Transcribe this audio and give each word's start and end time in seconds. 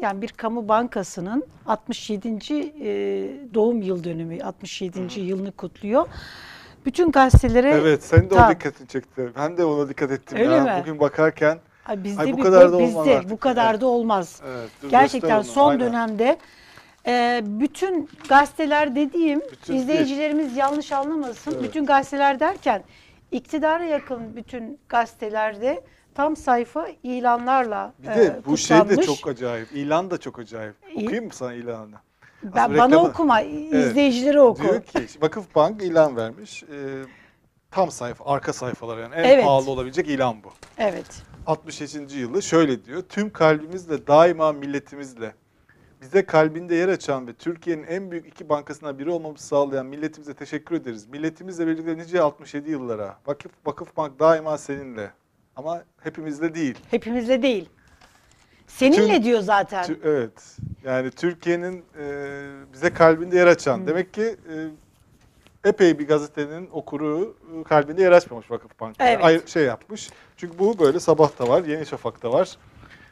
yani 0.00 0.22
bir 0.22 0.28
kamu 0.28 0.68
bankasının 0.68 1.44
67. 1.66 2.28
e, 2.28 2.34
doğum 3.54 3.82
yıl 3.82 4.04
dönümü, 4.04 4.42
67. 4.44 5.20
yılını 5.20 5.52
kutluyor. 5.52 6.06
Bütün 6.86 7.10
gazetelere 7.10 7.70
Evet, 7.70 8.04
senin 8.04 8.30
de 8.30 8.34
o 8.34 8.36
Tamam. 8.36 8.50
dikkatini 8.50 8.88
çekti. 8.88 9.30
Ben 9.36 9.56
de 9.56 9.64
ona 9.64 9.88
dikkat 9.88 10.10
ettim 10.10 10.38
Öyle 10.38 10.54
ya. 10.54 10.64
mi? 10.64 10.72
Bugün 10.80 11.00
bakarken 11.00 11.58
Ay 11.86 12.04
bizde 12.04 12.22
Ay 12.22 12.32
bu 12.32 12.36
bir- 12.36 12.42
kadar 12.42 12.72
da 12.72 12.76
olmaz 12.76 12.88
bizde 13.06 13.16
artık. 13.18 13.30
bu 13.30 13.36
kadar 13.36 13.70
Evet. 13.70 13.80
da 13.80 13.86
olmaz. 13.86 14.40
evet, 14.46 14.70
dur 14.82 14.90
Gerçekten 14.90 15.42
son 15.42 15.70
Aynen. 15.70 15.80
dönemde 15.86 16.38
e, 17.06 17.40
bütün 17.44 18.08
gazeteler 18.28 18.96
dediğim 18.96 19.40
Bütün 19.52 19.74
izleyicilerimiz 19.74 20.56
yanlış 20.56 20.92
anlamasın. 20.92 21.52
Evet. 21.52 21.62
Bütün 21.62 21.86
gazeteler 21.86 22.40
derken 22.40 22.82
iktidara 23.32 23.84
yakın 23.84 24.36
bütün 24.36 24.78
gazetelerde 24.88 25.80
tam 26.14 26.36
sayfa 26.36 26.88
ilanlarla 27.02 27.92
Bir 27.98 28.08
e, 28.08 28.16
de 28.16 28.40
bu 28.46 28.56
şey 28.56 28.76
de 28.76 28.80
kutlanmış. 28.82 29.06
çok 29.06 29.28
acayip. 29.28 29.72
İlan 29.72 30.10
da 30.10 30.18
çok 30.20 30.38
acayip. 30.38 30.74
Okuyayım 30.96 31.24
mı 31.24 31.30
sana 31.34 31.54
ilanını? 31.54 31.96
Ben, 32.42 32.48
Aslında 32.62 32.78
bana 32.78 32.94
reklamı- 32.96 33.08
okuma, 33.08 33.40
izleyicilere 33.40 34.40
oku. 34.40 34.62
Diyor 34.62 34.82
ki 34.82 35.06
Vakıfbank 35.20 35.82
ilan 35.82 36.16
vermiş. 36.16 36.62
Ee, 36.62 36.66
tam 37.70 37.90
sayfa, 37.90 38.24
arka 38.24 38.52
sayfalar 38.52 38.98
yani. 38.98 39.14
En 39.14 39.24
Evet. 39.24 39.44
pahalı 39.44 39.70
olabilecek 39.70 40.08
ilan 40.08 40.36
bu. 40.44 40.48
Evet. 40.78 41.22
67. 41.46 42.18
yılı 42.18 42.42
şöyle 42.42 42.84
diyor. 42.84 43.02
Tüm 43.08 43.32
kalbimizle 43.32 44.06
daima 44.06 44.52
milletimizle 44.52 45.34
bize 46.00 46.26
kalbinde 46.26 46.74
yer 46.74 46.88
açan 46.88 47.26
ve 47.26 47.32
Türkiye'nin 47.32 47.82
en 47.84 48.10
büyük 48.10 48.26
iki 48.26 48.48
bankasından 48.48 48.98
biri 48.98 49.10
olmamızı 49.10 49.46
sağlayan 49.46 49.86
milletimize 49.86 50.34
teşekkür 50.34 50.76
ederiz. 50.76 51.06
Milletimizle 51.08 51.66
birlikte 51.66 51.96
nice 51.96 52.20
67 52.20 52.70
yıllara. 52.70 53.16
Vakıf 53.26 53.52
Vakıfbank 53.66 54.18
daima 54.20 54.58
seninle. 54.58 55.10
Ama 55.56 55.82
hepimizle 56.00 56.54
değil. 56.54 56.78
Hepimizle 56.90 57.42
değil. 57.42 57.68
Seninle 58.66 59.16
Tüm- 59.16 59.24
diyor 59.24 59.40
zaten. 59.40 59.84
Tü- 59.84 59.98
evet. 60.04 60.56
Yani 60.84 61.10
Türkiye'nin 61.10 61.84
e, 61.98 62.04
bize 62.72 62.90
kalbinde 62.92 63.36
yer 63.36 63.46
açan. 63.46 63.86
Demek 63.86 64.14
ki 64.14 64.22
e, 64.22 65.68
epey 65.68 65.98
bir 65.98 66.08
gazetenin 66.08 66.68
okuru 66.72 67.36
e, 67.60 67.62
kalbinde 67.64 68.02
yer 68.02 68.12
açmamış 68.12 68.50
Vakıfbank. 68.50 68.96
Evet. 69.00 69.24
Ay- 69.24 69.46
şey 69.46 69.64
yapmış. 69.64 70.10
Çünkü 70.36 70.58
bu 70.58 70.78
böyle 70.78 71.00
Sabah'ta 71.00 71.48
var, 71.48 71.64
Yeni 71.64 71.86
Şafak'ta 71.86 72.32
var. 72.32 72.56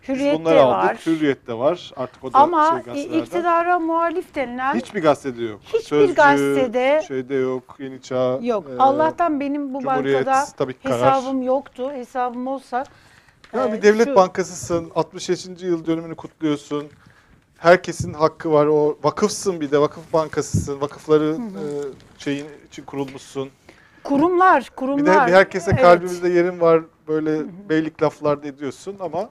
Biz 0.08 0.18
bunları 0.40 0.62
aldık. 0.62 0.90
var. 0.90 0.96
Hürriyet'te 1.06 1.54
var. 1.54 1.92
Artık 1.96 2.24
o 2.24 2.32
da 2.32 2.38
Ama 2.38 2.82
şey 2.94 3.18
iktidara 3.18 3.78
muhalif 3.78 4.34
denilen 4.34 4.74
Hiçbir 4.74 5.02
gazetede 5.02 5.42
yok. 5.44 5.60
Hiçbir 5.74 6.14
gazetede- 6.14 7.02
şeyde 7.08 7.34
yok. 7.34 7.76
Yeni 7.78 8.02
Çağ. 8.02 8.38
yok. 8.42 8.66
e, 8.70 8.78
Allah'tan 8.78 9.40
benim 9.40 9.74
bu 9.74 9.84
bankada 9.84 10.44
tabii 10.56 10.72
karar. 10.74 11.16
hesabım 11.16 11.42
yoktu. 11.42 11.92
Hesabım 11.92 12.46
olsa 12.46 12.84
Ya 13.54 13.66
e, 13.66 13.72
bir 13.72 13.82
devlet 13.82 14.08
şu- 14.08 14.14
bankasısın. 14.16 14.90
65. 14.94 15.66
yıl 15.66 15.86
dönümünü 15.86 16.14
kutluyorsun. 16.14 16.86
Herkesin 17.58 18.12
hakkı 18.14 18.52
var. 18.52 18.66
O 18.66 18.98
vakıfsın 19.02 19.60
bir 19.60 19.70
de 19.70 19.80
vakıf 19.80 20.12
bankasısın. 20.12 20.80
Vakıfları 20.80 21.36
e, 21.36 21.64
şeyin 22.18 22.46
için 22.68 22.84
kurulmuşsun. 22.84 23.48
kurumlar, 24.04 24.60
Bir 24.60 24.66
de 24.70 24.74
kurumlar. 24.76 25.26
bir 25.28 25.32
herkese 25.32 25.70
Evet. 25.70 25.82
kalbimizde 25.82 26.28
yerin 26.28 26.60
var. 26.60 26.80
Böyle 27.08 27.40
beylik 27.68 28.02
laflarda 28.02 28.46
ediyorsun 28.48 28.96
ama 29.00 29.20
e, 29.20 29.28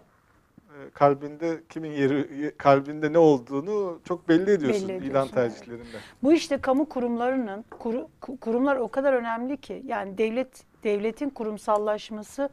kalbinde 0.94 1.64
kimin 1.70 1.92
yeri 1.92 2.42
ye- 2.42 2.58
kalbinde 2.58 3.14
ne 3.14 3.18
olduğunu 3.18 4.00
çok 4.08 4.30
belli 4.30 4.52
ediyorsun 4.52 4.90
Belli 4.90 4.98
ilan 4.98 5.10
ediyorsun, 5.10 5.32
evet. 5.38 5.54
tercihlerinde. 5.56 5.98
Bu 6.24 6.34
işte 6.34 6.58
kamu 6.58 6.90
kurumlarının 6.90 7.66
kuru- 7.72 8.08
ku- 8.22 8.38
kurumlar 8.40 8.76
o 8.76 8.88
kadar 8.88 9.14
önemli 9.14 9.58
ki 9.58 9.84
yani 9.86 10.18
devlet 10.18 10.64
devletin 10.84 11.30
kurumsallaşması 11.30 12.50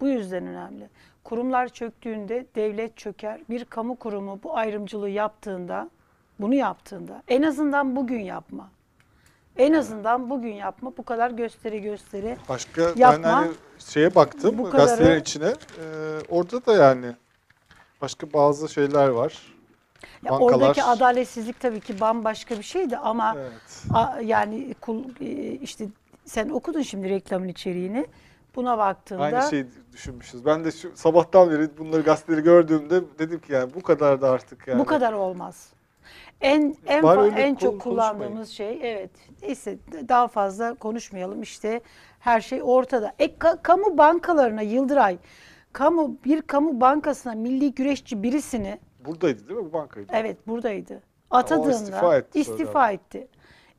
bu 0.00 0.08
yüzden 0.08 0.46
önemli. 0.46 0.88
Kurumlar 1.24 1.68
çöktüğünde 1.68 2.46
devlet 2.54 2.96
çöker. 2.96 3.40
Bir 3.50 3.64
kamu 3.64 3.96
kurumu 3.96 4.40
bu 4.42 4.56
ayrımcılığı 4.56 5.08
yaptığında, 5.10 5.90
bunu 6.40 6.54
yaptığında 6.54 7.22
en 7.28 7.42
azından 7.42 7.96
bugün 7.96 8.20
yapma. 8.20 8.70
En 9.58 9.72
azından 9.72 10.30
bugün 10.30 10.52
yapma. 10.52 10.92
Bu 10.96 11.02
kadar 11.04 11.30
gösteri 11.30 11.82
gösteri. 11.82 12.36
Başka 12.48 12.82
Yapma. 12.82 13.10
ben 13.12 13.22
hani 13.22 13.50
şeye 13.78 14.14
baktım 14.14 14.58
Bu 14.58 14.70
gazetelerin 14.70 15.20
içine. 15.20 15.46
E, 15.48 15.54
orada 16.28 16.66
da 16.66 16.72
yani 16.76 17.06
başka 18.00 18.32
bazı 18.32 18.68
şeyler 18.68 19.08
var. 19.08 19.56
Ya 20.24 20.30
Bankalar- 20.32 20.54
oradaki 20.54 20.82
adaletsizlik 20.82 21.60
tabii 21.60 21.80
ki 21.80 22.00
bambaşka 22.00 22.58
bir 22.58 22.62
şeydi 22.62 22.96
ama 22.96 23.34
Evet. 23.38 23.82
a- 23.94 24.20
yani 24.20 24.74
kul, 24.80 25.04
e, 25.20 25.26
işte 25.52 25.86
sen 26.24 26.48
okudun 26.48 26.82
şimdi 26.82 27.08
reklamın 27.10 27.48
içeriğini. 27.48 28.06
Buna 28.56 28.78
baktığında 28.78 29.22
Aynı 29.22 29.50
şeyi 29.50 29.66
düşünmüşüz. 29.92 30.44
Ben 30.44 30.64
de 30.64 30.72
şu 30.72 30.96
sabahtan 30.96 31.50
beri 31.50 31.78
bunları 31.78 32.02
gazeteleri 32.02 32.42
gördüğümde 32.42 33.00
dedim 33.18 33.40
ki 33.40 33.52
yani 33.52 33.74
bu 33.74 33.82
kadar 33.82 34.20
da 34.20 34.30
artık 34.30 34.68
yani. 34.68 34.78
Bu 34.78 34.84
kadar 34.84 35.12
olmaz. 35.12 35.68
En 36.40 36.76
en 36.86 37.02
Bari 37.02 37.28
en 37.40 37.54
çok 37.54 37.80
kullandığımız 37.80 38.48
şey 38.48 38.78
evet. 38.82 39.10
Neyse 39.42 39.78
daha 40.08 40.28
fazla 40.28 40.74
konuşmayalım. 40.74 41.42
İşte 41.42 41.80
her 42.20 42.40
şey 42.40 42.60
ortada. 42.62 43.12
E 43.18 43.26
ka- 43.26 43.62
kamu 43.62 43.98
bankalarına 43.98 44.62
Yıldıray 44.62 45.18
kamu 45.76 46.16
bir 46.24 46.42
kamu 46.42 46.80
bankasına 46.80 47.34
milli 47.34 47.74
güreşçi 47.74 48.22
birisini 48.22 48.78
Buradaydı 49.04 49.48
değil 49.48 49.60
mi 49.60 49.66
bu 49.66 49.72
bankaydı? 49.72 50.12
evet 50.12 50.48
buradaydı. 50.48 51.02
Atadığında 51.30 51.70
istifa 51.72 52.16
etti 52.16 52.40
istifa 52.40 52.90
etti. 52.90 53.28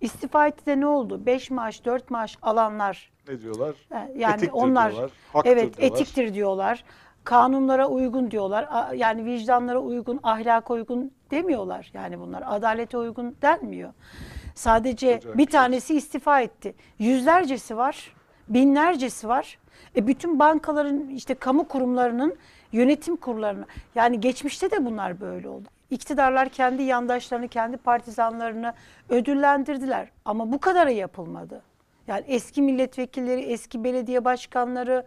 İstifa 0.02 0.48
etti 0.48 0.66
de 0.66 0.80
ne 0.80 0.86
oldu? 0.88 1.26
5 1.26 1.52
maaş, 1.52 1.86
4 1.86 2.12
maaş 2.12 2.38
alanlar 2.42 3.12
Ne 3.28 3.42
diyorlar? 3.42 3.76
yani 4.16 4.34
Etiktir 4.34 4.50
onlar 4.54 4.92
diyorlar, 4.92 5.12
evet 5.46 5.78
diyorlar. 5.78 5.98
etiktir 6.00 6.34
diyorlar. 6.34 6.84
Kanunlara 7.24 7.88
uygun 7.88 8.32
diyorlar. 8.32 8.94
Yani 8.96 9.26
vicdanlara 9.26 9.80
uygun, 9.80 10.20
ahlaka 10.24 10.74
uygun 10.74 11.12
demiyorlar. 11.32 11.92
Yani 11.94 12.20
bunlar 12.20 12.44
adalete 12.46 12.98
uygun 12.98 13.36
denmiyor. 13.42 13.94
Sadece 14.56 15.22
bir 15.26 15.34
bir 15.34 15.38
şey. 15.38 15.46
tanesi 15.46 15.98
istifa 15.98 16.42
etti. 16.42 16.76
Yüzlercesi 17.00 17.78
var, 17.78 18.16
binlercesi 18.50 19.28
var. 19.28 19.60
E 19.96 20.08
bütün 20.08 20.40
bankaların 20.40 21.10
işte 21.10 21.34
kamu 21.34 21.68
kurumlarının 21.68 22.36
yönetim 22.72 23.16
kurullarına 23.16 23.66
yani 23.96 24.20
geçmişte 24.20 24.72
de 24.72 24.86
bunlar 24.86 25.22
böyle 25.22 25.50
oldu. 25.50 25.68
İktidarlar 25.90 26.50
kendi 26.50 26.84
yandaşlarını, 26.84 27.48
kendi 27.48 27.78
partizanlarını 27.78 28.74
ödüllendirdiler 29.10 30.12
ama 30.26 30.52
bu 30.52 30.60
kadarı 30.60 30.92
yapılmadı. 30.92 31.62
Yani 32.08 32.24
eski 32.28 32.62
milletvekilleri, 32.62 33.42
eski 33.42 33.84
belediye 33.84 34.26
başkanları 34.26 35.06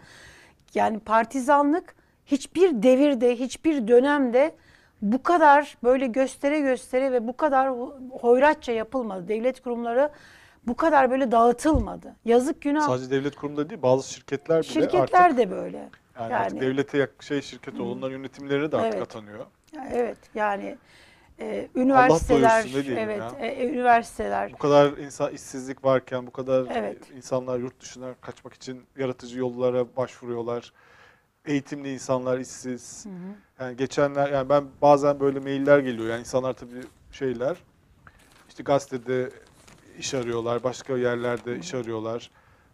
yani 0.75 0.98
partizanlık 0.98 1.94
hiçbir 2.26 2.82
devirde, 2.82 3.37
hiçbir 3.37 3.88
dönemde 3.88 4.54
bu 5.02 5.22
kadar 5.22 5.76
böyle 5.84 6.06
göstere 6.06 6.60
göstere 6.60 7.12
ve 7.12 7.26
bu 7.28 7.37
kadar 7.37 7.70
hoyratça 8.20 8.72
yapılmadı. 8.72 9.28
Devlet 9.28 9.60
kurumları 9.60 10.10
bu 10.66 10.76
kadar 10.76 11.10
böyle 11.10 11.32
dağıtılmadı. 11.32 12.16
Yazık 12.25 12.62
günah. 12.62 12.87
Sadece 12.87 13.10
devlet 13.10 13.37
kurumunda 13.37 13.71
değil 13.71 13.82
bazı 13.82 14.12
şirketler 14.12 14.62
bile 14.62 14.69
Şirketler 14.72 15.25
artık, 15.25 15.38
de 15.38 15.50
böyle. 15.50 15.88
yani, 16.21 16.32
yani- 16.32 16.60
devlete 16.60 16.98
yak- 16.98 17.22
şey 17.22 17.43
şirket 17.43 17.81
onların 17.81 18.16
yönetimleri 18.16 18.72
de 18.72 18.76
artık 18.76 18.93
Evet. 18.94 19.03
atanıyor. 19.03 19.47
Evet 19.93 20.19
yani 20.34 20.76
e, 21.38 21.69
üniversiteler, 21.75 22.66
evet 22.97 23.20
ya. 23.20 23.47
e, 23.47 23.69
üniversiteler 23.69 24.53
Bu 24.53 24.59
kadar 24.59 24.93
insan 24.99 25.32
işsizlik 25.32 25.84
varken 25.84 26.26
bu 26.26 26.31
kadar 26.31 26.66
Evet. 26.70 27.10
insanlar 27.16 27.59
yurt 27.59 27.81
dışına 27.81 28.15
kaçmak 28.20 28.54
için 28.54 28.82
yaratıcı 28.99 29.38
yollara 29.38 29.97
başvuruyorlar. 29.97 30.72
Eğitimli 31.47 31.93
insanlar 31.93 32.38
işsiz. 32.38 33.06
Yani 33.60 33.76
geçenler 33.76 34.31
yani 34.32 34.49
ben 34.49 34.65
bazen 34.82 35.20
böyle 35.20 35.41
mailler 35.41 35.78
geliyor. 35.78 36.09
Yani 36.09 36.20
insanlar 36.20 36.53
tabii 36.53 36.82
şeyler 37.12 37.56
işte 38.49 38.62
gazetede 38.62 39.31
iş 39.99 40.15
arıyorlar, 40.15 40.62
başka 40.62 40.97
yerlerde 40.97 41.59
iş 41.59 41.75
arıyorlar. 41.75 42.31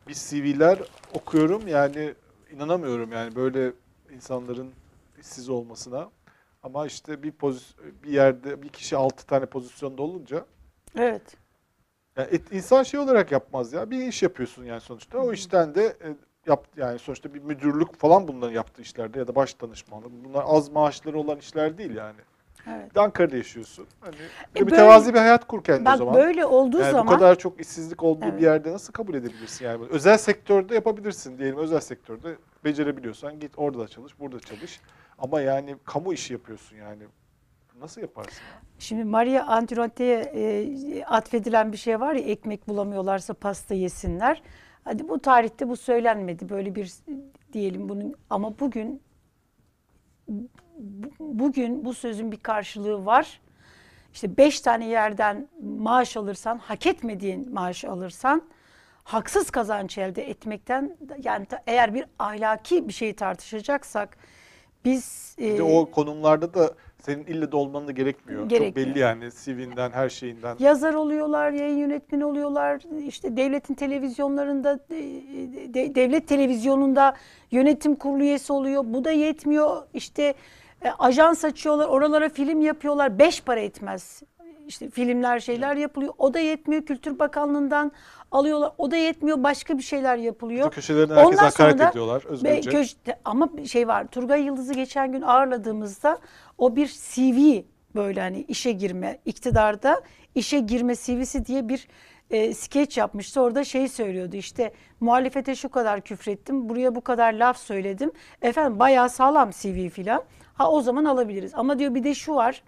Bir 0.08 0.14
CV'ler 0.14 0.78
okuyorum 1.14 1.68
yani 1.68 2.14
inanamıyorum 2.52 3.12
yani 3.12 3.36
böyle 3.36 3.72
insanların 4.14 4.72
işsiz 5.20 5.48
olmasına. 5.48 6.10
Ama 6.62 6.86
işte 6.86 7.22
bir 7.22 7.32
pozis 7.32 7.74
bir 8.04 8.10
yerde 8.10 8.62
bir 8.62 8.68
kişi 8.68 8.96
altı 8.96 9.26
tane 9.26 9.46
pozisyonda 9.46 10.02
olunca 10.02 10.46
evet. 10.98 11.36
yani 12.16 12.28
et- 12.30 12.52
insan 12.52 12.82
şey 12.82 13.00
olarak 13.00 13.32
yapmaz 13.32 13.72
ya. 13.72 13.90
Bir 13.90 14.06
iş 14.06 14.22
yapıyorsun 14.22 14.64
yani 14.64 14.80
sonuçta. 14.80 15.18
O 15.18 15.32
işten 15.32 15.74
de 15.74 15.84
e, 15.84 16.16
yap 16.46 16.66
yani 16.76 16.98
sonuçta 16.98 17.34
bir 17.34 17.42
müdürlük 17.42 17.96
falan 17.96 18.28
bunların 18.28 18.52
yaptığı 18.54 18.82
işlerde 18.82 19.18
ya 19.18 19.28
da 19.28 19.34
baş 19.34 19.60
danışmanlık. 19.60 20.10
Bunlar 20.24 20.44
az 20.46 20.68
maaşları 20.68 21.18
olan 21.18 21.38
işler 21.38 21.78
değil 21.78 21.94
yani. 21.94 22.20
Evet. 22.68 22.96
Ankara'da 22.96 23.36
yaşıyorsun. 23.36 23.86
Hani 24.00 24.12
bir, 24.14 24.60
E 24.60 24.66
bir 24.66 24.70
böyle- 24.70 24.76
tevazi 24.76 25.14
bir 25.14 25.18
hayat 25.18 25.46
kur 25.46 25.64
kendine 25.64 25.88
o 25.88 25.92
Bak 25.92 25.98
zaman. 25.98 26.14
böyle 26.14 26.46
olduğu 26.46 26.78
yani 26.80 26.90
zaman 26.90 27.06
bu 27.06 27.10
kadar 27.10 27.38
çok 27.38 27.60
işsizlik 27.60 28.02
olduğu 28.02 28.24
Evet. 28.24 28.36
bir 28.38 28.42
yerde 28.42 28.72
nasıl 28.72 28.92
kabul 28.92 29.14
edebilirsin 29.14 29.64
yani? 29.64 29.86
Özel 29.90 30.18
sektörde 30.18 30.74
yapabilirsin 30.74 31.38
diyelim. 31.38 31.58
Özel 31.58 31.80
sektörde 31.80 32.36
becerebiliyorsan 32.64 33.40
git 33.40 33.52
orada 33.56 33.78
da 33.78 33.88
çalış, 33.88 34.20
burada 34.20 34.40
çalış. 34.40 34.80
Ama 35.18 35.40
yani 35.40 35.76
kamu 35.84 36.12
işi 36.12 36.32
yapıyorsun 36.32 36.76
yani. 36.76 37.02
Nasıl 37.80 38.00
yaparsın? 38.00 38.30
ya? 38.52 38.60
Şimdi 38.78 39.04
Maria 39.04 39.44
Antoinette'ye 39.46 40.18
e, 40.20 41.04
atfedilen 41.04 41.72
bir 41.72 41.76
şey 41.76 42.00
var 42.00 42.14
ya 42.14 42.20
ekmek 42.24 42.68
bulamıyorlarsa 42.68 43.34
pasta 43.34 43.74
yesinler. 43.74 44.42
Hadi 44.84 45.08
bu 45.08 45.18
tarihte 45.18 45.68
bu 45.68 45.76
söylenmedi 45.76 46.48
böyle 46.48 46.74
bir 46.74 46.92
diyelim 47.52 47.88
bunun 47.88 48.14
ama 48.30 48.58
bugün 48.58 49.02
bu- 50.78 51.10
bugün 51.38 51.84
bu 51.84 51.94
sözün 51.94 52.32
bir 52.32 52.36
karşılığı 52.36 53.06
var. 53.06 53.40
İşte 54.14 54.36
beş 54.36 54.60
tane 54.60 54.86
yerden 54.88 55.48
maaş 55.78 56.16
alırsan, 56.16 56.58
hak 56.58 56.86
etmediğin 56.86 57.52
maaş 57.54 57.84
alırsan, 57.84 58.42
haksız 59.04 59.50
kazanç 59.50 59.98
elde 59.98 60.30
etmekten 60.30 60.96
yani 61.24 61.46
eğer 61.66 61.94
bir 61.94 62.04
ahlaki 62.18 62.88
bir 62.88 62.92
şeyi 62.92 63.16
tartışacaksak 63.16 64.16
biz 64.84 65.34
e, 65.38 65.62
o 65.62 65.90
konumlarda 65.90 66.54
da 66.54 66.74
senin 67.02 67.24
ille 67.24 67.52
de 67.52 67.56
olman 67.56 67.88
da 67.88 67.92
gerekmiyor. 67.92 68.40
Çok 68.40 68.50
Gerekmiyor. 68.50 68.88
belli 68.88 68.98
yani 68.98 69.28
CV'nden, 69.44 69.90
her 69.90 70.08
şeyinden. 70.08 70.56
yazar 70.58 70.94
oluyorlar, 70.94 71.50
yayın 71.52 71.76
yönetmeni 71.76 72.24
oluyorlar. 72.24 72.82
işte 73.06 73.36
devletin 73.36 73.74
televizyonlarında, 73.74 74.80
e, 74.90 74.94
de- 75.74 75.94
devlet 75.94 76.28
televizyonunda 76.28 77.14
yönetim 77.50 77.94
kurulu 77.94 78.22
üyesi 78.22 78.52
oluyor. 78.52 78.82
Bu 78.86 79.04
da 79.04 79.10
yetmiyor. 79.10 79.82
İşte 79.94 80.34
e, 80.84 80.88
ajans 80.98 81.44
açıyorlar, 81.44 81.86
oralara 81.88 82.28
film 82.28 82.60
yapıyorlar. 82.60 83.18
Beş 83.18 83.40
para 83.42 83.60
etmez. 83.60 84.22
İşte 84.68 84.90
filmler, 84.90 85.40
şeyler 85.40 85.76
yapılıyor. 85.76 86.14
O 86.18 86.34
da 86.34 86.38
yetmiyor. 86.38 86.82
Kültür 86.82 87.18
Bakanlığı'ndan 87.18 87.92
alıyorlar. 88.32 88.72
O 88.78 88.90
da 88.90 88.96
yetmiyor. 88.96 89.42
Başka 89.42 89.78
bir 89.78 89.82
şeyler 89.82 90.16
yapılıyor. 90.16 90.66
Bütün 90.66 90.74
köşelerinde 90.74 91.14
herkes 91.14 91.26
Ondan 91.32 91.44
hakaret 91.44 91.78
da 91.78 91.90
ediyorlar 91.90 92.24
özgürce. 92.26 92.70
köşte- 92.70 93.18
ama 93.24 93.48
şey 93.66 93.88
var. 93.88 94.06
Turgay 94.06 94.42
Yıldız'ı 94.42 94.74
geçen 94.74 95.12
gün 95.12 95.22
ağırladığımızda 95.22 96.18
o 96.58 96.76
bir 96.76 96.86
CV 96.86 97.62
böyle 97.94 98.20
hani 98.20 98.42
işe 98.48 98.72
girme, 98.72 99.18
iktidarda 99.24 100.00
işe 100.34 100.58
girme 100.58 100.94
CV'si 100.94 101.46
diye 101.46 101.68
bir 101.68 101.88
e, 102.30 102.54
skeç 102.54 102.96
yapmıştı. 102.98 103.40
Orada 103.40 103.64
şey 103.64 103.88
söylüyordu 103.88 104.36
işte 104.36 104.72
muhalefete 105.00 105.54
şu 105.54 105.68
kadar 105.68 106.00
küfrettim, 106.00 106.68
buraya 106.68 106.94
bu 106.94 107.00
kadar 107.00 107.32
laf 107.32 107.58
söyledim. 107.58 108.12
Efendim 108.42 108.78
bayağı 108.78 109.08
sağlam 109.10 109.50
CV 109.50 109.88
filan. 109.88 110.22
Ha 110.54 110.70
o 110.70 110.80
zaman 110.80 111.04
alabiliriz. 111.04 111.52
Ama 111.54 111.78
diyor 111.78 111.94
bir 111.94 112.04
de 112.04 112.14
şu 112.14 112.34
var. 112.34 112.62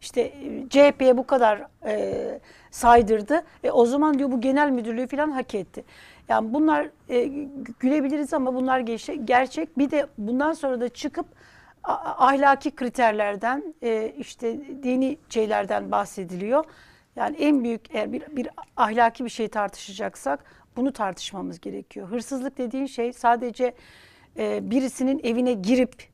İşte 0.00 0.20
e, 0.20 0.68
CHP'ye 0.70 1.16
bu 1.16 1.26
kadar 1.26 1.62
e, 1.86 2.40
saydırdı. 2.70 3.44
E, 3.64 3.70
o 3.70 3.86
zaman 3.86 4.18
diyor 4.18 4.30
bu 4.32 4.40
genel 4.40 4.70
müdürlüğü 4.70 5.06
falan 5.06 5.30
hak 5.30 5.54
etti. 5.54 5.84
Yani 6.28 6.54
bunlar 6.54 6.88
e, 7.08 7.26
gü- 7.26 7.72
gülebiliriz 7.80 8.34
ama 8.34 8.54
bunlar 8.54 8.80
gerçek. 9.24 9.78
Bir 9.78 9.90
de 9.90 10.06
bundan 10.18 10.52
sonra 10.52 10.80
da 10.80 10.88
çıkıp 10.88 11.26
ahlaki 11.84 12.70
kriterlerden 12.70 13.74
e, 13.82 14.12
işte 14.18 14.60
dini 14.82 15.18
şeylerden 15.28 15.90
bahsediliyor. 15.90 16.64
Yani 17.16 17.36
en 17.36 17.64
büyük 17.64 17.94
eğer 17.94 18.12
bir, 18.12 18.22
bir 18.36 18.48
ahlaki 18.76 19.24
bir 19.24 19.30
şey 19.30 19.48
tartışacaksak 19.48 20.44
bunu 20.76 20.92
tartışmamız 20.92 21.60
gerekiyor. 21.60 22.08
Hırsızlık 22.08 22.58
dediğin 22.58 22.86
şey 22.86 23.12
sadece 23.12 23.74
e, 24.38 24.70
birisinin 24.70 25.20
evine 25.24 25.52
girip 25.52 26.08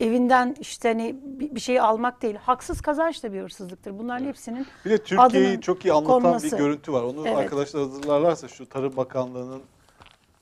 evinden 0.00 0.56
işte 0.60 0.88
hani 0.88 1.16
bir 1.24 1.60
şey 1.60 1.80
almak 1.80 2.22
değil. 2.22 2.34
Haksız 2.36 2.80
kazanç 2.80 3.22
da 3.22 3.32
bir 3.32 3.40
hırsızlıktır. 3.42 3.98
Bunların 3.98 4.24
hepsinin 4.26 4.66
Bir 4.84 4.90
de 4.90 4.98
Türkiye'yi 4.98 5.60
çok 5.60 5.84
iyi 5.84 5.92
anlatan 5.92 6.22
konması. 6.22 6.52
bir 6.52 6.56
görüntü 6.62 6.92
var. 6.92 7.02
Onu 7.02 7.28
Evet. 7.28 7.38
arkadaşlar 7.38 7.82
hazırlarlarsa 7.82 8.48
şu 8.48 8.68
Tarım 8.68 8.96
Bakanlığı'nın 8.96 9.62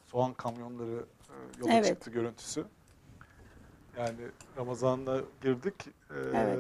soğan 0.07 0.35
kamyonları 0.35 1.05
e, 1.29 1.61
yola 1.61 1.73
Evet. 1.73 1.87
çıktı 1.87 2.11
görüntüsü. 2.11 2.65
Yani 3.99 4.17
Ramazan'la 4.57 5.21
girdik. 5.43 5.75
E, 5.87 6.15
Evet. 6.35 6.59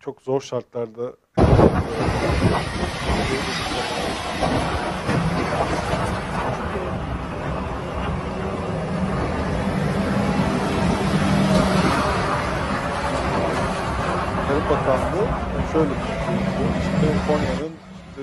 Çok 0.00 0.22
zor 0.22 0.40
şartlarda 0.40 1.12
Tarım 14.48 14.64
Bakanlığı 14.70 15.26
şöyle 15.72 15.90
düşünüyor. 15.90 16.70
İşte 16.80 17.14
Konya'nın 17.26 17.74
işte 18.08 18.22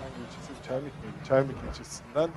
hangi 0.00 0.20
ilçesi? 0.24 0.68
Çermik 0.68 0.94
miydi? 1.04 1.26
Çermik 1.28 1.56
ilçesinden 1.68 2.30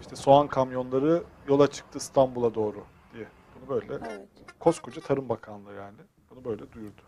işte 0.00 0.16
soğan 0.16 0.46
kamyonları 0.48 1.22
yola 1.48 1.66
çıktı 1.70 1.98
İstanbul'a 1.98 2.54
doğru 2.54 2.84
diye. 3.14 3.26
Bunu 3.56 3.68
böyle 3.68 3.92
Evet. 3.94 4.28
koskoca 4.60 5.00
Tarım 5.00 5.28
Bakanlığı 5.28 5.74
yani 5.74 5.96
bunu 6.30 6.44
böyle 6.44 6.72
duyurdu. 6.72 7.02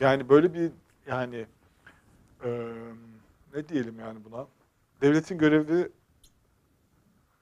Yani 0.00 0.28
böyle 0.28 0.54
bir 0.54 0.70
yani 1.06 1.46
eee, 2.44 2.50
ne 3.54 3.68
diyelim 3.68 4.00
yani 4.00 4.18
buna? 4.30 4.46
Devletin 5.00 5.38
görevi 5.38 5.88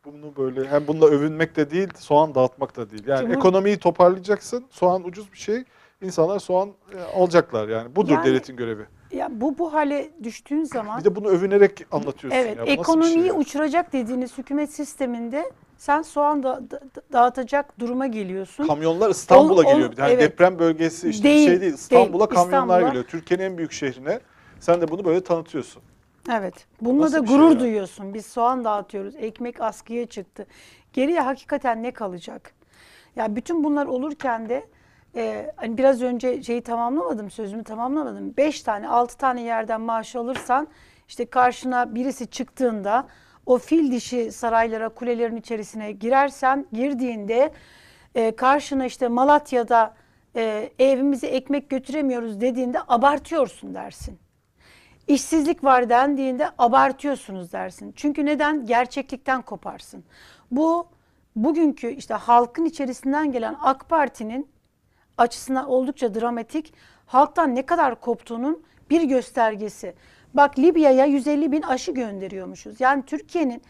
bunu 0.04 0.36
böyle 0.36 0.68
hem 0.68 0.86
bununla 0.86 1.06
övünmek 1.06 1.56
de 1.56 1.70
değil, 1.70 1.88
soğan 1.96 2.34
dağıtmak 2.34 2.76
da 2.76 2.90
değil. 2.90 3.06
Yani 3.06 3.20
Cumhur- 3.26 3.36
ekonomiyi 3.36 3.78
toparlayacaksın. 3.78 4.66
Soğan 4.70 5.04
ucuz 5.04 5.32
bir 5.32 5.38
şey. 5.38 5.64
İnsanlar 6.02 6.38
soğan 6.38 6.70
e, 6.96 7.00
alacaklar 7.02 7.68
yani. 7.68 7.96
Budur 7.96 8.12
Yani- 8.12 8.26
devletin 8.26 8.56
görevi. 8.56 8.86
Ya 9.12 9.28
bu 9.30 9.58
bu 9.58 9.72
hale 9.72 10.10
düştüğün 10.22 10.64
zaman 10.64 11.00
Bir 11.00 11.04
de 11.04 11.16
bunu 11.16 11.28
övünerek 11.28 11.86
anlatıyorsun 11.92 12.30
evet 12.40 12.56
ya. 12.56 12.62
Bu 12.62 12.66
nasıl 12.66 12.72
bir 12.76 12.78
ekonomiyi 12.80 13.12
şey 13.14 13.22
ya? 13.22 13.34
uçuracak 13.34 13.92
dediğiniz 13.92 14.38
hükümet 14.38 14.72
sisteminde 14.72 15.50
sen 15.76 16.02
soğan 16.02 16.42
da, 16.42 16.70
da- 16.70 16.80
dağıtacak 17.12 17.78
duruma 17.80 18.06
geliyorsun. 18.06 18.66
Kamyonlar 18.66 19.10
İstanbul'a 19.10 19.60
Ol- 19.60 19.64
ol- 19.64 19.72
geliyor. 19.72 19.92
bir 19.92 19.96
de. 19.96 20.02
Hani 20.02 20.12
evet. 20.12 20.22
deprem 20.22 20.58
bölgesi 20.58 21.08
işte 21.08 21.24
Değil, 21.24 21.46
bir 21.46 21.52
şey 21.52 21.60
değil. 21.60 21.74
İstanbul'a 21.74 22.30
değil. 22.30 22.40
kamyonlar 22.40 22.58
İstanbul'a- 22.78 22.88
geliyor. 22.88 23.04
Türkiye'nin 23.04 23.44
en 23.44 23.58
büyük 23.58 23.72
şehrine. 23.72 24.20
Sen 24.60 24.80
de 24.80 24.88
bunu 24.88 25.04
böyle 25.04 25.24
tanıtıyorsun. 25.24 25.82
Evet. 26.32 26.66
Bununla 26.80 27.04
Nasıl 27.04 27.16
da 27.18 27.22
bir 27.22 27.28
şey 27.28 27.36
gurur 27.36 27.50
ya? 27.50 27.60
duyuyorsun. 27.60 28.14
Biz 28.14 28.26
soğan 28.26 28.64
dağıtıyoruz. 28.64 29.14
Ekmek 29.16 29.60
askıya 29.60 30.06
çıktı. 30.06 30.46
Geriye 30.92 31.20
hakikaten 31.20 31.82
ne 31.82 31.90
kalacak? 31.90 32.52
Ya 33.16 33.36
bütün 33.36 33.64
bunlar 33.64 33.86
olurken 33.86 34.48
de 34.48 34.66
e, 35.16 35.52
hani 35.56 35.78
biraz 35.78 36.02
önce 36.02 36.42
şeyi 36.42 36.62
tamamlamadım, 36.62 37.30
sözümü 37.30 37.64
tamamlamadım. 37.64 38.36
Beş 38.36 38.62
tane, 38.62 38.88
altı 38.88 39.16
tane 39.16 39.42
yerden 39.42 39.80
maaş 39.80 40.16
alırsan 40.16 40.68
işte 41.08 41.26
karşına 41.26 41.94
birisi 41.94 42.26
çıktığında 42.26 43.06
o 43.46 43.58
fil 43.58 43.92
dişi 43.92 44.32
saraylara, 44.32 44.88
kulelerin 44.88 45.36
içerisine 45.36 45.92
girersen, 45.92 46.66
girdiğinde 46.72 47.52
e, 48.14 48.36
karşına 48.36 48.86
işte 48.86 49.08
Malatya'da 49.08 49.94
e, 50.36 50.70
evimize 50.78 51.26
ekmek 51.26 51.70
götüremiyoruz 51.70 52.40
dediğinde 52.40 52.78
abartıyorsun 52.88 53.74
dersin. 53.74 54.18
İşsizlik 55.08 55.64
var 55.64 55.88
dendiğinde 55.88 56.48
abartıyorsunuz 56.58 57.52
dersin. 57.52 57.92
Çünkü 57.96 58.26
neden? 58.26 58.66
Gerçeklikten 58.66 59.42
koparsın. 59.42 60.04
Bu 60.50 60.88
bugünkü 61.36 61.90
işte 61.90 62.14
halkın 62.14 62.64
içerisinden 62.64 63.32
gelen 63.32 63.56
AK 63.60 63.88
Parti'nin 63.88 64.48
açısından 65.20 65.68
oldukça 65.68 66.14
dramatik. 66.14 66.74
Halktan 67.06 67.54
ne 67.54 67.66
kadar 67.66 68.00
koptuğunun 68.00 68.62
bir 68.90 69.02
göstergesi. 69.02 69.94
Bak 70.34 70.58
Libya'ya 70.58 71.06
150 71.06 71.52
bin 71.52 71.62
aşı 71.62 71.92
gönderiyormuşuz. 71.92 72.80
Yani 72.80 73.02
Türkiye'nin 73.06 73.62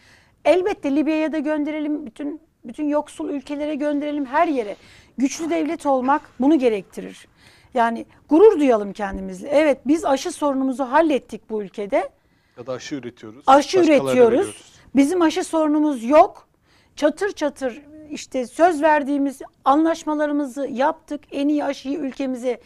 elbette 0.45 0.95
Libya'ya 0.95 1.31
da 1.31 1.39
gönderelim, 1.39 2.05
bütün 2.05 2.41
bütün 2.65 2.87
yoksul 2.87 3.29
ülkelere 3.29 3.75
gönderelim 3.75 4.25
her 4.25 4.47
yere. 4.47 4.75
Güçlü 5.17 5.49
devlet 5.49 5.85
olmak 5.85 6.21
bunu 6.39 6.59
gerektirir. 6.59 7.27
Yani 7.73 8.05
gurur 8.29 8.59
duyalım 8.59 8.93
kendimizle. 8.93 9.49
Evet 9.49 9.77
biz 9.87 10.05
aşı 10.05 10.31
sorunumuzu 10.31 10.83
hallettik 10.83 11.49
bu 11.49 11.63
ülkede. 11.63 12.09
Ya 12.57 12.67
da 12.67 12.73
aşı 12.73 12.95
üretiyoruz. 12.95 13.43
Aşı 13.47 13.77
üretiyoruz. 13.77 14.11
veriyoruz. 14.11 14.79
Bizim 14.95 15.21
aşı 15.21 15.43
sorunumuz 15.43 16.03
yok. 16.03 16.47
Çatır 16.95 17.31
çatır 17.31 17.81
işte 18.11 18.47
söz 18.47 18.81
verdiğimiz 18.81 19.41
anlaşmalarımızı 19.65 20.67
yaptık. 20.67 21.21
En 21.31 21.47
iyi 21.47 21.63
aşıyı 21.63 21.99
ülkemize 21.99 22.61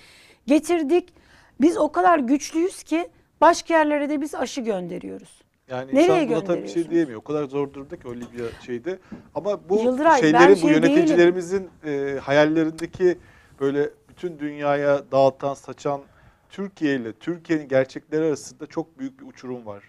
getirdik. 0.47 1.13
Biz 1.61 1.77
o 1.77 1.91
kadar 1.91 2.19
güçlüyüz 2.19 2.83
ki 2.83 3.09
başka 3.41 3.73
yerlere 3.73 4.09
de 4.09 4.21
biz 4.21 4.35
aşı 4.35 4.61
gönderiyoruz. 4.61 5.45
Yani 5.67 5.95
Nereye 5.95 6.23
insan 6.23 6.29
buna 6.29 6.43
tabii 6.43 6.63
bir 6.63 6.67
şey 6.67 6.89
diyemiyor. 6.89 7.19
O 7.19 7.23
kadar 7.23 7.43
zor 7.43 7.73
durdu 7.73 7.99
ki 7.99 8.07
o 8.07 8.15
Libya 8.15 8.45
şeyde. 8.65 8.99
Ama 9.35 9.69
bu 9.69 9.83
Yıldıray, 9.83 10.19
şeylerin, 10.19 10.51
bu 10.51 10.55
şey 10.55 10.71
yöneticilerimizin 10.71 11.69
e, 11.85 12.19
hayallerindeki 12.21 13.17
böyle 13.59 13.89
bütün 14.09 14.39
dünyaya 14.39 15.11
dağıtan, 15.11 15.53
saçan 15.53 16.01
Türkiye 16.49 16.95
ile 16.95 17.13
Türkiye'nin 17.13 17.67
gerçekleri 17.67 18.25
arasında 18.25 18.67
çok 18.67 18.99
büyük 18.99 19.19
bir 19.19 19.25
uçurum 19.25 19.65
var. 19.65 19.83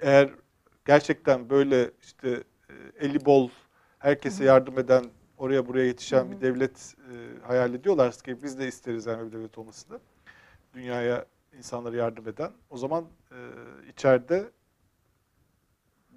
Eğer 0.00 0.30
gerçekten 0.86 1.50
böyle 1.50 1.90
işte 2.02 2.42
e, 2.70 3.06
eli 3.06 3.24
bol, 3.24 3.48
herkese 4.00 4.44
yardım 4.44 4.78
eden, 4.78 5.04
oraya 5.38 5.66
buraya 5.66 5.86
yetişen 5.86 6.30
bir 6.30 6.40
devlet 6.40 6.94
e, 6.98 7.46
hayal 7.46 7.74
ediyorlarsa 7.74 8.22
ki 8.22 8.42
biz 8.42 8.58
de 8.58 8.68
isteriz 8.68 9.06
yani 9.06 9.26
bir 9.26 9.32
devlet 9.38 9.58
olmasını. 9.58 9.98
Dünyaya 10.74 11.24
insanlara 11.58 11.96
yardım 11.96 12.28
eden. 12.28 12.50
O 12.70 12.76
zaman 12.76 13.04
e, 13.30 13.38
içeride 13.90 14.44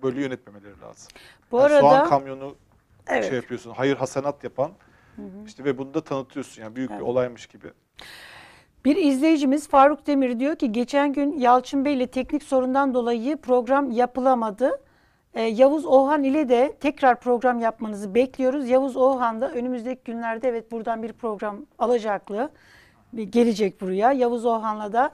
böyle 0.04 0.22
yönetmemeleri 0.22 0.82
lazım. 0.82 1.08
Bu 1.52 1.58
Yani 1.58 1.66
arada 1.66 1.80
soğan 1.82 2.10
kamyonu 2.10 2.56
evet. 3.08 3.26
şey 3.26 3.36
yapıyorsun, 3.36 3.72
hayır 3.72 3.96
hasenat 3.96 4.44
yapan 4.44 4.72
işte 5.46 5.66
ve 5.66 5.78
bunu 5.78 5.94
da 5.94 6.02
tanıtıyorsun 6.02 6.62
yani 6.62 6.76
büyük 6.76 6.92
Evet. 6.92 7.02
bir 7.02 7.06
olaymış 7.06 7.48
gibi. 7.48 7.68
Bir 8.86 8.96
izleyicimiz 8.96 9.68
Faruk 9.68 10.08
Demir 10.08 10.40
diyor 10.40 10.56
ki 10.56 10.72
geçen 10.72 11.14
gün 11.14 11.40
Yalçın 11.40 11.86
Bey 11.86 11.94
ile 11.94 12.08
teknik 12.08 12.44
sorundan 12.44 12.94
dolayı 12.94 13.38
program 13.38 13.92
yapılamadı. 13.92 14.82
Ee, 15.36 15.42
Yavuz 15.42 15.86
Oğhan 15.86 16.24
ile 16.24 16.50
de 16.50 16.74
tekrar 16.80 17.20
program 17.20 17.60
yapmanızı 17.60 18.16
bekliyoruz. 18.16 18.70
Yavuz 18.70 18.98
Oğhan 18.98 19.42
da 19.42 19.52
önümüzdeki 19.52 20.02
günlerde 20.06 20.50
evet 20.50 20.72
buradan 20.72 21.04
bir 21.04 21.14
program 21.14 21.66
alacaklı. 21.80 22.50
Bir 23.14 23.24
gelecek 23.24 23.82
buraya. 23.82 24.12
Yavuz 24.12 24.46
Oğhan'la 24.46 24.94
da 24.94 25.12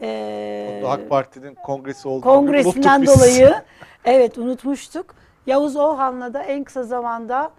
e, 0.00 0.82
AK 0.86 1.08
Parti'nin 1.08 1.54
kongresi 1.54 2.08
olduğunu 2.08 2.22
kongresinden 2.22 3.06
dolayı 3.06 3.54
evet 4.04 4.38
unutmuştuk. 4.38 5.14
Yavuz 5.46 5.76
Oğhan'la 5.76 6.34
da 6.34 6.42
en 6.42 6.64
kısa 6.64 6.82
zamanda 6.82 7.50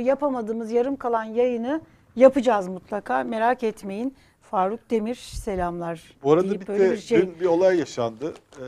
yapamadığımız 0.00 0.72
yarım 0.72 0.96
kalan 0.96 1.24
yayını 1.24 1.80
yapacağız 2.16 2.68
mutlaka. 2.68 3.24
Merak 3.24 3.62
etmeyin. 3.62 4.14
Faruk 4.42 4.90
Demir 4.90 5.14
selamlar. 5.14 6.16
Bu 6.22 6.32
arada 6.32 6.60
bir 6.60 6.66
de 6.66 6.92
bir 6.92 6.96
şey. 6.96 7.18
dün 7.18 7.40
bir 7.40 7.46
olay 7.46 7.78
yaşandı. 7.78 8.34
Ee, 8.58 8.64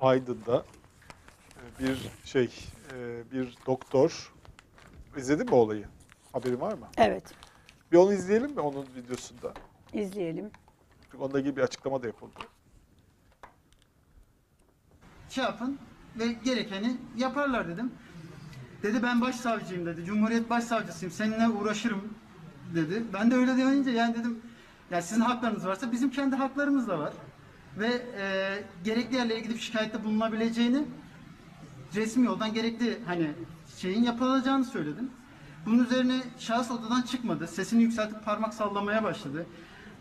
Aydın'da 0.00 0.62
bir 1.82 1.98
şey, 2.24 2.50
e, 2.94 3.22
bir 3.32 3.54
doktor. 3.66 4.32
İzledin 5.16 5.46
mi 5.46 5.54
olayı? 5.54 5.84
Haberin 6.32 6.60
var 6.60 6.72
mı? 6.72 6.86
Evet 6.96 7.24
Bir 7.92 7.96
onu 7.96 8.12
izleyelim 8.12 8.50
mi 8.50 8.60
onun 8.60 8.86
videosunda? 8.96 9.52
izleyelim. 9.92 10.50
Çünkü 11.04 11.16
onunla 11.16 11.40
ilgili 11.40 11.56
bir 11.56 11.62
açıklama 11.62 12.02
da 12.02 12.06
yapıldı. 12.06 12.32
şey 15.28 15.44
yapın 15.44 15.78
ve 16.18 16.26
gerekeni 16.44 16.96
yaparlar 17.16 17.68
dedim. 17.68 17.92
Dedi 18.82 19.02
ben 19.02 19.20
başsavcıyım 19.20 19.86
dedi. 19.86 20.04
Cumhuriyet 20.04 20.50
başsavcısıyım. 20.50 21.12
Seninle 21.12 21.48
uğraşırım 21.48 22.14
dedi. 22.74 23.02
Ben 23.12 23.30
de 23.30 23.34
öyle 23.34 23.56
deyince 23.56 23.90
yani 23.90 24.14
dedim 24.14 24.42
ya 24.90 25.02
sizin 25.02 25.20
haklarınız 25.20 25.66
varsa 25.66 25.92
bizim 25.92 26.10
kendi 26.10 26.36
haklarımız 26.36 26.88
da 26.88 26.98
var. 26.98 27.12
Ve 27.78 27.86
e, 28.18 28.64
gerekli 28.84 29.16
yerlere 29.16 29.40
gidip 29.40 29.60
şikayette 29.60 30.04
bulunabileceğini 30.04 30.84
resmi 31.94 32.26
yoldan 32.26 32.54
gerekli 32.54 32.98
hani 33.06 33.30
şeyin 33.78 34.02
yapılacağını 34.02 34.64
söyledim. 34.64 35.10
Bunun 35.66 35.84
üzerine 35.84 36.22
şahıs 36.38 36.70
odadan 36.70 37.02
çıkmadı. 37.02 37.48
Sesini 37.48 37.82
yükseltip 37.82 38.24
parmak 38.24 38.54
sallamaya 38.54 39.04
başladı. 39.04 39.46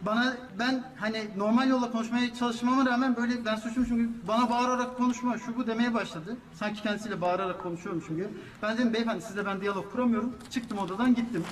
Bana 0.06 0.38
ben 0.60 0.84
hani 0.98 1.30
normal 1.38 1.70
yolla 1.70 1.92
konuşmaya 1.92 2.34
çalışmama 2.34 2.86
rağmen 2.86 3.16
böyle 3.16 3.46
ben 3.46 3.56
suçluymuşum 3.56 3.98
gibi 3.98 4.10
bana 4.28 4.50
bağırarak 4.50 4.98
konuşma 4.98 5.38
şu 5.38 5.58
bu 5.58 5.68
demeye 5.68 5.94
başladı. 5.94 6.38
Sanki 6.54 6.82
kendisiyle 6.82 7.22
bağırarak 7.22 7.64
konuşuyormuşum 7.64 8.16
gibi. 8.16 8.28
Ben 8.62 8.78
dedim 8.78 8.94
beyefendi 8.94 9.22
sizle 9.22 9.46
ben 9.46 9.62
diyalog 9.62 9.92
kuramıyorum. 9.92 10.36
Çıktım 10.50 10.78
odadan 10.78 11.16
gittim. 11.16 11.44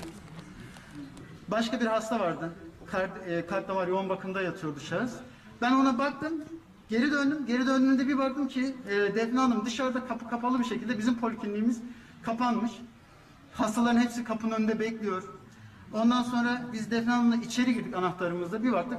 Başka 1.48 1.80
bir 1.80 1.86
hasta 1.86 2.20
vardı. 2.20 2.52
Kalp, 2.86 3.12
e, 3.28 3.46
kalp 3.46 3.68
damar 3.68 3.88
yoğun 3.88 4.10
bakımda 4.10 4.42
yatıyordu 4.42 4.80
şahıs. 4.80 5.14
Ben 5.62 5.72
ona 5.72 5.98
baktım. 5.98 6.34
Geri 6.90 7.12
döndüm. 7.12 7.46
Geri 7.48 7.68
döndüğümde 7.68 8.08
bir 8.08 8.18
baktım 8.18 8.48
ki 8.48 8.76
e, 8.90 9.16
Defne 9.16 9.40
Hanım 9.40 9.66
dışarıda 9.66 10.08
kapı 10.08 10.30
kapalı 10.30 10.60
bir 10.60 10.64
şekilde 10.64 10.98
bizim 10.98 11.20
polikliniğimiz 11.20 11.82
kapanmış. 12.24 12.72
Hastaların 13.54 14.00
hepsi 14.00 14.24
kapının 14.24 14.52
önünde 14.52 14.80
bekliyor. 14.80 15.24
Ondan 15.94 16.24
sonra 16.24 16.62
biz 16.74 16.92
Defne 16.92 17.12
Hanım'la 17.12 17.36
içeri 17.36 17.74
girdik 17.74 17.96
anahtarımızla. 17.96 18.64
Bir 18.64 18.72
baktık 18.72 18.98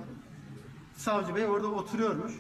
savcı 0.97 1.35
bey 1.35 1.47
orada 1.47 1.67
oturuyormuş. 1.67 2.33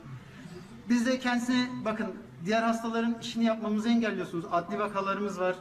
Biz 0.88 1.06
de 1.06 1.18
kendisine 1.18 1.68
bakın 1.84 2.06
diğer 2.44 2.62
hastaların 2.62 3.16
işini 3.20 3.44
yapmamızı 3.44 3.88
engelliyorsunuz. 3.88 4.44
Adli 4.52 4.78
vakalarımız 4.78 5.40
var. 5.40 5.56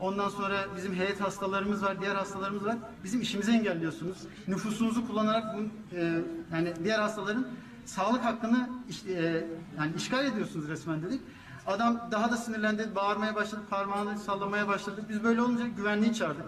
Ondan 0.00 0.28
sonra 0.28 0.66
bizim 0.76 0.94
heyet 0.94 1.20
hastalarımız 1.20 1.82
var, 1.82 2.00
diğer 2.00 2.14
hastalarımız 2.14 2.64
var. 2.64 2.76
Bizim 3.04 3.20
işimizi 3.20 3.52
engelliyorsunuz. 3.52 4.18
Nüfusunuzu 4.48 5.06
kullanarak 5.06 5.44
bu 5.58 5.60
e, 5.96 6.22
yani 6.52 6.72
diğer 6.84 6.98
hastaların 6.98 7.46
sağlık 7.86 8.24
hakkını 8.24 8.68
iş- 8.88 9.06
e, 9.06 9.46
yani 9.78 9.92
işgal 9.96 10.24
ediyorsunuz 10.24 10.68
resmen 10.68 11.02
dedik. 11.02 11.20
Adam 11.66 12.08
daha 12.12 12.30
da 12.30 12.36
sinirlendi, 12.36 12.94
bağırmaya 12.94 13.34
başladı, 13.34 13.60
parmağını 13.70 14.18
sallamaya 14.18 14.68
başladı. 14.68 15.04
Biz 15.08 15.24
böyle 15.24 15.42
olunca 15.42 15.66
güvenliği 15.66 16.14
çağırdık. 16.14 16.44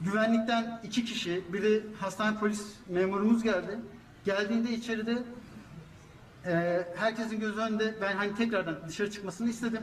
Güvenlikten 0.00 0.80
iki 0.84 1.04
kişi, 1.04 1.44
biri 1.52 1.86
hastane 2.00 2.38
polis 2.38 2.62
memurumuz 2.88 3.42
geldi. 3.42 3.78
Geldiğinde 4.24 4.72
içeride 4.72 5.22
ee, 6.46 6.88
herkesin 6.96 7.40
gözü 7.40 7.60
önünde 7.60 7.94
ben 8.00 8.16
hani 8.16 8.34
tekrardan 8.34 8.76
dışarı 8.88 9.10
çıkmasını 9.10 9.50
istedim. 9.50 9.82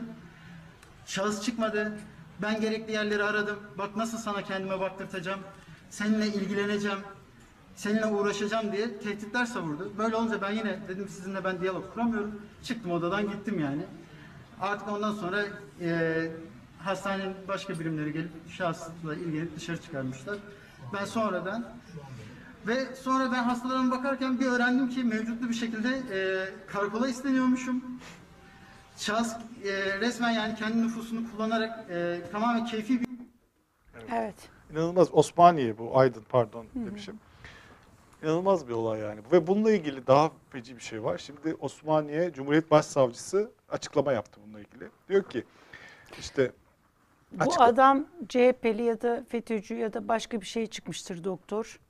Şahıs 1.06 1.42
çıkmadı. 1.42 1.98
Ben 2.42 2.60
gerekli 2.60 2.92
yerleri 2.92 3.24
aradım. 3.24 3.56
Bak 3.78 3.96
nasıl 3.96 4.18
sana 4.18 4.42
kendime 4.42 4.80
baktırtacağım. 4.80 5.40
Seninle 5.90 6.26
ilgileneceğim. 6.26 6.98
Seninle 7.76 8.06
uğraşacağım 8.06 8.72
diye 8.72 8.98
tehditler 8.98 9.46
savurdu. 9.46 9.92
Böyle 9.98 10.16
olunca 10.16 10.42
ben 10.42 10.50
yine 10.50 10.78
dedim 10.88 11.08
sizinle 11.08 11.44
ben 11.44 11.60
diyalog 11.60 11.94
kuramıyorum. 11.94 12.42
Çıktım 12.62 12.90
odadan 12.90 13.22
gittim 13.22 13.60
yani. 13.60 13.82
Artık 14.60 14.88
ondan 14.88 15.12
sonra 15.12 15.44
e, 15.80 16.30
hastanenin 16.78 17.34
başka 17.48 17.80
birimleri 17.80 18.12
gelip 18.12 18.30
şahısla 18.50 19.14
ilgilenip 19.14 19.56
dışarı 19.56 19.82
çıkarmışlar. 19.82 20.36
Ben 20.92 21.04
sonradan 21.04 21.68
ve 22.66 22.94
sonra 22.96 23.32
ben 23.32 23.44
hastalarıma 23.44 23.98
bakarken 23.98 24.40
bir 24.40 24.46
öğrendim 24.46 24.88
ki 24.90 25.04
mevcutlu 25.04 25.48
bir 25.48 25.54
şekilde 25.54 25.88
e, 25.88 26.48
karakola 26.66 27.08
isteniyormuşum. 27.08 27.84
Şahıs 28.96 29.32
e, 29.32 30.00
resmen 30.00 30.30
yani 30.30 30.54
kendi 30.54 30.82
nüfusunu 30.82 31.20
kullanarak 31.30 31.90
e, 31.90 32.20
tamamen 32.32 32.64
keyfi 32.64 33.00
bir 33.00 33.08
Evet. 34.12 34.34
İnanılmaz. 34.70 35.08
Osmaniye 35.12 35.78
bu. 35.78 35.98
Aydın 35.98 36.24
pardon 36.28 36.66
demişim. 36.74 37.18
İnanılmaz 38.24 38.68
bir 38.68 38.72
olay 38.72 39.00
yani. 39.00 39.20
Ve 39.32 39.46
bununla 39.46 39.72
ilgili 39.72 40.06
daha 40.06 40.30
feci 40.50 40.76
bir 40.76 40.82
şey 40.82 41.04
var. 41.04 41.18
Şimdi 41.18 41.54
Osmaniye 41.60 42.32
Cumhuriyet 42.32 42.70
Başsavcısı 42.70 43.50
açıklama 43.68 44.12
yaptı 44.12 44.40
bununla 44.46 44.60
ilgili. 44.60 44.88
Diyor 45.08 45.22
ki 45.22 45.44
işte 46.18 46.52
Bu 47.32 47.62
adam 47.62 48.04
CHP'li 48.28 48.82
ya 48.82 49.02
da 49.02 49.24
FETÖ'cü 49.28 49.74
ya 49.74 49.92
da 49.92 50.08
başka 50.08 50.40
bir 50.40 50.46
şey 50.46 50.66
çıkmıştır 50.66 51.24
doktor. 51.24 51.80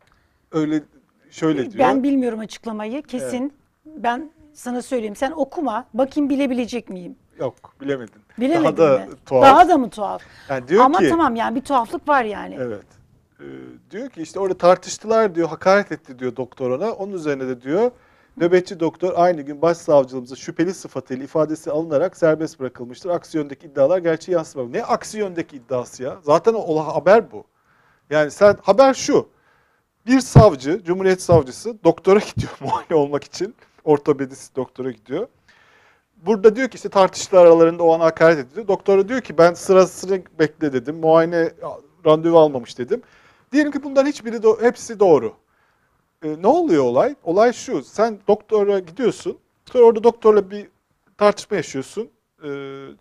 öyle 0.53 0.83
şöyle 1.31 1.71
diyor. 1.71 1.89
Ben 1.89 2.03
bilmiyorum 2.03 2.39
açıklamayı 2.39 3.03
kesin. 3.03 3.53
Ben 3.87 4.31
sana 4.53 4.83
söyleyeyim. 4.83 5.17
Sen 5.17 5.31
okuma. 5.31 5.87
Bakayım 5.95 6.31
bilebilecek 6.31 6.89
miyim? 6.91 7.17
Yok 7.39 7.75
bilemedin. 7.81 8.23
Bilemedin 8.39 8.77
daha 8.77 8.99
da 8.99 9.07
mi? 9.07 9.13
tuhaf. 9.27 9.43
Daha 9.43 9.69
da 9.69 9.79
mı 9.79 9.91
tuhaf? 9.91 10.23
Yani 10.49 10.69
diyor 10.69 10.85
Ama 10.85 10.99
ki 10.99 11.09
tamam 11.09 11.37
yani 11.37 11.57
bir 11.57 11.61
tuhaflık 11.61 12.09
var 12.09 12.25
yani. 12.25 12.57
Evet. 12.61 12.87
Ee, 13.45 13.91
diyor 13.91 14.11
ki 14.11 14.23
işte 14.23 14.41
orada 14.41 14.59
tartıştılar 14.59 15.35
diyor, 15.35 15.49
hakaret 15.49 15.93
etti 15.93 16.19
diyor 16.19 16.37
doktor 16.37 16.71
ona. 16.71 16.93
Onun 16.93 17.13
üzerine 17.13 17.49
de 17.49 17.63
diyor 17.63 17.91
nöbetçi 18.37 18.81
doktor 18.81 19.13
aynı 19.17 19.43
gün 19.43 19.63
başsavcılığımıza 19.63 20.37
şüpheli 20.37 20.75
sıfatıyla 20.75 21.25
ifadesi 21.25 21.71
alınarak 21.71 22.17
serbest 22.17 22.61
bırakılmıştır. 22.61 23.11
Aksi 23.11 23.39
yöndeki 23.39 23.67
iddialar 23.67 23.99
gerçeği 23.99 24.35
yansıtmıyor. 24.35 24.73
Ne 24.73 24.85
aksi 24.85 25.19
yöndeki 25.19 25.57
iddiası 25.57 26.03
ya? 26.03 26.19
Zaten 26.23 26.55
o, 26.55 26.77
haber 26.77 27.33
bu. 27.33 27.45
Yani 28.11 28.31
sen 28.31 28.57
haber 28.63 28.95
şu. 28.95 29.29
Bir 30.07 30.21
savcı, 30.21 30.85
Cumhuriyet 30.85 31.23
savcısı 31.23 31.85
doktora 31.85 32.19
gidiyor 32.35 32.53
muayene 32.61 32.95
olmak 32.95 33.25
için. 33.25 33.55
Ortopedist 33.85 34.57
doktora 34.57 34.91
gidiyor. 34.91 35.27
Burada 36.17 36.57
diyor 36.57 36.69
ki 36.69 36.77
işte 36.77 36.89
tartıştılar 36.89 37.47
aralarında 37.47 37.83
o 37.83 37.95
an 37.95 38.01
hakaret 38.01 38.39
ediyor. 38.53 38.69
Doktora 38.69 39.09
diyor 39.09 39.21
ki 39.21 39.39
ben 39.39 39.55
sırasını 39.55 40.23
bekle 40.39 40.73
dedim. 40.73 40.97
Muayene 40.97 41.53
randevu 42.07 42.39
almamış 42.39 42.79
dedim. 42.79 43.03
Diyelim 43.55 43.73
ki 43.73 43.83
bunların 43.83 44.09
hiçbiri 44.09 44.37
do- 44.37 44.63
hepsi 44.63 45.01
doğru. 45.01 45.35
Ee, 46.25 46.43
ne 46.43 46.47
oluyor 46.47 46.85
olay? 46.85 47.15
Olay 47.25 47.53
şu. 47.53 47.83
Sen 47.83 48.19
doktora 48.29 48.79
gidiyorsun. 48.79 49.39
Sonra 49.73 49.85
orada 49.85 50.05
doktorla 50.05 50.51
bir 50.51 50.69
tartışma 51.19 51.57
yaşıyorsun. 51.57 52.11
Ee, 52.45 52.49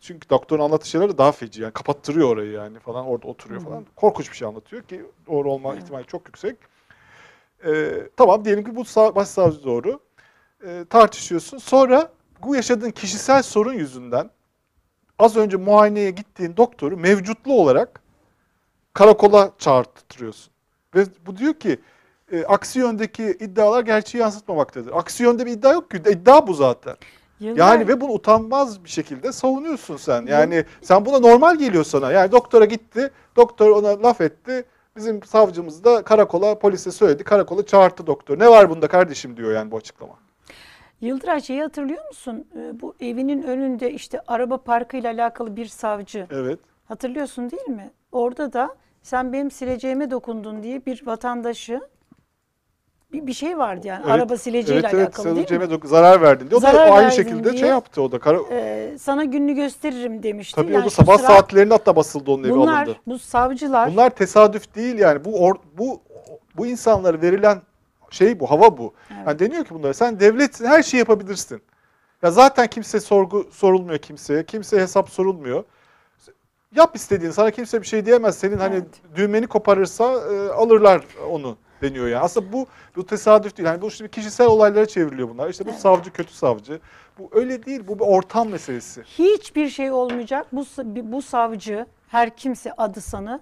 çünkü 0.02 0.30
doktorun 0.30 0.64
anlattığı 0.64 0.90
şeyler 0.90 1.18
daha 1.18 1.32
feci. 1.32 1.62
Yani 1.62 1.74
kapattırıyor 1.74 2.30
orayı 2.30 2.52
yani 2.52 2.80
falan. 2.80 3.06
Orada 3.06 3.28
oturuyor 3.28 3.62
falan. 3.62 3.86
Korkunç 3.96 4.32
bir 4.32 4.36
şey 4.36 4.48
anlatıyor 4.48 4.82
ki 4.84 5.06
doğru 5.28 5.52
olma 5.52 5.76
ihtimali 5.76 6.06
çok 6.06 6.28
yüksek. 6.28 6.56
Ee, 7.66 7.94
tamam 8.18 8.46
diyelim 8.46 8.64
ki 8.64 8.76
bu 8.76 8.86
sağ, 8.86 9.16
başsavcı 9.16 9.64
doğru. 9.64 10.00
Ee, 10.66 10.86
tartışıyorsun. 10.90 11.58
Sonra 11.58 12.12
bu 12.44 12.56
yaşadığın 12.56 12.92
kişisel 12.92 13.44
sorun 13.44 13.74
yüzünden 13.74 14.30
az 15.20 15.38
önce 15.38 15.58
muayeneye 15.58 16.12
gittiğin 16.12 16.58
doktoru 16.58 16.98
mevcutlu 16.98 17.54
olarak 17.54 18.03
karakola 18.94 19.52
çağırtırıyorsun. 19.60 20.54
Ve 20.96 21.06
bu 21.26 21.38
diyor 21.38 21.54
ki 21.54 21.80
e, 22.32 22.46
aksi 22.46 22.80
yöndeki 22.80 23.38
iddialar 23.40 23.84
gerçeği 23.84 24.22
yansıtmamaktadır. 24.22 24.92
Aksi 24.96 25.24
yönde 25.24 25.46
bir 25.46 25.52
iddia 25.52 25.74
yok 25.74 25.92
ki. 25.92 25.98
İddia 25.98 26.48
bu 26.48 26.54
zaten. 26.54 26.96
Yıllar- 27.40 27.58
Yani 27.58 27.88
ve 27.88 28.02
bunu 28.02 28.12
utanmaz 28.12 28.84
bir 28.84 28.90
şekilde 28.90 29.32
savunuyorsun 29.32 29.98
sen. 29.98 30.26
Yani 30.26 30.66
sen 30.82 31.06
buna 31.06 31.20
normal 31.20 31.56
geliyor 31.56 31.84
sana. 31.84 32.12
Yani 32.12 32.32
doktora 32.32 32.66
gitti, 32.66 33.12
doktor 33.36 33.70
ona 33.70 34.04
laf 34.04 34.22
etti. 34.22 34.66
Bizim 34.96 35.24
savcımız 35.24 35.84
da 35.84 36.04
karakola, 36.04 36.60
polise 36.60 36.92
söyledi. 36.92 37.24
Karakola 37.24 37.66
çağırttı 37.66 38.08
doktor. 38.08 38.40
Ne 38.40 38.50
var 38.50 38.70
bunda 38.70 38.88
kardeşim 38.88 39.38
diyor 39.38 39.52
yani 39.54 39.72
bu 39.72 39.78
açıklama. 39.78 40.14
Yıldıray 41.02 41.42
şeyi 41.42 41.62
hatırlıyor 41.62 42.08
musun? 42.08 42.48
Ee, 42.56 42.82
Bu 42.82 42.96
evinin 43.00 43.44
önünde 43.44 43.92
işte 43.92 44.22
araba 44.28 44.58
parkıyla 44.58 45.12
alakalı 45.14 45.56
bir 45.56 45.66
savcı. 45.66 46.28
Evet. 46.32 46.60
Hatırlıyorsun 46.86 47.52
değil 47.52 47.68
mi? 47.70 47.92
Orada 48.12 48.54
da 48.54 48.76
sen 49.04 49.34
benim 49.34 49.52
sileceğime 49.52 50.12
dokundun 50.12 50.64
diye 50.64 50.86
bir 50.86 51.06
vatandaşı 51.06 51.82
bir, 53.14 53.28
bir 53.28 53.34
şey 53.34 53.58
vardı 53.58 53.88
yani. 53.88 54.02
Evet, 54.04 54.12
Araba 54.16 54.38
sileceğiyle 54.38 54.88
evet, 54.88 54.94
evet, 54.94 55.06
alakalı 55.08 55.26
değil 55.26 55.38
mi? 55.38 55.48
sileceğime 55.48 55.66
dok- 55.66 55.88
zarar 55.88 56.22
verdin 56.22 56.50
diye. 56.50 56.58
O 56.58 56.60
Zarar 56.60 56.88
da 56.88 56.92
o 56.92 56.96
aynı 56.96 57.12
şekilde 57.12 57.44
diye. 57.50 57.58
şey 57.60 57.70
yaptı 57.70 58.02
o 58.02 58.12
da. 58.12 58.20
Kara, 58.20 58.40
Ee, 58.52 58.96
sana 59.00 59.24
gününü 59.24 59.54
gösteririm 59.54 60.24
demişti. 60.24 60.56
tabii 60.56 60.72
o 60.72 60.76
Yani 60.76 60.86
da 60.86 60.90
şu 60.90 60.96
sabah 60.96 61.18
sıra 61.18 61.28
saatlerinde 61.28 61.74
hatta 61.74 61.96
basıldı 61.96 62.32
onun 62.32 62.44
evi 62.44 62.52
bunlar, 62.52 62.84
alındı. 62.84 62.98
bu 63.08 63.20
savcılar 63.20 63.92
Bunlar 63.92 64.10
tesadüf 64.10 64.76
değil 64.76 64.98
yani. 65.00 65.26
Bu 65.26 65.30
or- 65.30 65.58
bu 65.78 66.02
bu 66.58 66.66
insanlara 66.68 67.22
verilen 67.22 67.62
şey 68.10 68.40
bu, 68.40 68.52
hava 68.52 68.78
bu. 68.78 68.94
Evet. 69.12 69.28
Yani 69.28 69.40
deniyor 69.40 69.66
ki 69.66 69.74
bunlara 69.76 69.94
sen 69.94 70.20
devletsin, 70.20 70.66
her 70.66 70.84
şeyi 70.84 71.00
yapabilirsin. 71.00 71.62
Ya 72.24 72.32
zaten 72.32 72.68
kimse 72.68 73.00
sorgu 73.00 73.48
sorulmuyor 73.52 73.98
kimseye. 74.00 74.46
Kimseye 74.46 74.82
hesap 74.82 75.10
sorulmuyor. 75.10 75.64
Yap 76.76 76.96
istediğini. 76.96 77.34
Sana 77.34 77.52
kimse 77.52 77.82
bir 77.82 77.88
şey 77.88 78.06
diyemez. 78.06 78.38
Senin 78.38 78.58
hani 78.58 78.76
Evet. 78.76 78.88
düğmeni 79.16 79.48
koparırsa 79.48 80.04
e, 80.04 80.50
alırlar 80.50 81.04
onu 81.30 81.58
deniyor 81.82 82.08
yani. 82.08 82.24
Aslında 82.24 82.54
bu 82.54 82.68
bu 82.96 83.06
tesadüf 83.06 83.58
değil. 83.58 83.68
Yani 83.68 83.82
bu 83.82 83.92
şimdi 83.92 84.12
kişisel 84.12 84.48
olaylara 84.48 84.86
çevriliyor 84.86 85.30
bunlar. 85.30 85.50
İşte 85.50 85.66
bu 85.66 85.70
Evet. 85.70 85.80
savcı 85.80 86.12
kötü 86.14 86.34
savcı. 86.34 86.80
Bu 87.20 87.30
öyle 87.32 87.66
değil. 87.66 87.84
Bu 87.88 88.00
bir 88.00 88.04
ortam 88.06 88.50
meselesi. 88.50 89.04
hiçbir 89.04 89.70
şey 89.70 89.92
olmayacak. 89.92 90.46
Bu 90.52 90.66
bu 90.86 91.22
savcı 91.22 91.86
her 92.08 92.36
kimse 92.36 92.74
adı 92.78 93.02
sanı 93.02 93.40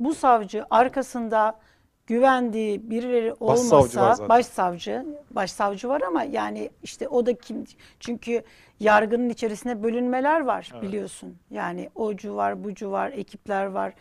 bu 0.00 0.14
savcı 0.14 0.64
arkasında 0.70 1.58
güvendiği 2.14 2.90
birileri 2.90 3.30
Başsavcı 3.40 3.70
var 3.70 3.78
olmasa 3.78 4.14
zaten. 4.14 4.28
başsavcı 4.28 5.06
başsavcı 5.30 5.88
var 5.88 6.00
ama 6.08 6.22
yani 6.22 6.70
işte 6.82 7.08
o 7.08 7.26
da 7.26 7.34
kim 7.34 7.64
çünkü 8.00 8.42
yargının 8.80 9.28
içerisinde 9.28 9.82
bölünmeler 9.82 10.40
var 10.40 10.70
Evet. 10.72 10.82
biliyorsun. 10.82 11.36
Yani 11.50 11.90
ocu 11.94 12.34
var, 12.36 12.64
bucu 12.64 12.90
var, 12.90 13.10
ekipler 13.10 13.66
var. 13.66 13.92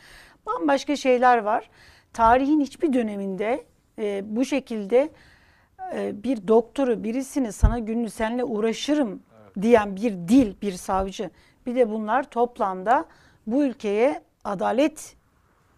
Bambaşka 0.45 0.95
şeyler 0.95 1.37
var. 1.37 1.69
Tarihin 2.13 2.59
hiçbir 2.61 2.93
döneminde 2.93 3.63
e, 3.99 4.21
bu 4.35 4.45
şekilde 4.45 5.09
e, 5.95 6.23
bir 6.23 6.47
doktoru 6.47 7.03
birisini 7.03 7.51
sana 7.51 7.79
günlü 7.79 8.09
seninle 8.09 8.43
uğraşırım 8.43 9.23
diyen 9.61 9.95
bir 9.95 10.11
dil 10.11 10.53
bir 10.61 10.71
savcı. 10.71 11.29
Bir 11.65 11.75
de 11.75 11.89
bunlar 11.89 12.23
toplamda 12.23 13.05
bu 13.47 13.63
ülkeye 13.63 14.21
adalet 14.43 15.15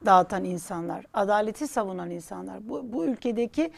dağıtan 0.05 0.43
insanlar, 0.43 1.05
adaleti 1.13 1.67
savunan 1.67 2.09
insanlar. 2.09 2.69
Bu, 2.69 2.93
bu 2.93 3.05
ülkedeki 3.05 3.71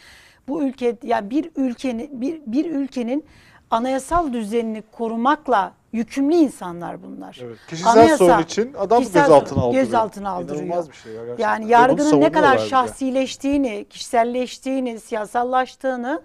bu 0.47 0.63
ülke 0.63 0.97
ya 1.03 1.29
bir 1.29 1.51
ülkenin 1.55 2.21
bir, 2.21 2.41
bir 2.47 2.65
ülkenin 2.65 3.25
anayasal 3.71 4.33
düzenini 4.33 4.83
korumakla 4.91 5.73
yükümlü 5.93 6.35
insanlar 6.35 7.03
bunlar. 7.03 7.39
Evet. 7.43 7.57
Kişisel 7.69 7.91
Anayasa- 7.93 8.17
sorun 8.17 8.43
için 8.43 8.73
adam 8.73 9.03
gözaltına 9.03 9.61
aldırıyor. 9.61 9.83
gözaltına 9.85 10.29
aldırıyor. 10.29 10.63
İnanılmaz 10.63 10.89
bir 10.89 10.95
şey 10.95 11.13
ya 11.13 11.21
gerçekten. 11.21 11.43
Yani 11.43 11.67
yargının 11.71 12.21
ne 12.21 12.31
kadar 12.31 12.57
şahsileştiğini, 12.57 13.85
kişiselleştiğini, 13.89 14.99
siyasallaştığını 14.99 16.21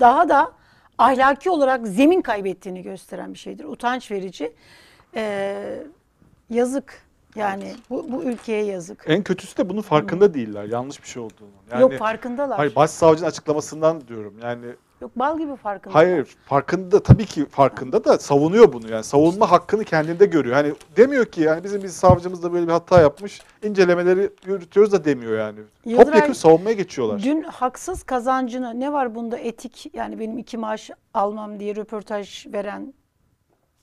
daha 0.00 0.28
da 0.28 0.52
ahlaki 0.98 1.50
olarak 1.50 1.86
zemin 1.86 2.22
kaybettiğini 2.22 2.82
gösteren 2.82 3.34
bir 3.34 3.38
şeydir. 3.38 3.64
Utanç 3.64 4.10
verici. 4.10 4.52
Ee, 5.16 5.82
yazık. 6.50 7.11
Yani 7.36 7.74
bu, 7.90 8.12
bu 8.12 8.22
ülkeye 8.24 8.64
yazık. 8.64 9.04
En 9.06 9.22
kötüsü 9.22 9.56
de 9.56 9.68
bunun 9.68 9.82
farkında 9.82 10.34
değiller. 10.34 10.64
Yanlış 10.64 11.02
bir 11.02 11.08
şey 11.08 11.22
olduğunu. 11.22 11.48
Yani, 11.72 11.82
Yok 11.82 11.92
farkındalar. 11.92 12.56
Hayır 12.56 12.74
başsavcının 12.74 13.28
açıklamasından 13.28 14.08
diyorum. 14.08 14.34
Yani 14.42 14.66
Yok 15.00 15.10
bal 15.16 15.38
gibi 15.38 15.56
farkındalar. 15.56 16.04
hayır 16.04 16.36
farkında 16.46 17.02
tabii 17.02 17.26
ki 17.26 17.46
farkında 17.46 18.04
da 18.04 18.18
savunuyor 18.18 18.72
bunu. 18.72 18.90
Yani 18.90 19.04
savunma 19.04 19.50
hakkını 19.50 19.84
kendinde 19.84 20.26
görüyor. 20.26 20.54
Hani 20.56 20.72
demiyor 20.96 21.24
ki 21.26 21.40
yani 21.40 21.64
bizim 21.64 21.82
bir 21.82 21.88
savcımız 21.88 22.42
da 22.42 22.52
böyle 22.52 22.66
bir 22.66 22.72
hata 22.72 23.00
yapmış. 23.00 23.40
incelemeleri 23.62 24.30
yürütüyoruz 24.46 24.92
da 24.92 25.04
demiyor 25.04 25.38
yani. 25.38 25.58
Yıldıray- 25.86 26.04
Topyekun 26.04 26.32
savunmaya 26.32 26.74
geçiyorlar. 26.74 27.22
Dün 27.22 27.42
haksız 27.42 28.02
kazancını 28.02 28.80
ne 28.80 28.92
var 28.92 29.14
bunda 29.14 29.38
etik 29.38 29.90
yani 29.94 30.18
benim 30.20 30.38
iki 30.38 30.56
maaş 30.56 30.90
almam 31.14 31.60
diye 31.60 31.76
röportaj 31.76 32.46
veren 32.52 32.94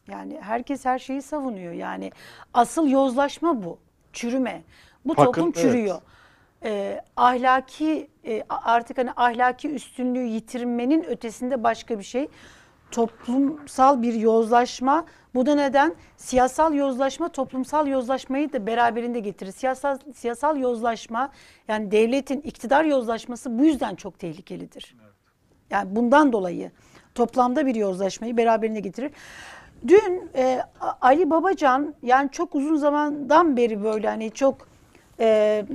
yani 0.10 0.38
herkes 0.42 0.86
her 0.86 1.00
şeyi 1.00 1.22
savunuyor. 1.22 1.74
Yani 1.74 2.12
asıl 2.54 2.88
yozlaşma 2.88 3.64
bu. 3.64 3.78
Çürüme. 4.14 4.62
Bu 5.06 5.14
Farkın- 5.14 5.26
toplum 5.26 5.44
evet. 5.46 5.56
çürüyor. 5.56 6.02
Ee, 6.64 7.02
ahlaki 7.18 8.08
e, 8.26 8.44
artık 8.50 8.98
hani 8.98 9.12
ahlaki 9.16 9.70
üstünlüğü 9.70 10.24
yitirmenin 10.26 11.04
ötesinde 11.04 11.64
başka 11.64 12.00
bir 12.00 12.04
şey. 12.04 12.28
Toplumsal 12.92 14.02
bir 14.02 14.14
yozlaşma. 14.14 15.06
Bu 15.36 15.46
da 15.46 15.56
neden? 15.56 15.96
Siyasal 16.18 16.74
yozlaşma 16.74 17.30
toplumsal 17.30 17.88
yozlaşmayı 17.88 18.54
da 18.54 18.68
beraberinde 18.68 19.20
getirir. 19.20 19.52
Siyasal 19.52 19.98
siyasal 20.16 20.58
yozlaşma 20.58 21.32
yani 21.68 21.92
devletin 21.92 22.42
iktidar 22.42 22.84
yozlaşması 22.84 23.60
bu 23.60 23.64
yüzden 23.66 23.96
çok 23.96 24.20
tehlikelidir. 24.20 24.96
Yani 25.70 25.96
bundan 25.96 26.34
dolayı 26.34 26.72
toplamda 27.16 27.66
bir 27.66 27.76
yozlaşmayı 27.76 28.38
beraberinde 28.38 28.80
getirir. 28.80 29.12
Dün 29.88 30.32
e, 30.36 30.64
Ali 31.02 31.30
Babacan 31.30 31.96
yani 32.02 32.32
çok 32.32 32.56
uzun 32.56 32.76
zamandan 32.76 33.58
beri 33.58 33.84
böyle 33.84 34.08
hani 34.08 34.32
çok 34.32 34.68
e, 35.20 35.66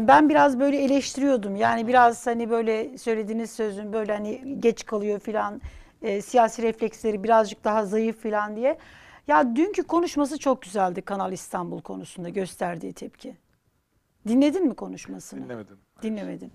ben 0.00 0.28
biraz 0.28 0.60
böyle 0.60 0.84
eleştiriyordum. 0.84 1.56
Yani 1.56 1.86
biraz 1.88 2.26
hani 2.26 2.50
böyle 2.50 2.98
söylediğiniz 2.98 3.50
sözün 3.50 3.92
böyle 3.92 4.12
hani 4.12 4.60
geç 4.60 4.86
kalıyor 4.86 5.20
filan 5.20 5.60
e, 6.02 6.22
siyasi 6.22 6.62
refleksleri 6.62 7.22
birazcık 7.22 7.64
daha 7.64 7.86
zayıf 7.86 8.18
filan 8.18 8.56
diye. 8.56 8.78
Ya 9.26 9.56
dünkü 9.56 9.82
konuşması 9.82 10.38
çok 10.38 10.62
güzeldi 10.62 11.02
Kanal 11.02 11.32
İstanbul 11.32 11.80
konusunda 11.80 12.28
gösterdiği 12.28 12.92
tepki. 12.92 13.36
Dinledin 14.28 14.66
mi 14.66 14.74
konuşmasını? 14.74 15.44
Dinlemedim. 15.44 15.78
Dinlemedin. 16.02 16.52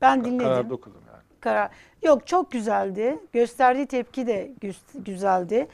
Ben 0.00 0.24
dinledim 0.24 0.38
Kararda 0.38 0.74
okudum 0.74 1.02
yani. 1.06 1.22
Karar. 1.42 1.70
Yok 2.02 2.26
çok 2.26 2.50
güzeldi. 2.50 3.18
Gösterdiği 3.32 3.86
tepki 3.86 4.26
de 4.26 4.50
gü- 4.62 5.04
güzeldi. 5.04 5.68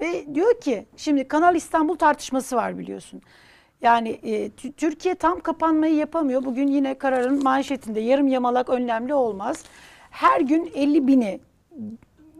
Ve 0.00 0.34
diyor 0.34 0.60
ki 0.60 0.86
şimdi 0.96 1.28
Kanal 1.28 1.56
İstanbul 1.56 1.96
tartışması 1.96 2.56
var 2.56 2.78
biliyorsun. 2.78 3.22
Yani 3.82 4.08
e, 4.08 4.46
Tü- 4.46 4.72
Türkiye 4.72 5.14
tam 5.14 5.40
kapanmayı 5.40 5.94
yapamıyor. 5.94 6.44
Bugün 6.44 6.66
yine 6.66 6.94
kararın 6.98 7.42
manşetinde 7.42 8.00
yarım 8.00 8.28
yamalak 8.28 8.68
önlemli 8.68 9.14
olmaz. 9.14 9.64
Her 10.10 10.40
gün 10.40 10.70
50 10.74 11.06
bini 11.06 11.40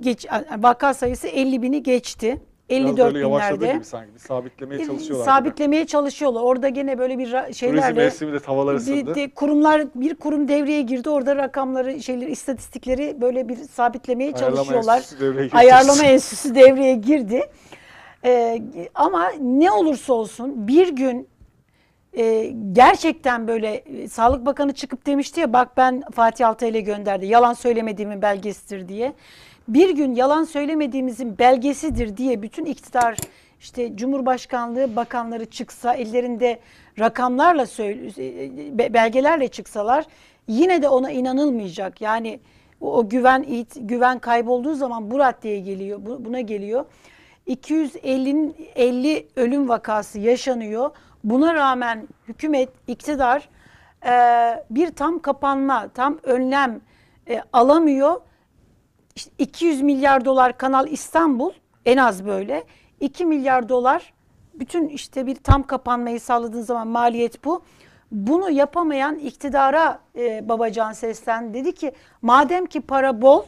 geç, 0.01 0.27
vaka 0.59 0.95
sayısı 0.95 1.29
50 1.29 1.63
bini 1.63 1.83
geçti. 1.83 2.41
Biraz 2.71 2.81
54 2.81 3.07
böyle 3.15 3.19
yavaşladı 3.19 3.61
binlerde. 3.61 3.75
gibi 3.75 3.85
sanki. 3.85 4.15
Bir 4.15 4.19
sabitlemeye 4.19 4.87
çalışıyorlar. 4.87 5.25
Sabitlemeye 5.25 5.87
çalışıyorlar. 5.87 6.43
Orada 6.43 6.69
gene 6.69 6.99
böyle 6.99 7.19
bir 7.19 7.29
ra- 7.29 7.43
Turizm 7.43 7.59
şeylerle 7.59 7.93
mevsimi 8.05 8.33
de 8.33 8.41
tavalar 8.41 8.75
ısındı. 8.75 9.15
de 9.15 9.31
kurumlar 9.31 9.83
bir 9.95 10.15
kurum 10.15 10.49
devreye 10.49 10.83
girdi. 10.83 11.11
Orada 11.11 11.37
rakamları, 11.37 12.03
şeyleri, 12.03 12.31
istatistikleri 12.31 13.17
böyle 13.21 13.49
bir 13.49 13.57
sabitlemeye 13.57 14.33
Ayarlama 14.35 14.57
çalışıyorlar. 14.57 14.97
enstitüsü 14.97 15.21
devreye. 15.27 15.51
Ayarlama 15.53 16.03
enstitüsü 16.05 16.55
devreye 16.55 16.95
girdi. 16.95 17.43
Ee, 18.25 18.63
ama 18.95 19.31
ne 19.41 19.71
olursa 19.71 20.13
olsun 20.13 20.69
bir 20.69 20.89
gün 20.89 21.29
e, 22.17 22.55
gerçekten 22.73 23.49
böyle 23.49 23.75
e, 23.75 24.09
Sağlık 24.09 24.47
Bakanı 24.47 24.73
çıkıp 24.73 25.07
demişti 25.07 25.41
ya 25.41 25.53
bak 25.53 25.77
ben 25.77 26.03
Fatih 26.13 26.49
Altaylı'ya 26.49 26.83
gönderdi. 26.83 27.27
Yalan 27.27 27.53
söylemediğimin 27.55 28.23
belgesidir 28.23 28.89
diye. 28.89 29.13
Bir 29.69 29.91
gün 29.91 30.15
yalan 30.15 30.45
söylemediğimizin 30.45 31.39
belgesidir 31.39 32.17
diye 32.17 32.43
bütün 32.43 32.65
iktidar 32.65 33.17
işte 33.61 33.97
Cumhurbaşkanlığı 33.97 34.97
bakanları 34.97 35.47
çıksa 35.47 35.95
ellerinde 35.95 36.59
rakamlarla 36.99 37.63
e, 38.19 38.79
be- 38.79 38.95
belgelerle 38.95 39.49
çıksalar 39.49 40.05
yine 40.49 40.83
de 40.83 40.89
ona 40.89 41.11
inanılmayacak. 41.11 42.01
Yani 42.01 42.41
o, 42.81 42.97
o 42.97 43.09
güven 43.09 43.47
güven 43.77 44.19
kaybolduğu 44.19 44.75
zaman 44.75 45.11
bu 45.11 45.19
raddeye 45.19 45.61
geliyor. 45.61 45.99
bu- 46.07 46.25
buna 46.25 46.41
geliyor. 46.41 46.85
250'nin 47.49 48.57
50 48.77 49.27
ölüm 49.37 49.69
vakası 49.69 50.19
yaşanıyor. 50.19 50.91
Buna 51.25 51.55
rağmen 51.55 52.09
hükümet, 52.29 52.69
iktidar 52.87 53.49
e, 54.07 54.13
bir 54.71 54.91
tam 54.91 55.19
kapanma, 55.19 55.89
tam 55.89 56.19
önlem 56.23 56.81
e, 57.29 57.43
alamıyor. 57.53 58.21
İşte 59.19 59.31
200 59.39 59.83
milyar 59.83 60.25
dolar 60.25 60.59
Kanal 60.59 60.89
İstanbul 60.89 61.53
en 61.85 61.97
az 61.97 62.27
böyle. 62.27 62.65
2 63.01 63.27
milyar 63.27 63.69
dolar 63.69 64.13
bütün 64.55 64.89
işte 64.89 65.27
bir 65.27 65.35
tam 65.35 65.63
kapanmayı 65.63 66.21
sağladığın 66.21 66.63
zaman 66.63 66.89
maliyet 66.89 67.45
bu. 67.45 67.63
Bunu 68.13 68.51
yapamayan 68.51 69.19
iktidara 69.19 70.01
e, 70.17 70.49
Babacan 70.49 70.93
seslendi. 70.93 71.55
Dedi 71.55 71.75
ki 71.75 71.93
madem 72.23 72.67
ki 72.67 72.81
para 72.81 73.23
bol 73.23 73.43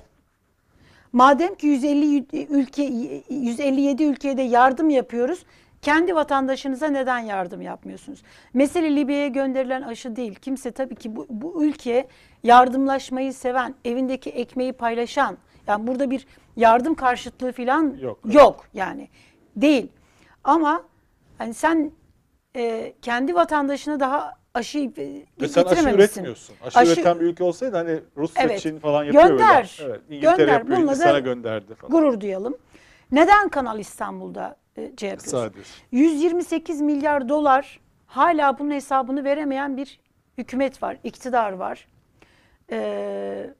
Madem 1.13 1.55
ki 1.55 1.67
150 1.67 2.27
ülke 2.51 2.83
157 3.31 4.05
ülkeye 4.05 4.37
de 4.37 4.43
yardım 4.43 4.91
yapıyoruz. 4.91 5.45
Kendi 5.83 6.15
vatandaşınıza 6.15 6.87
neden 6.87 7.19
yardım 7.19 7.63
yapmıyorsunuz? 7.63 8.23
Mesele 8.55 8.97
Libya'ya 8.97 9.29
gönderilen 9.29 9.83
aşı 9.83 10.17
değil. 10.17 10.35
Kimse 10.35 10.71
tabii 10.71 10.95
ki 10.95 11.17
bu, 11.17 11.27
bu 11.31 11.65
ülke 11.65 12.09
yardımlaşmayı 12.45 13.35
seven, 13.35 13.75
evindeki 13.85 14.31
ekmeği 14.31 14.73
paylaşan. 14.73 15.39
Yani 15.71 15.87
burada 15.87 16.11
bir 16.11 16.27
yardım 16.57 16.95
karşıtlığı 16.95 17.53
falan 17.53 17.97
Yok. 18.01 18.21
yok 18.25 18.65
yani. 18.75 19.09
Değil. 19.57 19.89
Ama 20.45 20.83
hani 21.39 21.55
sen 21.55 21.93
e, 22.57 22.93
kendi 23.03 23.35
vatandaşına 23.35 24.01
daha 24.01 24.33
aşıyı 24.55 24.93
e, 25.41 25.49
sen 25.49 25.65
aşı 25.65 25.89
üretmiyorsun. 25.89 26.57
Aşı, 26.65 26.79
Aşı- 26.79 26.93
üreten 26.93 27.21
bir 27.21 27.25
ülke 27.25 27.45
olsaydı 27.45 27.77
hani 27.77 28.01
Rusya, 28.17 28.43
Evet. 28.45 28.61
Çin 28.61 28.79
falan 28.79 29.05
yapıyor 29.05 29.29
Gönder. 29.29 29.79
öyle. 29.83 29.91
Evet, 29.93 30.01
İngiltere 30.11 30.37
Gönder. 30.37 30.53
yapıyor, 30.53 30.79
Bununla 30.79 30.91
Hindistan'a 30.93 31.19
gönderdi 31.19 31.75
falan. 31.75 31.91
Gurur 31.93 32.21
duyalım. 32.21 32.57
Neden 33.13 33.49
Kanal 33.49 33.79
İstanbul'da 33.79 34.57
e, 34.77 34.81
şey 34.81 35.09
yapıyorsun? 35.09 35.31
Sadece. 35.31 35.71
128 35.93 36.81
milyar 36.81 37.29
dolar 37.29 37.81
hala 38.07 38.59
bunun 38.59 38.71
hesabını 38.71 39.25
veremeyen 39.25 39.77
bir 39.77 40.01
hükümet 40.39 40.83
var, 40.83 40.97
iktidar 41.05 41.53
var. 41.53 41.89
Ee, 42.73 43.51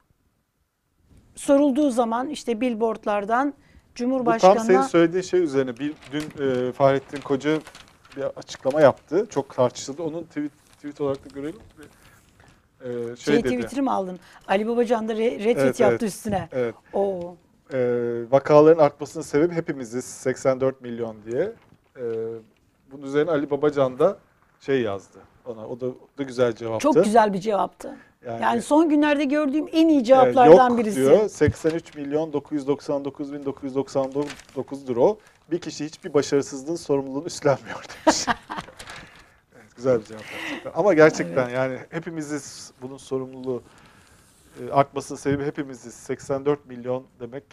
sorulduğu 1.35 1.91
zaman 1.91 2.29
işte 2.29 2.61
billboardlardan 2.61 3.49
Bu 3.49 3.53
tam 3.53 3.95
Cumhurbaşkanı'na 3.95 4.65
senin 4.65 4.83
söylediğin 4.83 5.23
şey 5.23 5.41
üzerine 5.41 5.77
bir 5.77 5.93
dün 6.13 6.45
e, 6.45 6.73
Fahrettin 6.73 7.21
Koca 7.21 7.59
bir 8.17 8.23
açıklama 8.23 8.81
yaptı. 8.81 9.27
Çok 9.31 9.55
tartışıldı. 9.55 10.03
Onun 10.03 10.23
tweet, 10.23 10.53
tweet 10.77 11.01
olarak 11.01 11.25
da 11.25 11.29
görelim. 11.35 11.61
E, 12.81 13.17
şey, 13.17 13.17
şey, 13.17 13.45
dedi. 13.45 13.49
Twitter'ı 13.49 13.83
mı 13.83 13.93
aldın? 13.93 14.19
Ali 14.49 14.69
Babacan 14.69 15.09
da 15.09 15.13
re- 15.13 15.39
retweet 15.39 15.59
Evet, 15.59 15.81
yaptı 15.81 15.97
evet. 16.01 16.03
üstüne. 16.03 16.49
Evet. 16.53 16.75
Oo. 16.93 17.37
E, 17.73 17.79
vakaların 18.31 18.85
artmasının 18.85 19.25
sebebi 19.25 19.55
hepimiziz 19.55 20.05
84 20.05 20.81
milyon 20.81 21.17
diye. 21.27 21.53
E, 21.97 22.03
bunun 22.93 23.03
üzerine 23.03 23.31
Ali 23.31 23.51
Babacan 23.51 23.99
da 23.99 24.19
şey 24.61 24.83
yazdı 24.83 25.19
ona. 25.47 25.67
O 25.69 25.81
da, 25.81 25.87
o 25.87 26.19
da 26.19 26.23
güzel 26.23 26.55
cevaptı. 26.55 26.83
Çok 26.83 27.05
güzel 27.05 27.33
bir 27.33 27.41
cevaptı. 27.41 27.97
Yani, 28.27 28.43
Yani 28.43 28.63
son 28.63 28.89
günlerde 28.89 29.25
gördüğüm 29.25 29.69
en 29.73 29.89
iyi 29.89 29.97
Evet, 29.97 30.07
cevaplardan 30.07 30.71
yok 30.71 30.79
birisi. 30.79 30.97
diyor. 30.97 31.29
83 31.29 31.95
milyon 31.95 32.33
999 32.33 33.33
bin 33.33 33.43
999'dur 33.43 34.99
o. 34.99 35.19
Bir 35.51 35.61
kişi 35.61 35.85
hiçbir 35.85 36.15
başarısızlığın 36.15 36.77
sorumluluğunu 36.77 37.27
üstlenmiyor 37.27 37.85
demiş. 38.07 38.27
evet, 39.57 39.77
güzel 39.77 40.01
bir 40.01 40.05
cevap 40.05 40.23
gerçekten. 40.31 40.73
Ama 40.75 40.95
gerçekten 40.95 41.49
yani 41.49 41.79
hepimiziz 41.91 42.73
bunun 42.83 42.97
sorumluluğu 42.97 43.63
e, 44.61 44.73
artmasının 44.73 45.19
sebebi 45.19 45.45
hepimiziz. 45.45 45.95
84 45.95 46.67
milyon 46.67 47.07
demek 47.21 47.45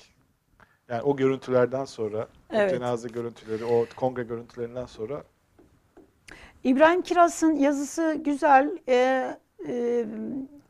yani 0.89 1.01
o 1.01 1.15
görüntülerden 1.15 1.85
sonra 1.85 2.17
o 2.23 2.55
Evet. 2.55 2.71
cenaze 2.71 3.07
görüntüleri, 3.07 3.65
o 3.65 3.85
kongre 3.95 4.23
görüntülerinden 4.23 4.85
sonra 4.85 5.23
İbrahim 6.63 7.01
Kiras'ın 7.01 7.55
yazısı 7.55 8.21
güzel. 8.25 8.71
Ee, 8.87 9.37
e, 9.67 10.05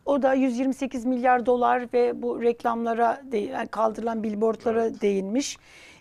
o 0.08 0.22
da 0.22 0.34
128 0.34 1.06
milyar 1.06 1.46
dolar 1.46 1.88
ve 1.93 2.22
bu 2.22 2.41
reklamlara 2.41 3.22
yani 3.32 3.67
kaldırılan 3.67 4.24
billboardlara 4.24 4.84
Evet. 4.86 5.02
değinmiş. 5.02 5.58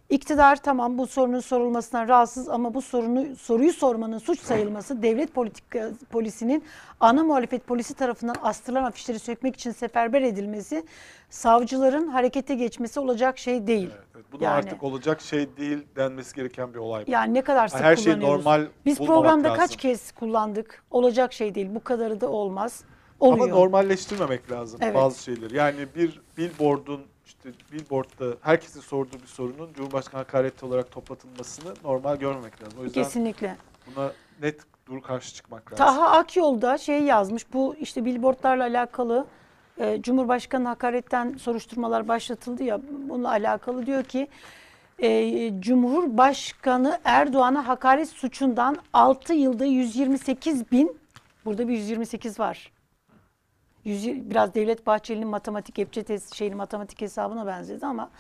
İktidar 0.09 0.57
tamam 0.57 0.99
bu 0.99 1.07
sorunun 1.07 1.41
sorulmasından 1.41 2.09
rahatsız 2.09 2.49
ama 2.49 2.75
bu 2.75 2.83
sorunu 2.83 3.37
soruyu 3.37 3.73
sormanın 3.73 4.19
suç 4.19 4.41
sayılması 4.41 5.03
devlet 5.03 5.35
politika 5.35 5.91
polisinin 6.11 6.65
ana 7.01 7.25
muhalefet 7.25 7.67
polisi 7.67 7.95
tarafından 7.95 8.37
astırılan 8.43 8.85
afişleri 8.85 9.19
sökmek 9.19 9.55
için 9.55 9.71
seferber 9.71 10.23
edilmesi 10.23 10.85
savcıların 11.31 12.09
harekete 12.09 12.55
geçmesi 12.55 13.01
olacak 13.01 13.39
şey 13.39 13.67
değil. 13.67 13.89
evet, 13.95 14.05
evet, 14.15 14.25
bu 14.33 14.41
da 14.41 14.45
Yani- 14.45 14.55
artık 14.55 14.83
olacak 14.83 15.21
şey 15.21 15.57
değil 15.57 15.79
denmesi 15.97 16.35
gereken 16.37 16.75
bir 16.75 16.79
olay. 16.79 17.07
bu. 17.07 17.11
Yani 17.11 17.35
ne 17.35 17.43
kadar 17.43 17.69
sık 17.69 17.81
her 17.81 17.97
şey 17.97 18.21
normal 18.21 18.67
Biz 18.85 18.99
programda 18.99 19.49
lazım. 19.49 19.61
kaç 19.61 19.77
kez 19.77 20.13
kullandık? 20.13 20.83
Olacak 20.91 21.33
şey 21.33 21.55
değil. 21.55 21.69
Bu 21.75 21.85
kadarı 21.85 22.21
da 22.21 22.29
olmaz. 22.29 22.85
Oluyor. 23.21 23.49
Ama 23.49 23.59
normalleştirmemek 23.59 24.51
lazım 24.51 24.81
Evet. 24.83 24.95
bazı 24.95 25.23
şeyleri. 25.23 25.57
Yani 25.57 25.87
bir 25.97 26.21
billboard'un 26.37 27.01
işte 27.27 27.51
billboard'da 27.73 28.37
herkesin 28.41 28.81
sorduğu 28.81 29.17
bir 29.23 29.27
sorunun 29.27 29.73
Cumhurbaşkanı 29.73 30.19
hakareti 30.21 30.67
olarak 30.67 30.91
toplatılmasını 30.91 31.75
normal 31.85 32.17
görmemek 32.17 32.63
lazım. 32.63 32.79
O 32.81 32.85
yüzden 32.85 33.03
Kesinlikle. 33.03 33.57
buna 33.87 34.13
net 34.43 34.61
dur 34.87 35.03
karşı 35.03 35.35
çıkmak 35.35 35.73
lazım. 35.73 35.87
Taha 35.87 36.11
Akyol'da 36.11 36.79
şey 36.79 37.03
yazmış. 37.03 37.53
Bu 37.53 37.75
işte 37.75 38.05
billboardlarla 38.05 38.65
alakalı 38.65 39.27
e, 39.79 40.03
Cumhurbaşkanı 40.03 40.69
hakaretten 40.69 41.37
soruşturmalar 41.37 42.09
başlatıldı 42.09 42.63
ya. 42.63 42.81
Bununla 43.09 43.31
alakalı 43.31 43.87
diyor 43.87 44.05
ki 44.05 44.29
e, 44.99 45.51
Cumhurbaşkanı 45.61 47.01
Erdoğan'a 47.05 47.69
hakaret 47.69 48.09
suçundan 48.09 48.77
6 48.93 49.35
yılda 49.35 49.65
128 49.65 50.73
bin 50.73 50.97
burada 51.45 51.69
bir 51.69 51.73
128 51.73 52.41
var. 52.41 52.73
100 53.87 54.31
biraz 54.31 54.55
Devlet 54.55 54.87
Bahçeli'nin 54.87 55.29
matematik 55.29 55.79
epçe 55.79 56.05
şeyini 56.35 56.55
matematik 56.55 57.01
hesabına 57.01 57.47
benzedi 57.47 57.87
ama 57.87 58.11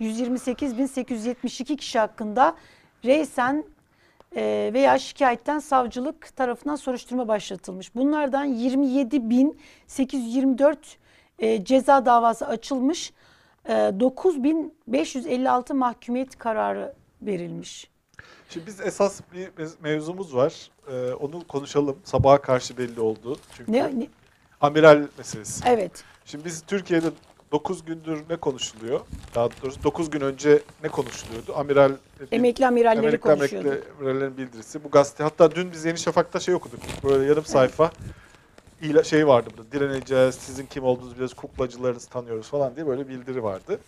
128.872 0.00 1.76
kişi 1.76 1.98
hakkında 1.98 2.56
reysen 3.04 3.64
e, 4.36 4.70
veya 4.74 4.98
şikayetten 4.98 5.58
savcılık 5.58 6.36
tarafından 6.36 6.76
soruşturma 6.76 7.28
başlatılmış. 7.28 7.94
Bunlardan 7.94 8.54
27.824 8.54 10.76
e, 11.38 11.64
ceza 11.64 12.06
davası 12.06 12.46
açılmış. 12.46 13.12
E, 13.64 13.72
9.556 13.72 15.74
mahkumiyet 15.74 16.38
kararı 16.38 16.94
verilmiş. 17.22 17.90
Şimdi 18.50 18.66
biz 18.66 18.80
esas 18.80 19.20
bir 19.32 19.50
mevzumuz 19.82 20.34
var. 20.34 20.70
Ee, 20.88 21.12
onu 21.12 21.46
konuşalım. 21.46 21.98
Sabaha 22.04 22.40
karşı 22.40 22.78
belli 22.78 23.00
oldu. 23.00 23.38
Çünkü 23.56 23.72
Ne, 23.72 24.00
ne- 24.00 24.06
amiral 24.64 25.02
meselesi. 25.18 25.64
evet. 25.68 26.04
Şimdi 26.24 26.44
biz 26.44 26.62
Türkiye'de 26.66 27.06
9 27.52 27.84
gündür 27.84 28.22
ne 28.30 28.36
konuşuluyor? 28.36 29.00
Daha 29.34 29.48
doğrusu 29.62 29.82
9 29.84 30.10
gün 30.10 30.20
önce 30.20 30.62
ne 30.82 30.88
konuşuluyordu? 30.88 31.52
Amiral 31.56 31.92
Emekli 32.32 32.66
amiralleri 32.66 33.00
Amerika 33.06 33.34
konuşuyordu. 33.34 33.82
Amirallerin 34.00 34.36
bildirisi. 34.36 34.84
Bu 34.84 34.90
gazete 34.90 35.24
hatta 35.24 35.54
dün 35.54 35.72
biz 35.72 35.84
Yeni 35.84 35.98
Şafak'ta 35.98 36.40
şey 36.40 36.54
okuduk. 36.54 36.80
Böyle 37.04 37.24
yarım 37.26 37.44
sayfa 37.44 37.90
ila- 38.82 39.04
şey 39.04 39.26
vardı 39.26 39.50
burada. 39.56 39.72
Direneceğiz, 39.72 40.34
sizin 40.34 40.66
kim 40.66 40.84
olduğunuzu 40.84 41.12
biliyoruz, 41.12 41.34
kuklacılarınızı 41.34 42.08
tanıyoruz 42.10 42.48
falan 42.48 42.76
diye 42.76 42.86
böyle 42.86 43.08
bildiri 43.08 43.42
vardı. 43.42 43.78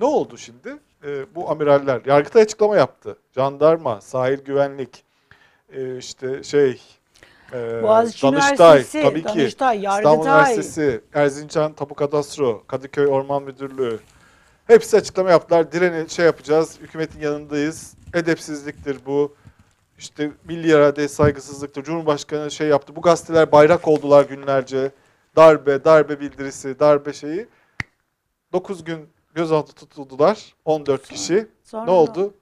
Ne 0.00 0.06
oldu 0.06 0.38
şimdi? 0.38 0.76
Ee, 1.04 1.34
bu 1.34 1.50
amiraller 1.50 2.00
Yargıtay 2.06 2.42
açıklama 2.42 2.76
yaptı. 2.76 3.16
Jandarma, 3.34 4.00
sahil 4.00 4.38
güvenlik, 4.44 5.04
e, 5.72 5.98
işte 5.98 6.42
şey 6.42 6.80
e, 7.52 7.82
Boğaziçi 7.82 8.22
Danıştay, 8.22 8.52
Üniversitesi, 8.52 9.02
tabii 9.08 9.22
ki. 9.22 9.38
Danıştay, 9.38 9.76
İstanbul 9.76 9.84
Yargıtay. 9.84 10.16
Üniversitesi, 10.16 11.00
Erzincan 11.14 11.72
Tapu 11.72 11.94
Kadastro, 11.94 12.64
Kadıköy 12.66 13.06
Orman 13.06 13.42
Müdürlüğü 13.42 14.00
hepsi 14.66 14.96
açıklama 14.96 15.30
yaptılar. 15.30 15.72
Direni 15.72 16.10
şey 16.10 16.26
yapacağız, 16.26 16.78
hükümetin 16.80 17.20
yanındayız. 17.20 17.94
Edepsizliktir 18.14 18.98
bu. 19.06 19.34
İşte 19.98 20.30
milli 20.44 20.68
iradeye 20.68 21.08
saygısızlıktır. 21.08 21.82
Cumhurbaşkanı 21.84 22.50
şey 22.50 22.68
yaptı. 22.68 22.96
Bu 22.96 23.00
gazeteler 23.00 23.52
bayrak 23.52 23.88
oldular 23.88 24.24
günlerce. 24.24 24.90
Darbe, 25.36 25.84
darbe 25.84 26.20
bildirisi, 26.20 26.78
darbe 26.78 27.12
şeyi. 27.12 27.48
9 28.52 28.84
gün 28.84 29.08
gözaltı 29.34 29.72
tutuldular. 29.72 30.54
14 30.64 31.08
kişi. 31.08 31.46
Sonra 31.64 31.84
Ne 31.84 31.90
oldu? 31.90 32.34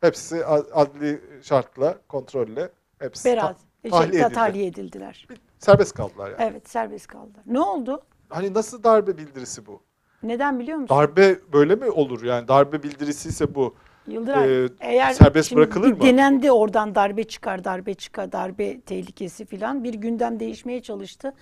Hepsi 0.00 0.44
adli 0.46 1.20
şartla, 1.42 1.98
kontrolle 2.08 2.68
hepsi 2.98 3.24
Berat. 3.24 3.56
Şey, 3.90 3.98
tahliye 3.98 4.22
edildi. 4.22 4.34
tahliye 4.34 4.66
edildiler. 4.66 5.26
serbest 5.58 5.94
kaldılar 5.94 6.30
yani. 6.30 6.50
Evet 6.50 6.68
serbest 6.68 7.06
kaldılar. 7.06 7.42
Ne 7.46 7.60
oldu? 7.60 8.02
Hani 8.28 8.54
nasıl 8.54 8.82
darbe 8.82 9.18
bildirisi 9.18 9.66
bu? 9.66 9.82
Neden 10.22 10.58
biliyor 10.58 10.78
musun? 10.78 10.96
Darbe 10.96 11.38
böyle 11.52 11.74
mi 11.74 11.90
olur? 11.90 12.22
Yani 12.22 12.48
darbe 12.48 12.82
bildirisi 12.82 13.28
ise 13.28 13.54
bu. 13.54 13.74
Yıldıray 14.06 14.64
Ee, 14.64 14.68
eğer 14.80 15.12
serbest 15.12 15.48
şimdi 15.48 15.60
bırakılır 15.60 15.92
mı? 15.92 16.00
Denendi 16.00 16.52
oradan 16.52 16.94
darbe 16.94 17.24
çıkar, 17.24 17.64
darbe 17.64 17.94
çıkar, 17.94 18.32
darbe 18.32 18.80
tehlikesi 18.80 19.44
filan. 19.44 19.84
Bir 19.84 19.94
gündem 19.94 20.40
değişmeye 20.40 20.82
çalıştı. 20.82 21.32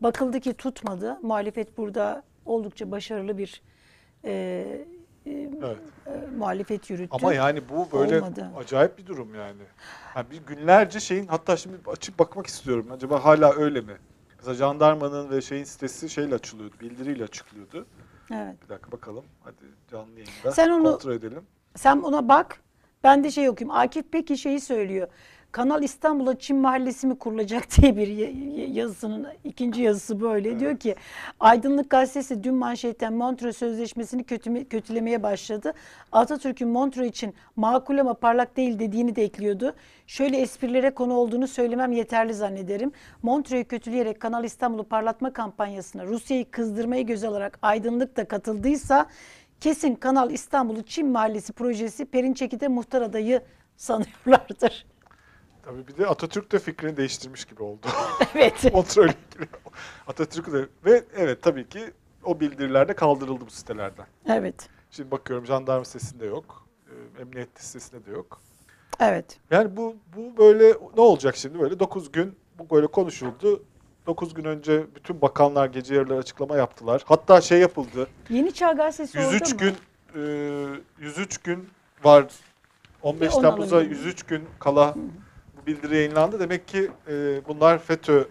Bakıldı 0.00 0.40
ki 0.40 0.54
tutmadı. 0.54 1.18
Muhalefet 1.22 1.78
burada 1.78 2.22
oldukça 2.44 2.90
başarılı 2.90 3.38
bir 3.38 3.62
e, 4.24 4.64
e, 5.26 5.50
Evet. 5.64 5.76
e, 6.06 6.36
muhalefet 6.36 6.90
yürüttü. 6.90 7.08
Ama 7.10 7.34
yani 7.34 7.62
bu 7.68 7.98
böyle 7.98 8.16
Olmadı. 8.20 8.50
acayip 8.58 8.98
bir 8.98 9.06
durum 9.06 9.34
yani. 9.34 9.62
yani. 10.16 10.26
Bir 10.30 10.36
günlerce 10.54 11.00
şeyin 11.00 11.26
hatta 11.26 11.56
şimdi 11.56 11.76
açıp 11.86 12.18
bakmak 12.18 12.46
istiyorum. 12.46 12.86
Acaba 12.92 13.24
hala 13.24 13.52
öyle 13.56 13.80
mi? 13.80 13.96
Mesela 14.38 14.54
jandarmanın 14.54 15.30
ve 15.30 15.40
şeyin 15.40 15.64
sitesi 15.64 16.08
şeyle 16.10 16.34
açılıyordu, 16.34 16.74
bildiriyle 16.80 17.24
açıklıyordu. 17.24 17.86
Evet. 18.32 18.62
Bir 18.64 18.68
dakika 18.68 18.92
bakalım. 18.92 19.24
Hadi 19.44 19.56
canlı 19.90 20.10
yayında 20.10 20.52
Sen 20.52 20.70
onu- 20.70 20.84
kontrol 20.90 21.12
edelim. 21.12 21.42
Sen 21.76 21.96
ona 21.96 22.28
bak. 22.28 22.60
Ben 23.04 23.24
de 23.24 23.30
şey 23.30 23.48
okuyayım. 23.48 23.76
Akif 23.78 24.04
peki 24.12 24.38
şeyi 24.38 24.60
söylüyor. 24.60 25.08
Kanal 25.56 25.82
İstanbul'a 25.82 26.38
Çin 26.38 26.56
Mahallesi 26.56 27.06
mi 27.06 27.18
kurulacak 27.18 27.64
diye 27.76 27.96
bir 27.96 28.08
yazısının 28.68 29.26
ikinci 29.44 29.82
yazısı 29.82 30.20
böyle. 30.20 30.60
Diyor 30.60 30.76
ki 30.78 30.96
Aydınlık 31.40 31.90
Gazetesi 31.90 32.44
dün 32.44 32.54
manşetten 32.54 33.12
Montreux 33.12 33.56
Sözleşmesi'ni 33.56 34.24
kötülemeye 34.64 35.22
başladı. 35.22 35.72
Atatürk'ün 36.12 36.68
Montreux 36.68 37.08
için 37.08 37.34
makul 37.56 37.98
ama 37.98 38.14
parlak 38.14 38.56
değil 38.56 38.78
dediğini 38.78 39.16
de 39.16 39.22
ekliyordu. 39.22 39.74
Şöyle 40.06 40.36
esprilere 40.36 40.90
konu 40.90 41.14
olduğunu 41.14 41.48
söylemem 41.48 41.92
yeterli 41.92 42.34
zannederim. 42.34 42.92
Montreux'u 43.22 43.68
kötüleyerek 43.68 44.20
Kanal 44.20 44.44
İstanbul'u 44.44 44.84
parlatma 44.84 45.32
kampanyasına 45.32 46.04
Rusya'yı 46.04 46.50
kızdırmayı 46.50 47.06
göze 47.06 47.28
alarak 47.28 47.58
aydınlık 47.62 48.16
da 48.16 48.24
katıldıysa 48.24 49.06
kesin 49.60 49.94
Kanal 49.94 50.30
İstanbul'u 50.30 50.82
Çin 50.82 51.08
Mahallesi 51.08 51.52
projesi 51.52 52.04
Perinçeki'de 52.04 52.68
muhtar 52.68 53.02
adayı 53.02 53.40
sanıyorlardır. 53.76 54.95
Tabii 55.66 55.86
bir 55.88 55.96
de 55.96 56.06
Atatürk 56.06 56.52
de 56.52 56.58
fikrini 56.58 56.96
değiştirmiş 56.96 57.44
gibi 57.44 57.62
oldu. 57.62 57.86
Evet. 58.34 58.54
Kontrol. 58.72 59.08
Atatürk 60.06 60.52
de 60.52 60.66
ve 60.84 61.04
evet 61.16 61.42
tabii 61.42 61.68
ki 61.68 61.92
o 62.24 62.40
bildirilerde 62.40 62.94
kaldırıldı 62.94 63.46
bu 63.46 63.50
sitelerden. 63.50 64.06
Evet. 64.28 64.68
Şimdi 64.90 65.10
bakıyorum 65.10 65.46
jandarma 65.46 65.84
sitesinde 65.84 66.26
yok. 66.26 66.66
e, 67.18 67.22
Emniyet 67.22 67.48
sitesinde 67.60 68.06
de 68.06 68.10
yok. 68.10 68.40
Evet. 69.00 69.38
Yani 69.50 69.76
bu 69.76 69.96
bu 70.16 70.36
böyle 70.38 70.72
ne 70.96 71.00
olacak 71.00 71.36
şimdi 71.36 71.60
böyle 71.60 71.80
9 71.80 72.12
gün 72.12 72.36
bu 72.58 72.70
böyle 72.76 72.86
konuşuldu. 72.86 73.62
9 74.06 74.34
gün 74.34 74.44
önce 74.44 74.86
bütün 74.94 75.20
bakanlar 75.20 75.66
gece 75.66 75.94
yarıları 75.94 76.18
açıklama 76.18 76.56
yaptılar. 76.56 77.02
Hatta 77.06 77.40
şey 77.40 77.58
yapıldı. 77.60 78.08
Yeni 78.30 78.52
Çağ 78.54 78.72
Gazetesi 78.72 79.18
103 79.18 79.42
orada 79.52 79.64
gün 79.64 79.76
mı? 80.14 80.80
e, 81.00 81.04
103 81.04 81.38
gün 81.38 81.68
var. 82.04 82.24
15 83.02 83.30
Ve 83.32 83.34
onu 83.34 83.42
Temmuz'a 83.42 83.76
alabilirim. 83.76 83.96
103 83.98 84.22
gün 84.22 84.44
kala 84.58 84.94
bu 84.94 85.00
bildiri 85.66 85.96
yayınlandı. 85.96 86.40
Demek 86.40 86.68
ki 86.68 86.90
e, 87.08 87.40
bunlar 87.48 87.78
FETÖ 87.78 88.24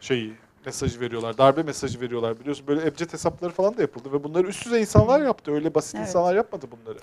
şeyi 0.00 0.34
mesajı 0.66 1.00
veriyorlar. 1.00 1.38
Darbe 1.38 1.62
mesajı 1.62 2.00
veriyorlar. 2.00 2.40
Biliyorsun 2.40 2.66
böyle 2.66 2.86
ebced 2.86 3.12
hesapları 3.12 3.52
falan 3.52 3.76
da 3.76 3.82
yapıldı 3.82 4.12
ve 4.12 4.24
bunları 4.24 4.46
üst 4.46 4.66
düzey 4.66 4.80
insanlar 4.80 5.20
yaptı. 5.20 5.52
Öyle 5.52 5.74
basit 5.74 5.94
Evet. 5.94 6.08
insanlar 6.08 6.34
yapmadı 6.34 6.66
bunları. 6.70 6.98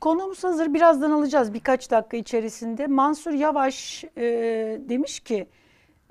Konuğumuz 0.00 0.44
hazır. 0.44 0.74
Birazdan 0.74 1.10
alacağız 1.10 1.54
birkaç 1.54 1.90
dakika 1.90 2.16
içerisinde. 2.16 2.86
Mansur 2.86 3.32
Yavaş 3.32 4.04
e, 4.16 4.22
demiş 4.88 5.20
ki 5.20 5.46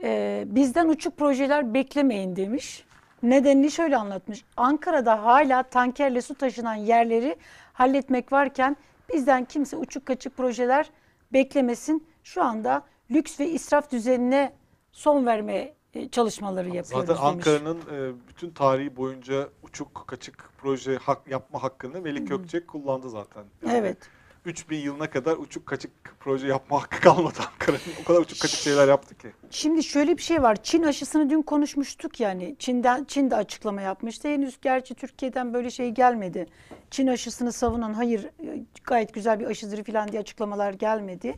e, 0.04 0.44
bizden 0.48 0.88
uçuk 0.90 1.18
projeler 1.18 1.74
beklemeyin 1.74 2.36
demiş. 2.36 2.86
Nedenini 3.24 3.72
şöyle 3.72 3.98
anlatmış. 3.98 4.46
Ankara'da 4.58 5.24
hala 5.24 5.64
tankerle 5.64 6.22
su 6.22 6.36
taşınan 6.36 6.76
yerleri 6.76 7.36
halletmek 7.74 8.32
varken 8.32 8.78
bizden 9.14 9.46
kimse 9.46 9.78
uçuk 9.78 10.06
kaçık 10.06 10.38
projeler 10.38 10.90
beklemesin. 11.34 12.08
Şu 12.26 12.44
anda 12.44 12.84
lüks 13.12 13.40
ve 13.40 13.50
israf 13.50 13.92
düzenine 13.92 14.54
son 14.92 15.26
verme 15.26 15.74
e, 15.94 16.10
çalışmaları 16.10 16.76
yapıyoruz 16.76 17.08
Zaten. 17.08 17.24
Ankara'nın 17.24 17.80
e, 17.92 18.12
bütün 18.30 18.50
tarihi 18.50 18.96
boyunca 18.96 19.50
uçuk 19.64 20.08
kaçık 20.08 20.50
proje 20.58 20.96
hak, 20.96 21.28
yapma 21.28 21.64
hakkını 21.64 22.02
Melik 22.02 22.28
Gökçek 22.28 22.68
kullandı 22.68 23.10
zaten. 23.10 23.44
Yani 23.66 23.78
Evet. 23.78 23.98
3000 24.46 24.78
yılına 24.78 25.10
kadar 25.10 25.38
uçuk 25.38 25.66
kaçık 25.66 25.92
proje 26.20 26.48
yapma 26.48 26.82
hakkı 26.82 27.02
kalmadı 27.02 27.40
Ankara'nın. 27.54 27.82
O 28.02 28.04
kadar 28.04 28.20
uçuk 28.20 28.42
kaçık 28.42 28.60
şeyler 28.60 28.88
yaptı 28.88 29.18
ki. 29.18 29.32
Şimdi 29.50 29.84
şöyle 29.84 30.18
bir 30.18 30.22
şey 30.22 30.42
var. 30.42 30.64
Çin 30.64 30.84
aşısını 30.84 31.30
dün 31.30 31.42
konuşmuştuk 31.42 32.20
yani. 32.20 32.56
Çin'den 32.60 33.04
Çin 33.04 33.32
de 33.32 33.36
açıklama 33.36 33.82
yapmıştı. 33.82 34.28
Henüz 34.28 34.62
gerçi 34.62 34.96
Türkiye'den 34.96 35.54
böyle 35.54 35.70
şey 35.70 35.90
gelmedi. 35.92 36.46
Çin 36.92 37.08
aşısını 37.08 37.52
savunan 37.52 37.94
hayır 37.94 38.24
e, 38.24 38.64
gayet 38.84 39.14
güzel 39.14 39.40
bir 39.40 39.46
aşıdır 39.46 39.84
falan 39.84 40.08
diye 40.08 40.22
açıklamalar 40.22 40.74
gelmedi. 40.74 41.36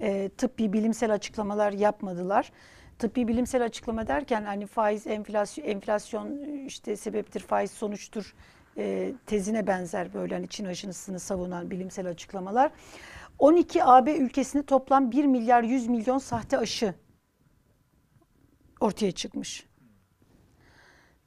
E, 0.00 0.28
tıbbi 0.28 0.72
bilimsel 0.72 1.12
açıklamalar 1.12 1.72
yapmadılar. 1.72 2.52
Tıbbi 2.98 3.28
bilimsel 3.28 3.64
açıklama 3.64 4.06
derken 4.06 4.44
hani 4.44 4.66
faiz 4.66 5.06
enflasyon 5.06 5.64
enflasyon 5.64 6.38
işte 6.66 6.96
sebeptir, 6.96 7.40
faiz 7.40 7.70
sonuçtur 7.70 8.34
e, 8.76 9.12
tezine 9.26 9.66
benzer 9.66 10.14
böyle 10.14 10.34
hani 10.34 10.48
Çin 10.48 10.64
aşısını 10.64 11.20
savunan 11.20 11.70
bilimsel 11.70 12.06
açıklamalar. 12.06 12.72
12 13.38 13.84
AB 13.84 14.16
ülkesinde 14.16 14.62
toplam 14.62 15.10
1 15.12 15.24
milyar 15.24 15.62
100 15.62 15.86
milyon 15.86 16.18
sahte 16.18 16.58
aşı 16.58 16.94
ortaya 18.80 19.12
çıkmış. 19.12 19.66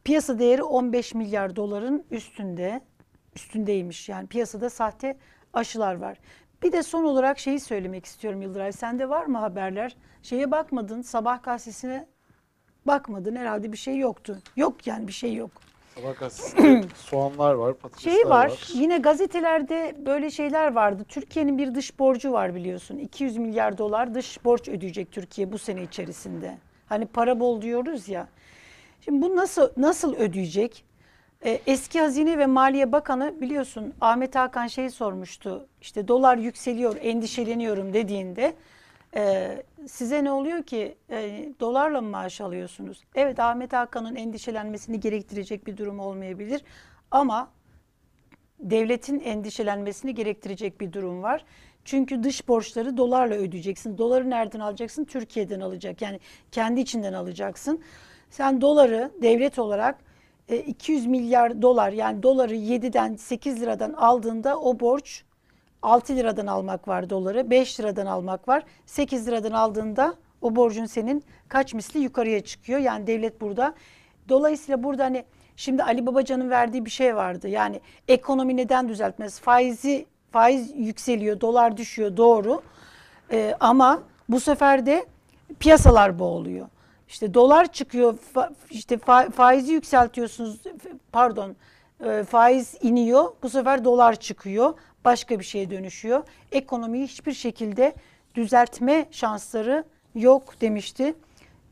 Piyasa 0.04 0.40
değeri 0.40 0.64
15 0.64 1.14
milyar 1.14 1.56
doların 1.56 2.06
üstünde, 2.12 2.82
üstündeymiş. 3.36 4.10
Yani 4.10 4.28
piyasada 4.28 4.70
sahte 4.70 5.18
aşılar 5.54 5.96
var. 5.96 6.18
Bir 6.64 6.72
de 6.72 6.84
son 6.84 7.04
olarak 7.04 7.40
şeyi 7.40 7.60
söylemek 7.60 8.06
istiyorum 8.06 8.42
Yıldıray. 8.42 8.72
Sende 8.72 9.10
var 9.10 9.26
mı 9.26 9.38
haberler? 9.38 9.96
Şeye 10.24 10.52
bakmadın, 10.52 11.02
sabah 11.02 11.44
gazetesine 11.44 12.08
bakmadın. 12.88 13.36
Herhalde 13.36 13.72
bir 13.72 13.78
şey 13.78 13.98
yoktu. 13.98 14.38
Yok 14.56 14.88
yani 14.88 15.08
bir 15.08 15.14
şey 15.14 15.36
yok. 15.36 15.52
Sabah 15.96 16.20
gazetesinde 16.20 16.88
soğanlar 16.96 17.54
var, 17.54 17.74
patatesler 17.74 18.12
Şey 18.12 18.26
var, 18.30 18.50
var. 18.50 18.70
yine 18.74 18.98
gazetelerde 18.98 19.96
böyle 20.06 20.32
şeyler 20.32 20.74
vardı. 20.74 21.06
Türkiye'nin 21.10 21.58
bir 21.58 21.76
dış 21.76 22.00
borcu 22.00 22.32
var 22.32 22.56
biliyorsun. 22.56 22.98
200 22.98 23.38
milyar 23.38 23.78
dolar 23.78 24.14
dış 24.14 24.46
borç 24.46 24.70
ödeyecek 24.70 25.12
Türkiye 25.12 25.52
bu 25.52 25.58
sene 25.58 25.84
içerisinde. 25.84 26.58
Hani 26.86 27.06
para 27.06 27.40
bol 27.40 27.62
diyoruz 27.62 28.10
ya. 28.10 28.28
Şimdi 29.02 29.22
bu 29.22 29.36
nasıl 29.36 29.70
nasıl 29.78 30.16
ödeyecek? 30.16 30.86
Ee, 31.46 31.62
eski 31.68 32.00
Hazine 32.02 32.38
ve 32.38 32.46
Maliye 32.46 32.92
Bakanı 32.92 33.42
biliyorsun 33.42 33.94
Ahmet 34.02 34.36
Hakan 34.36 34.68
şey 34.68 34.90
sormuştu. 34.90 35.68
İşte 35.82 36.08
dolar 36.08 36.38
yükseliyor, 36.38 36.96
endişeleniyorum 37.02 37.94
dediğinde 37.94 38.56
e, 39.16 39.64
size 39.88 40.24
ne 40.24 40.32
oluyor 40.32 40.64
ki 40.64 40.96
E, 41.10 41.50
dolarla 41.60 42.02
mı 42.02 42.10
maaş 42.10 42.42
alıyorsunuz? 42.42 43.04
Evet 43.16 43.40
Ahmet 43.40 43.74
Hakan'ın 43.74 44.16
endişelenmesini 44.16 45.00
gerektirecek 45.00 45.68
bir 45.68 45.78
durum 45.78 46.00
olmayabilir 46.00 46.62
ama 47.12 47.52
devletin 48.60 49.20
endişelenmesini 49.20 50.16
gerektirecek 50.16 50.82
bir 50.82 50.94
durum 50.94 51.24
var. 51.24 51.46
Çünkü 51.86 52.24
dış 52.24 52.48
borçları 52.48 52.98
dolarla 52.98 53.36
ödeyeceksin. 53.36 53.98
Doları 53.98 54.30
nereden 54.30 54.60
alacaksın? 54.60 55.06
Türkiye'den 55.06 55.60
alacak. 55.60 56.02
Yani 56.02 56.20
kendi 56.52 56.80
içinden 56.80 57.14
alacaksın. 57.14 57.82
Sen 58.30 58.62
doları 58.62 59.12
devlet 59.22 59.60
olarak 59.60 60.11
e, 60.52 60.58
200 60.58 61.06
milyar 61.06 61.62
dolar 61.62 61.92
yani 61.92 62.24
doları 62.24 62.56
7'den 62.56 63.16
8 63.16 63.62
liradan 63.62 63.94
aldığında 63.94 64.60
o 64.60 64.80
borç 64.80 65.24
6 65.82 66.16
liradan 66.16 66.48
almak 66.48 66.88
var 66.88 67.10
doları, 67.10 67.50
5 67.50 67.80
liradan 67.80 68.06
almak 68.06 68.48
var. 68.48 68.64
8 68.86 69.28
liradan 69.28 69.52
aldığında 69.52 70.16
o 70.42 70.56
borcun 70.56 70.86
senin 70.86 71.24
kaç 71.48 71.74
misli 71.74 72.00
yukarıya 72.00 72.44
çıkıyor. 72.44 72.80
Yani 72.80 73.08
devlet 73.08 73.42
burada. 73.42 73.74
Dolayısıyla 74.30 74.84
burada 74.84 75.04
hani 75.04 75.26
şimdi 75.56 75.84
Ali 75.84 76.06
Babacan'ın 76.06 76.50
verdiği 76.50 76.86
bir 76.86 76.90
şey 76.90 77.16
vardı. 77.16 77.48
Yani 77.48 77.82
ekonomi 78.08 78.58
neden 78.58 78.90
düzeltmez? 78.90 79.40
Faizi 79.40 80.06
faiz 80.32 80.72
yükseliyor, 80.76 81.42
dolar 81.42 81.78
düşüyor 81.78 82.18
doğru. 82.18 82.62
Ee, 83.32 83.56
ama 83.60 84.04
bu 84.30 84.40
sefer 84.40 84.86
de 84.86 85.06
piyasalar 85.60 86.20
boğuluyor. 86.20 86.68
İşte 87.12 87.34
dolar 87.34 87.72
çıkıyor, 87.72 88.18
fa- 88.36 88.54
işte 88.70 88.96
fa- 88.96 89.32
faizi 89.32 89.74
yükseltiyorsunuz, 89.74 90.60
pardon, 91.12 91.56
e, 92.06 92.24
faiz 92.24 92.76
iniyor, 92.82 93.32
bu 93.44 93.50
sefer 93.50 93.86
dolar 93.86 94.20
çıkıyor, 94.20 94.74
başka 95.06 95.40
bir 95.40 95.44
şeye 95.44 95.70
dönüşüyor. 95.70 96.24
Ekonomiyi 96.52 97.08
hiçbir 97.08 97.34
şekilde 97.34 97.96
düzeltme 98.36 99.06
şansları 99.12 99.84
yok 100.16 100.62
demişti. 100.62 101.14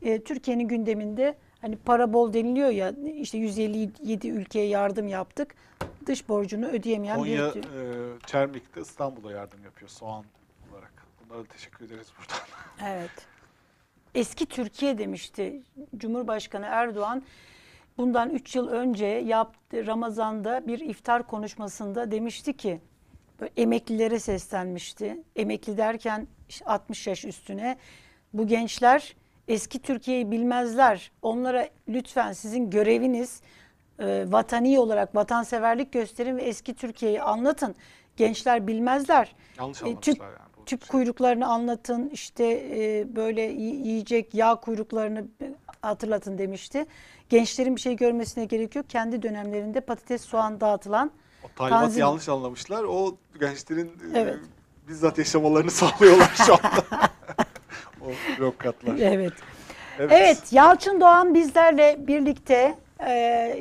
E, 0.02 0.20
Türkiye'nin 0.22 0.68
gündeminde 0.68 1.34
hani 1.60 1.76
para 1.76 2.12
bol 2.12 2.32
deniliyor 2.32 2.68
ya, 2.70 2.92
işte 3.16 3.38
157 3.38 4.28
ülkeye 4.28 4.66
yardım 4.66 5.08
yaptık, 5.08 5.54
dış 6.06 6.28
borcunu 6.28 6.66
ödeyemeyen 6.66 7.16
Konya 7.18 7.54
bir... 7.54 7.62
e, 7.62 8.18
Çermik'te 8.26 8.80
İstanbul'a 8.80 9.32
yardım 9.32 9.64
yapıyor 9.64 9.88
soğan 9.88 10.24
olarak. 10.72 10.92
Bunlara 11.20 11.44
teşekkür 11.44 11.84
ederiz 11.86 12.06
buradan. 12.18 12.46
Evet. 12.92 13.29
Eski 14.14 14.46
Türkiye 14.46 14.98
demişti 14.98 15.62
Cumhurbaşkanı 15.96 16.66
Erdoğan. 16.66 17.22
Bundan 17.98 18.30
3 18.30 18.56
yıl 18.56 18.68
önce 18.68 19.06
yaptı 19.06 19.86
Ramazan'da 19.86 20.66
bir 20.66 20.80
iftar 20.80 21.26
konuşmasında 21.26 22.10
demişti 22.10 22.56
ki 22.56 22.80
emeklilere 23.56 24.18
seslenmişti. 24.18 25.22
Emekli 25.36 25.76
derken 25.76 26.26
işte 26.48 26.64
60 26.64 27.06
yaş 27.06 27.24
üstüne 27.24 27.76
bu 28.32 28.46
gençler 28.46 29.16
eski 29.48 29.78
Türkiye'yi 29.82 30.30
bilmezler. 30.30 31.12
Onlara 31.22 31.68
lütfen 31.88 32.32
sizin 32.32 32.70
göreviniz 32.70 33.40
e, 33.98 34.24
vatani 34.28 34.78
olarak 34.78 35.14
vatanseverlik 35.14 35.92
gösterin 35.92 36.36
ve 36.36 36.42
eski 36.42 36.74
Türkiye'yi 36.74 37.22
anlatın. 37.22 37.74
Gençler 38.16 38.66
bilmezler. 38.66 39.34
Yanlış 39.58 39.82
E, 39.82 39.84
anlamışlar 39.84 40.14
tüp- 40.14 40.22
yani. 40.22 40.49
Tüp 40.70 40.88
kuyruklarını 40.88 41.46
anlatın, 41.46 42.08
işte 42.12 42.44
e, 42.70 43.06
böyle 43.16 43.42
yi- 43.42 43.86
yiyecek 43.88 44.34
yağ 44.34 44.54
kuyruklarını 44.54 45.24
hatırlatın 45.82 46.38
demişti. 46.38 46.86
Gençlerin 47.28 47.76
bir 47.76 47.80
şey 47.80 47.96
görmesine 47.96 48.44
gerek 48.44 48.76
yok. 48.76 48.90
Kendi 48.90 49.22
dönemlerinde 49.22 49.80
patates, 49.80 50.22
soğan 50.22 50.60
dağıtılan 50.60 51.10
O 51.44 51.46
talimat 51.56 51.80
Tanzim- 51.82 52.00
yanlış 52.00 52.28
anlamışlar. 52.28 52.84
O 52.84 53.16
gençlerin 53.40 53.86
e, 54.14 54.18
Evet. 54.18 54.36
bizzat 54.88 55.18
yaşamalarını 55.18 55.70
sağlıyorlar 55.80 56.30
şu 56.46 56.52
anda. 56.54 56.84
o 58.02 58.06
bürokratlar. 58.38 58.98
Evet. 58.98 59.32
Evet, 59.98 60.52
Yalçın 60.52 61.00
Doğan 61.00 61.34
bizlerle 61.34 61.96
birlikte 62.06 62.74
e, 63.06 63.10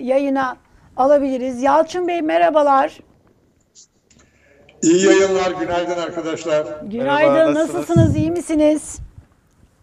yayına 0.01 0.57
alabiliriz. 0.97 1.61
Yalçın 1.63 2.07
Bey 2.07 2.21
merhabalar. 2.21 2.99
İyi 4.81 5.05
yayınlar, 5.05 5.51
günaydın 5.51 5.97
arkadaşlar. 6.01 6.67
Günaydın. 6.83 7.55
nasılsınız? 7.55 7.73
Nasılsınız? 7.73 8.15
iyi 8.15 8.31
misiniz? 8.31 8.97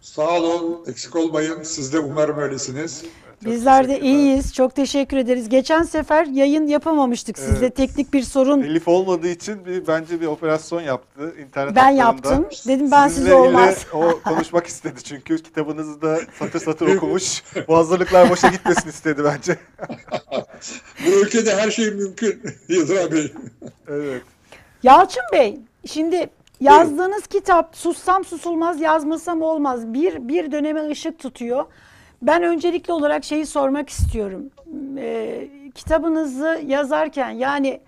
Sağ 0.00 0.30
olun, 0.30 0.85
eksik 0.87 1.16
olmayın. 1.16 1.62
Siz 1.62 1.92
de 1.92 1.98
umarım 1.98 2.38
öylesiniz. 2.38 3.04
Çok 3.44 3.52
Bizler 3.52 3.88
de 3.88 4.00
iyiyiz. 4.00 4.54
Çok 4.54 4.74
teşekkür 4.74 5.16
ederiz. 5.16 5.48
Geçen 5.48 5.82
sefer 5.82 6.26
yayın 6.26 6.66
yapamamıştık 6.66 7.38
sizle. 7.38 7.59
Evet. 7.66 7.76
Teknik 7.76 8.12
bir 8.12 8.22
sorun 8.22 8.62
Elif 8.62 8.88
olmadığı 8.88 9.28
için 9.28 9.66
bir 9.66 9.87
bence 9.87 10.20
bir 10.20 10.26
operasyon 10.26 10.80
yaptı 10.80 11.35
internet 11.46 11.76
ben 11.76 11.90
yaptım. 11.90 12.46
Dedim 12.68 12.90
ben 12.90 13.09
Sizinle 13.09 13.24
size 13.24 13.35
olmaz. 13.35 13.87
o 13.92 14.20
konuşmak 14.24 14.66
istedi 14.66 15.02
çünkü 15.04 15.42
kitabınızı 15.42 16.02
da 16.02 16.20
satır 16.38 16.61
satır 16.61 16.87
okumuş. 16.96 17.42
Bu 17.68 17.76
hazırlıklar 17.76 18.30
boşa 18.30 18.48
gitmesin 18.48 18.88
istedi 18.88 19.24
bence. 19.24 19.59
Bu 21.06 21.11
ülkede 21.11 21.56
her 21.56 21.70
şey 21.70 21.90
mümkün 21.90 22.42
Yıldıray 22.68 23.12
Bey. 23.12 23.32
Evet. 23.88 24.22
Yalçın 24.87 25.22
Bey, 25.33 25.61
şimdi 25.87 26.31
yazdığınız 26.61 27.27
kitap 27.27 27.77
Sussam 27.77 28.25
Susulmaz, 28.25 28.81
Yazmasam 28.81 29.42
Olmaz 29.42 29.94
bir, 29.94 30.29
bir 30.29 30.53
döneme 30.53 30.88
ışık 30.88 31.18
tutuyor. 31.18 31.64
Ben 32.22 32.42
öncelikli 32.42 32.92
olarak 32.92 33.25
şeyi 33.25 33.46
sormak 33.46 33.88
istiyorum. 33.88 34.51
Ee, 34.99 35.49
kitabınızı 35.75 36.61
yazarken 36.66 37.31
yani 37.31 37.81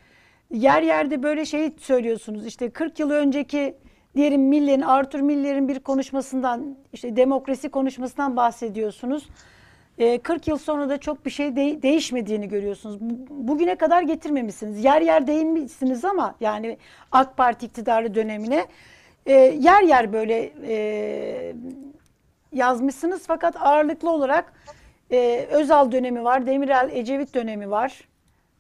yer 0.51 0.83
yerde 0.83 1.23
böyle 1.23 1.45
şey 1.45 1.73
söylüyorsunuz. 1.81 2.47
İşte 2.47 2.71
40 2.71 2.99
yıl 2.99 3.11
önceki 3.11 3.75
diyelim 4.17 4.43
Miller'in, 4.43 4.81
Arthur 4.81 5.21
Miller'in 5.21 5.69
bir 5.69 5.79
konuşmasından, 5.79 6.77
işte 6.93 7.17
demokrasi 7.17 7.69
konuşmasından 7.69 8.37
bahsediyorsunuz. 8.37 9.29
Ee, 9.99 10.19
40 10.19 10.49
yıl 10.49 10.59
sonra 10.59 10.89
da 10.89 10.99
çok 10.99 11.27
bir 11.27 11.31
şey 11.31 11.57
de- 11.57 11.83
değişmediğini 11.83 12.49
görüyorsunuz. 12.49 13.01
Bu- 13.01 13.49
Bugüne 13.49 13.75
kadar 13.75 14.03
getirmemişsiniz. 14.03 14.85
Yer 14.85 15.01
yer 15.01 15.27
değinmişsiniz 15.27 16.05
ama 16.05 16.35
yani 16.41 16.79
AK 17.13 17.37
Parti 17.37 17.67
iktidarı 17.67 18.15
dönemine 18.15 18.67
e, 19.27 19.33
yer 19.35 19.83
yer 19.83 20.13
böyle 20.13 20.51
e, 20.67 21.55
yazmışsınız 22.53 23.23
fakat 23.27 23.57
ağırlıklı 23.63 24.11
olarak 24.11 24.53
e, 25.13 25.47
Özal 25.51 25.93
dönemi 25.93 26.25
var, 26.25 26.47
Demirel 26.47 26.91
Ecevit 26.93 27.35
dönemi 27.35 27.71
var, 27.71 28.09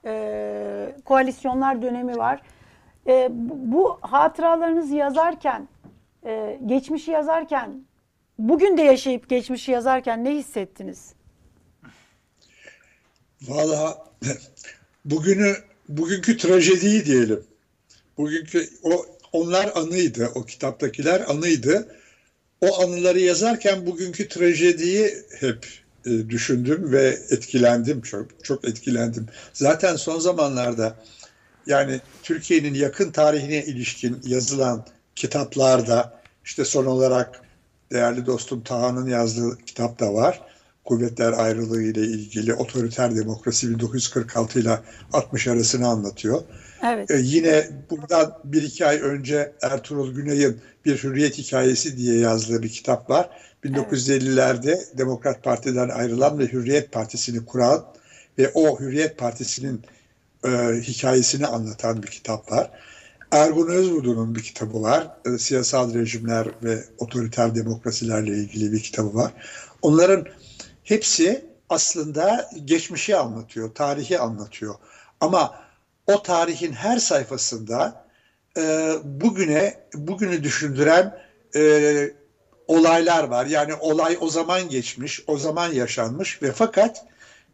e, 0.04 0.92
koalisyonlar 1.04 1.82
dönemi 1.82 2.16
var. 2.16 2.42
E, 3.06 3.28
bu, 3.30 3.54
bu 3.72 3.98
hatıralarınızı 4.00 4.94
yazarken, 4.94 5.68
e, 6.26 6.58
geçmişi 6.66 7.10
yazarken, 7.10 7.70
bugün 8.38 8.76
de 8.76 8.82
yaşayıp 8.82 9.28
geçmişi 9.28 9.72
yazarken 9.72 10.24
ne 10.24 10.30
hissettiniz? 10.30 11.17
Valla 13.42 13.98
bugünü 15.04 15.56
bugünkü 15.88 16.36
trajediyi 16.36 17.04
diyelim. 17.04 17.44
Bugünkü 18.18 18.68
o 18.82 19.06
onlar 19.32 19.72
anıydı. 19.74 20.30
O 20.34 20.44
kitaptakiler 20.44 21.20
anıydı. 21.20 21.88
O 22.60 22.82
anıları 22.82 23.20
yazarken 23.20 23.86
bugünkü 23.86 24.28
trajediyi 24.28 25.14
hep 25.40 25.66
e, 26.06 26.10
düşündüm 26.10 26.92
ve 26.92 27.18
etkilendim 27.30 28.00
çok 28.00 28.44
çok 28.44 28.64
etkilendim. 28.64 29.26
Zaten 29.52 29.96
son 29.96 30.18
zamanlarda 30.18 30.96
yani 31.66 32.00
Türkiye'nin 32.22 32.74
yakın 32.74 33.10
tarihine 33.10 33.64
ilişkin 33.64 34.20
yazılan 34.24 34.84
kitaplarda 35.16 36.12
işte 36.44 36.64
son 36.64 36.86
olarak 36.86 37.40
değerli 37.92 38.26
dostum 38.26 38.62
Taha'nın 38.62 39.06
yazdığı 39.06 39.58
kitap 39.66 40.00
da 40.00 40.14
var. 40.14 40.40
Kuvvetler 40.88 41.32
ayrılığı 41.32 41.82
ile 41.82 42.00
ilgili 42.00 42.54
otoriter 42.54 43.16
demokrasi 43.16 43.70
1946 43.70 44.60
ile 44.60 44.80
60 45.12 45.48
arasını 45.48 45.88
anlatıyor. 45.88 46.42
Evet. 46.86 47.10
Ee, 47.10 47.18
yine 47.22 47.68
bundan 47.90 48.38
bir 48.44 48.62
iki 48.62 48.86
ay 48.86 49.00
önce 49.00 49.52
Ertuğrul 49.62 50.14
Güney'in 50.14 50.60
bir 50.84 51.02
hürriyet 51.02 51.38
hikayesi 51.38 51.96
diye 51.96 52.18
yazdığı 52.18 52.62
bir 52.62 52.68
kitap 52.68 53.10
var. 53.10 53.30
1950'lerde 53.64 54.98
Demokrat 54.98 55.44
Parti'den 55.44 55.88
ayrılan 55.88 56.38
ve 56.38 56.52
Hürriyet 56.52 56.92
Partisi'ni 56.92 57.44
kuran 57.44 57.84
ve 58.38 58.50
o 58.54 58.80
Hürriyet 58.80 59.18
Partisi'nin 59.18 59.82
e, 60.44 60.50
hikayesini 60.82 61.46
anlatan 61.46 62.02
bir 62.02 62.08
kitap 62.08 62.52
var. 62.52 62.70
Ergun 63.30 63.68
Özvurdu'nun 63.68 64.34
bir 64.34 64.42
kitabı 64.42 64.82
var. 64.82 65.08
E, 65.26 65.38
siyasal 65.38 65.94
rejimler 65.94 66.48
ve 66.62 66.84
otoriter 66.98 67.54
demokrasilerle 67.54 68.32
ilgili 68.32 68.72
bir 68.72 68.80
kitabı 68.80 69.14
var. 69.14 69.32
Onların 69.82 70.24
hepsi 70.88 71.44
aslında 71.68 72.50
geçmişi 72.64 73.16
anlatıyor, 73.16 73.74
tarihi 73.74 74.18
anlatıyor. 74.18 74.74
Ama 75.20 75.60
o 76.06 76.22
tarihin 76.22 76.72
her 76.72 76.98
sayfasında 76.98 78.04
e, 78.56 78.94
bugüne 79.04 79.74
bugünü 79.94 80.42
düşündüren 80.42 81.18
e, 81.56 82.10
olaylar 82.66 83.24
var. 83.24 83.46
Yani 83.46 83.74
olay 83.74 84.16
o 84.20 84.28
zaman 84.28 84.68
geçmiş, 84.68 85.24
o 85.26 85.38
zaman 85.38 85.72
yaşanmış 85.72 86.42
ve 86.42 86.52
fakat 86.52 87.04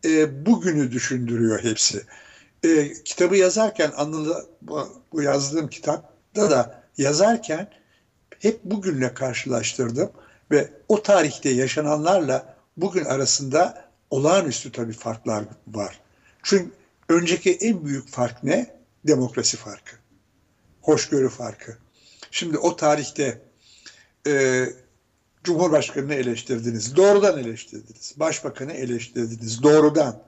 e, 0.04 0.46
bugünü 0.46 0.92
düşündürüyor 0.92 1.62
hepsi. 1.62 2.02
E, 2.64 2.92
kitabı 2.92 3.36
yazarken 3.36 3.92
anılı 3.96 4.46
bu, 4.62 5.22
yazdığım 5.22 5.68
kitapta 5.68 6.50
da 6.50 6.82
yazarken 6.98 7.70
hep 8.38 8.64
bugünle 8.64 9.14
karşılaştırdım 9.14 10.10
ve 10.50 10.68
o 10.88 11.02
tarihte 11.02 11.50
yaşananlarla 11.50 12.53
bugün 12.76 13.04
arasında 13.04 13.90
olağanüstü 14.10 14.72
tabii 14.72 14.92
farklar 14.92 15.44
var. 15.66 16.00
Çünkü 16.42 16.70
önceki 17.08 17.52
en 17.54 17.84
büyük 17.84 18.08
fark 18.08 18.44
ne? 18.44 18.74
Demokrasi 19.06 19.56
farkı. 19.56 19.96
Hoşgörü 20.82 21.28
farkı. 21.28 21.78
Şimdi 22.30 22.58
o 22.58 22.76
tarihte 22.76 23.42
e, 24.26 24.66
Cumhurbaşkanı'nı 25.44 26.14
eleştirdiniz. 26.14 26.96
Doğrudan 26.96 27.38
eleştirdiniz. 27.38 28.14
Başbakanı 28.16 28.72
eleştirdiniz. 28.72 29.62
Doğrudan. 29.62 30.22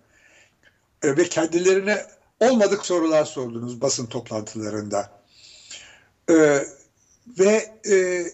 E, 1.03 1.17
ve 1.17 1.25
kendilerine 1.25 2.07
olmadık 2.41 2.87
sorular 2.87 3.25
sordunuz 3.25 3.81
basın 3.81 4.07
toplantılarında. 4.07 5.21
E, 6.31 6.35
ve 7.39 7.75
e, 7.91 8.27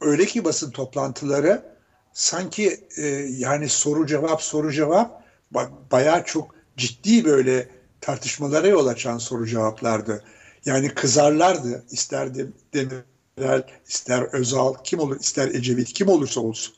öyle 0.00 0.26
ki 0.26 0.44
basın 0.44 0.70
toplantıları 0.70 1.69
sanki 2.12 2.80
e, 2.96 3.06
yani 3.38 3.68
soru 3.68 4.06
cevap 4.06 4.42
soru 4.42 4.72
cevap 4.72 5.22
ba- 5.54 5.70
bayağı 5.92 6.24
çok 6.24 6.54
ciddi 6.76 7.24
böyle 7.24 7.68
tartışmalara 8.00 8.66
yol 8.68 8.86
açan 8.86 9.18
soru 9.18 9.46
cevaplardı. 9.46 10.24
Yani 10.64 10.88
kızarlardı 10.94 11.84
ister 11.90 12.34
Dem- 12.34 12.52
Demirel, 12.74 13.62
ister 13.88 14.22
Özal, 14.22 14.74
kim 14.84 14.98
olur, 14.98 15.20
ister 15.20 15.48
Ecevit, 15.48 15.92
kim 15.92 16.08
olursa 16.08 16.40
olsun. 16.40 16.74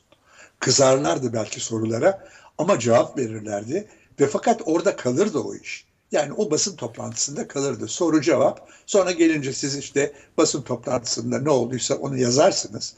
Kızarlardı 0.59 1.33
belki 1.33 1.59
sorulara 1.59 2.23
ama 2.57 2.79
cevap 2.79 3.17
verirlerdi 3.17 3.87
ve 4.19 4.27
fakat 4.27 4.61
orada 4.65 4.95
kalırdı 4.95 5.39
o 5.39 5.55
iş. 5.55 5.85
Yani 6.11 6.33
o 6.33 6.51
basın 6.51 6.75
toplantısında 6.75 7.47
kalırdı. 7.47 7.87
Soru 7.87 8.21
cevap. 8.21 8.69
Sonra 8.85 9.11
gelince 9.11 9.53
siz 9.53 9.77
işte 9.77 10.13
basın 10.37 10.61
toplantısında 10.61 11.39
ne 11.39 11.49
olduysa 11.49 11.95
onu 11.95 12.17
yazarsınız. 12.17 12.93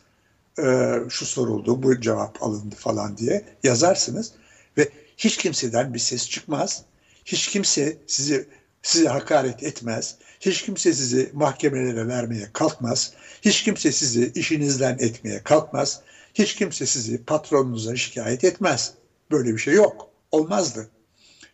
Ee, 0.59 0.95
şu 1.09 1.25
soruldu, 1.25 1.83
bu 1.83 2.01
cevap 2.01 2.43
alındı 2.43 2.75
falan 2.75 3.17
diye 3.17 3.45
yazarsınız 3.63 4.31
ve 4.77 4.89
hiç 5.17 5.37
kimseden 5.37 5.93
bir 5.93 5.99
ses 5.99 6.29
çıkmaz. 6.29 6.83
Hiç 7.25 7.47
kimse 7.47 7.97
sizi 8.07 8.47
size 8.81 9.07
hakaret 9.07 9.63
etmez. 9.63 10.15
Hiç 10.39 10.61
kimse 10.61 10.93
sizi 10.93 11.29
mahkemelere 11.33 12.07
vermeye 12.07 12.49
kalkmaz. 12.53 13.13
Hiç 13.41 13.63
kimse 13.63 13.91
sizi 13.91 14.31
işinizden 14.35 14.97
etmeye 14.99 15.43
kalkmaz. 15.43 16.01
Hiç 16.33 16.55
kimse 16.55 16.85
sizi 16.85 17.23
patronunuza 17.23 17.95
şikayet 17.95 18.43
etmez. 18.43 18.93
Böyle 19.31 19.53
bir 19.53 19.57
şey 19.57 19.73
yok. 19.73 20.09
Olmazdı. 20.31 20.89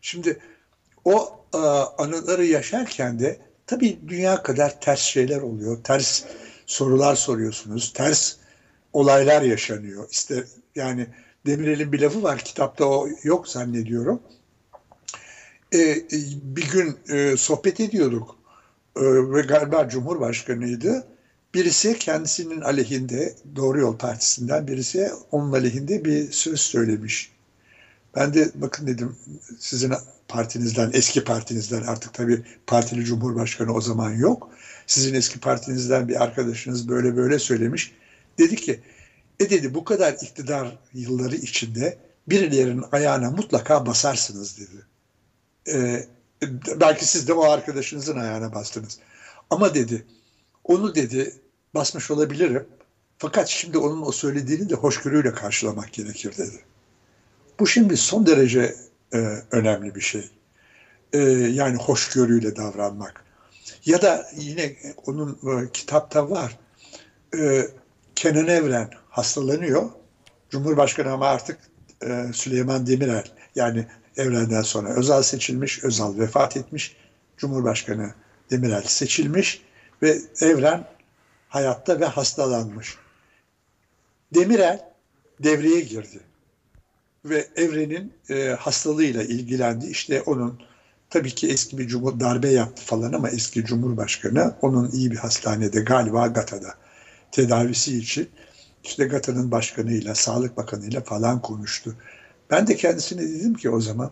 Şimdi 0.01 0.39
o 1.05 1.45
e, 1.53 1.57
anıları 1.97 2.45
yaşarken 2.45 3.19
de 3.19 3.39
tabii 3.67 3.99
dünya 4.07 4.43
kadar 4.43 4.81
ters 4.81 5.01
şeyler 5.01 5.41
oluyor. 5.41 5.83
Ters 5.83 6.23
sorular 6.65 7.15
soruyorsunuz. 7.15 7.93
Ters 7.93 8.35
olaylar 8.93 9.41
yaşanıyor. 9.41 10.07
İşte 10.11 10.43
yani 10.75 11.07
Demirel'in 11.45 11.91
bir 11.91 11.99
lafı 11.99 12.23
var. 12.23 12.39
Kitapta 12.39 12.85
o 12.85 13.07
yok 13.23 13.47
zannediyorum. 13.47 14.21
E, 15.73 15.95
bir 16.43 16.71
gün 16.71 16.97
e, 17.09 17.37
sohbet 17.37 17.79
ediyorduk 17.79 18.35
e, 18.95 19.01
ve 19.03 19.41
galiba 19.41 19.89
Cumhurbaşkanıydı. 19.89 21.07
Birisi 21.53 21.99
kendisinin 21.99 22.61
aleyhinde 22.61 23.35
Doğru 23.55 23.79
Yol 23.79 23.97
Partisi'nden 23.97 24.67
birisi 24.67 25.11
onun 25.31 25.51
aleyhinde 25.51 26.05
bir 26.05 26.31
söz 26.31 26.59
söylemiş. 26.59 27.31
Ben 28.15 28.33
de 28.33 28.51
bakın 28.55 28.87
dedim 28.87 29.15
sizin 29.59 29.93
partinizden, 30.27 30.89
eski 30.93 31.23
partinizden 31.23 31.81
artık 31.81 32.13
tabii 32.13 32.43
partili 32.67 33.05
cumhurbaşkanı 33.05 33.73
o 33.73 33.81
zaman 33.81 34.11
yok. 34.11 34.49
Sizin 34.87 35.13
eski 35.13 35.39
partinizden 35.39 36.07
bir 36.07 36.23
arkadaşınız 36.23 36.89
böyle 36.89 37.17
böyle 37.17 37.39
söylemiş. 37.39 37.93
Dedi 38.37 38.55
ki, 38.55 38.79
e 39.39 39.49
dedi 39.49 39.73
bu 39.73 39.83
kadar 39.83 40.13
iktidar 40.13 40.77
yılları 40.93 41.35
içinde 41.35 41.97
birilerinin 42.27 42.85
ayağına 42.91 43.31
mutlaka 43.31 43.85
basarsınız 43.85 44.59
dedi. 44.59 44.85
Ee, 45.67 46.07
belki 46.79 47.05
siz 47.05 47.27
de 47.27 47.33
o 47.33 47.43
arkadaşınızın 47.43 48.17
ayağına 48.17 48.53
bastınız. 48.53 48.99
Ama 49.49 49.75
dedi, 49.75 50.05
onu 50.63 50.95
dedi 50.95 51.35
basmış 51.73 52.11
olabilirim. 52.11 52.67
Fakat 53.17 53.47
şimdi 53.47 53.77
onun 53.77 54.01
o 54.01 54.11
söylediğini 54.11 54.69
de 54.69 54.75
hoşgörüyle 54.75 55.33
karşılamak 55.33 55.93
gerekir 55.93 56.37
dedi. 56.37 56.59
Bu 57.59 57.67
şimdi 57.67 57.97
son 57.97 58.25
derece 58.25 58.75
e, 59.13 59.17
önemli 59.51 59.95
bir 59.95 60.01
şey. 60.01 60.29
E, 61.13 61.19
yani 61.29 61.75
hoşgörüyle 61.75 62.55
davranmak. 62.55 63.25
Ya 63.85 64.01
da 64.01 64.29
yine 64.35 64.75
onun 65.05 65.39
e, 65.43 65.71
kitapta 65.71 66.29
var. 66.29 66.59
E, 67.37 67.67
Kenan 68.21 68.47
Evren 68.47 68.89
hastalanıyor. 69.09 69.89
Cumhurbaşkanı 70.49 71.11
ama 71.11 71.27
artık 71.27 71.59
e, 72.05 72.25
Süleyman 72.33 72.87
Demirel 72.87 73.23
yani 73.55 73.85
Evren'den 74.17 74.61
sonra 74.61 74.89
Özal 74.89 75.21
seçilmiş, 75.23 75.83
Özal 75.83 76.19
vefat 76.19 76.57
etmiş. 76.57 76.95
Cumhurbaşkanı 77.37 78.13
Demirel 78.49 78.81
seçilmiş 78.81 79.61
ve 80.01 80.17
Evren 80.41 80.85
hayatta 81.49 81.99
ve 81.99 82.05
hastalanmış. 82.05 82.95
Demirel 84.33 84.79
devreye 85.39 85.81
girdi 85.81 86.19
ve 87.25 87.47
Evren'in 87.55 88.13
e, 88.29 88.49
hastalığıyla 88.59 89.23
ilgilendi. 89.23 89.87
İşte 89.87 90.21
onun 90.21 90.61
tabii 91.09 91.35
ki 91.35 91.49
eski 91.49 91.77
bir 91.77 91.87
cumhur 91.87 92.19
darbe 92.19 92.49
yaptı 92.49 92.83
falan 92.85 93.13
ama 93.13 93.29
eski 93.29 93.65
cumhurbaşkanı 93.65 94.55
onun 94.61 94.91
iyi 94.91 95.11
bir 95.11 95.17
hastanede 95.17 95.81
galiba 95.81 96.27
Gata'da 96.27 96.75
tedavisi 97.31 97.97
için 97.97 98.29
işte 98.83 99.05
Gata'nın 99.05 99.51
başkanıyla, 99.51 100.15
Sağlık 100.15 100.57
Bakanıyla 100.57 101.01
falan 101.01 101.41
konuştu. 101.41 101.95
Ben 102.49 102.67
de 102.67 102.75
kendisine 102.75 103.21
dedim 103.21 103.53
ki 103.53 103.69
o 103.69 103.81
zaman 103.81 104.11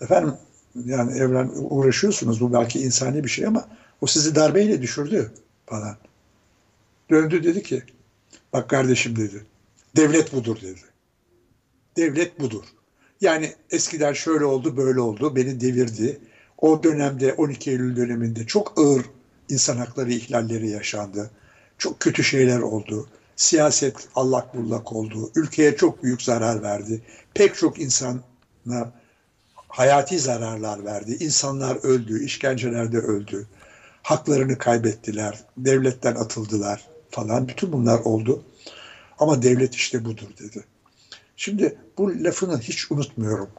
efendim 0.00 0.34
yani 0.84 1.18
Evren 1.18 1.50
uğraşıyorsunuz 1.54 2.40
bu 2.40 2.52
belki 2.52 2.80
insani 2.80 3.24
bir 3.24 3.28
şey 3.28 3.46
ama 3.46 3.68
o 4.00 4.06
sizi 4.06 4.34
darbeyle 4.34 4.82
düşürdü 4.82 5.32
falan. 5.66 5.96
Döndü 7.10 7.44
dedi 7.44 7.62
ki 7.62 7.82
bak 8.52 8.70
kardeşim 8.70 9.16
dedi 9.16 9.46
devlet 9.96 10.32
budur 10.32 10.60
dedi. 10.62 10.80
Devlet 11.96 12.40
budur. 12.40 12.64
Yani 13.20 13.54
eskiden 13.70 14.12
şöyle 14.12 14.44
oldu 14.44 14.76
böyle 14.76 15.00
oldu 15.00 15.36
beni 15.36 15.60
devirdi. 15.60 16.20
O 16.58 16.82
dönemde 16.82 17.32
12 17.32 17.70
Eylül 17.70 17.96
döneminde 17.96 18.46
çok 18.46 18.78
ağır 18.78 19.04
insan 19.48 19.76
hakları 19.76 20.12
ihlalleri 20.12 20.68
yaşandı. 20.68 21.30
Çok 21.80 22.00
kötü 22.00 22.24
şeyler 22.24 22.60
oldu. 22.60 23.08
Siyaset 23.36 24.08
allak 24.14 24.54
bullak 24.54 24.92
oldu. 24.92 25.30
Ülkeye 25.34 25.76
çok 25.76 26.02
büyük 26.02 26.22
zarar 26.22 26.62
verdi. 26.62 27.02
Pek 27.34 27.54
çok 27.54 27.80
insana 27.80 28.92
hayati 29.68 30.18
zararlar 30.18 30.84
verdi. 30.84 31.16
İnsanlar 31.20 31.76
öldü, 31.76 32.24
işkencelerde 32.24 32.98
öldü. 32.98 33.46
Haklarını 34.02 34.58
kaybettiler, 34.58 35.44
devletten 35.56 36.14
atıldılar 36.14 36.88
falan. 37.10 37.48
Bütün 37.48 37.72
bunlar 37.72 37.98
oldu. 37.98 38.44
Ama 39.18 39.42
devlet 39.42 39.74
işte 39.74 40.04
budur 40.04 40.28
dedi. 40.40 40.64
Şimdi 41.36 41.78
bu 41.98 42.24
lafını 42.24 42.60
hiç 42.60 42.90
unutmuyorum. 42.90 43.50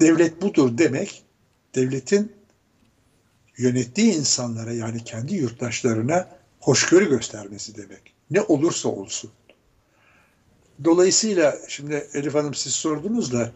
Devlet 0.00 0.42
budur 0.42 0.78
demek, 0.78 1.22
devletin 1.74 2.32
yönettiği 3.58 4.14
insanlara 4.14 4.72
yani 4.72 5.04
kendi 5.04 5.34
yurttaşlarına 5.34 6.37
hoşgörü 6.68 7.08
göstermesi 7.08 7.76
demek. 7.76 8.14
Ne 8.30 8.40
olursa 8.40 8.88
olsun. 8.88 9.30
Dolayısıyla 10.84 11.56
şimdi 11.68 12.08
Elif 12.14 12.34
Hanım 12.34 12.54
siz 12.54 12.74
sordunuz 12.74 13.32
da 13.32 13.52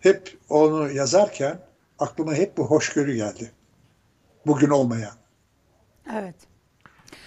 hep 0.00 0.38
onu 0.48 0.90
yazarken 0.90 1.60
aklıma 1.98 2.34
hep 2.34 2.56
bu 2.56 2.66
hoşgörü 2.66 3.14
geldi. 3.14 3.52
Bugün 4.46 4.70
olmayan. 4.70 5.12
Evet. 6.14 6.34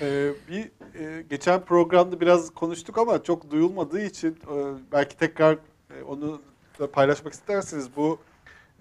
Ee, 0.02 0.32
bir 0.50 0.72
e, 1.00 1.22
geçen 1.22 1.66
programda 1.66 2.22
biraz 2.22 2.54
konuştuk 2.54 2.98
ama 2.98 3.24
çok 3.24 3.52
duyulmadığı 3.52 4.02
için 4.02 4.32
e, 4.32 4.56
belki 4.92 5.18
tekrar 5.18 5.54
e, 5.54 6.04
onu 6.04 6.42
da 6.80 6.92
paylaşmak 6.92 7.34
isterseniz 7.34 7.96
bu 7.96 8.20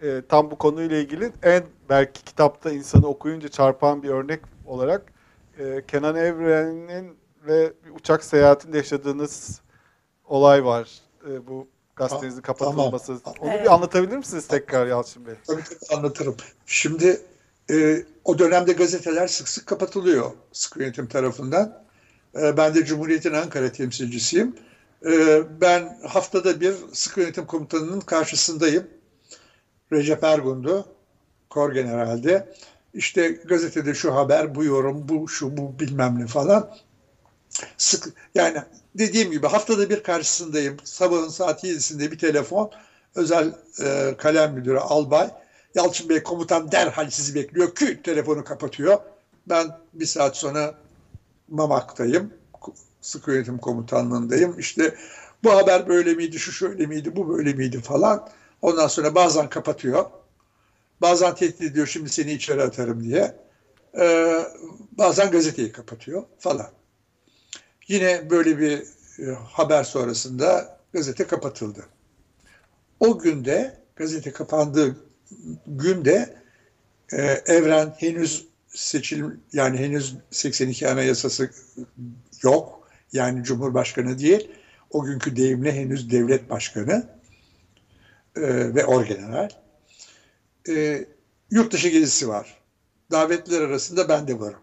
e, 0.02 0.22
tam 0.28 0.50
bu 0.50 0.58
konuyla 0.58 0.96
ilgili 0.96 1.32
en 1.42 1.62
belki 1.88 2.24
kitapta 2.24 2.70
insanı 2.70 3.06
okuyunca 3.06 3.48
çarpan 3.48 4.02
bir 4.02 4.08
örnek 4.08 4.40
olarak 4.66 5.19
e, 5.60 5.82
Kenan 5.88 6.16
Evren'in 6.16 7.16
ve 7.46 7.72
bir 7.84 7.90
uçak 7.90 8.24
seyahatinde 8.24 8.76
yaşadığınız 8.76 9.60
olay 10.24 10.64
var. 10.64 10.90
E, 11.28 11.46
bu 11.46 11.68
gazetenizin 11.96 12.42
kapatılması. 12.42 13.20
Tamam. 13.22 13.36
Onu 13.40 13.50
Evet. 13.50 13.64
bir 13.64 13.74
anlatabilir 13.74 14.16
misiniz 14.16 14.46
tekrar 14.48 14.86
Yalçın 14.86 15.26
Bey? 15.26 15.34
Tabii 15.46 15.62
tabii 15.64 15.98
anlatırım. 15.98 16.36
Şimdi 16.66 17.20
e, 17.70 18.04
o 18.24 18.38
dönemde 18.38 18.72
gazeteler 18.72 19.26
sık 19.28 19.48
sık 19.48 19.66
kapatılıyor 19.66 20.30
sıkı 20.52 20.80
yönetim 20.82 21.06
tarafından. 21.06 21.82
E, 22.40 22.56
ben 22.56 22.74
de 22.74 22.84
Cumhuriyet'in 22.84 23.32
Ankara 23.32 23.72
temsilcisiyim. 23.72 24.56
E, 25.06 25.42
ben 25.60 25.98
haftada 26.08 26.60
bir 26.60 26.74
sıkı 26.92 27.20
yönetim 27.20 27.46
komutanının 27.46 28.00
karşısındayım. 28.00 28.86
Recep 29.92 30.24
Ergun'du, 30.24 30.86
kor 31.50 31.72
generalde. 31.72 32.54
İşte 32.94 33.28
gazetede 33.28 33.94
şu 33.94 34.14
haber, 34.14 34.54
bu 34.54 34.64
yorum, 34.64 35.08
bu 35.08 35.28
şu, 35.28 35.56
bu 35.56 35.78
bilmem 35.78 36.18
ne 36.20 36.26
falan. 36.26 36.70
Sık, 37.76 38.14
yani 38.34 38.58
dediğim 38.94 39.30
gibi 39.30 39.46
haftada 39.46 39.90
bir 39.90 40.02
karşısındayım. 40.02 40.76
Sabahın 40.84 41.28
saat 41.28 41.64
7'sinde 41.64 42.10
bir 42.10 42.18
telefon. 42.18 42.70
Özel 43.14 43.54
e, 43.82 44.14
kalem 44.18 44.54
müdürü 44.54 44.78
Albay. 44.78 45.30
Yalçın 45.74 46.08
Bey 46.08 46.22
komutan 46.22 46.72
derhal 46.72 47.10
sizi 47.10 47.34
bekliyor. 47.34 47.74
Küt 47.74 48.04
telefonu 48.04 48.44
kapatıyor. 48.44 48.98
Ben 49.46 49.78
bir 49.94 50.06
saat 50.06 50.36
sonra 50.36 50.74
Mamak'tayım. 51.48 52.32
Sıkı 53.00 53.32
yönetim 53.32 53.58
komutanlığındayım. 53.58 54.58
İşte 54.58 54.94
bu 55.44 55.52
haber 55.52 55.88
böyle 55.88 56.14
miydi, 56.14 56.38
şu 56.38 56.52
şöyle 56.52 56.86
miydi, 56.86 57.16
bu 57.16 57.28
böyle 57.28 57.52
miydi 57.52 57.80
falan. 57.80 58.28
Ondan 58.62 58.86
sonra 58.86 59.14
bazen 59.14 59.48
kapatıyor. 59.48 60.04
Bazen 61.00 61.34
tehdit 61.34 61.62
ediyor 61.62 61.86
şimdi 61.86 62.08
seni 62.08 62.32
içeri 62.32 62.62
atarım 62.62 63.04
diye. 63.04 63.36
Ee, 63.98 64.40
bazen 64.92 65.30
gazeteyi 65.30 65.72
kapatıyor 65.72 66.24
falan. 66.38 66.70
Yine 67.88 68.30
böyle 68.30 68.58
bir 68.58 68.82
e, 69.18 69.32
haber 69.32 69.84
sonrasında 69.84 70.78
gazete 70.92 71.26
kapatıldı. 71.26 71.86
O 73.00 73.18
günde 73.18 73.78
gazete 73.96 74.32
kapandığı 74.32 74.96
günde 75.66 76.36
e, 77.12 77.22
Evren 77.46 77.94
henüz 77.98 78.46
seçil 78.68 79.24
yani 79.52 79.78
henüz 79.78 80.16
82 80.30 80.88
Anayasası 80.88 81.50
yok. 82.42 82.88
Yani 83.12 83.44
Cumhurbaşkanı 83.44 84.18
değil. 84.18 84.50
O 84.90 85.04
günkü 85.04 85.36
deyimle 85.36 85.72
henüz 85.72 86.10
devlet 86.10 86.50
başkanı 86.50 87.08
e, 88.36 88.74
ve 88.74 88.86
orgeneral. 88.86 89.48
E, 90.68 91.04
yurt 91.50 91.72
dışı 91.72 91.88
gezisi 91.88 92.28
var. 92.28 92.58
Davetliler 93.10 93.60
arasında 93.60 94.08
ben 94.08 94.28
de 94.28 94.40
varım. 94.40 94.60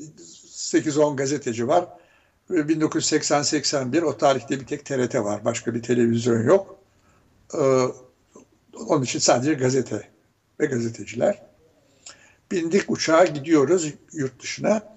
8-10 0.00 1.16
gazeteci 1.16 1.68
var. 1.68 1.88
1980-81 2.50 4.02
o 4.02 4.16
tarihte 4.16 4.60
bir 4.60 4.66
tek 4.66 4.84
TRT 4.84 5.14
var. 5.14 5.44
Başka 5.44 5.74
bir 5.74 5.82
televizyon 5.82 6.42
yok. 6.42 6.78
Ee, 7.54 7.86
onun 8.74 9.02
için 9.02 9.18
sadece 9.18 9.54
gazete 9.54 10.08
ve 10.60 10.66
gazeteciler. 10.66 11.42
Bindik 12.50 12.90
uçağa 12.90 13.24
gidiyoruz 13.24 13.94
yurt 14.12 14.42
dışına. 14.42 14.96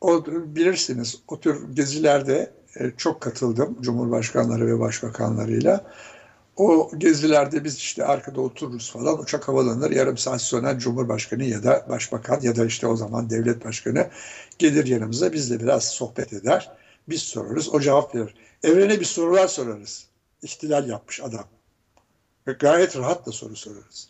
O, 0.00 0.26
bilirsiniz 0.26 1.22
o 1.28 1.40
tür 1.40 1.74
gezilerde 1.74 2.52
e, 2.76 2.90
çok 2.96 3.20
katıldım 3.20 3.76
Cumhurbaşkanları 3.80 4.66
ve 4.66 4.80
Başbakanlarıyla. 4.80 5.92
O 6.56 6.90
gezilerde 6.98 7.64
biz 7.64 7.76
işte 7.76 8.04
arkada 8.04 8.40
otururuz 8.40 8.90
falan 8.92 9.18
uçak 9.18 9.48
havalanır 9.48 9.90
yarım 9.90 10.18
saat 10.18 10.42
sonra 10.42 10.78
Cumhurbaşkanı 10.78 11.44
ya 11.44 11.62
da 11.62 11.86
Başbakan 11.88 12.40
ya 12.40 12.56
da 12.56 12.66
işte 12.66 12.86
o 12.86 12.96
zaman 12.96 13.30
devlet 13.30 13.64
başkanı 13.64 14.10
gelir 14.58 14.86
yanımıza 14.86 15.32
bizle 15.32 15.60
biraz 15.60 15.84
sohbet 15.84 16.32
eder. 16.32 16.70
Biz 17.08 17.22
sorarız 17.22 17.74
o 17.74 17.80
cevap 17.80 18.14
verir. 18.14 18.34
Evrene 18.62 19.00
bir 19.00 19.04
sorular 19.04 19.48
sorarız. 19.48 20.06
İhtilal 20.42 20.88
yapmış 20.88 21.20
adam. 21.20 21.44
Ve 22.46 22.52
gayet 22.52 22.96
rahat 22.96 23.26
da 23.26 23.32
soru 23.32 23.56
sorarız. 23.56 24.08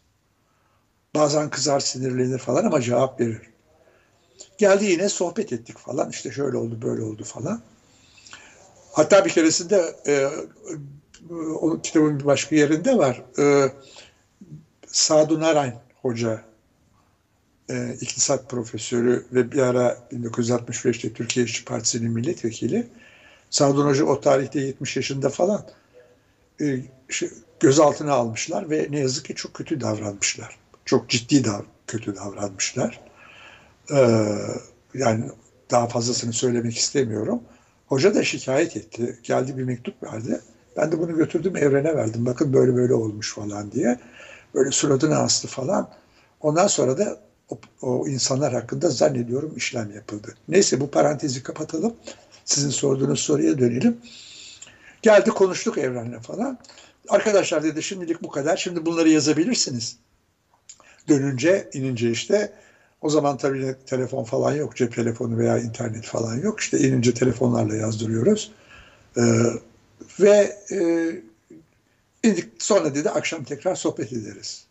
Bazen 1.15 1.51
kızar 1.51 1.81
sinirlenir 1.81 2.39
falan 2.39 2.65
ama 2.65 2.81
cevap 2.81 3.21
verir. 3.21 3.43
Geldi 4.59 4.85
yine 4.85 5.09
sohbet 5.09 5.53
ettik 5.53 5.79
falan 5.79 6.11
işte 6.11 6.33
şöyle 6.33 6.57
oldu 6.57 6.83
böyle 6.83 7.03
oldu 7.03 7.25
falan. 7.25 7.63
Hatta 8.93 9.25
bir 9.25 9.31
keresinde 9.31 9.97
e, 10.07 10.31
o 11.31 11.81
kitabın 11.83 12.21
bir 12.21 12.25
başka 12.25 12.57
yerinde 12.57 12.99
var. 12.99 13.23
E, 13.39 13.73
Sadun 14.87 15.41
Arayn 15.41 15.75
Hoca 16.03 16.43
e, 17.71 17.95
iktisat 18.01 18.49
profesörü 18.49 19.27
ve 19.33 19.53
bir 19.53 19.59
ara 19.59 19.99
1965'te 20.13 21.13
Türkiye 21.13 21.47
İşçi 21.47 21.65
Partisi'nin 21.65 22.11
milletvekili. 22.11 22.87
Sadun 23.51 23.87
Hoca 23.87 24.05
o 24.05 24.21
tarihte 24.21 24.61
70 24.61 24.97
yaşında 24.97 25.29
falan 25.29 25.67
e, 26.61 26.81
gözaltına 27.61 28.13
almışlar 28.13 28.71
ve 28.71 28.87
ne 28.91 28.99
yazık 28.99 29.25
ki 29.25 29.35
çok 29.35 29.55
kötü 29.55 29.81
davranmışlar. 29.81 30.57
Çok 30.85 31.09
ciddi 31.09 31.45
dav 31.45 31.61
kötü 31.87 32.17
davranmışlar. 32.17 33.01
E, 33.91 33.99
yani 34.95 35.25
daha 35.71 35.87
fazlasını 35.87 36.33
söylemek 36.33 36.77
istemiyorum. 36.77 37.43
Hoca 37.87 38.15
da 38.15 38.25
şikayet 38.25 38.77
etti. 38.77 39.19
Geldi 39.23 39.59
bir 39.59 39.65
mektup 39.65 40.03
verdi. 40.03 40.41
Ben 40.77 40.93
de 40.93 40.99
bunu 40.99 41.17
götürdüm 41.17 41.57
evrene 41.57 41.97
verdim. 41.97 42.27
Bakın 42.27 42.53
böyle 42.53 42.77
böyle 42.77 42.95
olmuş 42.95 43.35
falan 43.35 43.73
diye. 43.73 43.99
Böyle 44.55 44.71
suratını 44.71 45.19
astı 45.19 45.49
falan. 45.49 45.91
Ondan 46.41 46.67
sonra 46.67 46.99
da 46.99 47.19
o, 47.51 47.59
o 47.83 48.09
insanlar 48.09 48.53
hakkında 48.53 48.91
zannediyorum 48.91 49.53
işlem 49.57 49.91
yapıldı. 49.95 50.35
Neyse 50.49 50.81
bu 50.81 50.91
parantezi 50.91 51.43
kapatalım. 51.43 51.95
Sizin 52.45 52.71
sorduğunuz 52.71 53.21
soruya 53.21 53.59
dönelim. 53.59 53.99
Geldi 55.03 55.31
konuştuk 55.31 55.79
evrenle 55.79 56.21
falan. 56.21 56.59
Arkadaşlar 57.09 57.63
dedi 57.63 57.83
şimdilik 57.83 58.23
bu 58.23 58.29
kadar. 58.29 58.57
Şimdi 58.57 58.87
bunları 58.87 59.09
yazabilirsiniz. 59.09 59.97
Dönünce 61.09 61.71
inince 61.73 62.11
işte 62.11 62.53
o 63.01 63.11
zaman 63.11 63.37
tabii 63.37 63.75
telefon 63.87 64.25
falan 64.25 64.55
yok. 64.55 64.77
Cep 64.77 64.95
telefonu 64.95 65.39
veya 65.39 65.59
internet 65.59 66.05
falan 66.05 66.37
yok. 66.37 66.61
İşte 66.61 66.79
inince 66.79 67.15
telefonlarla 67.15 67.77
yazdırıyoruz. 67.77 68.53
Ee, 69.17 69.23
ve 70.21 70.59
e, 72.25 72.39
sonra 72.59 72.95
dedi 72.95 73.11
akşam 73.11 73.45
tekrar 73.45 73.75
sohbet 73.75 74.13
ederiz. 74.13 74.67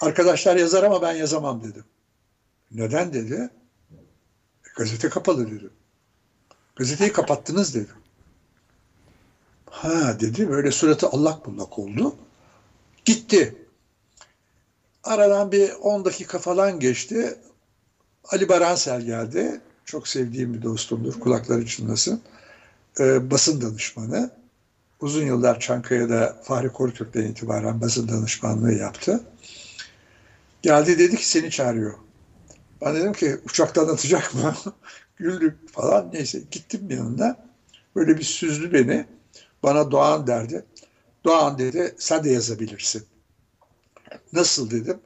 Arkadaşlar 0.00 0.56
yazar 0.56 0.82
ama 0.82 1.02
ben 1.02 1.12
yazamam 1.12 1.64
dedim. 1.64 1.84
Neden 2.70 3.12
dedi? 3.12 3.50
"E, 4.64 4.68
Gazete 4.76 5.08
kapalı 5.08 5.46
dedim. 5.50 5.70
Gazeteyi 6.76 7.12
kapattınız 7.12 7.74
dedim. 7.74 7.96
Ha 9.66 10.20
dedi 10.20 10.48
böyle 10.50 10.70
suratı 10.70 11.08
allak 11.08 11.46
bullak 11.46 11.78
oldu. 11.78 12.16
Gitti. 13.04 13.54
Aradan 15.04 15.52
bir 15.52 15.72
10 15.72 16.04
dakika 16.04 16.38
falan 16.38 16.80
geçti. 16.80 17.38
Ali 18.24 18.48
Baransel 18.48 19.02
geldi. 19.02 19.60
Çok 19.84 20.08
sevdiğim 20.08 20.54
bir 20.54 20.62
dostumdur. 20.62 21.20
Kulakları 21.20 21.66
çınlasın. 21.66 22.22
Ee, 22.98 23.30
basın 23.30 23.60
danışmanı. 23.60 24.30
Uzun 25.00 25.26
yıllar 25.26 25.60
Çankaya'da 25.60 26.40
Fahri 26.42 26.68
Korutürk'ten 26.68 27.22
itibaren 27.22 27.80
basın 27.80 28.08
danışmanlığı 28.08 28.72
yaptı. 28.72 29.20
Geldi 30.62 30.98
dedi 30.98 31.16
ki 31.16 31.28
seni 31.28 31.50
çağırıyor. 31.50 31.94
Ben 32.82 32.94
dedim 32.94 33.12
ki 33.12 33.36
uçaktan 33.44 33.88
atacak 33.88 34.34
mı? 34.34 34.54
Güldük 35.16 35.72
falan. 35.72 36.10
Neyse 36.12 36.42
gittim 36.50 36.90
yanında. 36.90 37.46
Böyle 37.96 38.18
bir 38.18 38.22
süzdü 38.22 38.72
beni. 38.72 39.06
Bana 39.62 39.90
Doğan 39.90 40.26
derdi. 40.26 40.64
Doğan 41.24 41.58
dedi 41.58 41.94
sen 41.98 42.24
de 42.24 42.30
yazabilirsin. 42.30 43.04
Nasıl 44.32 44.70
dedim. 44.70 45.00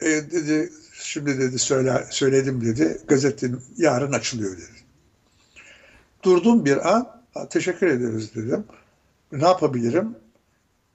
E, 0.00 0.06
dedi 0.06 0.72
şimdi 0.92 1.38
dedi 1.38 1.58
söyle, 1.58 2.06
söyledim 2.10 2.64
dedi. 2.64 3.00
Gazetenin 3.08 3.62
yarın 3.76 4.12
açılıyor 4.12 4.56
dedi. 4.56 4.73
Durdum 6.24 6.64
bir 6.64 6.94
an. 6.94 7.08
"Ha, 7.34 7.48
Teşekkür 7.48 7.86
ederiz 7.86 8.34
dedim. 8.34 8.64
Ne 9.32 9.44
yapabilirim? 9.44 10.16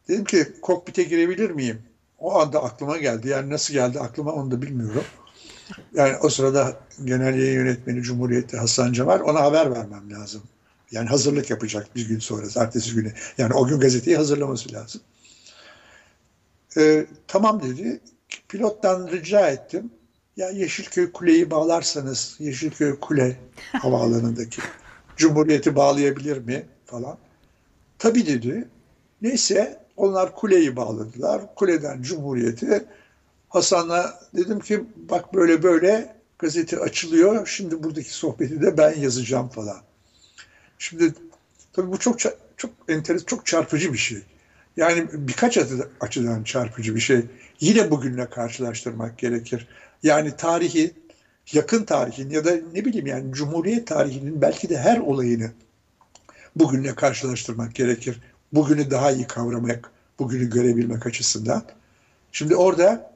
Dedim 0.08 0.24
ki 0.26 0.48
kokpite 0.62 1.04
girebilir 1.04 1.50
miyim? 1.50 1.82
O 2.20 2.40
anda 2.40 2.64
aklıma 2.64 2.98
geldi. 2.98 3.28
Yani 3.30 3.50
nasıl 3.50 3.74
geldi 3.74 4.00
aklıma 4.00 4.32
onu 4.32 4.52
da 4.52 4.62
bilmiyorum. 4.62 5.04
Yani 5.94 6.18
o 6.18 6.30
sırada 6.30 6.78
genel 7.06 7.40
yayın 7.40 7.54
yönetmeni 7.54 8.02
Cumhuriyet'te 8.02 8.58
Hasan 8.58 9.08
var. 9.08 9.20
Ona 9.20 9.42
haber 9.42 9.72
vermem 9.72 10.12
lazım. 10.12 10.42
Yani 10.92 11.10
hazırlık 11.10 11.50
yapacak 11.50 11.96
bir 11.96 12.08
gün 12.08 12.20
sonra, 12.20 12.46
ertesi 12.56 12.96
güne. 12.96 13.14
Yani 13.38 13.54
o 13.54 13.68
gün 13.68 13.80
gazeteyi 13.80 14.18
hazırlaması 14.18 14.74
lazım. 14.74 15.02
Ee, 16.78 17.06
tamam 17.28 17.62
dedi. 17.64 18.00
Pilottan 18.50 19.08
rica 19.08 19.48
ettim. 19.48 19.92
Ya 20.38 20.50
Yeşilköy 20.50 21.12
Kule'yi 21.12 21.52
bağlarsanız, 21.52 22.36
Yeşilköy 22.40 23.00
Kule 23.00 23.38
havaalanındaki 23.72 24.62
Cumhuriyeti 25.20 25.76
bağlayabilir 25.76 26.38
mi 26.38 26.66
falan. 26.86 27.18
Tabii 28.00 28.28
dedi. 28.28 28.70
Neyse 29.22 29.80
onlar 29.98 30.36
kuleyi 30.36 30.76
bağladılar. 30.76 31.42
Kuleden 31.56 32.02
Cumhuriyeti. 32.02 32.86
Hasan'la 33.50 34.20
dedim 34.36 34.60
ki 34.60 34.82
bak 34.96 35.34
böyle 35.34 35.64
böyle 35.64 36.16
gazete 36.40 36.80
açılıyor. 36.80 37.48
Şimdi 37.48 37.84
buradaki 37.84 38.16
sohbeti 38.16 38.62
de 38.62 38.78
ben 38.78 38.94
yazacağım 38.94 39.50
falan. 39.50 39.78
Şimdi 40.80 41.14
tabii 41.74 41.92
bu 41.92 42.00
çok 42.00 42.20
çok 42.58 42.72
enteresan, 42.90 43.26
çok 43.26 43.46
çarpıcı 43.46 43.94
bir 43.94 43.98
şey. 43.98 44.20
Yani 44.78 45.08
birkaç 45.14 45.58
açı- 45.58 45.90
açıdan 46.00 46.44
çarpıcı 46.44 46.96
bir 46.96 47.00
şey. 47.00 47.26
Yine 47.60 47.92
bugünle 47.92 48.30
karşılaştırmak 48.30 49.18
gerekir. 49.18 49.68
Yani 50.04 50.32
tarihi, 50.38 50.94
yakın 51.54 51.84
tarihin 51.84 52.30
ya 52.30 52.46
da 52.46 52.52
ne 52.74 52.86
bileyim 52.86 53.08
yani 53.08 53.34
Cumhuriyet 53.34 53.88
tarihinin 53.88 54.42
belki 54.42 54.70
de 54.70 54.78
her 54.78 54.98
olayını 54.98 55.52
bugünle 56.56 56.96
karşılaştırmak 56.96 57.76
gerekir. 57.76 58.22
Bugünü 58.54 58.92
daha 58.92 59.12
iyi 59.12 59.28
kavramak, 59.28 59.92
bugünü 60.20 60.50
görebilmek 60.50 61.06
açısından. 61.06 61.64
Şimdi 62.32 62.56
orada 62.56 63.16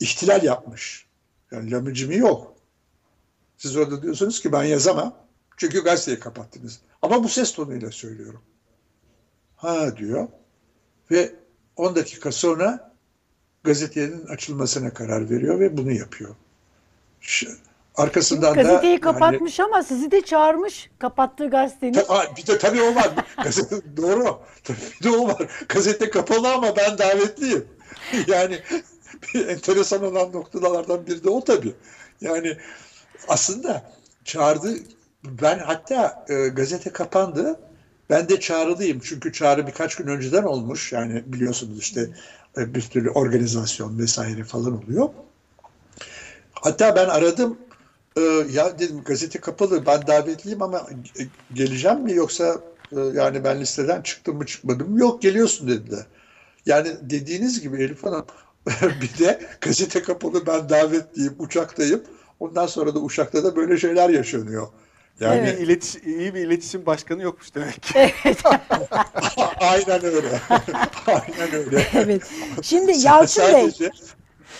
ihtilal 0.00 0.42
yapmış. 0.42 1.06
Yani 1.50 1.70
lamıcımı 1.70 2.14
yok. 2.14 2.54
Siz 3.56 3.76
orada 3.76 4.02
diyorsunuz 4.02 4.40
ki 4.42 4.52
ben 4.52 4.64
yazamam. 4.64 5.14
Çünkü 5.56 5.84
gazeteyi 5.84 6.20
kapattınız. 6.20 6.80
Ama 7.02 7.24
bu 7.24 7.28
ses 7.28 7.52
tonuyla 7.52 7.90
söylüyorum. 7.90 8.42
Ha 9.56 9.96
diyor. 9.96 10.28
Ve 11.10 11.34
10 11.76 11.96
dakika 11.96 12.32
sonra 12.32 12.94
gazetenin 13.64 14.26
açılmasına 14.26 14.94
karar 14.94 15.30
veriyor 15.30 15.60
ve 15.60 15.76
bunu 15.76 15.92
yapıyor. 15.92 16.34
Arkasından 17.94 18.54
da 18.54 18.62
Gazeteyi 18.62 18.92
yani- 18.92 19.00
kapatmış 19.00 19.60
ama 19.60 19.82
sizi 19.82 20.10
de 20.10 20.20
çağırmış 20.20 20.90
kapattığı 20.98 21.50
gazetenin. 21.50 21.92
Ta- 21.92 22.36
bir 22.36 22.46
de 22.46 22.58
tabii 22.58 22.82
o 22.82 22.94
var. 22.94 23.10
Gazete, 23.44 23.96
doğru. 23.96 24.38
Tabii 24.64 24.78
bir 25.00 25.04
de 25.04 25.10
o 25.10 25.28
var. 25.28 25.48
Gazete 25.68 26.10
kapalı 26.10 26.52
ama 26.52 26.76
ben 26.76 26.98
davetliyim. 26.98 27.66
Yani 28.26 28.58
enteresan 29.34 30.04
olan 30.04 30.32
noktalardan 30.32 31.06
biri 31.06 31.24
de 31.24 31.30
o 31.30 31.44
tabii. 31.44 31.74
Yani 32.20 32.56
aslında 33.28 33.82
çağırdı. 34.24 34.74
Ben 35.24 35.58
hatta 35.58 36.24
e, 36.28 36.48
gazete 36.48 36.90
kapandı. 36.90 37.60
Ben 38.10 38.28
de 38.28 38.40
çağrılıyım. 38.40 39.00
Çünkü 39.04 39.32
çağrı 39.32 39.66
birkaç 39.66 39.94
gün 39.94 40.06
önceden 40.06 40.42
olmuş. 40.42 40.92
Yani 40.92 41.22
biliyorsunuz 41.26 41.78
işte 41.78 42.08
e, 42.56 42.74
bir 42.74 42.82
türlü 42.82 43.10
organizasyon 43.10 43.98
vesaire 43.98 44.44
falan 44.44 44.82
oluyor. 44.84 45.08
Hatta 46.52 46.96
ben 46.96 47.08
aradım. 47.08 47.58
Ee, 48.18 48.20
ya 48.52 48.78
dedim 48.78 49.02
gazete 49.04 49.40
kapalı 49.40 49.86
ben 49.86 50.06
davetliyim 50.06 50.62
ama 50.62 50.86
e, 51.20 51.22
geleceğim 51.54 52.00
mi 52.00 52.12
yoksa 52.12 52.60
e, 52.92 53.00
yani 53.00 53.44
ben 53.44 53.60
listeden 53.60 54.02
çıktım 54.02 54.36
mı 54.36 54.46
çıkmadım 54.46 54.90
mı? 54.90 55.00
Yok 55.00 55.22
geliyorsun 55.22 55.68
dediler. 55.68 56.06
Yani 56.66 56.88
dediğiniz 57.02 57.60
gibi 57.60 57.82
Elif 57.82 58.04
Hanım 58.04 58.26
bir 59.02 59.18
de 59.18 59.40
gazete 59.60 60.02
kapalı 60.02 60.46
ben 60.46 60.68
davetliyim 60.68 61.34
uçaktayım. 61.38 62.02
Ondan 62.40 62.66
sonra 62.66 62.94
da 62.94 62.98
uçakta 62.98 63.44
da 63.44 63.56
böyle 63.56 63.76
şeyler 63.78 64.08
yaşanıyor. 64.10 64.68
Yani 65.20 65.36
Yani 65.36 65.60
iletiş, 65.62 65.94
iyi 65.94 66.34
bir 66.34 66.40
iletişim 66.40 66.86
başkanı 66.86 67.22
yokmuş 67.22 67.54
demek 67.54 67.82
ki. 67.82 67.94
aynen 69.60 70.04
öyle. 70.04 70.40
aynen 71.06 71.54
öyle. 71.54 71.86
Evet. 71.94 72.22
Şimdi 72.62 72.92
Yalçın 72.98 73.42
Bey 73.42 73.52
Sadece 73.52 73.90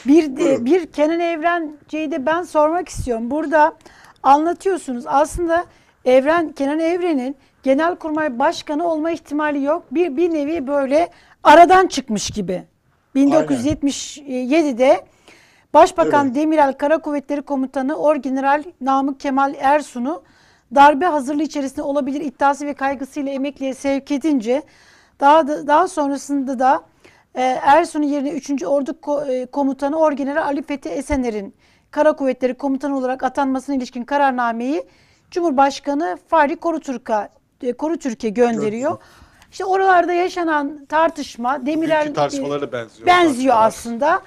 bir 0.07 0.37
de, 0.37 0.65
bir 0.65 0.87
Kenan 0.87 1.21
Evrenci'yi 1.21 2.11
de 2.11 2.27
ben 2.27 2.43
sormak 2.43 2.89
istiyorum. 2.89 3.31
Burada 3.31 3.77
anlatıyorsunuz. 4.23 5.05
Aslında 5.07 5.65
Evren 6.05 6.53
Kenan 6.53 6.81
Evren'in 6.81 7.37
Genelkurmay 7.63 8.39
Başkanı 8.39 8.89
olma 8.89 9.11
ihtimali 9.11 9.63
yok. 9.63 9.83
Bir 9.91 10.17
bir 10.17 10.31
nevi 10.31 10.67
böyle 10.67 11.11
aradan 11.43 11.87
çıkmış 11.87 12.31
gibi. 12.31 12.63
1977'de 13.17 15.05
Başbakan 15.75 16.27
Evet. 16.27 16.37
Demirel 16.37 16.73
Kara 16.73 16.99
Kuvvetleri 16.99 17.43
Komutanı 17.43 17.97
Orgeneral 17.97 18.65
Namık 18.81 19.21
Kemal 19.21 19.55
Ersun'u 19.59 20.23
darbe 20.75 21.07
hazırlığı 21.07 21.43
içerisinde 21.43 21.83
olabilir 21.83 22.21
iddiası 22.21 22.67
ve 22.67 22.75
kaygısıyla 22.75 23.33
emekliye 23.33 23.75
sevk 23.75 24.11
edince 24.11 24.63
daha 25.21 25.49
da, 25.49 25.67
daha 25.67 25.89
sonrasında 25.89 26.59
da 26.59 26.83
e, 27.35 27.43
Ersun'un 27.43 28.05
yerine 28.07 28.31
3. 28.31 28.63
Ordu 28.65 28.97
e, 29.31 29.47
Komutanı 29.47 29.99
Orgeneral 29.99 30.43
Ali 30.43 30.63
Fethi 30.63 30.89
Esener'in 30.89 31.55
Kara 31.91 32.13
Kuvvetleri 32.13 32.55
Komutanı 32.55 32.99
olarak 32.99 33.23
atanmasına 33.23 33.77
ilişkin 33.77 34.05
kararnameyi 34.05 34.85
Cumhurbaşkanı 35.31 36.19
Fahri 36.29 36.57
Korutürk'e 36.57 37.29
e, 37.63 37.73
Korutürk'e 37.73 38.29
gönderiyor. 38.29 38.99
İşte 39.51 39.65
oralarda 39.65 40.13
yaşanan 40.13 40.87
tartışma 40.89 41.67
Demirel 41.67 42.15
tartışmalara 42.15 42.61
da 42.61 42.73
benziyor. 42.73 43.07
benziyor 43.07 43.55
tartışmalar. 43.55 43.67
aslında. 43.67 44.23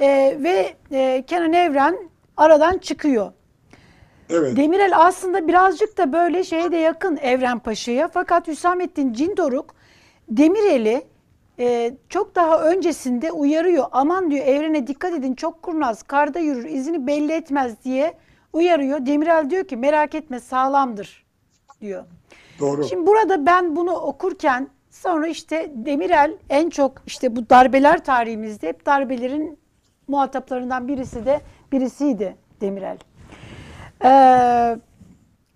Ee, 0.00 0.36
ve 0.40 0.74
e, 0.92 1.24
Kenan 1.26 1.52
Evren 1.52 2.10
aradan 2.36 2.78
çıkıyor. 2.78 3.32
evet. 4.30 4.56
Demirel 4.56 4.92
aslında 4.96 5.48
birazcık 5.48 5.98
da 5.98 6.12
böyle 6.12 6.44
şeye 6.44 6.72
de 6.72 6.76
yakın 6.76 7.16
Evren 7.16 7.58
Paşa'ya. 7.58 8.08
Fakat 8.08 8.48
Hüsamettin 8.48 9.12
Cindoruk 9.12 9.74
Demirel'i 10.28 11.02
e, 11.60 11.94
çok 12.08 12.34
daha 12.34 12.62
öncesinde 12.62 13.32
uyarıyor. 13.32 13.86
Aman 13.92 14.30
diyor 14.30 14.46
Evren'e 14.46 14.86
dikkat 14.86 15.12
edin 15.12 15.34
çok 15.34 15.62
kurnaz, 15.62 16.02
karda 16.02 16.38
yürür, 16.38 16.64
izini 16.64 17.06
belli 17.06 17.32
etmez 17.32 17.84
diye 17.84 18.14
uyarıyor. 18.52 19.06
Demirel 19.06 19.50
diyor 19.50 19.64
ki 19.64 19.76
merak 19.76 20.14
etme 20.14 20.40
sağlamdır 20.40 21.26
diyor. 21.80 22.04
Doğru. 22.60 22.84
Şimdi 22.84 23.06
burada 23.06 23.46
ben 23.46 23.76
bunu 23.76 23.92
okurken 23.92 24.68
Sonra 24.90 25.28
işte 25.28 25.72
Demirel 25.74 26.36
en 26.48 26.70
çok 26.70 27.02
işte 27.06 27.36
bu 27.36 27.50
darbeler 27.50 28.04
tarihimizde 28.04 28.68
hep 28.68 28.86
darbelerin 28.86 29.58
muhataplarından 30.08 30.88
birisi 30.88 31.26
de 31.26 31.40
birisiydi 31.72 32.36
Demirel. 32.60 32.98
Ee, 34.04 34.76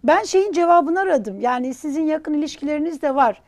ben 0.04 0.22
şeyin 0.22 0.52
cevabını 0.52 1.00
aradım. 1.00 1.40
Yani 1.40 1.74
sizin 1.74 2.02
yakın 2.02 2.34
ilişkileriniz 2.34 3.02
de 3.02 3.14
var. 3.14 3.42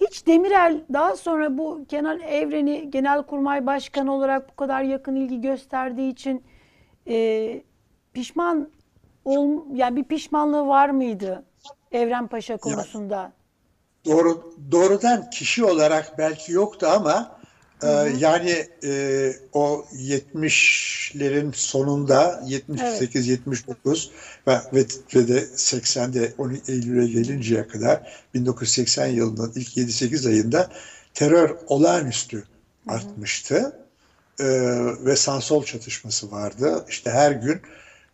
Hiç 0.00 0.26
Demirel 0.26 0.84
daha 0.92 1.16
sonra 1.16 1.58
bu 1.58 1.84
Kenan 1.88 2.20
Evren'i 2.20 2.90
Genelkurmay 2.90 3.66
Başkanı 3.66 4.14
olarak 4.14 4.50
bu 4.50 4.56
kadar 4.56 4.82
yakın 4.82 5.16
ilgi 5.16 5.40
gösterdiği 5.40 6.10
için 6.12 6.44
e, 7.08 7.62
pişman 8.12 8.68
ol, 9.24 9.60
yani 9.74 9.96
bir 9.96 10.04
pişmanlığı 10.04 10.66
var 10.66 10.88
mıydı 10.88 11.44
Evren 11.92 12.26
Paşa 12.26 12.56
konusunda? 12.56 13.32
Doğru, 14.06 14.54
doğrudan 14.70 15.30
kişi 15.30 15.64
olarak 15.64 16.18
belki 16.18 16.52
yoktu 16.52 16.86
ama 16.90 17.39
e, 17.82 17.88
yani 18.18 18.66
e, 18.84 19.32
o 19.52 19.84
70'lerin 19.94 21.52
sonunda 21.52 22.42
78 22.46 23.28
79 23.28 24.10
ve, 24.46 24.60
ve, 24.72 24.84
ve 25.14 25.28
de 25.28 25.38
80'de 25.42 26.32
12 26.38 26.72
Eylül'e 26.72 27.06
gelinceye 27.06 27.68
kadar 27.68 28.22
1980 28.34 29.06
yılının 29.06 29.52
ilk 29.56 29.76
7-8 29.76 30.28
ayında 30.28 30.70
terör 31.14 31.56
olağanüstü 31.66 32.44
artmıştı. 32.88 33.76
E, 34.40 34.46
ve 35.04 35.16
sağ-sol 35.16 35.64
çatışması 35.64 36.30
vardı. 36.30 36.84
İşte 36.88 37.10
her 37.10 37.32
gün 37.32 37.60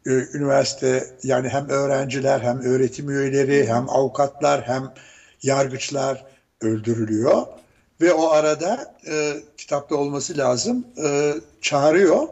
e, 0.07 0.11
üniversite 0.11 1.07
yani 1.23 1.49
hem 1.49 1.69
öğrenciler 1.69 2.41
hem 2.41 2.61
öğretim 2.61 3.11
üyeleri 3.11 3.69
hem 3.69 3.91
avukatlar 3.91 4.63
hem 4.69 4.93
yargıçlar 5.43 6.25
öldürülüyor 6.61 7.47
ve 8.01 8.13
o 8.13 8.31
arada 8.31 8.97
e, 9.07 9.37
kitapta 9.57 9.95
olması 9.97 10.39
lazım 10.39 10.87
e, 11.05 11.35
çağırıyor 11.61 12.29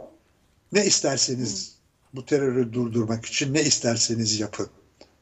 ne 0.72 0.84
isterseniz 0.86 1.74
bu 2.14 2.26
terörü 2.26 2.72
durdurmak 2.72 3.26
için 3.26 3.54
ne 3.54 3.62
isterseniz 3.62 4.40
yapın 4.40 4.68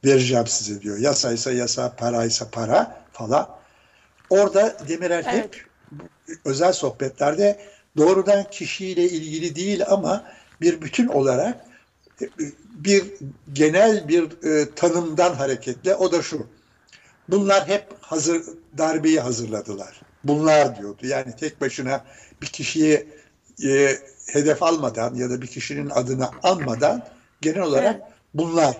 vereceğim 0.04 0.46
size 0.46 0.82
diyor 0.82 0.98
yasaysa 0.98 1.52
yasa 1.52 1.96
paraysa 1.96 2.50
para 2.50 3.04
falan 3.12 3.48
orada 4.30 4.76
Demirel 4.88 5.24
Evet. 5.26 5.44
hep 5.44 5.66
özel 6.44 6.72
sohbetlerde 6.72 7.60
doğrudan 7.96 8.50
kişiyle 8.50 9.04
ilgili 9.04 9.56
değil 9.56 9.84
ama 9.88 10.24
bir 10.60 10.82
bütün 10.82 11.08
olarak 11.08 11.66
bir 12.62 13.04
genel 13.52 14.08
bir 14.08 14.44
e, 14.44 14.74
tanımdan 14.74 15.34
hareketle 15.34 15.94
o 15.94 16.12
da 16.12 16.22
şu. 16.22 16.46
Bunlar 17.28 17.68
hep 17.68 17.86
hazır 18.00 18.42
darbeyi 18.78 19.20
hazırladılar. 19.20 20.00
Bunlar 20.24 20.76
diyordu. 20.76 21.06
Yani 21.06 21.32
tek 21.36 21.60
başına 21.60 22.04
bir 22.42 22.46
kişiyi 22.46 23.06
e, 23.64 23.96
hedef 24.26 24.62
almadan 24.62 25.14
ya 25.14 25.30
da 25.30 25.42
bir 25.42 25.46
kişinin 25.46 25.90
adını 25.90 26.28
anmadan 26.42 27.02
genel 27.40 27.62
olarak 27.62 27.96
Evet. 27.96 28.06
bunlar 28.34 28.76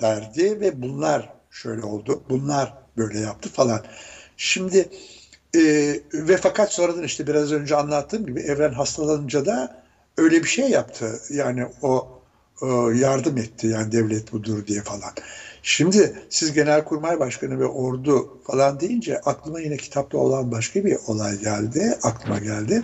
derdi 0.00 0.60
ve 0.60 0.82
bunlar 0.82 1.34
şöyle 1.50 1.82
oldu. 1.82 2.22
Bunlar 2.28 2.74
böyle 2.96 3.20
yaptı 3.20 3.48
falan. 3.48 3.82
Şimdi 4.36 4.90
e, 5.54 5.60
ve 6.14 6.36
fakat 6.36 6.72
sonradan 6.72 7.02
işte 7.02 7.26
biraz 7.26 7.52
önce 7.52 7.76
anlattığım 7.76 8.26
gibi 8.26 8.40
Evren 8.40 8.72
hastalanınca 8.72 9.44
da 9.46 9.68
öyle 10.16 10.42
bir 10.42 10.48
şey 10.48 10.70
yaptı. 10.70 11.20
Yani 11.30 11.66
o 11.82 12.08
e, 12.62 12.66
yardım 12.98 13.38
etti 13.38 13.66
yani 13.66 13.92
devlet 13.92 14.32
budur 14.32 14.66
diye 14.66 14.82
falan. 14.82 15.12
Şimdi 15.62 16.22
siz 16.30 16.52
Genelkurmay 16.52 17.20
Başkanı 17.20 17.60
ve 17.60 17.66
ordu 17.66 18.40
falan 18.44 18.80
deyince 18.80 19.20
aklıma 19.20 19.60
yine 19.60 19.76
kitapta 19.76 20.18
olan 20.18 20.52
başka 20.52 20.84
bir 20.84 20.96
olay 21.06 21.38
geldi. 21.38 21.98
Aklıma 22.02 22.38
geldi. 22.38 22.82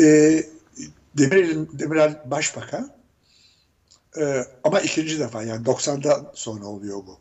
E, 0.00 0.04
Demirel, 1.18 1.66
Demirel 1.72 2.20
Başbakan 2.24 2.90
e, 4.20 4.44
ama 4.64 4.80
ikinci 4.80 5.18
defa 5.18 5.42
yani 5.42 5.66
90'dan 5.66 6.30
sonra 6.34 6.64
oluyor 6.64 6.96
bu. 6.96 7.18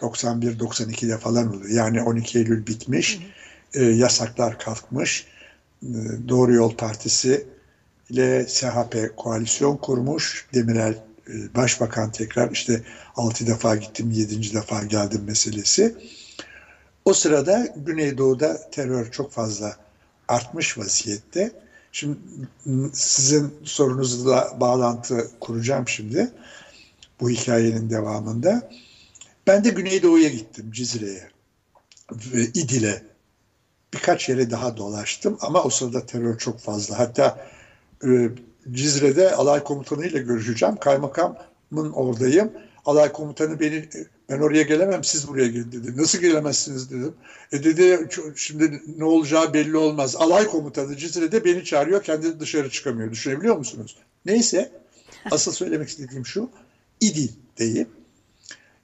91-92'de 0.00 1.18
falan 1.18 1.56
oluyor. 1.56 1.70
Yani 1.70 2.02
12 2.02 2.38
Eylül 2.38 2.66
bitmiş, 2.66 3.20
e, 3.74 3.84
yasaklar 3.84 4.58
kalkmış, 4.58 5.26
e, 5.82 5.88
Doğru 6.28 6.54
Yol 6.54 6.76
Partisi 6.76 7.46
ile 8.10 8.46
SHP 8.48 9.16
koalisyon 9.16 9.76
kurmuş. 9.76 10.48
Demirel 10.54 10.94
başbakan 11.54 12.12
tekrar 12.12 12.50
işte 12.50 12.84
6 13.16 13.46
defa 13.46 13.76
gittim 13.76 14.10
7. 14.10 14.54
defa 14.54 14.84
geldim 14.84 15.22
meselesi. 15.26 15.96
O 17.04 17.12
sırada 17.14 17.68
Güneydoğu'da 17.76 18.70
terör 18.70 19.10
çok 19.10 19.32
fazla 19.32 19.76
artmış 20.28 20.78
vaziyette. 20.78 21.52
Şimdi 21.92 22.18
sizin 22.92 23.54
sorunuzla 23.64 24.56
bağlantı 24.60 25.30
kuracağım 25.40 25.88
şimdi 25.88 26.30
bu 27.20 27.30
hikayenin 27.30 27.90
devamında. 27.90 28.70
Ben 29.46 29.64
de 29.64 29.68
Güneydoğu'ya 29.68 30.28
gittim 30.28 30.70
Cizre'ye 30.72 31.30
ve 32.12 32.42
İdil'e. 32.42 33.02
Birkaç 33.94 34.28
yere 34.28 34.50
daha 34.50 34.76
dolaştım 34.76 35.38
ama 35.40 35.62
o 35.62 35.70
sırada 35.70 36.06
terör 36.06 36.38
çok 36.38 36.60
fazla. 36.60 36.98
Hatta 36.98 37.48
e, 38.04 38.30
Cizre'de 38.72 39.34
alay 39.34 39.64
komutanıyla 39.64 40.18
görüşeceğim. 40.20 40.76
Kaymakamın 40.76 41.92
oradayım. 41.92 42.52
Alay 42.84 43.12
komutanı 43.12 43.60
beni 43.60 43.84
ben 44.28 44.38
oraya 44.38 44.62
gelemem 44.62 45.04
siz 45.04 45.28
buraya 45.28 45.46
gelin 45.46 45.72
dedi. 45.72 45.96
Nasıl 45.96 46.18
gelemezsiniz 46.18 46.90
dedim. 46.90 47.14
E 47.52 47.64
dedi 47.64 47.82
"Ç- 47.82 48.36
şimdi 48.36 48.82
ne 48.98 49.04
olacağı 49.04 49.54
belli 49.54 49.76
olmaz. 49.76 50.16
Alay 50.16 50.46
komutanı 50.46 50.96
Cizre'de 50.96 51.44
beni 51.44 51.64
çağırıyor 51.64 52.02
kendi 52.02 52.40
dışarı 52.40 52.70
çıkamıyor. 52.70 53.10
Düşünebiliyor 53.10 53.56
musunuz? 53.56 53.96
Neyse 54.26 54.70
asıl 55.30 55.52
söylemek 55.52 55.88
istediğim 55.88 56.26
şu. 56.26 56.50
İdil'deyim. 57.00 57.88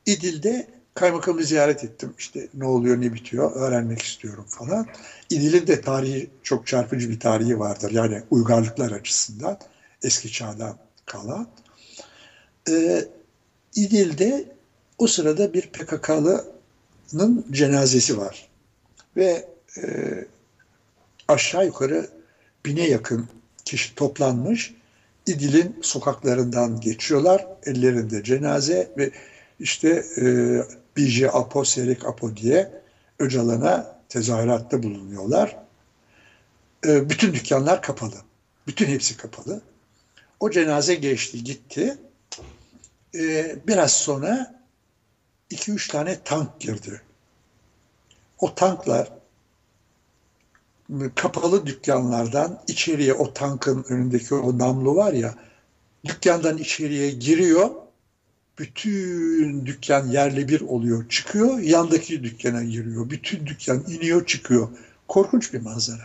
İdil'de 0.06 0.66
kaymakamı 0.96 1.44
ziyaret 1.44 1.84
ettim. 1.84 2.14
İşte 2.18 2.48
ne 2.54 2.64
oluyor 2.64 3.00
ne 3.00 3.14
bitiyor 3.14 3.52
öğrenmek 3.56 4.02
istiyorum 4.02 4.46
falan. 4.48 4.86
İdil'in 5.30 5.66
de 5.66 5.80
tarihi 5.80 6.30
çok 6.42 6.66
çarpıcı 6.66 7.10
bir 7.10 7.20
tarihi 7.20 7.58
vardır. 7.58 7.90
Yani 7.90 8.22
uygarlıklar 8.30 8.90
açısından 8.90 9.58
eski 10.02 10.32
çağdan 10.32 10.78
kalan. 11.06 11.48
Ee, 12.70 13.04
İdil'de 13.74 14.44
o 14.98 15.06
sırada 15.06 15.54
bir 15.54 15.66
PKK'lının 15.66 17.46
cenazesi 17.50 18.18
var. 18.18 18.48
Ve 19.16 19.48
e, 19.76 19.82
aşağı 21.28 21.66
yukarı 21.66 22.06
bine 22.66 22.88
yakın 22.88 23.28
kişi 23.64 23.94
toplanmış. 23.94 24.74
İdil'in 25.26 25.76
sokaklarından 25.82 26.80
geçiyorlar. 26.80 27.46
Ellerinde 27.66 28.22
cenaze 28.22 28.90
ve 28.98 29.10
işte 29.60 30.04
e, 30.18 30.24
BJ 30.96 31.22
Apo, 31.22 31.64
Serik 31.64 32.04
Apo 32.04 32.36
diye 32.36 32.82
Öcalan'a 33.18 34.00
tezahüratta 34.08 34.82
bulunuyorlar. 34.82 35.56
E, 36.86 37.10
bütün 37.10 37.34
dükkanlar 37.34 37.82
kapalı. 37.82 38.16
Bütün 38.66 38.86
hepsi 38.86 39.16
kapalı. 39.16 39.60
O 40.40 40.50
cenaze 40.50 40.94
geçti, 40.94 41.44
gitti. 41.44 41.98
E, 43.14 43.56
biraz 43.66 43.92
sonra 43.92 44.62
iki 45.50 45.72
üç 45.72 45.88
tane 45.88 46.22
tank 46.24 46.60
girdi. 46.60 47.02
O 48.38 48.54
tanklar 48.54 49.12
kapalı 51.14 51.66
dükkanlardan 51.66 52.62
içeriye 52.68 53.14
o 53.14 53.32
tankın 53.32 53.84
önündeki 53.88 54.34
o 54.34 54.58
namlu 54.58 54.96
var 54.96 55.12
ya 55.12 55.34
dükkandan 56.04 56.58
içeriye 56.58 57.10
giriyor 57.10 57.70
bütün 58.58 59.66
dükkan 59.66 60.06
yerle 60.06 60.48
bir 60.48 60.60
oluyor 60.60 61.08
çıkıyor 61.08 61.58
yandaki 61.58 62.24
dükkana 62.24 62.62
giriyor. 62.62 63.10
Bütün 63.10 63.46
dükkan 63.46 63.84
iniyor 63.88 64.26
çıkıyor. 64.26 64.68
Korkunç 65.08 65.52
bir 65.52 65.60
manzara. 65.60 66.02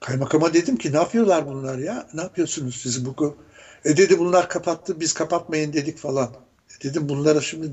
Kaymakama 0.00 0.54
dedim 0.54 0.76
ki 0.76 0.92
ne 0.92 0.96
yapıyorlar 0.96 1.46
bunlar 1.46 1.78
ya? 1.78 2.08
Ne 2.14 2.20
yapıyorsunuz 2.20 2.80
siz 2.82 3.06
bu 3.06 3.36
e 3.84 3.96
dedi 3.96 4.18
bunlar 4.18 4.48
kapattı 4.48 5.00
biz 5.00 5.12
kapatmayın 5.12 5.72
dedik 5.72 5.98
falan. 5.98 6.30
E 6.78 6.84
dedim 6.84 7.08
bunlara 7.08 7.40
şimdi 7.40 7.70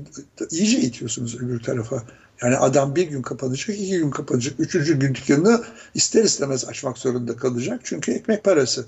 iyice 0.50 0.80
itiyorsunuz 0.80 1.34
öbür 1.34 1.62
tarafa. 1.62 2.02
Yani 2.42 2.56
adam 2.56 2.96
bir 2.96 3.08
gün 3.08 3.22
kapanacak, 3.22 3.68
iki 3.68 3.98
gün 3.98 4.10
kapanacak, 4.10 4.60
üçüncü 4.60 4.98
gün 4.98 5.14
dükkanını 5.14 5.64
ister 5.94 6.24
istemez 6.24 6.64
açmak 6.64 6.98
zorunda 6.98 7.36
kalacak. 7.36 7.80
Çünkü 7.84 8.12
ekmek 8.12 8.44
parası. 8.44 8.86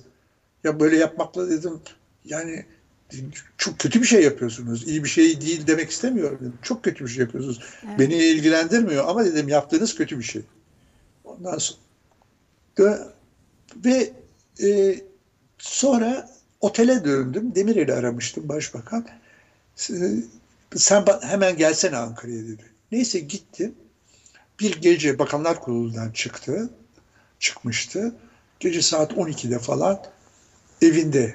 Ya 0.64 0.80
böyle 0.80 0.96
yapmakla 0.96 1.50
dedim 1.50 1.80
yani 2.24 2.66
çok 3.58 3.78
kötü 3.78 4.02
bir 4.02 4.06
şey 4.06 4.22
yapıyorsunuz. 4.22 4.88
İyi 4.88 5.04
bir 5.04 5.08
şey 5.08 5.40
değil 5.40 5.66
demek 5.66 5.90
istemiyorum. 5.90 6.38
Dedim. 6.40 6.58
Çok 6.62 6.84
kötü 6.84 7.04
bir 7.04 7.10
şey 7.10 7.24
yapıyorsunuz. 7.24 7.60
Evet. 7.86 7.98
Beni 7.98 8.14
ilgilendirmiyor 8.14 9.08
ama 9.08 9.24
dedim 9.24 9.48
yaptığınız 9.48 9.94
kötü 9.94 10.18
bir 10.18 10.24
şey. 10.24 10.42
Ondan 11.24 11.58
sonra 11.58 13.12
ve 13.76 14.12
e, 14.62 15.00
sonra 15.58 16.30
otele 16.60 17.04
döndüm. 17.04 17.54
Demirel'i 17.54 17.92
aramıştım 17.94 18.48
başbakan. 18.48 19.06
Sen 20.76 21.04
hemen 21.22 21.56
gelsene 21.56 21.96
Ankara'ya 21.96 22.42
dedi. 22.42 22.64
Neyse 22.92 23.20
gittim. 23.20 23.74
bir 24.60 24.80
gece 24.80 25.18
Bakanlar 25.18 25.60
Kurulu'ndan 25.60 26.10
çıktı, 26.10 26.70
çıkmıştı. 27.38 28.14
Gece 28.60 28.82
saat 28.82 29.12
12'de 29.12 29.58
falan 29.58 30.02
evinde 30.82 31.34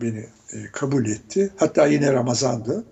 beni 0.00 0.26
e, 0.52 0.66
kabul 0.72 1.06
etti. 1.06 1.52
Hatta 1.56 1.86
yine 1.86 2.12
Ramazan'dı. 2.12 2.84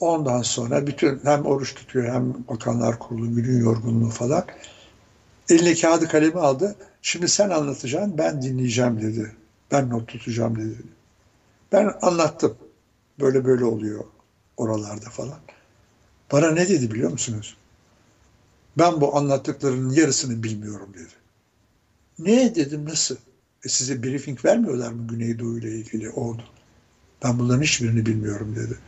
Ondan 0.00 0.42
sonra 0.42 0.86
bütün 0.86 1.20
hem 1.24 1.46
oruç 1.46 1.74
tutuyor 1.74 2.14
hem 2.14 2.34
Bakanlar 2.48 2.98
Kurulu 2.98 3.34
günün 3.34 3.60
yorgunluğu 3.60 4.10
falan. 4.10 4.44
Eline 5.48 5.74
kağıdı 5.74 6.08
kalemi 6.08 6.40
aldı. 6.40 6.76
Şimdi 7.02 7.28
sen 7.28 7.50
anlatacaksın 7.50 8.18
ben 8.18 8.42
dinleyeceğim 8.42 9.02
dedi. 9.02 9.32
Ben 9.72 9.90
not 9.90 10.08
tutacağım 10.08 10.58
dedi. 10.58 10.76
Ben 11.72 11.94
anlattım. 12.02 12.56
Böyle 13.20 13.44
böyle 13.44 13.64
oluyor 13.64 14.04
oralarda 14.56 15.10
falan. 15.10 15.38
Bana 16.32 16.50
ne 16.50 16.68
dedi 16.68 16.90
biliyor 16.90 17.10
musunuz? 17.10 17.56
Ben 18.78 19.00
bu 19.00 19.16
anlattıklarının 19.16 19.90
yarısını 19.90 20.42
bilmiyorum 20.42 20.94
dedi. 20.94 21.12
Ne 22.18 22.54
dedim 22.54 22.84
nasıl? 22.84 23.16
Size 23.66 24.02
briefing 24.02 24.44
vermiyorlar 24.44 24.92
mı 24.92 25.06
Güneydoğu 25.06 25.58
ile 25.58 25.70
ilgili 25.70 26.10
oldu. 26.10 26.42
Ben 27.24 27.38
bunların 27.38 27.62
hiçbirini 27.62 28.06
bilmiyorum 28.06 28.56
dedi. 28.56 28.78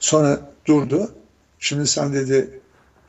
Sonra 0.00 0.52
durdu. 0.66 1.14
Şimdi 1.58 1.86
sen 1.86 2.12
dedi 2.12 2.60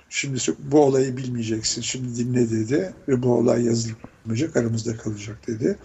şimdi 0.10 0.39
bu 0.60 0.80
olayı 0.82 1.18
bilmeyeceksin. 1.18 1.82
Şimdi 1.82 2.16
dinle 2.16 2.51
dedi 2.51 2.93
ve 3.07 3.24
bu 3.24 3.34
olay 3.34 3.66
yazılmayacak 3.66 4.55
aramızda 4.57 4.97
kalacak 4.97 5.47
dedi. 5.47 5.78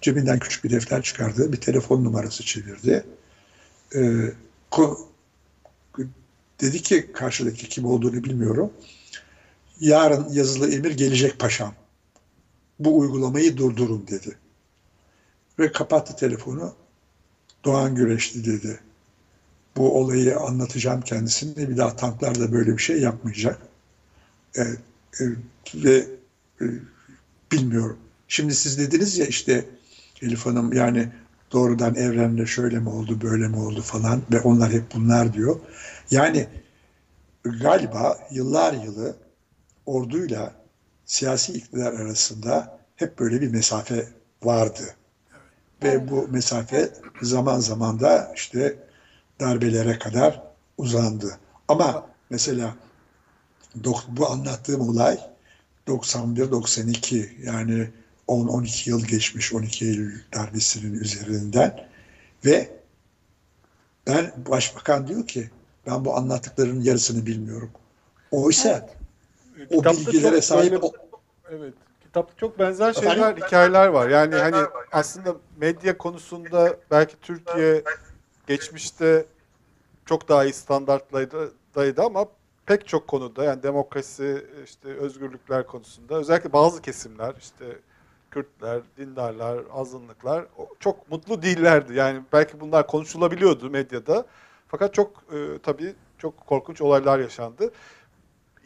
Cebinden 0.00 0.38
küçük 0.38 0.64
bir 0.64 0.70
defter 0.70 1.02
çıkardı. 1.02 1.52
Bir 1.52 1.60
telefon 1.60 2.04
numarası 2.04 2.44
çevirdi. 2.44 3.04
Ee, 3.94 4.32
ko- 4.70 4.98
dedi 6.60 6.82
ki 6.82 7.12
karşıdaki 7.12 7.68
kim 7.68 7.84
olduğunu 7.84 8.24
bilmiyorum. 8.24 8.72
Yarın 9.80 10.28
yazılı 10.32 10.72
emir 10.72 10.90
gelecek 10.90 11.38
paşam. 11.38 11.74
Bu 12.78 12.98
uygulamayı 12.98 13.56
durdurun 13.56 14.06
dedi. 14.06 14.36
Ve 15.58 15.72
kapattı 15.72 16.16
telefonu. 16.16 16.74
Doğan 17.64 17.94
Güreşli 17.94 18.44
dedi. 18.44 18.80
Bu 19.76 19.98
olayı 20.00 20.38
anlatacağım 20.38 21.00
kendisine. 21.00 21.68
Bir 21.68 21.76
daha 21.76 21.96
tanklarda 21.96 22.52
böyle 22.52 22.72
bir 22.72 22.82
şey 22.82 23.00
yapmayacak. 23.00 23.58
E, 24.56 24.62
e, 24.62 25.24
ve 25.74 26.06
e, 26.60 26.64
bilmiyorum. 27.52 27.98
Şimdi 28.28 28.54
siz 28.54 28.78
dediniz 28.78 29.18
ya 29.18 29.26
işte 29.26 29.64
Elif 30.22 30.46
Hanım 30.46 30.72
yani 30.72 31.12
doğrudan 31.52 31.94
evrenle 31.94 32.46
şöyle 32.46 32.78
mi 32.78 32.88
oldu 32.88 33.20
böyle 33.20 33.48
mi 33.48 33.56
oldu 33.56 33.82
falan 33.82 34.22
ve 34.32 34.40
onlar 34.40 34.72
hep 34.72 34.84
bunlar 34.94 35.32
diyor. 35.32 35.60
Yani 36.10 36.48
galiba 37.44 38.18
yıllar 38.30 38.72
yılı 38.72 39.16
orduyla 39.86 40.54
siyasi 41.06 41.52
iktidar 41.52 41.92
arasında 41.92 42.78
hep 42.96 43.18
böyle 43.18 43.40
bir 43.40 43.48
mesafe 43.48 44.08
vardı. 44.42 44.94
Ve 45.82 46.10
bu 46.10 46.28
mesafe 46.28 46.90
zaman 47.22 47.60
zaman 47.60 48.00
da 48.00 48.32
işte 48.36 48.78
darbelere 49.40 49.98
kadar 49.98 50.42
uzandı. 50.78 51.38
Ama 51.68 52.06
mesela 52.30 52.74
bu 54.08 54.28
anlattığım 54.30 54.88
olay 54.88 55.18
91-92 55.86 57.42
yani 57.46 57.90
10-12 58.28 58.90
yıl 58.90 59.04
geçmiş 59.06 59.52
12 59.52 59.84
Eylül 59.84 60.20
darbesinin 60.34 60.94
üzerinden 60.94 61.88
ve 62.44 62.70
ben 64.06 64.32
başbakan 64.48 65.08
diyor 65.08 65.26
ki 65.26 65.50
ben 65.86 66.04
bu 66.04 66.16
anlattıklarının 66.16 66.82
yarısını 66.82 67.26
bilmiyorum. 67.26 67.70
Oysa 68.30 68.88
o 69.70 69.76
Kitapta 69.76 70.00
bilgilere 70.00 70.40
sahip 70.40 70.72
böyle- 70.72 70.82
o- 70.84 70.92
Evet. 71.50 71.74
Kitapta 72.18 72.40
çok 72.40 72.58
benzer 72.58 72.90
Efendim? 72.90 73.10
şeyler, 73.10 73.36
hikayeler 73.36 73.86
var. 73.86 74.08
Yani 74.08 74.34
hani 74.34 74.66
aslında 74.92 75.36
medya 75.56 75.98
konusunda 75.98 76.76
belki 76.90 77.20
Türkiye 77.20 77.82
geçmişte 78.46 79.26
çok 80.06 80.28
daha 80.28 80.44
iyi 80.44 80.52
standartlardaydı 80.52 82.02
ama 82.02 82.26
pek 82.66 82.88
çok 82.88 83.08
konuda 83.08 83.44
yani 83.44 83.62
demokrasi, 83.62 84.46
işte 84.64 84.88
özgürlükler 84.88 85.66
konusunda 85.66 86.14
özellikle 86.14 86.52
bazı 86.52 86.82
kesimler 86.82 87.34
işte 87.38 87.64
Kürtler, 88.30 88.80
dindarlar, 88.96 89.60
azınlıklar 89.72 90.46
çok 90.80 91.10
mutlu 91.10 91.42
değillerdi. 91.42 91.94
Yani 91.94 92.22
belki 92.32 92.60
bunlar 92.60 92.86
konuşulabiliyordu 92.86 93.70
medyada. 93.70 94.26
Fakat 94.68 94.94
çok 94.94 95.24
e, 95.32 95.58
tabii 95.62 95.94
çok 96.18 96.46
korkunç 96.46 96.80
olaylar 96.80 97.18
yaşandı. 97.18 97.70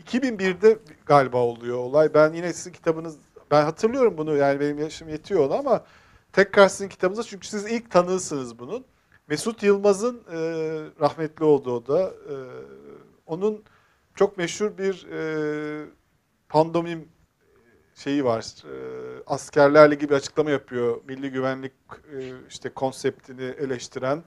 2001'de 0.06 0.78
galiba 1.06 1.38
oluyor 1.38 1.78
olay. 1.78 2.14
Ben 2.14 2.32
yine 2.32 2.52
sizin 2.52 2.72
kitabınız, 2.72 3.16
ben 3.52 3.64
hatırlıyorum 3.64 4.18
bunu 4.18 4.36
yani 4.36 4.60
benim 4.60 4.78
yaşım 4.78 5.08
yetiyor 5.08 5.40
ona 5.46 5.54
ama 5.54 5.84
tekrar 6.32 6.68
sizin 6.68 6.88
kitabınızda 6.88 7.22
çünkü 7.22 7.46
siz 7.46 7.64
ilk 7.72 7.90
tanığısınız 7.90 8.58
bunun. 8.58 8.84
Mesut 9.28 9.62
Yılmaz'ın 9.62 10.22
e, 10.30 10.38
rahmetli 11.00 11.44
olduğu 11.44 11.86
da 11.86 12.02
e, 12.02 12.34
onun 13.26 13.64
çok 14.14 14.38
meşhur 14.38 14.78
bir 14.78 15.06
e, 15.12 15.86
pandomim 16.48 17.08
şeyi 17.94 18.24
var. 18.24 18.64
E, 18.64 18.74
askerlerle 19.26 19.94
gibi 19.94 20.14
açıklama 20.14 20.50
yapıyor. 20.50 21.00
Milli 21.08 21.30
güvenlik 21.30 21.72
e, 22.16 22.32
işte 22.48 22.68
konseptini 22.68 23.44
eleştiren. 23.44 24.22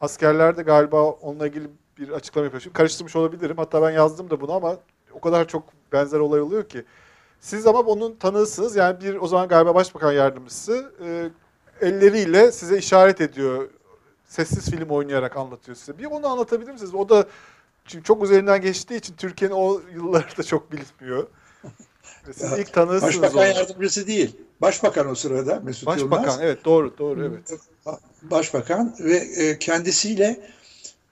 Askerler 0.00 0.56
de 0.56 0.62
galiba 0.62 1.02
onunla 1.02 1.46
ilgili 1.46 1.68
bir 1.98 2.08
açıklama 2.08 2.44
yapıyor. 2.44 2.60
Şimdi 2.62 2.74
karıştırmış 2.74 3.16
olabilirim. 3.16 3.56
Hatta 3.56 3.82
ben 3.82 3.90
yazdım 3.90 4.30
da 4.30 4.40
bunu 4.40 4.52
ama 4.52 4.76
o 5.12 5.20
kadar 5.20 5.48
çok 5.48 5.64
benzer 5.92 6.18
olay 6.18 6.40
oluyor 6.40 6.68
ki. 6.68 6.84
Siz 7.40 7.66
ama 7.66 7.78
onun 7.80 8.16
tanığısınız. 8.16 8.76
Yani 8.76 9.00
bir 9.00 9.16
o 9.16 9.26
zaman 9.26 9.48
galiba 9.48 9.74
başbakan 9.74 10.12
yardımcısı 10.12 10.92
e, 11.04 11.30
elleriyle 11.86 12.52
size 12.52 12.78
işaret 12.78 13.20
ediyor. 13.20 13.68
Sessiz 14.26 14.70
film 14.70 14.88
oynayarak 14.88 15.36
anlatıyor 15.36 15.76
size. 15.76 15.98
Bir 15.98 16.04
onu 16.04 16.26
anlatabilir 16.26 16.70
misiniz? 16.72 16.94
O 16.94 17.08
da 17.08 17.26
çünkü 17.84 18.04
çok 18.04 18.24
üzerinden 18.24 18.60
geçtiği 18.60 18.96
için 18.96 19.14
Türkiye'nin 19.16 19.54
o 19.54 19.80
yılları 19.94 20.36
da 20.38 20.42
çok 20.42 20.72
bilinmiyor. 20.72 21.26
Ve 22.28 22.32
Siz 22.32 22.50
Ya, 22.52 22.58
ilk 22.58 22.72
tanığısınız 22.72 23.22
Başbakan 23.22 23.38
onu. 23.38 23.58
yardımcısı 23.58 24.06
değil. 24.06 24.36
Başbakan 24.60 25.10
o 25.10 25.14
sırada 25.14 25.60
Mesut 25.60 25.86
Başbakan 25.86 26.22
Yılmaz. 26.22 26.38
evet 26.40 26.64
doğru 26.64 26.98
doğru 26.98 27.24
evet. 27.24 27.60
Başbakan 28.22 28.96
ve 29.00 29.16
e, 29.16 29.58
kendisiyle 29.58 30.50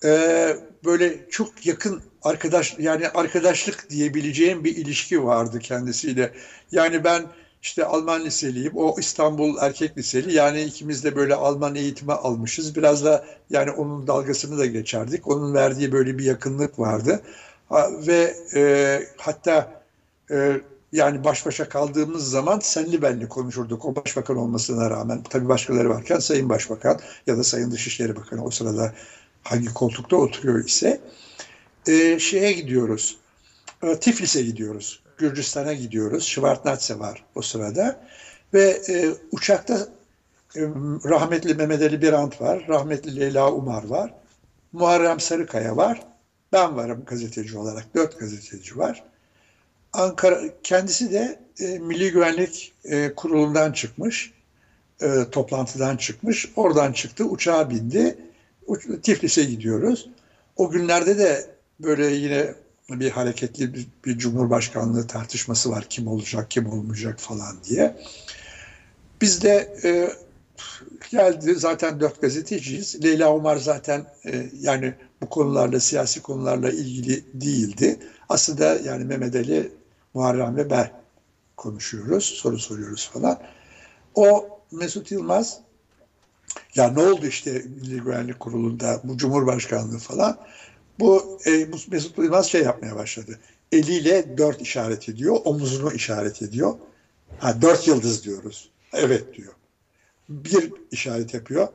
e, 0.04 0.56
böyle 0.84 1.30
çok 1.30 1.66
yakın 1.66 2.02
arkadaş 2.26 2.76
yani 2.78 3.08
arkadaşlık 3.08 3.90
diyebileceğim 3.90 4.64
bir 4.64 4.76
ilişki 4.76 5.24
vardı 5.24 5.58
kendisiyle. 5.58 6.32
Yani 6.72 7.04
ben 7.04 7.26
işte 7.62 7.84
Alman 7.84 8.24
liseliyim, 8.24 8.72
o 8.76 8.96
İstanbul 8.98 9.56
Erkek 9.60 9.98
Liseli. 9.98 10.32
Yani 10.34 10.62
ikimiz 10.62 11.04
de 11.04 11.16
böyle 11.16 11.34
Alman 11.34 11.74
eğitimi 11.74 12.12
almışız. 12.12 12.76
Biraz 12.76 13.04
da 13.04 13.24
yani 13.50 13.70
onun 13.70 14.06
dalgasını 14.06 14.58
da 14.58 14.66
geçerdik. 14.66 15.28
Onun 15.28 15.54
verdiği 15.54 15.92
böyle 15.92 16.18
bir 16.18 16.24
yakınlık 16.24 16.78
vardı. 16.78 17.22
Ve 18.06 18.34
e, 18.54 19.02
hatta 19.16 19.82
e, 20.30 20.60
yani 20.92 21.24
baş 21.24 21.46
başa 21.46 21.68
kaldığımız 21.68 22.30
zaman 22.30 22.58
senli 22.58 23.02
benli 23.02 23.28
konuşurduk. 23.28 23.84
O 23.84 23.96
başbakan 23.96 24.36
olmasına 24.36 24.90
rağmen. 24.90 25.22
Tabii 25.30 25.48
başkaları 25.48 25.90
varken 25.90 26.18
Sayın 26.18 26.48
Başbakan 26.48 27.00
ya 27.26 27.38
da 27.38 27.44
Sayın 27.44 27.70
Dışişleri 27.70 28.16
Bakanı 28.16 28.44
o 28.44 28.50
sırada 28.50 28.92
hangi 29.42 29.74
koltukta 29.74 30.16
oturuyor 30.16 30.64
ise 30.64 31.00
e, 31.86 32.18
şeye 32.18 32.52
gidiyoruz. 32.52 33.18
E, 33.82 34.00
Tiflis'e 34.00 34.42
gidiyoruz. 34.42 35.02
Gürcistan'a 35.18 35.72
gidiyoruz. 35.72 36.24
Şıvartnatse 36.24 36.98
var 36.98 37.24
o 37.34 37.42
sırada. 37.42 38.00
Ve 38.54 38.80
e, 38.88 39.08
uçakta 39.32 39.88
e, 40.56 40.60
rahmetli 41.04 41.54
Mehmet 41.54 41.82
Ali 41.82 42.02
Birant 42.02 42.40
var. 42.40 42.64
Rahmetli 42.68 43.20
Leyla 43.20 43.52
Umar 43.52 43.84
var. 43.84 44.14
Muharrem 44.72 45.20
Sarıkaya 45.20 45.76
var. 45.76 46.02
Ben 46.52 46.76
varım 46.76 47.04
gazeteci 47.06 47.58
olarak. 47.58 47.94
Dört 47.94 48.18
gazeteci 48.18 48.78
var. 48.78 49.04
Ankara 49.92 50.40
kendisi 50.62 51.12
de 51.12 51.40
e, 51.60 51.78
Milli 51.78 52.10
Güvenlik 52.12 52.74
e, 52.84 53.12
Kurulu'ndan 53.16 53.72
çıkmış. 53.72 54.32
E, 55.02 55.30
toplantıdan 55.32 55.96
çıkmış. 55.96 56.52
Oradan 56.56 56.92
çıktı. 56.92 57.24
Uçağa 57.24 57.70
bindi. 57.70 58.18
Tiflis'e 59.02 59.44
gidiyoruz. 59.44 60.10
O 60.56 60.70
günlerde 60.70 61.18
de 61.18 61.55
böyle 61.80 62.06
yine 62.06 62.54
bir 62.90 63.10
hareketli 63.10 63.74
bir, 63.74 63.86
bir 64.04 64.18
cumhurbaşkanlığı 64.18 65.06
tartışması 65.06 65.70
var. 65.70 65.86
Kim 65.90 66.08
olacak, 66.08 66.50
kim 66.50 66.66
olmayacak 66.66 67.20
falan 67.20 67.56
diye. 67.64 67.96
Biz 69.20 69.42
de 69.42 69.74
e, 69.84 70.10
geldi 71.10 71.54
zaten 71.54 72.00
dört 72.00 72.20
gazeteciyiz. 72.20 73.04
Leyla 73.04 73.34
Umar 73.34 73.56
zaten 73.56 74.04
e, 74.26 74.50
yani 74.60 74.94
bu 75.22 75.28
konularla, 75.28 75.80
siyasi 75.80 76.22
konularla 76.22 76.70
ilgili 76.70 77.24
değildi. 77.34 77.98
Aslında 78.28 78.78
yani 78.78 79.04
Mehmet 79.04 79.34
Ali, 79.34 79.72
Muharrem 80.14 80.56
ve 80.56 80.70
ben 80.70 80.90
konuşuyoruz, 81.56 82.24
soru 82.24 82.58
soruyoruz 82.58 83.10
falan. 83.12 83.40
O 84.14 84.48
Mesut 84.72 85.10
Yılmaz 85.10 85.58
ya 86.74 86.88
ne 86.88 87.00
oldu 87.00 87.26
işte 87.26 87.52
Milli 87.52 88.00
Güvenlik 88.00 88.40
Kurulu'nda 88.40 89.00
bu 89.04 89.16
Cumhurbaşkanlığı 89.16 89.98
falan. 89.98 90.38
Bu 90.98 91.38
e, 91.46 91.66
Mesut 91.90 92.18
Yılmaz 92.18 92.46
şey 92.50 92.62
yapmaya 92.62 92.96
başladı. 92.96 93.38
Eliyle 93.72 94.38
dört 94.38 94.60
işaret 94.60 95.08
ediyor, 95.08 95.36
omuzunu 95.44 95.92
işaret 95.92 96.42
ediyor. 96.42 96.74
Ha 97.38 97.62
dört 97.62 97.88
yıldız 97.88 98.24
diyoruz. 98.24 98.70
Evet 98.92 99.34
diyor. 99.34 99.52
Bir 100.28 100.72
işaret 100.90 101.34
yapıyor. 101.34 101.68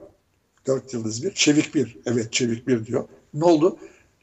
Dört 0.67 0.93
yıldız 0.93 1.23
bir. 1.23 1.33
Çevik 1.33 1.75
bir. 1.75 1.97
Evet 2.05 2.33
çevik 2.33 2.67
bir 2.67 2.85
diyor. 2.85 3.07
Ne 3.33 3.45
oldu? 3.45 3.77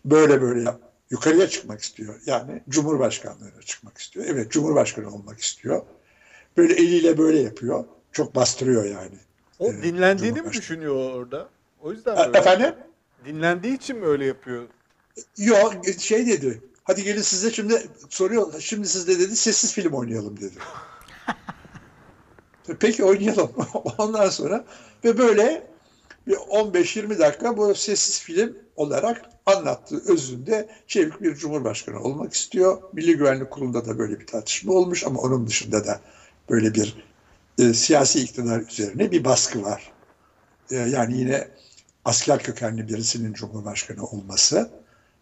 Böyle 0.05 0.43
böyle 0.43 0.63
yap. 0.63 0.81
Yukarıya 1.11 1.49
çıkmak 1.49 1.81
istiyor. 1.81 2.15
Yani 2.27 2.63
Cumhurbaşkanlığına 2.69 3.63
çıkmak 3.65 3.99
istiyor. 3.99 4.27
Evet 4.29 4.51
Cumhurbaşkanı 4.51 5.15
olmak 5.15 5.41
istiyor. 5.41 5.83
Böyle 6.57 6.75
eliyle 6.75 7.19
böyle 7.19 7.39
yapıyor. 7.39 7.85
Çok 8.13 8.35
bastırıyor 8.35 8.85
yani. 8.85 9.19
O 9.59 9.71
Evet, 9.71 9.83
dinlendiğini 9.83 10.43
mi 10.43 10.53
düşünüyor 10.53 10.95
orada? 11.13 11.49
O 11.81 11.93
yüzden 11.93 12.17
E- 12.17 12.27
böyle. 12.27 12.39
Efendim? 12.39 12.75
Dinlendiği 13.25 13.77
için 13.77 13.97
mi 13.97 14.07
öyle 14.07 14.25
yapıyor? 14.25 14.67
Yok 15.39 15.75
şey 15.99 16.27
dedi. 16.27 16.63
Hadi 16.85 17.05
gelin 17.05 17.23
size 17.23 17.51
şimdi 17.51 17.87
soruyor. 18.09 18.61
Şimdi 18.61 18.89
sizde 18.89 19.19
dedi 19.19 19.37
sessiz 19.37 19.73
film 19.73 19.93
oynayalım 19.93 20.37
dedi. 20.37 20.55
Peki 22.81 23.05
oynayalım. 23.05 23.53
Ondan 23.99 24.29
sonra 24.29 24.65
ve 25.05 25.19
böyle 25.19 25.67
bir 26.27 26.35
15-20 26.35 27.19
dakika 27.19 27.57
bu 27.57 27.75
sessiz 27.75 28.21
film 28.21 28.57
olarak 28.77 29.23
anlattığı 29.47 30.13
özünde 30.13 30.69
çevik 30.87 31.23
bir 31.23 31.35
cumhurbaşkanı 31.35 32.01
olmak 32.01 32.35
istiyor. 32.35 32.83
Milli 32.93 33.17
Güvenlik 33.17 33.51
Kurulu'nda 33.51 33.87
da 33.87 33.99
böyle 33.99 34.21
bir 34.21 34.27
tartışma 34.27 34.73
olmuş 34.73 35.05
ama 35.05 35.21
onun 35.21 35.47
dışında 35.47 35.87
da 35.87 36.01
böyle 36.51 36.75
bir 36.75 36.97
e, 37.59 37.75
siyasi 37.75 38.21
iktidar 38.21 38.61
üzerine 38.61 39.11
bir 39.11 39.25
baskı 39.25 39.63
var. 39.63 39.93
E, 40.71 40.77
yani 40.77 41.19
yine 41.19 41.49
asker 42.05 42.43
kökenli 42.43 42.89
birisinin 42.89 43.33
cumhurbaşkanı 43.33 44.07
olması 44.07 44.71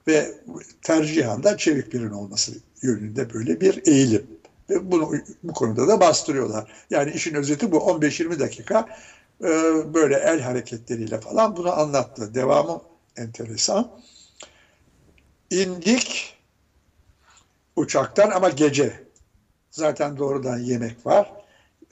ve 0.08 0.34
tercihen 0.82 1.42
de 1.42 1.56
çevik 1.56 1.92
birinin 1.92 2.10
olması 2.10 2.52
yönünde 2.82 3.34
böyle 3.34 3.60
bir 3.60 3.86
eğilim. 3.86 4.26
Ve 4.70 4.90
bunu 4.90 5.12
bu 5.42 5.52
konuda 5.52 5.88
da 5.88 6.00
bastırıyorlar. 6.00 6.72
Yani 6.90 7.10
işin 7.10 7.34
özeti 7.34 7.72
bu 7.72 7.76
15-20 7.76 8.38
dakika 8.38 8.88
e, 9.44 9.48
böyle 9.94 10.16
el 10.16 10.40
hareketleriyle 10.40 11.20
falan 11.20 11.56
bunu 11.56 11.80
anlattı. 11.80 12.34
Devamı 12.34 12.82
enteresan. 13.16 13.90
İndik 15.50 16.36
uçaktan 17.76 18.30
ama 18.30 18.48
gece. 18.48 19.06
Zaten 19.70 20.18
doğrudan 20.18 20.58
yemek 20.58 21.06
var. 21.06 21.32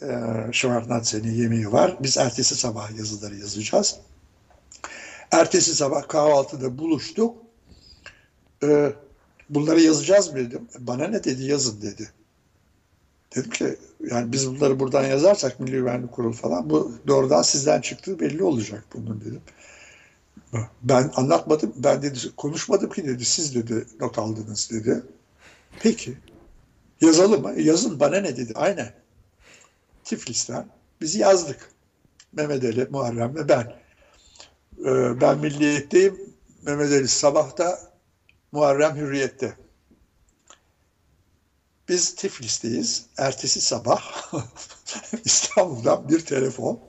E, 0.02 0.08
Şvarnatsen'in 0.52 1.32
yemeği 1.32 1.72
var. 1.72 1.96
Biz 2.00 2.18
ertesi 2.18 2.54
sabah 2.54 2.98
yazıları 2.98 3.36
yazacağız. 3.36 3.96
Ertesi 5.30 5.74
sabah 5.74 6.08
kahvaltıda 6.08 6.78
buluştuk. 6.78 7.44
Ee, 8.64 8.92
bunları 9.50 9.80
yazacağız 9.80 10.32
mı 10.32 10.36
dedim. 10.36 10.68
Bana 10.78 11.08
ne 11.08 11.24
dedi 11.24 11.44
yazın 11.44 11.82
dedi. 11.82 12.10
Dedim 13.36 13.50
ki 13.50 13.76
yani 14.10 14.32
biz 14.32 14.50
bunları 14.50 14.80
buradan 14.80 15.04
yazarsak 15.04 15.60
Milli 15.60 15.70
Güvenlik 15.70 16.12
Kurulu 16.12 16.32
falan 16.32 16.70
bu 16.70 16.92
doğrudan 17.06 17.42
sizden 17.42 17.80
çıktığı 17.80 18.20
belli 18.20 18.42
olacak 18.42 18.84
bunun 18.94 19.20
dedim. 19.20 19.40
Ben 20.82 21.10
anlatmadım. 21.14 21.72
Ben 21.76 22.02
dedi 22.02 22.18
konuşmadım 22.36 22.90
ki 22.90 23.06
dedi. 23.06 23.24
Siz 23.24 23.54
dedi 23.54 23.86
not 24.00 24.18
aldınız 24.18 24.70
dedi. 24.72 25.02
Peki. 25.80 26.18
Yazalım 27.00 27.42
mı? 27.42 27.60
Yazın 27.60 28.00
bana 28.00 28.16
ne 28.20 28.36
dedi. 28.36 28.52
Aynen. 28.54 28.92
Tiflis'ten 30.04 30.66
biz 31.00 31.14
yazdık. 31.14 31.70
Mehmet 32.32 32.64
Ali, 32.64 32.88
Muharrem 32.90 33.34
ve 33.34 33.48
ben. 33.48 33.72
Ee, 34.84 35.20
ben 35.20 35.38
Milliyet'teyim. 35.38 36.20
Mehmet 36.62 36.92
Ali 36.92 37.08
sabahta, 37.08 37.93
Muharrem 38.54 38.96
Hürriyet'te. 38.96 39.56
Biz 41.88 42.14
Tiflis'teyiz. 42.14 43.06
Ertesi 43.18 43.60
sabah 43.60 44.32
İstanbul'dan 45.24 46.08
bir 46.08 46.20
telefon 46.20 46.80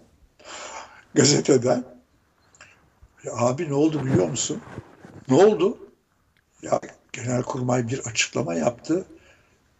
gazeteden. 1.15 1.83
Ya 3.23 3.33
abi 3.35 3.69
ne 3.69 3.73
oldu 3.73 4.05
biliyor 4.05 4.27
musun? 4.27 4.61
Ne 5.29 5.35
oldu? 5.35 5.77
Ya 6.61 6.79
Genelkurmay 7.13 7.87
bir 7.87 7.99
açıklama 7.99 8.55
yaptı. 8.55 9.05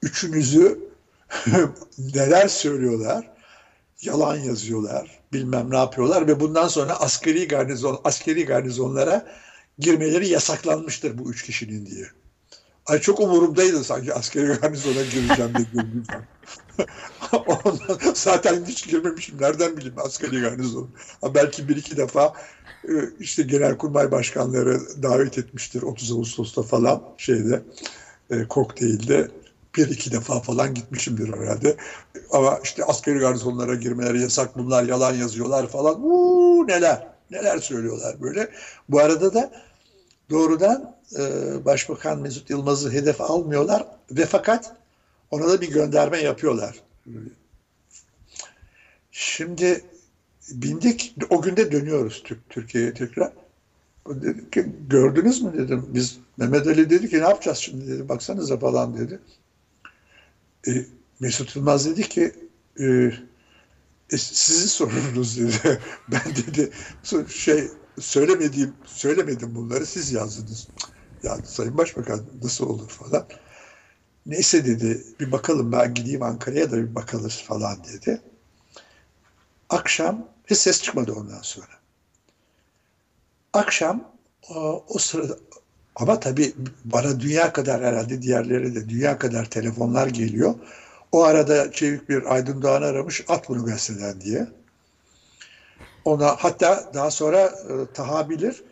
Üçünüzü 0.01 0.79
neler 1.97 2.47
söylüyorlar? 2.47 3.31
Yalan 4.01 4.35
yazıyorlar. 4.35 5.19
Bilmem 5.33 5.71
ne 5.71 5.77
yapıyorlar 5.77 6.27
ve 6.27 6.39
bundan 6.39 6.67
sonra 6.67 6.99
askeri 6.99 7.47
garnizon 7.47 8.01
askeri 8.03 8.45
garnizonlara 8.45 9.25
girmeleri 9.79 10.27
yasaklanmıştır 10.27 11.17
bu 11.17 11.31
üç 11.31 11.43
kişinin 11.43 11.85
diye. 11.85 12.05
Ay 12.85 12.99
çok 12.99 13.19
umurumdaydı 13.19 13.83
sanki 13.83 14.13
askeri 14.13 14.45
garnizona 14.45 15.01
gireceğim 15.01 15.53
gördüğüm 15.73 16.03
zaman. 16.05 16.25
Ondan 17.63 18.13
zaten 18.13 18.65
hiç 18.65 18.87
girmemişim. 18.87 19.41
Nereden 19.41 19.77
bileyim 19.77 19.95
askeri 19.97 20.41
garnizon? 20.41 20.89
Ha, 21.21 21.35
belki 21.35 21.69
bir 21.69 21.75
iki 21.75 21.97
defa 21.97 22.33
e, 22.83 22.93
işte 23.19 23.43
genelkurmay 23.43 24.11
başkanları 24.11 25.03
davet 25.03 25.37
etmiştir 25.37 25.81
30 25.81 26.11
Ağustos'ta 26.11 26.61
falan 26.61 27.03
şeyde 27.17 27.61
e, 28.29 28.47
kokteylde 28.47 29.31
bir 29.77 29.87
iki 29.87 30.11
defa 30.11 30.39
falan 30.39 30.73
gitmişimdir 30.73 31.33
herhalde. 31.33 31.77
Ama 32.31 32.59
işte 32.63 32.83
askeri 32.83 33.19
garsonlara 33.19 33.75
girmeleri 33.75 34.21
yasak 34.21 34.57
bunlar 34.57 34.83
yalan 34.83 35.13
yazıyorlar 35.13 35.67
falan. 35.67 36.03
Uuu 36.03 36.67
neler 36.67 37.14
neler 37.31 37.57
söylüyorlar 37.57 38.21
böyle. 38.21 38.49
Bu 38.89 38.99
arada 38.99 39.33
da 39.33 39.51
doğrudan 40.29 40.95
e, 41.17 41.21
Başbakan 41.65 42.19
Mesut 42.19 42.49
Yılmaz'ı 42.49 42.91
hedef 42.91 43.21
almıyorlar 43.21 43.85
ve 44.11 44.25
fakat 44.25 44.75
ona 45.31 45.49
da 45.49 45.61
bir 45.61 45.71
gönderme 45.71 46.17
yapıyorlar. 46.17 46.81
Şimdi 49.11 49.85
bindik 50.51 51.15
o 51.29 51.41
günde 51.41 51.71
dönüyoruz 51.71 52.23
Türk 52.23 52.49
Türkiye'ye 52.49 52.93
tekrar. 52.93 53.31
Dedik 54.07 54.53
ki 54.53 54.65
gördünüz 54.89 55.41
mü 55.41 55.53
dedim. 55.57 55.85
Biz 55.87 56.17
Mehmet 56.37 56.67
Ali 56.67 56.89
dedi 56.89 57.09
ki 57.09 57.15
ne 57.15 57.23
yapacağız 57.23 57.57
şimdi 57.57 57.87
dedi. 57.87 58.09
Baksanıza 58.09 58.57
falan 58.57 58.97
dedi. 58.97 59.19
E, 60.67 60.71
Mesut 61.19 61.55
Yılmaz 61.55 61.85
dedi 61.85 62.09
ki 62.09 62.31
e, 62.79 63.11
e, 64.11 64.17
sizin 64.17 64.67
sorununuz 64.67 65.37
dedi. 65.37 65.79
Ben 66.11 66.35
dedi 66.35 66.71
şey 67.29 67.67
söylemediğim 67.99 68.73
söylemedim 68.85 69.55
bunları 69.55 69.85
siz 69.85 70.11
yazdınız. 70.11 70.67
Ya 71.23 71.37
Sayın 71.45 71.77
Başbakan 71.77 72.25
nasıl 72.43 72.69
olur 72.69 72.89
falan. 72.89 73.27
Neyse 74.25 74.65
dedi 74.65 75.03
bir 75.19 75.31
bakalım 75.31 75.71
ben 75.71 75.93
gideyim 75.93 76.23
Ankara'ya 76.23 76.71
da 76.71 76.77
bir 76.77 76.95
bakalım 76.95 77.29
falan 77.29 77.83
dedi. 77.83 78.21
Akşam 79.69 80.27
hiç 80.47 80.57
ses 80.57 80.81
çıkmadı 80.83 81.13
ondan 81.13 81.41
sonra. 81.41 81.75
Akşam 83.53 84.11
o, 84.49 84.85
o 84.87 84.99
sırada 84.99 85.37
ama 85.95 86.19
tabii 86.19 86.53
bana 86.85 87.19
dünya 87.19 87.53
kadar 87.53 87.83
herhalde 87.83 88.21
diğerleri 88.21 88.75
de 88.75 88.89
dünya 88.89 89.17
kadar 89.17 89.49
telefonlar 89.49 90.07
geliyor. 90.07 90.55
O 91.11 91.23
arada 91.23 91.71
Çevik 91.71 92.09
bir 92.09 92.33
Aydın 92.33 92.61
Doğan 92.61 92.81
aramış 92.81 93.25
at 93.27 93.49
bunu 93.49 93.65
gazeteden 93.65 94.21
diye. 94.21 94.47
Ona 96.05 96.27
hatta 96.39 96.91
daha 96.93 97.11
sonra 97.11 97.39
e, 97.41 97.93
Taha 97.93 98.29
bilir. 98.29 98.63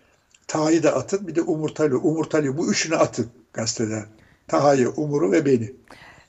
Taha'yı 0.48 0.84
da 0.84 0.96
atın 0.96 1.28
bir 1.28 1.36
de 1.36 1.42
Umurtalı. 1.42 1.98
Umurtalı 1.98 2.58
bu 2.58 2.72
üçünü 2.72 2.96
atın 2.96 3.28
gazeteden. 3.54 4.06
Taha'yı, 4.48 4.90
Umur'u 4.90 5.32
ve 5.32 5.46
beni. 5.46 5.72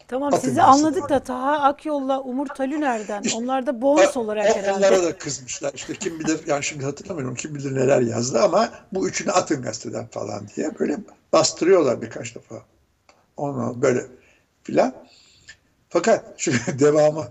Tamam 0.09 0.29
Atın 0.29 0.39
sizi 0.41 0.51
mesela. 0.51 0.67
anladık 0.73 1.09
da 1.09 1.21
Taha 1.21 1.59
Akyol'la 1.61 2.21
Umur 2.21 2.47
Talü 2.47 2.81
nereden? 2.81 3.23
İşte- 3.23 3.39
Onlar 3.39 3.67
da 3.67 3.83
bonus 3.83 4.17
olarak 4.17 4.51
o- 4.51 4.55
herhalde. 4.59 4.87
Onlara 4.87 5.03
da 5.03 5.19
kızmışlar. 5.19 5.73
İşte 5.75 5.95
kim 5.95 6.21
bilir 6.21 6.41
yani 6.47 6.65
şimdi 6.65 6.85
hatırlamıyorum 6.85 7.35
kim 7.35 7.55
bilir 7.55 7.75
neler 7.75 8.01
yazdı 8.01 8.41
ama 8.43 8.71
bu 8.93 9.09
üçünü 9.09 9.33
atın 9.33 9.63
gazeteden 9.63 10.07
falan 10.07 10.43
diye 10.57 10.79
böyle 10.79 10.97
bastırıyorlar 11.33 12.03
birkaç 12.03 12.35
defa. 12.35 12.55
Onu 13.37 13.83
böyle 13.83 14.07
filan. 14.63 14.95
Fakat 15.95 16.41
şu 16.41 16.53
devamı. 16.79 17.29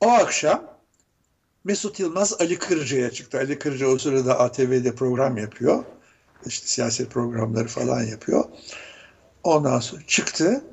O 0.00 0.08
akşam 0.08 0.78
Mesut 1.64 2.00
Yılmaz 2.00 2.40
Ali 2.40 2.58
Kırca'ya 2.58 3.10
çıktı. 3.10 3.38
Ali 3.38 3.58
Kırca 3.58 3.86
o 3.86 3.98
sırada 3.98 4.38
ATV'de 4.38 4.94
program 4.94 5.36
yapıyor. 5.36 5.84
İşte 6.46 6.66
siyaset 6.66 7.10
programları 7.10 7.68
falan 7.68 8.02
yapıyor. 8.02 8.44
Ondan 9.44 9.80
sonra 9.80 10.02
çıktı. 10.06 10.64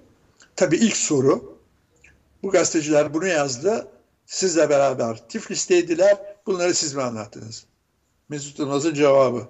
Tabii 0.56 0.76
ilk 0.76 0.98
soru 0.98 1.60
bu 2.44 2.50
gazeteciler 2.50 3.14
bunu 3.14 3.28
yazdı. 3.28 3.88
Sizle 4.26 4.70
beraber 4.70 5.30
Tiflis'teydiler. 5.30 6.18
Bunları 6.46 6.74
siz 6.74 6.94
mi 6.94 7.02
anlattınız? 7.02 7.66
Mesut 8.30 8.60
Yılmaz'ın 8.60 8.94
cevabı. 8.94 9.48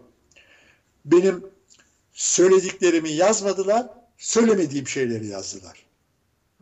Benim 1.06 1.46
söylediklerimi 2.14 3.12
yazmadılar. 3.12 3.88
Söylemediğim 4.18 4.88
şeyleri 4.88 5.28
yazdılar. 5.28 5.86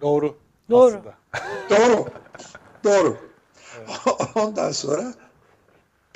Doğru. 0.01 0.43
Doğru. 0.73 0.95
aslında. 0.97 1.17
Doğru. 1.69 2.07
Doğru. 2.83 3.17
Ondan 4.35 4.71
sonra 4.71 5.13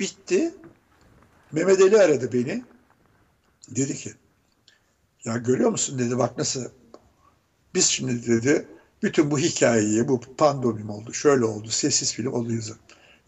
bitti. 0.00 0.54
Mehmet 1.52 1.80
Ali 1.80 1.98
aradı 1.98 2.32
beni. 2.32 2.64
Dedi 3.68 3.94
ki 3.94 4.12
Ya 5.24 5.36
görüyor 5.36 5.70
musun 5.70 5.98
dedi 5.98 6.18
bak 6.18 6.38
nasıl 6.38 6.64
biz 7.74 7.86
şimdi 7.86 8.26
dedi 8.26 8.66
bütün 9.02 9.30
bu 9.30 9.38
hikayeyi 9.38 10.08
bu 10.08 10.20
pandomim 10.20 10.90
oldu 10.90 11.12
şöyle 11.12 11.44
oldu 11.44 11.68
sessiz 11.68 12.12
film 12.12 12.32
oldu 12.32 12.54
yazın. 12.54 12.76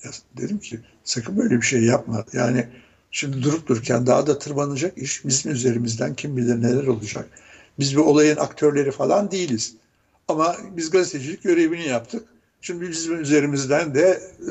Ya 0.05 0.11
dedim 0.37 0.59
ki 0.59 0.81
sakın 1.05 1.39
böyle 1.39 1.57
bir 1.57 1.63
şey 1.63 1.83
yapma. 1.83 2.25
Yani 2.33 2.69
şimdi 3.11 3.43
durup 3.43 3.67
dururken 3.67 4.07
daha 4.07 4.27
da 4.27 4.39
tırmanacak 4.39 4.99
iş 4.99 5.25
bizim 5.25 5.53
üzerimizden 5.53 6.15
kim 6.15 6.37
bilir 6.37 6.63
neler 6.63 6.87
olacak. 6.87 7.29
Biz 7.79 7.93
bir 7.97 8.01
olayın 8.01 8.37
aktörleri 8.37 8.91
falan 8.91 9.31
değiliz. 9.31 9.77
Ama 10.31 10.57
biz 10.71 10.91
gazetecilik 10.91 11.43
görevini 11.43 11.89
yaptık. 11.89 12.29
Şimdi 12.61 12.91
bizim 12.91 13.21
üzerimizden 13.21 13.95
de 13.95 14.21
e, 14.41 14.51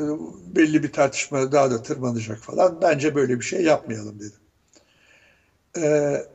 belli 0.55 0.83
bir 0.83 0.91
tartışma 0.91 1.51
daha 1.51 1.71
da 1.71 1.83
tırmanacak 1.83 2.37
falan. 2.37 2.81
Bence 2.81 3.15
böyle 3.15 3.39
bir 3.39 3.45
şey 3.45 3.63
yapmayalım 3.63 4.19
dedim. 4.19 4.39
Ee, 5.77 6.25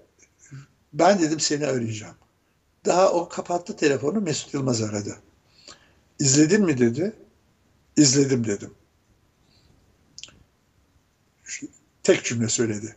ben 0.92 1.18
dedim 1.18 1.40
seni 1.40 1.66
arayacağım. 1.66 2.14
Daha 2.84 3.12
o 3.12 3.28
kapattı 3.28 3.76
telefonu 3.76 4.20
Mesut 4.20 4.54
Yılmaz 4.54 4.82
aradı. 4.82 5.18
İzledin 6.18 6.64
mi 6.64 6.78
dedi. 6.78 7.12
İzledim 7.96 8.46
dedim. 8.46 8.70
Tek 12.02 12.24
cümle 12.24 12.48
söyledi. 12.48 12.96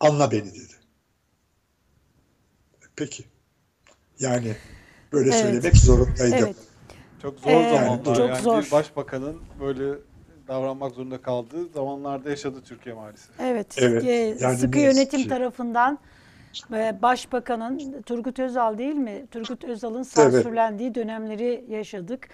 Anla 0.00 0.30
beni 0.30 0.54
dedi. 0.54 0.74
Peki. 2.96 3.24
Yani 4.20 4.56
böyle 5.12 5.30
Evet. 5.30 5.40
söylemek 5.40 5.76
zorundaydım. 5.76 6.38
Evet. 6.38 6.56
Çok 7.22 7.38
zor 7.40 7.50
Ee, 7.50 7.70
zamanlar. 7.78 8.04
çok 8.16 8.28
yani 8.28 8.42
zor. 8.42 8.62
bir 8.64 8.70
başbakanın 8.70 9.36
böyle 9.60 9.98
davranmak 10.48 10.92
zorunda 10.92 11.22
kaldığı 11.22 11.68
zamanlarda 11.68 12.30
yaşadı 12.30 12.62
Türkiye 12.64 12.94
maalesef. 12.94 13.40
Evet. 13.40 13.74
Evet, 13.78 14.04
e, 14.04 14.36
yani 14.40 14.56
sıkı 14.56 14.78
ne 14.78 14.82
yönetim 14.82 15.20
ki. 15.22 15.28
tarafından 15.28 15.98
Başbakanın 17.02 18.02
Turgut 18.02 18.38
Özal 18.38 18.78
değil 18.78 18.94
mi? 18.94 19.26
Turgut 19.30 19.64
Özal'ın 19.64 20.02
sansürlendiği 20.02 20.94
dönemleri 20.94 21.64
yaşadık. 21.68 22.28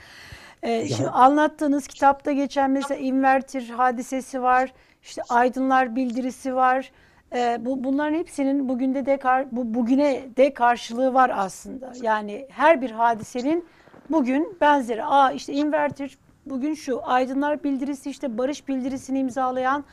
E, 0.63 0.89
şimdi 0.89 1.09
anlattığınız 1.09 1.87
kitapta 1.87 2.33
geçen 2.33 2.71
mesela 2.71 3.01
invertir 3.01 3.69
hadisesi 3.69 4.43
var. 4.43 4.73
İşte 5.03 5.23
aydınlar 5.29 5.97
bildirisi 5.97 6.55
var. 6.55 6.93
E, 7.35 7.65
bu 7.65 7.85
bunların 7.85 8.15
hepsinin 8.15 8.69
bugünde 8.69 9.07
de 9.07 9.19
bu 9.53 9.75
bugüne 9.75 10.23
de 10.37 10.55
karşılığı 10.55 11.15
var 11.15 11.33
aslında. 11.35 11.93
Yani 12.03 12.47
her 12.51 12.81
bir 12.81 12.91
hadisenin 12.91 13.65
bugün 14.11 14.57
benzeri. 14.61 15.05
Aa 15.05 15.33
işte 15.33 15.53
invertir 15.53 16.19
bugün 16.47 16.75
şu 16.75 17.01
aydınlar 17.05 17.65
bildirisi 17.65 18.11
işte 18.11 18.39
barış 18.39 18.69
bildirisini 18.69 19.19
imzalayan 19.19 19.85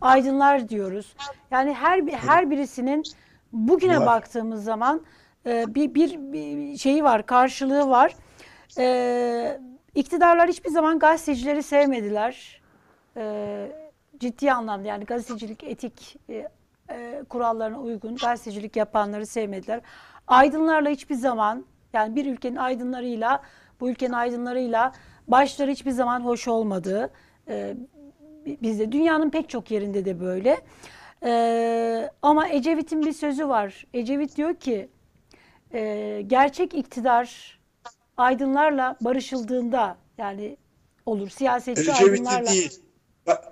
aydınlar 0.00 0.68
diyoruz. 0.68 1.16
Yani 1.50 1.74
her 1.74 2.06
bir 2.06 2.12
her 2.12 2.50
birisinin 2.50 3.02
bugüne 3.52 3.98
Var. 3.98 4.06
baktığımız 4.06 4.64
zaman 4.64 5.00
e, 5.46 5.74
bir, 5.74 5.94
bir 5.94 6.32
bir 6.32 6.76
şeyi 6.76 7.04
var, 7.04 7.26
karşılığı 7.26 7.88
var. 7.88 8.14
E, 8.78 9.60
iktidarlar 9.94 10.48
hiçbir 10.48 10.70
zaman 10.70 10.98
gazetecileri 10.98 11.62
sevmediler. 11.62 12.62
E, 13.16 13.66
ciddi 14.18 14.52
anlamda 14.52 14.88
yani 14.88 15.04
gazetecilik 15.04 15.64
etik 15.64 16.16
e, 16.30 16.48
e, 16.90 17.24
kurallarına 17.28 17.80
uygun 17.80 18.16
gazetecilik 18.16 18.76
yapanları 18.76 19.26
sevmediler. 19.26 19.80
Aydınlarla 20.26 20.88
hiçbir 20.88 21.14
zaman 21.14 21.64
yani 21.92 22.16
bir 22.16 22.26
ülkenin 22.26 22.56
aydınlarıyla 22.56 23.42
bu 23.80 23.90
ülkenin 23.90 24.12
aydınlarıyla 24.12 24.92
başları 25.28 25.70
hiçbir 25.70 25.90
zaman 25.90 26.20
hoş 26.20 26.48
olmadı. 26.48 27.10
E, 27.48 27.74
bizde 28.46 28.92
dünyanın 28.92 29.30
pek 29.30 29.48
çok 29.48 29.70
yerinde 29.70 30.04
de 30.04 30.20
böyle. 30.20 30.60
Ee, 31.24 32.10
ama 32.22 32.48
Ecevit'in 32.48 33.06
bir 33.06 33.12
sözü 33.12 33.48
var. 33.48 33.86
Ecevit 33.94 34.36
diyor 34.36 34.54
ki 34.54 34.88
e, 35.72 36.22
gerçek 36.26 36.74
iktidar 36.74 37.58
aydınlarla 38.16 38.96
barışıldığında 39.00 39.96
yani 40.18 40.56
olur. 41.06 41.28
Siyasetçi 41.28 41.90
Ecevit'i 41.90 42.04
aydınlarla. 42.04 42.50
değil. 42.50 42.80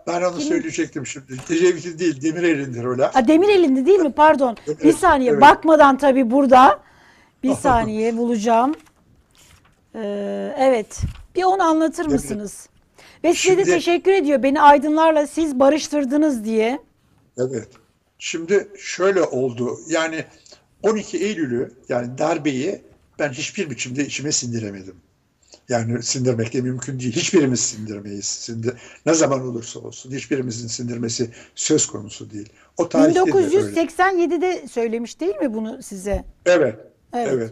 Ben- 0.06 0.22
onu 0.22 0.30
Kimin? 0.32 0.48
söyleyecektim 0.48 1.06
şimdi. 1.06 1.32
Ecevit'i 1.50 1.98
değil, 1.98 2.22
Demirel'indir 2.22 2.84
o 2.84 2.98
laf. 2.98 3.14
Ha, 3.14 3.28
Demirel'indi 3.28 3.86
değil 3.86 3.98
mi? 4.00 4.12
Pardon. 4.12 4.56
Bir 4.84 4.92
saniye. 4.92 5.30
evet. 5.30 5.40
Bakmadan 5.40 5.98
tabii 5.98 6.30
burada. 6.30 6.80
Bir 7.42 7.54
saniye 7.54 8.16
bulacağım. 8.16 8.74
Ee, 9.94 10.54
evet. 10.58 11.00
Bir 11.36 11.42
onu 11.44 11.62
anlatır 11.62 12.06
mısınız? 12.06 12.68
Ve 13.24 13.34
size 13.34 13.56
de 13.56 13.64
Şimdi- 13.64 13.64
teşekkür 13.64 14.12
ediyor. 14.12 14.42
Beni 14.42 14.60
aydınlarla 14.60 15.26
siz 15.26 15.58
barıştırdınız 15.60 16.44
diye. 16.44 16.78
Evet. 17.38 17.68
Şimdi 18.18 18.68
şöyle 18.78 19.22
oldu. 19.22 19.78
Yani 19.88 20.24
12 20.82 21.18
Eylül'ü 21.18 21.72
yani 21.88 22.18
darbeyi 22.18 22.82
ben 23.18 23.28
hiçbir 23.32 23.70
biçimde 23.70 24.06
içime 24.06 24.32
sindiremedim. 24.32 24.96
Yani 25.68 26.02
sindirmek 26.02 26.52
de 26.52 26.60
mümkün 26.60 27.00
değil. 27.00 27.12
Hiçbirimiz 27.12 27.60
sindirmeyiz. 27.60 28.24
Sindir 28.24 28.74
ne 29.06 29.14
zaman 29.14 29.40
olursa 29.40 29.80
olsun 29.80 30.12
hiçbirimizin 30.12 30.68
sindirmesi 30.68 31.30
söz 31.54 31.86
konusu 31.86 32.30
değil. 32.30 32.48
O 32.76 32.88
tarihte 32.88 33.26
de 33.26 33.36
öyle. 33.36 33.48
1987'de 33.48 34.68
söylemiş 34.68 35.20
değil 35.20 35.36
mi 35.36 35.54
bunu 35.54 35.82
size? 35.82 36.24
Evet. 36.46 36.76
Evet. 37.12 37.28
Evet. 37.32 37.50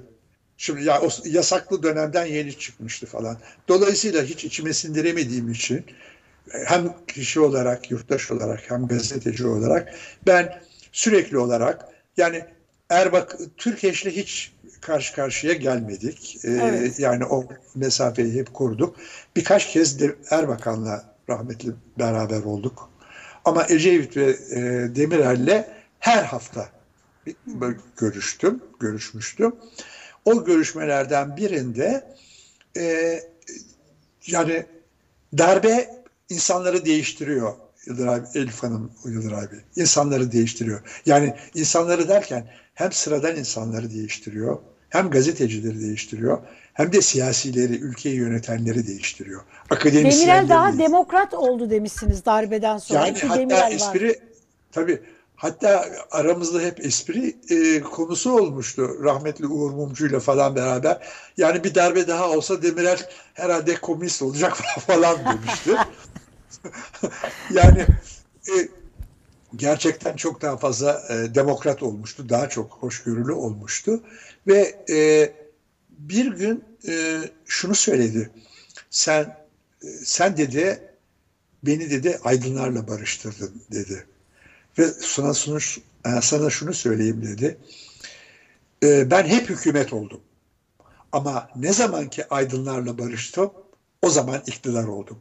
Şimdi 0.57 0.85
ya 0.85 1.01
o 1.01 1.09
yasaklı 1.25 1.83
dönemden 1.83 2.27
yeni 2.27 2.59
çıkmıştı 2.59 3.07
falan. 3.07 3.39
Dolayısıyla 3.69 4.23
hiç 4.23 4.45
içime 4.45 4.73
sindiremediğim 4.73 5.51
için 5.51 5.85
hem 6.51 6.95
kişi 7.07 7.41
olarak, 7.41 7.91
yurttaş 7.91 8.31
olarak 8.31 8.71
hem 8.71 8.87
gazeteci 8.87 9.47
olarak 9.47 9.95
ben 10.27 10.63
sürekli 10.93 11.39
olarak 11.39 11.89
yani 12.17 12.45
Erbak 12.91 13.39
Türkeş'le 13.57 14.07
hiç 14.07 14.53
karşı 14.85 15.15
karşıya 15.15 15.53
gelmedik. 15.53 16.39
Ee, 16.45 16.51
Evet. 16.51 16.99
Yani 16.99 17.25
o 17.25 17.45
mesafeyi 17.75 18.35
hep 18.35 18.55
kurduk. 18.55 18.97
Birkaç 19.37 19.73
kez 19.73 20.01
de 20.01 20.15
Erbakan'la 20.31 21.05
rahmetli 21.29 21.73
beraber 21.99 22.43
olduk. 22.43 22.91
Ama 23.45 23.67
Ecevit 23.69 24.17
ve 24.17 24.31
e, 24.51 24.61
Demirel'le 24.97 25.65
her 25.99 26.25
hafta 26.25 26.69
görüştüm, 27.97 28.63
görüşmüştüm. 28.81 29.57
O 30.25 30.45
görüşmelerden 30.45 31.37
birinde 31.37 32.17
e, 32.77 33.21
yani 34.27 34.67
darbe 35.39 35.91
insanları 36.29 36.85
değiştiriyor 36.85 37.55
Yıldır 37.87 38.07
abi, 38.07 38.27
Elif 38.35 38.63
Hanım 38.63 38.91
Yıldır 39.05 39.33
abi. 39.33 39.57
İnsanları 39.77 40.33
değiştiriyor. 40.33 40.81
Yani 41.07 41.35
insanları 41.55 42.09
derken 42.09 42.51
hem 42.75 42.93
sıradan 42.93 43.37
insanları 43.37 43.91
değiştiriyor, 43.91 44.59
hem 44.95 45.11
gazetecileri 45.11 45.81
değiştiriyor, 45.81 46.39
hem 46.73 46.93
de 46.93 47.03
siyasileri, 47.03 47.79
ülkeyi 47.79 48.17
yönetenleri 48.17 48.87
değiştiriyor. 48.87 49.43
Akademisyenleri 49.71 50.21
Demirel 50.21 50.49
daha 50.49 50.67
değiştiriyor. 50.67 50.91
demokrat 50.91 51.35
oldu 51.35 51.71
demişsiniz 51.71 52.25
darbeden 52.25 52.79
sonra. 52.79 53.07
Yani 53.07 53.15
Ki 53.15 53.27
hatta 53.27 53.41
Demirel 53.41 53.63
var. 53.63 53.71
espri 53.71 54.19
tabii 54.73 55.01
hatta 55.37 55.87
aramızda 56.11 56.61
hep 56.61 56.87
espri 56.87 57.37
e, 57.51 57.81
konusu 57.81 58.33
olmuştu 58.33 59.05
rahmetli 59.05 59.47
Uğur 59.47 59.71
Mumcu'yla 59.71 60.21
falan 60.21 60.57
beraber. 60.57 61.09
Yani 61.37 61.65
bir 61.65 61.75
darbe 61.75 62.09
daha 62.09 62.31
olsa 62.31 62.63
Demirel 62.63 63.09
herhalde 63.35 63.75
komünist 63.75 64.23
olacak 64.23 64.57
falan 64.87 65.19
demişti. 65.25 65.71
yani 67.51 67.87
e, 68.49 68.55
gerçekten 69.57 70.17
çok 70.17 70.43
daha 70.43 70.57
fazla 70.57 71.03
e, 71.11 71.35
demokrat 71.35 71.83
olmuştu. 71.83 72.29
Daha 72.29 72.49
çok 72.49 72.71
hoşgörülü 72.71 73.33
olmuştu. 73.33 74.01
Ve 74.47 74.85
e, 74.91 75.33
bir 75.89 76.27
gün 76.27 76.65
e, 76.89 77.21
şunu 77.47 77.75
söyledi. 77.75 78.31
Sen 78.91 79.37
e, 79.83 79.87
sen 80.05 80.37
dedi 80.37 80.83
beni 81.63 81.91
dedi 81.91 82.19
aydınlarla 82.25 82.89
barıştırdın 82.89 83.63
dedi. 83.73 84.07
Ve 84.79 84.87
sana, 84.87 85.35
şunu, 85.35 85.59
e, 86.07 86.21
sana 86.23 86.51
şunu 86.51 86.75
söyleyeyim 86.75 87.23
dedi. 87.23 87.59
E, 88.83 89.11
Ben 89.11 89.25
hep 89.25 89.51
hükümet 89.51 89.93
oldum. 89.93 90.21
Ama 91.13 91.51
ne 91.57 91.73
zaman 91.73 92.11
ki 92.11 92.29
aydınlarla 92.29 92.99
barıştım 92.99 93.53
o 94.03 94.11
zaman 94.11 94.43
iktidar 94.47 94.85
oldum. 94.85 95.19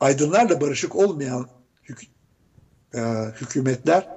Aydınlarla 0.00 0.60
barışık 0.60 0.96
olmayan 0.96 1.48
hük- 1.88 2.08
e, 2.94 3.00
hükümetler 3.40 4.08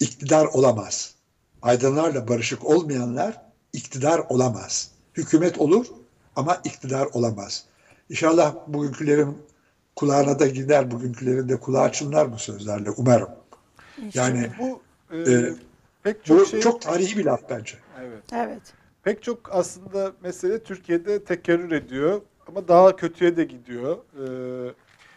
iktidar 0.00 0.46
olamaz. 0.46 1.14
Aydınlarla 1.62 2.28
barışık 2.28 2.64
olmayanlar 2.64 3.40
iktidar 3.72 4.18
olamaz. 4.28 4.90
Hükümet 5.14 5.58
olur 5.58 5.86
ama 6.36 6.54
iktidar 6.64 7.08
olamaz. 7.12 7.64
İnşallah 8.10 8.54
bugünkülerin 8.66 9.38
kulağına 9.96 10.38
da 10.38 10.46
gider, 10.46 10.90
bugünkülerin 10.90 11.48
de 11.48 11.60
kulağı 11.60 11.92
çınlar 11.92 12.32
bu 12.32 12.38
sözlerle 12.38 12.90
umarım. 12.90 13.28
Yani 14.14 14.50
Bu 14.58 14.80
e, 15.16 15.32
e, 15.32 15.54
pek 16.02 16.24
çok 16.24 16.40
bu 16.40 16.46
şey 16.46 16.60
çok 16.60 16.82
tarihi 16.82 17.18
bir 17.18 17.24
laf 17.24 17.40
bence. 17.50 17.74
evet. 18.00 18.22
Evet. 18.32 18.62
Pek 19.02 19.22
çok 19.22 19.38
aslında 19.52 20.12
mesele 20.22 20.62
Türkiye'de 20.62 21.24
tekerrür 21.24 21.72
ediyor 21.72 22.20
ama 22.48 22.68
daha 22.68 22.96
kötüye 22.96 23.36
de 23.36 23.44
gidiyor. 23.44 23.96
Ee, 23.96 24.74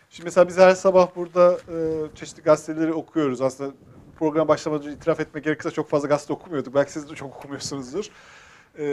şimdi 0.10 0.26
mesela 0.26 0.48
biz 0.48 0.58
her 0.58 0.76
sabah 0.76 1.16
burada 1.16 1.54
e, 1.54 1.76
çeşitli 2.16 2.44
gazeteleri 2.44 2.94
okuyoruz. 2.94 3.42
Aslında 3.42 3.74
program 4.16 4.48
başlamadan 4.48 4.86
önce 4.86 4.98
itiraf 4.98 5.20
etmek 5.20 5.44
gerekirse 5.44 5.72
çok 5.72 5.90
fazla 5.90 6.08
gazete 6.08 6.34
okumuyorduk. 6.34 6.76
Belki 6.76 6.92
siz 6.92 7.10
de 7.10 7.16
çok 7.16 7.36
okumuyorsunuzdur. 7.36 8.10
Ee, 8.78 8.86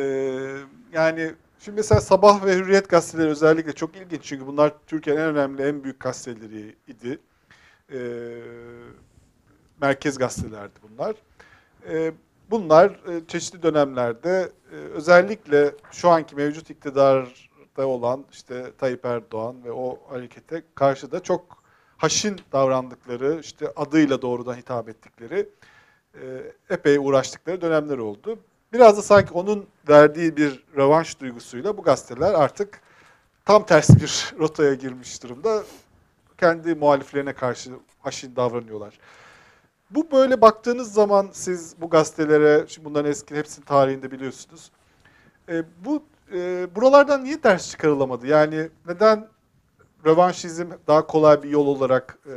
yani 0.93 1.33
şimdi 1.59 1.77
mesela 1.77 2.01
Sabah 2.01 2.45
ve 2.45 2.57
Hürriyet 2.57 2.89
gazeteleri 2.89 3.29
özellikle 3.29 3.73
çok 3.73 3.97
ilginç 3.97 4.23
çünkü 4.23 4.47
bunlar 4.47 4.73
Türkiye'nin 4.87 5.21
en 5.21 5.27
önemli, 5.27 5.63
en 5.63 5.85
büyük 5.85 6.01
gazeteleriydi. 6.01 7.19
Ee, 7.93 7.99
merkez 9.81 10.19
gazetelerdi 10.19 10.79
bunlar. 10.83 11.17
Ee, 11.89 12.13
bunlar 12.51 12.87
e, 12.89 13.27
çeşitli 13.29 13.63
dönemlerde 13.63 14.53
e, 14.73 14.75
özellikle 14.77 15.75
şu 15.91 16.09
anki 16.09 16.37
mevcut 16.37 16.71
iktidarda 16.71 17.87
olan 17.87 18.25
işte 18.33 18.73
Tayyip 18.79 19.05
Erdoğan 19.05 19.65
ve 19.65 19.73
o 19.73 19.99
harekete 20.09 20.63
karşı 20.75 21.13
da 21.13 21.23
çok 21.23 21.62
haşin 22.03 22.41
davrandıkları, 22.53 23.39
işte 23.41 23.73
adıyla 23.77 24.23
doğrudan 24.23 24.55
hitap 24.55 24.89
ettikleri, 24.89 25.49
e, 26.15 26.21
epey 26.71 26.99
uğraştıkları 26.99 27.61
dönemler 27.61 27.99
oldu. 27.99 28.39
Biraz 28.73 28.99
da 28.99 29.03
sanki 29.03 29.33
onun 29.35 29.67
verdiği 29.89 30.37
bir 30.37 30.65
revanş 30.77 31.21
duygusuyla 31.21 31.77
bu 31.77 31.83
gazeteler 31.83 32.35
artık 32.35 32.81
tam 33.45 33.67
tersi 33.67 34.01
bir 34.01 34.35
rotaya 34.39 34.75
girmiş 34.75 35.23
durumda. 35.23 35.63
Kendi 36.39 36.75
muhaliflerine 36.75 37.33
karşı 37.33 37.71
haşin 38.01 38.37
davranıyorlar. 38.37 38.99
Bu 39.91 40.11
böyle 40.13 40.41
baktığınız 40.41 40.93
zaman 40.93 41.29
siz 41.33 41.75
bu 41.81 41.91
gazetelere, 41.91 42.65
şimdi 42.69 42.85
bunların 42.85 43.11
eski 43.11 43.37
hepsinin 43.37 43.67
tarihinde 43.67 44.11
biliyorsunuz. 44.11 44.71
E, 45.49 45.65
bu 45.85 46.03
e, 46.33 46.67
buralardan 46.75 47.25
niye 47.25 47.43
ders 47.43 47.71
çıkarılamadı? 47.71 48.27
Yani 48.27 48.69
neden 48.89 49.29
rövanşizm 50.07 50.71
daha 50.87 51.07
kolay 51.07 51.43
bir 51.43 51.49
yol 51.49 51.67
olarak 51.67 52.19
e, 52.27 52.35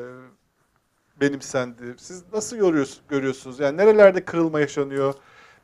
benimsendi? 1.22 1.95
Siz 1.97 2.24
nasıl 2.34 2.57
görüyorsunuz, 2.57 3.01
görüyorsunuz? 3.09 3.59
Yani 3.59 3.78
nerelerde 3.78 4.26
kırılma 4.26 4.59
yaşanıyor? 4.59 5.13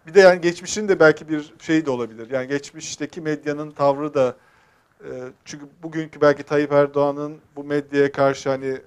Bir 0.08 0.14
de 0.14 0.20
yani 0.20 0.42
geçmişin 0.42 0.88
de 0.88 1.00
belki 1.00 1.30
bir 1.30 1.54
şey 1.60 1.86
de 1.86 1.92
olabilir. 1.92 2.30
Yani 2.30 2.48
geçmişteki 2.48 3.22
medyanın 3.22 3.72
tavrı 3.72 4.14
da 4.14 4.36
e, 5.04 5.10
çünkü 5.46 5.66
bugünkü 5.84 6.22
belki 6.22 6.44
Tayyip 6.44 6.72
Erdoğan'ın 6.72 7.38
bu 7.56 7.64
medyaya 7.64 8.12
karşı 8.12 8.50
hani 8.50 8.82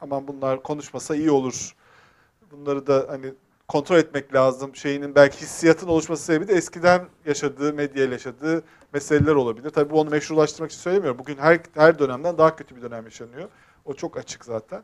aman 0.00 0.28
bunlar 0.28 0.62
konuşmasa 0.62 1.14
iyi 1.16 1.30
olur. 1.30 1.76
Bunları 2.50 2.86
da 2.86 3.06
hani 3.08 3.34
kontrol 3.72 3.96
etmek 3.96 4.34
lazım 4.34 4.76
şeyinin 4.76 5.14
belki 5.14 5.40
hissiyatın 5.40 5.88
oluşması 5.88 6.24
sebebi 6.24 6.48
de 6.48 6.54
eskiden 6.54 7.06
yaşadığı, 7.26 7.72
medyayla 7.72 8.12
yaşadığı 8.12 8.62
meseleler 8.92 9.34
olabilir. 9.34 9.70
Tabii 9.70 9.90
bu 9.90 10.00
onu 10.00 10.10
meşrulaştırmak 10.10 10.70
için 10.70 10.80
söylemiyorum. 10.80 11.18
Bugün 11.18 11.36
her 11.36 11.60
her 11.74 11.98
dönemden 11.98 12.38
daha 12.38 12.56
kötü 12.56 12.76
bir 12.76 12.82
dönem 12.82 13.04
yaşanıyor. 13.04 13.48
O 13.84 13.94
çok 13.94 14.16
açık 14.16 14.44
zaten. 14.44 14.82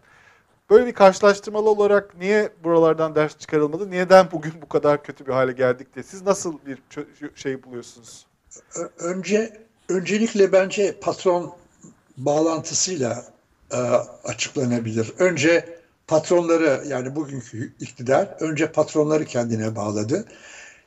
Böyle 0.70 0.86
bir 0.86 0.92
karşılaştırmalı 0.92 1.70
olarak 1.70 2.18
niye 2.18 2.52
buralardan 2.64 3.14
ders 3.14 3.38
çıkarılmadı? 3.38 3.90
Neden 3.90 4.30
bugün 4.32 4.52
bu 4.62 4.68
kadar 4.68 5.02
kötü 5.02 5.26
bir 5.26 5.32
hale 5.32 5.52
geldik 5.52 5.94
diye. 5.94 6.02
Siz 6.02 6.22
nasıl 6.22 6.58
bir 6.66 6.82
şey 7.34 7.62
buluyorsunuz? 7.62 8.26
Önce 8.98 9.62
öncelikle 9.88 10.52
bence 10.52 11.00
patron 11.00 11.54
bağlantısıyla 12.16 13.24
e, 13.72 13.76
açıklanabilir. 14.24 15.14
Önce 15.18 15.77
patronları 16.08 16.84
yani 16.88 17.16
bugünkü 17.16 17.72
iktidar 17.80 18.36
önce 18.40 18.72
patronları 18.72 19.24
kendine 19.24 19.76
bağladı. 19.76 20.28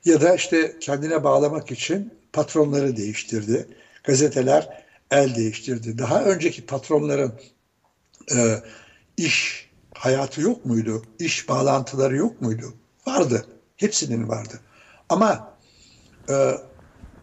Ya 0.06 0.22
da 0.22 0.36
işte 0.36 0.80
kendine 0.80 1.24
bağlamak 1.24 1.72
için 1.72 2.14
patronları 2.34 2.98
değiştirdi. 2.98 3.68
Gazeteler 4.04 4.84
el 5.12 5.36
değiştirdi. 5.36 5.98
Daha 5.98 6.24
önceki 6.24 6.66
patronların 6.66 7.34
e, 8.36 8.56
iş 9.18 9.70
hayatı 9.96 10.42
yok 10.42 10.66
muydu? 10.66 11.04
İş 11.20 11.50
bağlantıları 11.50 12.16
yok 12.16 12.42
muydu? 12.42 12.74
Vardı. 13.08 13.46
Hepsinin 13.78 14.28
vardı. 14.28 14.60
Ama 15.10 15.54
e, 16.30 16.52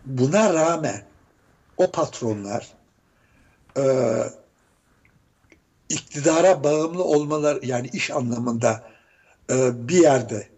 buna 0.06 0.54
rağmen 0.54 1.02
o 1.76 1.90
patronlar 1.90 2.68
e, 3.76 3.82
iktidara 5.88 6.64
bağımlı 6.64 7.04
olmalar 7.04 7.62
yani 7.62 7.90
iş 7.92 8.10
anlamında 8.10 8.90
e, 9.50 9.88
bir 9.88 10.02
yerde 10.02 10.48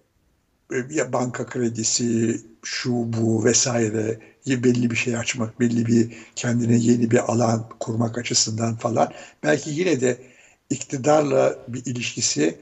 e, 0.73 1.13
banka 1.13 1.47
kredisi 1.47 2.41
şu 2.63 2.91
bu 2.91 3.45
vesaire 3.45 4.19
belli 4.47 4.91
bir 4.91 4.97
şey 4.97 5.17
açmak, 5.17 5.61
belli 5.61 5.87
bir 5.87 6.17
kendine 6.37 6.77
yeni 6.77 7.11
bir 7.11 7.33
alan 7.33 7.69
kurmak 7.81 8.19
açısından 8.19 8.77
falan 8.77 9.13
belki 9.43 9.71
yine 9.71 10.01
de 10.01 10.19
iktidarla 10.71 11.59
bir 11.69 11.87
ilişkisi, 11.87 12.59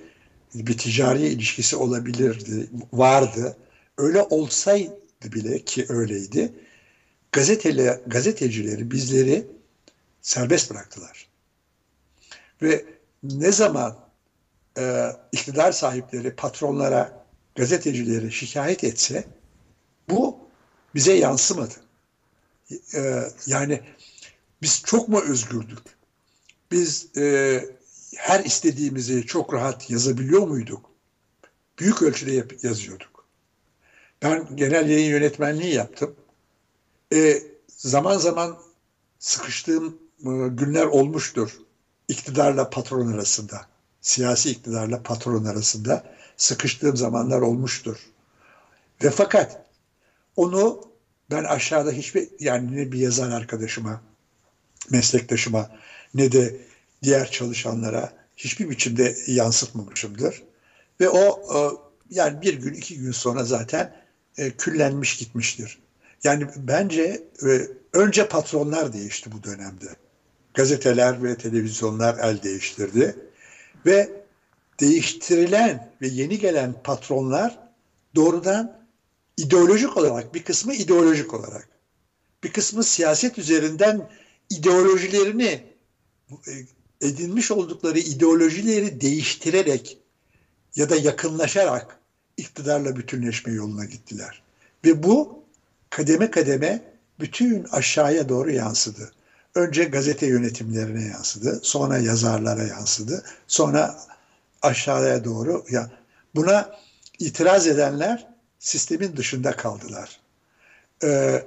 bir 0.54 0.78
ticari 0.78 1.28
ilişkisi 1.28 1.76
olabilirdi, 1.76 2.68
vardı. 2.92 3.56
Öyle 3.98 4.22
olsaydı 4.22 4.92
bile 5.24 5.64
ki 5.64 5.86
öyleydi. 5.88 6.52
Gazeteli, 7.32 8.00
gazetecileri, 8.06 8.90
bizleri 8.90 9.46
serbest 10.22 10.70
bıraktılar. 10.70 11.27
Ve 12.62 12.84
ne 13.22 13.52
zaman 13.52 13.98
e, 14.78 15.12
iktidar 15.32 15.72
sahipleri 15.72 16.36
patronlara, 16.36 17.26
gazetecileri 17.54 18.32
şikayet 18.32 18.84
etse 18.84 19.24
bu 20.09 20.38
bize 20.94 21.12
yansımadı. 21.12 21.74
E, 22.94 23.22
yani 23.46 23.80
biz 24.62 24.82
çok 24.86 25.09
mu 25.09 25.20
özgürdük? 25.20 25.78
Biz 26.70 27.16
e, 27.16 27.64
her 28.16 28.44
istediğimizi 28.44 29.26
çok 29.26 29.54
rahat 29.54 29.90
yazabiliyor 29.90 30.48
muyduk? 30.48 30.90
Büyük 31.78 32.02
ölçüde 32.02 32.32
yap- 32.32 32.64
yazıyorduk. 32.64 33.24
Ben 34.22 34.56
genel 34.56 34.88
yayın 34.88 35.11
yönetmenliği 35.11 35.74
yaptım. 35.74 36.16
E, 37.14 37.42
zaman 37.68 38.18
zaman 38.18 38.59
sıkıştığım 39.18 39.98
e, 40.20 40.48
günler 40.48 40.86
olmuştur. 40.86 41.59
İktidarla 42.09 42.70
patron 42.70 43.12
arasında, 43.12 43.66
siyasi 44.00 44.50
iktidarla 44.50 45.02
patron 45.02 45.44
arasında 45.44 46.04
sıkıştığım 46.36 46.96
zamanlar 46.96 47.40
olmuştur. 47.40 47.96
Ve 49.04 49.11
fakat 49.11 49.66
onu 50.36 50.88
ben 51.30 51.44
aşağıda 51.44 51.90
hiçbir 51.90 52.28
yani 52.40 52.76
ne 52.76 52.92
bir 52.92 52.98
yazar 52.98 53.30
arkadaşıma, 53.30 54.02
meslektaşıma 54.90 55.70
ne 56.14 56.32
de 56.32 56.56
diğer 57.02 57.30
çalışanlara 57.30 58.12
hiçbir 58.36 58.70
biçimde 58.70 59.16
yansıtmamışımdır. 59.26 60.42
Ve 61.00 61.09
o 61.09 61.40
e, 61.54 61.59
yani 62.11 62.42
bir 62.42 62.54
gün 62.54 62.74
iki 62.74 62.98
gün 62.98 63.12
sonra 63.12 63.44
zaten 63.44 63.96
e, 64.36 64.50
küllenmiş 64.50 65.16
gitmiştir. 65.16 65.78
Yani 66.24 66.46
bence 66.56 67.22
e, 67.46 67.68
önce 67.92 68.28
patronlar 68.28 68.92
değişti 68.92 69.32
bu 69.32 69.42
dönemde. 69.42 69.96
Gazeteler 70.55 71.24
ve 71.24 71.36
televizyonlar 71.36 72.18
el 72.18 72.42
değiştirdi. 72.42 73.16
Ve 73.86 74.11
değiştirilen 74.80 75.92
ve 76.03 76.09
yeni 76.09 76.38
gelen 76.38 76.82
patronlar 76.84 77.59
doğrudan 78.14 78.78
ideolojik 79.36 79.96
olarak, 79.96 80.34
bir 80.34 80.44
kısmı 80.44 80.74
ideolojik 80.74 81.34
olarak, 81.34 81.68
bir 82.44 82.53
kısmı 82.53 82.84
siyaset 82.84 83.38
üzerinden 83.38 84.09
ideolojilerini 84.51 85.62
edinmiş 87.01 87.51
oldukları 87.51 87.99
ideolojileri 87.99 89.01
değiştirerek 89.01 89.99
ya 90.76 90.90
da 90.90 90.96
yakınlaşarak 90.96 91.99
iktidarla 92.36 92.96
bütünleşme 92.96 93.53
yoluna 93.53 93.84
gittiler. 93.84 94.43
Ve 94.85 95.02
bu 95.02 95.43
kademe 95.90 96.31
kademe 96.31 96.82
bütün 97.20 97.64
aşağıya 97.64 98.28
doğru 98.28 98.51
yansıdı. 98.51 99.12
Önce 99.54 99.84
gazete 99.84 100.26
yönetimlerine 100.26 101.04
yansıdı, 101.04 101.60
sonra 101.62 101.98
yazarlara 101.98 102.62
yansıdı, 102.62 103.24
sonra 103.46 104.00
aşağıya 104.62 105.24
doğru. 105.24 105.64
Ya 105.70 105.90
buna 106.34 106.70
itiraz 107.18 107.66
edenler 107.66 108.26
sistemin 108.58 109.16
dışında 109.16 109.56
kaldılar. 109.56 110.20
Ee, 111.04 111.42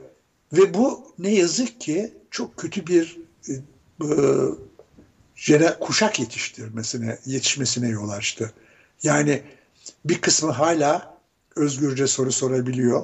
ve 0.53 0.73
bu 0.73 1.13
ne 1.19 1.33
yazık 1.33 1.81
ki 1.81 2.13
çok 2.31 2.57
kötü 2.57 2.87
bir 2.87 3.17
e, 3.49 3.53
jene, 5.35 5.79
kuşak 5.79 6.19
yetiştirmesine, 6.19 7.17
yetişmesine 7.25 7.89
yol 7.89 8.09
açtı. 8.09 8.53
Yani 9.03 9.43
bir 10.05 10.21
kısmı 10.21 10.51
hala 10.51 11.17
özgürce 11.55 12.07
soru 12.07 12.31
sorabiliyor. 12.31 13.03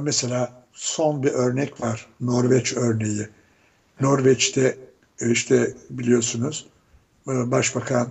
Mesela 0.00 0.64
son 0.72 1.22
bir 1.22 1.32
örnek 1.32 1.80
var, 1.80 2.06
Norveç 2.20 2.72
örneği. 2.76 3.28
Norveç'te 4.00 4.78
işte 5.20 5.74
biliyorsunuz 5.90 6.66
başbakan 7.26 8.08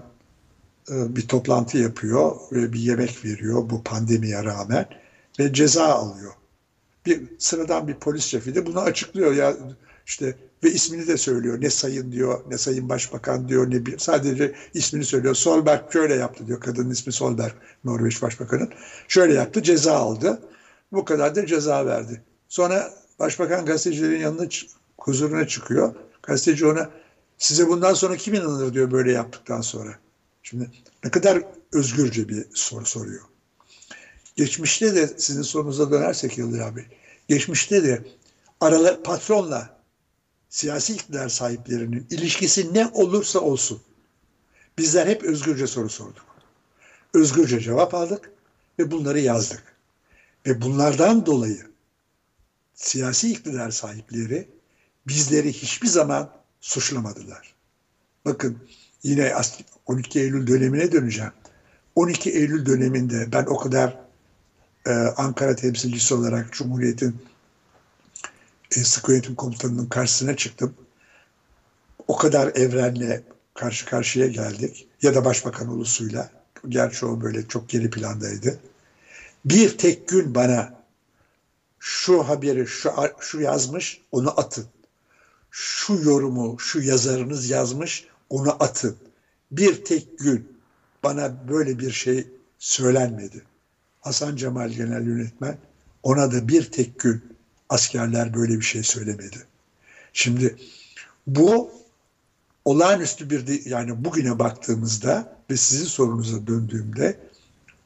bir 0.89 1.27
toplantı 1.27 1.77
yapıyor 1.77 2.35
ve 2.51 2.73
bir 2.73 2.79
yemek 2.79 3.25
veriyor 3.25 3.69
bu 3.69 3.83
pandemiye 3.83 4.43
rağmen 4.43 4.85
ve 5.39 5.53
ceza 5.53 5.85
alıyor. 5.85 6.31
Bir 7.05 7.21
sıradan 7.39 7.87
bir 7.87 7.95
polis 7.95 8.25
şefi 8.25 8.55
de 8.55 8.65
bunu 8.65 8.79
açıklıyor 8.79 9.33
ya 9.33 9.55
işte 10.05 10.35
Ve 10.63 10.71
ismini 10.71 11.07
de 11.07 11.17
söylüyor. 11.17 11.61
Ne 11.61 11.69
sayın 11.69 12.11
diyor, 12.11 12.41
ne 12.49 12.57
sayın 12.57 12.89
başbakan 12.89 13.47
diyor, 13.47 13.71
ne 13.71 13.85
bir 13.85 13.97
sadece 13.97 14.55
ismini 14.73 15.05
söylüyor. 15.05 15.35
Solberg 15.35 15.91
şöyle 15.93 16.15
yaptı 16.15 16.47
diyor. 16.47 16.59
Kadının 16.59 16.89
ismi 16.89 17.13
Solberg, 17.13 17.53
Norveç 17.83 18.21
başbakanın. 18.21 18.69
Şöyle 19.07 19.33
yaptı, 19.33 19.63
ceza 19.63 19.93
aldı. 19.95 20.41
Bu 20.91 21.05
kadar 21.05 21.35
da 21.35 21.45
ceza 21.45 21.85
verdi. 21.85 22.21
Sonra 22.47 22.93
başbakan 23.19 23.65
gazetecilerin 23.65 24.19
yanına 24.19 24.49
huzuruna 24.97 25.47
çıkıyor. 25.47 25.95
Gazeteci 26.23 26.65
ona 26.65 26.89
size 27.37 27.67
bundan 27.67 27.93
sonra 27.93 28.17
kim 28.17 28.33
inanır 28.33 28.73
diyor 28.73 28.91
böyle 28.91 29.11
yaptıktan 29.11 29.61
sonra. 29.61 29.99
Şimdi 30.43 30.71
ne 31.03 31.11
kadar 31.11 31.43
özgürce 31.71 32.29
bir 32.29 32.45
soru 32.53 32.85
soruyor. 32.85 33.23
Geçmişte 34.35 34.95
de 34.95 35.07
sizin 35.07 35.41
sorunuza 35.41 35.91
dönersek 35.91 36.37
Yıldır 36.37 36.59
abi. 36.59 36.85
Geçmişte 37.27 37.83
de 37.83 38.05
aralar 38.61 39.03
patronla 39.03 39.79
siyasi 40.49 40.93
iktidar 40.93 41.29
sahiplerinin 41.29 42.07
ilişkisi 42.09 42.73
ne 42.73 42.87
olursa 42.87 43.39
olsun 43.39 43.81
bizler 44.77 45.07
hep 45.07 45.23
özgürce 45.23 45.67
soru 45.67 45.89
sorduk. 45.89 46.25
Özgürce 47.13 47.59
cevap 47.59 47.93
aldık 47.93 48.31
ve 48.79 48.91
bunları 48.91 49.19
yazdık. 49.19 49.63
Ve 50.47 50.61
bunlardan 50.61 51.25
dolayı 51.25 51.67
siyasi 52.73 53.31
iktidar 53.31 53.71
sahipleri 53.71 54.47
bizleri 55.07 55.53
hiçbir 55.53 55.87
zaman 55.87 56.29
suçlamadılar. 56.61 57.53
Bakın 58.25 58.57
yine 59.03 59.33
12 59.85 60.19
Eylül 60.19 60.47
dönemine 60.47 60.91
döneceğim. 60.91 61.31
12 61.95 62.31
Eylül 62.31 62.65
döneminde 62.65 63.31
ben 63.31 63.45
o 63.45 63.57
kadar 63.57 63.97
e, 64.85 64.91
Ankara 64.91 65.55
temsilcisi 65.55 66.13
olarak 66.13 66.53
Cumhuriyet'in 66.53 67.15
e, 68.77 68.83
sıkı 68.83 69.11
yönetim 69.11 69.35
komutanının 69.35 69.85
karşısına 69.85 70.35
çıktım. 70.35 70.75
O 72.07 72.17
kadar 72.17 72.47
evrenle 72.55 73.23
karşı 73.53 73.85
karşıya 73.85 74.27
geldik. 74.27 74.87
Ya 75.01 75.15
da 75.15 75.25
başbakan 75.25 75.67
ulusuyla. 75.67 76.29
Gerçi 76.69 77.05
o 77.05 77.21
böyle 77.21 77.47
çok 77.47 77.69
geri 77.69 77.89
plandaydı. 77.89 78.59
Bir 79.45 79.77
tek 79.77 80.07
gün 80.07 80.35
bana 80.35 80.83
şu 81.79 82.23
haberi 82.23 82.67
şu, 82.67 82.91
şu 83.19 83.41
yazmış 83.41 84.01
onu 84.11 84.39
atın. 84.39 84.65
Şu 85.55 85.93
yorumu 85.93 86.59
şu 86.59 86.81
yazarınız 86.81 87.49
yazmış 87.49 88.07
onu 88.29 88.63
atın. 88.63 88.95
Bir 89.51 89.85
tek 89.85 90.19
gün 90.19 90.57
bana 91.03 91.49
böyle 91.49 91.79
bir 91.79 91.91
şey 91.91 92.27
söylenmedi. 92.59 93.43
Hasan 94.01 94.35
Cemal 94.35 94.69
Genel 94.69 95.07
Yönetmen 95.07 95.57
ona 96.03 96.31
da 96.31 96.47
bir 96.47 96.71
tek 96.71 96.99
gün 96.99 97.23
askerler 97.69 98.33
böyle 98.33 98.53
bir 98.53 98.65
şey 98.65 98.83
söylemedi. 98.83 99.47
Şimdi 100.13 100.55
bu 101.27 101.71
olağanüstü 102.65 103.29
bir 103.29 103.47
de, 103.47 103.69
yani 103.69 104.05
bugüne 104.05 104.39
baktığımızda 104.39 105.37
ve 105.49 105.57
sizin 105.57 105.85
sorunuza 105.85 106.47
döndüğümde 106.47 107.19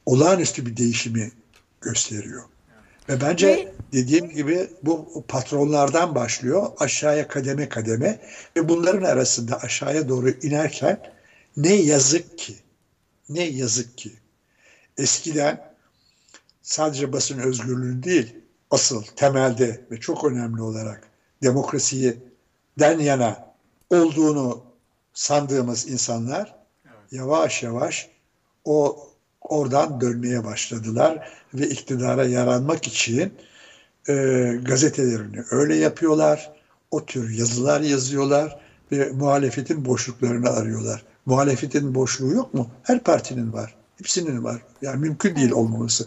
olağanüstü 0.06 0.66
bir 0.66 0.76
değişimi 0.76 1.32
gösteriyor. 1.80 2.42
Ve 3.08 3.20
bence 3.20 3.46
ve, 3.46 3.72
dediğim 3.92 4.30
gibi 4.30 4.70
bu 4.82 5.24
patronlardan 5.28 6.14
başlıyor 6.14 6.66
aşağıya 6.78 7.28
kademe 7.28 7.68
kademe. 7.68 8.20
Ve 8.56 8.68
bunların 8.68 9.02
arasında 9.02 9.60
aşağıya 9.60 10.08
doğru 10.08 10.30
inerken 10.30 11.12
ne 11.56 11.74
yazık 11.74 12.38
ki 12.38 12.56
ne 13.28 13.42
yazık 13.42 13.98
ki 13.98 14.12
eskiden 14.98 15.74
sadece 16.62 17.12
basın 17.12 17.38
özgürlüğü 17.38 18.02
değil 18.02 18.36
asıl 18.70 19.02
temelde 19.02 19.80
ve 19.90 20.00
çok 20.00 20.24
önemli 20.24 20.62
olarak 20.62 21.08
demokrasiyi 21.42 22.16
den 22.78 22.98
yana 22.98 23.54
olduğunu 23.90 24.64
sandığımız 25.14 25.88
insanlar 25.88 26.54
yavaş 27.10 27.62
yavaş 27.62 28.10
o 28.64 29.07
oradan 29.40 30.00
dönmeye 30.00 30.44
başladılar 30.44 31.28
ve 31.54 31.68
iktidara 31.68 32.24
yaranmak 32.24 32.86
için 32.86 33.32
e, 34.08 34.14
gazetelerini 34.62 35.44
öyle 35.50 35.76
yapıyorlar. 35.76 36.52
O 36.90 37.04
tür 37.04 37.30
yazılar 37.30 37.80
yazıyorlar 37.80 38.60
ve 38.92 39.10
muhalefetin 39.10 39.84
boşluklarını 39.84 40.50
arıyorlar. 40.50 41.02
Muhalefetin 41.26 41.94
boşluğu 41.94 42.32
yok 42.32 42.54
mu? 42.54 42.70
Her 42.82 43.04
partinin 43.04 43.52
var. 43.52 43.74
Hepsinin 43.98 44.44
var. 44.44 44.62
Yani 44.82 45.00
mümkün 45.00 45.36
değil 45.36 45.50
olmaması. 45.50 46.06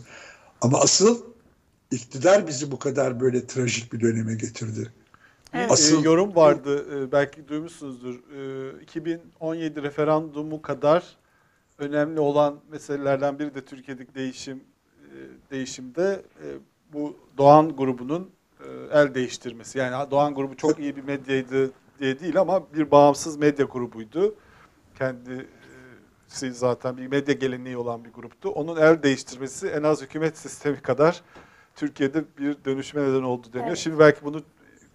Ama 0.62 0.80
asıl 0.80 1.22
iktidar 1.92 2.48
bizi 2.48 2.72
bu 2.72 2.80
kadar 2.80 3.20
böyle 3.20 3.48
trajik 3.48 3.94
bir 3.94 4.02
döneme 4.02 4.34
getirdi. 4.34 4.92
Evet. 5.54 5.72
Asıl... 5.72 6.04
E, 6.04 6.06
yorum 6.06 6.36
vardı 6.36 6.86
e, 6.96 7.12
belki 7.12 7.48
duymuşsunuzdur. 7.48 8.16
E, 8.80 8.82
2017 8.82 9.84
referandumu 9.84 10.62
kadar 10.62 11.04
önemli 11.82 12.20
olan 12.20 12.60
meselelerden 12.72 13.40
biri 13.40 13.56
de 13.56 13.66
Türkiye'deki 13.66 14.16
değişim 14.16 14.64
e, 15.04 15.16
değişimde 15.52 16.22
e, 16.44 16.48
bu 16.94 17.18
Doğan 17.38 17.76
grubunun 17.76 18.32
e, 18.60 18.68
el 18.92 19.14
değiştirmesi. 19.14 19.78
Yani 19.78 20.12
Doğan 20.12 20.36
grubu 20.36 20.58
çok 20.58 20.80
iyi 20.80 20.96
bir 20.96 21.04
medyaydı 21.04 21.72
diye 22.00 22.20
değil 22.20 22.40
ama 22.40 22.74
bir 22.74 22.92
bağımsız 22.92 23.38
medya 23.38 23.66
grubuydu. 23.66 24.36
Kendi 24.98 25.48
zaten 26.52 26.98
bir 26.98 27.08
medya 27.08 27.34
geleneği 27.34 27.78
olan 27.78 28.06
bir 28.06 28.14
gruptu. 28.14 28.50
Onun 28.50 28.78
el 28.78 29.04
değiştirmesi 29.04 29.68
en 29.68 29.84
az 29.84 30.02
hükümet 30.02 30.38
sistemi 30.38 30.82
kadar 30.82 31.22
Türkiye'de 31.76 32.24
bir 32.38 32.66
dönüşme 32.66 33.02
neden 33.02 33.24
oldu 33.24 33.48
deniyor. 33.54 33.68
Evet. 33.68 33.78
Şimdi 33.78 34.00
belki 34.00 34.26
bunu 34.26 34.42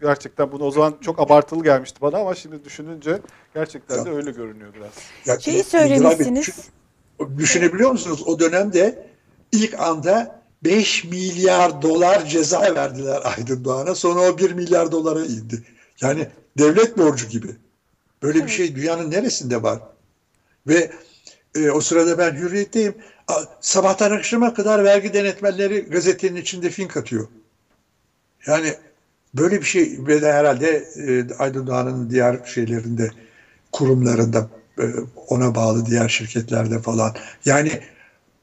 gerçekten 0.01 0.53
bunu 0.53 0.65
o 0.65 0.71
zaman 0.71 0.95
çok 1.01 1.21
abartılı 1.21 1.65
gelmişti 1.65 2.01
bana 2.01 2.19
ama 2.19 2.35
şimdi 2.35 2.65
düşününce 2.65 3.21
gerçekten 3.55 4.05
de 4.05 4.11
öyle 4.11 4.31
görünüyor 4.31 4.75
biraz. 4.75 4.93
Ya, 5.27 5.41
Şeyi 5.41 5.65
söylemişsiniz. 5.65 6.69
Düşünebiliyor 7.39 7.91
musunuz? 7.91 8.23
O 8.27 8.41
dönemde 8.41 9.09
ilk 9.53 9.81
anda 9.81 10.43
5 10.65 11.05
milyar 11.05 11.83
dolar 11.83 12.27
ceza 12.27 12.75
verdiler 12.75 13.23
Aydın 13.25 13.65
Doğan'a. 13.65 13.95
Sonra 13.95 14.21
o 14.21 14.39
1 14.39 14.53
milyar 14.53 14.93
dolara 14.93 15.25
indi. 15.25 15.63
Yani 16.01 16.29
devlet 16.59 16.99
borcu 16.99 17.29
gibi. 17.29 17.57
Böyle 18.23 18.39
evet. 18.39 18.49
bir 18.49 18.53
şey 18.53 18.77
dünyanın 18.77 19.11
neresinde 19.11 19.63
var? 19.63 19.79
Ve 20.67 20.91
e, 21.55 21.71
o 21.71 21.81
sırada 21.81 22.19
ben 22.19 22.35
hürriyetteyim. 22.35 22.95
Sabahtan 23.61 24.11
akşama 24.11 24.55
kadar 24.55 24.85
vergi 24.85 25.15
denetmenleri 25.15 25.81
gazetenin 25.81 26.37
içinde 26.37 26.71
fink 26.71 26.97
atıyor. 26.97 27.29
Yani 28.47 28.75
böyle 29.39 29.61
bir 29.61 29.67
şey 29.67 29.99
ve 30.07 30.23
de 30.23 30.33
herhalde 30.33 30.85
e, 30.97 31.35
Aydın 31.39 31.67
Doğan'ın 31.67 32.11
diğer 32.11 32.41
şeylerinde 32.45 33.11
kurumlarında 33.73 34.49
e, 34.79 34.85
ona 35.29 35.55
bağlı 35.55 35.87
diğer 35.87 36.09
şirketlerde 36.09 36.79
falan. 36.79 37.15
Yani 37.45 37.81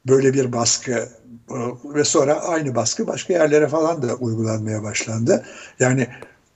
böyle 0.07 0.33
bir 0.33 0.51
baskı 0.51 0.91
e, 0.91 1.57
ve 1.95 2.03
sonra 2.03 2.33
aynı 2.33 2.75
baskı 2.75 3.07
başka 3.07 3.33
yerlere 3.33 3.67
falan 3.67 4.01
da 4.01 4.15
uygulanmaya 4.15 4.83
başlandı. 4.83 5.45
Yani 5.79 6.07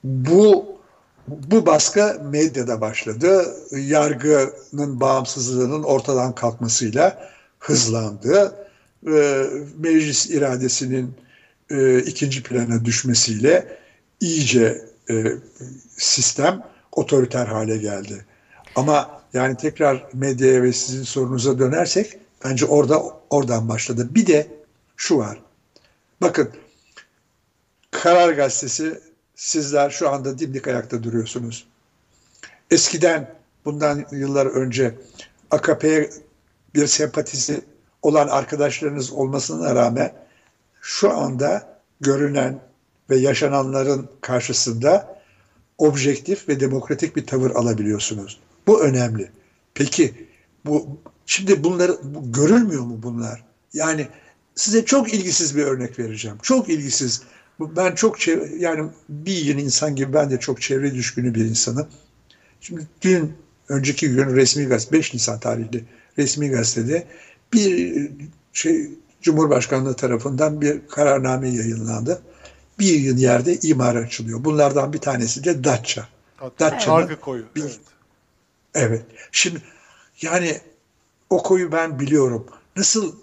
bu 0.03 0.77
bu 1.27 1.65
baskı 1.65 2.21
medyada 2.31 2.81
başladı. 2.81 3.55
Yargının 3.71 4.99
bağımsızlığının 4.99 5.83
ortadan 5.83 6.35
kalkmasıyla 6.35 7.29
hızlandı. 7.59 8.55
E, 9.07 9.45
meclis 9.77 10.29
iradesinin 10.29 11.13
ikinci 12.05 12.43
plana 12.43 12.85
düşmesiyle 12.85 13.77
iyice 14.19 14.85
sistem 15.97 16.63
otoriter 16.91 17.45
hale 17.45 17.77
geldi. 17.77 18.25
Ama 18.75 19.21
yani 19.33 19.57
tekrar 19.57 20.05
medyaya 20.13 20.63
ve 20.63 20.73
sizin 20.73 21.03
sorunuza 21.03 21.59
dönersek 21.59 22.19
bence 22.45 22.65
orada 22.65 23.03
oradan 23.29 23.69
başladı. 23.69 24.07
Bir 24.11 24.27
de 24.27 24.47
şu 24.97 25.17
var. 25.17 25.39
Bakın 26.21 26.49
Karar 27.91 28.33
Gazetesi 28.33 29.01
sizler 29.35 29.89
şu 29.89 30.09
anda 30.09 30.39
dimdik 30.39 30.67
ayakta 30.67 31.03
duruyorsunuz. 31.03 31.67
Eskiden 32.71 33.35
bundan 33.65 34.05
yıllar 34.11 34.45
önce 34.45 34.95
AKP'ye 35.51 36.09
bir 36.75 36.87
sempatisi 36.87 37.61
olan 38.01 38.27
arkadaşlarınız 38.27 39.11
olmasına 39.11 39.75
rağmen 39.75 40.13
şu 40.81 41.17
anda 41.17 41.79
görünen 42.01 42.59
ve 43.09 43.17
yaşananların 43.17 44.09
karşısında 44.21 45.17
objektif 45.77 46.49
ve 46.49 46.59
demokratik 46.59 47.15
bir 47.15 47.25
tavır 47.25 47.51
alabiliyorsunuz. 47.51 48.39
Bu 48.67 48.83
önemli. 48.83 49.31
Peki 49.73 50.13
bu 50.65 50.99
şimdi 51.25 51.63
bunları 51.63 51.97
bu, 52.03 52.31
görülmüyor 52.31 52.83
mu 52.83 52.99
bunlar? 53.03 53.43
Yani 53.73 54.07
size 54.55 54.85
çok 54.85 55.13
ilgisiz 55.13 55.57
bir 55.57 55.63
örnek 55.63 55.99
vereceğim. 55.99 56.37
Çok 56.41 56.69
ilgisiz. 56.69 57.21
Ben 57.59 57.95
çok 57.95 58.19
çevre, 58.19 58.55
yani 58.59 58.89
bir 59.09 59.35
yeni 59.35 59.61
insan 59.61 59.95
gibi 59.95 60.13
ben 60.13 60.29
de 60.29 60.39
çok 60.39 60.61
çevre 60.61 60.93
düşkünü 60.93 61.35
bir 61.35 61.45
insanım. 61.45 61.87
Şimdi 62.61 62.87
dün 63.01 63.33
önceki 63.69 64.09
gün 64.09 64.35
resmi 64.35 64.65
gazete 64.65 64.97
5 64.97 65.13
Nisan 65.13 65.39
tarihli 65.39 65.85
resmi 66.17 66.49
gazetede 66.49 67.07
bir 67.53 68.11
şey 68.53 68.91
Cumhurbaşkanlığı 69.21 69.93
tarafından 69.93 70.61
bir 70.61 70.87
kararname 70.87 71.49
yayınlandı. 71.49 72.21
Bir 72.79 73.17
yerde 73.17 73.59
imar 73.59 73.95
açılıyor. 73.95 74.43
Bunlardan 74.43 74.93
bir 74.93 74.99
tanesi 74.99 75.43
de 75.43 75.63
Datça. 75.63 76.07
Hatta 76.37 76.69
Evet. 77.07 77.21
Koyu. 77.21 77.45
Bir- 77.55 77.61
Evet. 77.61 77.79
Evet. 78.75 79.05
Şimdi 79.31 79.61
yani 80.21 80.61
o 81.29 81.43
koyu 81.43 81.71
ben 81.71 81.99
biliyorum. 81.99 82.47
Nasıl 82.75 83.15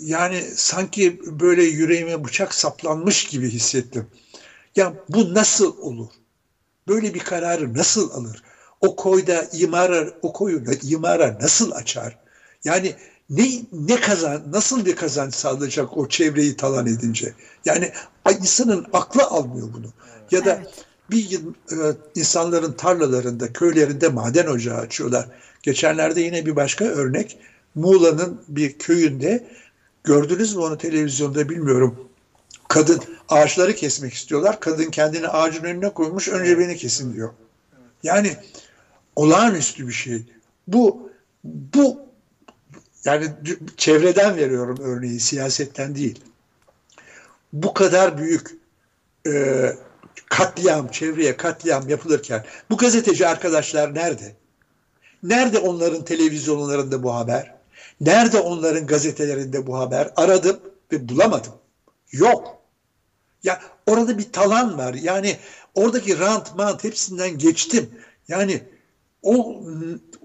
yani 0.00 0.42
sanki 0.54 1.20
böyle 1.40 1.62
yüreğime 1.62 2.24
bıçak 2.24 2.54
saplanmış 2.54 3.24
gibi 3.26 3.50
hissettim. 3.50 4.06
Ya 4.76 4.92
bu 5.08 5.34
nasıl 5.34 5.78
olur? 5.78 6.10
Böyle 6.88 7.14
bir 7.14 7.20
kararı 7.20 7.74
nasıl 7.74 8.10
alır? 8.10 8.42
O 8.80 8.96
koyda 8.96 9.44
imara, 9.52 10.08
o 10.22 10.32
koyu 10.32 10.64
imara 10.82 11.38
nasıl 11.40 11.70
açar? 11.72 12.18
Yani 12.64 12.94
ne 13.30 13.48
ne 13.72 14.00
kazan, 14.00 14.42
nasıl 14.52 14.86
bir 14.86 14.96
kazanç 14.96 15.34
sağlayacak 15.34 15.96
o 15.96 16.08
çevreyi 16.08 16.56
talan 16.56 16.86
edince? 16.86 17.32
Yani 17.64 17.92
insanın 18.40 18.86
aklı 18.92 19.22
almıyor 19.22 19.68
bunu. 19.72 19.86
Ya 20.30 20.44
da 20.44 20.54
Evet. 20.54 20.84
bir 21.10 21.30
yıl 21.30 21.54
e, 21.72 21.76
insanların 22.14 22.72
tarlalarında, 22.72 23.52
köylerinde 23.52 24.08
maden 24.08 24.46
ocağı 24.46 24.78
açıyorlar. 24.78 25.28
Geçenlerde 25.62 26.20
yine 26.20 26.46
bir 26.46 26.56
başka 26.56 26.84
örnek. 26.84 27.38
Muğla'nın 27.74 28.40
bir 28.48 28.78
köyünde 28.78 29.46
gördünüz 30.04 30.54
mü 30.54 30.62
onu 30.62 30.78
televizyonda 30.78 31.48
bilmiyorum. 31.48 32.08
Kadın 32.68 33.00
ağaçları 33.28 33.74
kesmek 33.74 34.12
istiyorlar. 34.12 34.60
Kadın 34.60 34.90
kendini 34.90 35.28
ağacın 35.28 35.64
önüne 35.64 35.88
koymuş. 35.88 36.28
Önce 36.28 36.58
beni 36.58 36.76
kesin 36.76 37.14
diyor. 37.14 37.30
Yani 38.02 38.36
olağanüstü 39.16 39.88
bir 39.88 39.92
şey. 39.92 40.22
Bu 40.68 41.10
bu 41.44 42.07
yani 43.08 43.26
çevreden 43.76 44.36
veriyorum 44.36 44.78
örneği 44.80 45.20
siyasetten 45.20 45.94
değil. 45.94 46.20
Bu 47.52 47.74
kadar 47.74 48.18
büyük 48.18 48.50
e, 49.26 49.72
katliam, 50.28 50.88
çevreye 50.88 51.36
katliam 51.36 51.88
yapılırken 51.88 52.44
bu 52.70 52.76
gazeteci 52.76 53.26
arkadaşlar 53.26 53.94
nerede? 53.94 54.36
Nerede 55.22 55.58
onların 55.58 56.04
televizyonlarında 56.04 57.02
bu 57.02 57.14
haber? 57.14 57.54
Nerede 58.00 58.40
onların 58.40 58.86
gazetelerinde 58.86 59.66
bu 59.66 59.78
haber? 59.78 60.10
Aradım 60.16 60.60
ve 60.92 61.08
bulamadım. 61.08 61.52
Yok. 62.12 62.58
Ya 63.42 63.60
orada 63.86 64.18
bir 64.18 64.32
talan 64.32 64.78
var. 64.78 64.94
Yani 64.94 65.36
oradaki 65.74 66.18
rant 66.18 66.54
mant 66.56 66.84
hepsinden 66.84 67.38
geçtim. 67.38 67.90
Yani 68.28 68.62
o, 69.22 69.62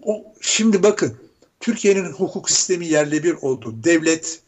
o 0.02 0.34
şimdi 0.42 0.84
bakın 0.84 1.23
Türkiye'nin 1.64 2.06
hukuk 2.06 2.50
sistemi 2.50 2.88
yerle 2.88 3.24
bir 3.24 3.34
oldu. 3.34 3.84
Devlet 3.84 4.42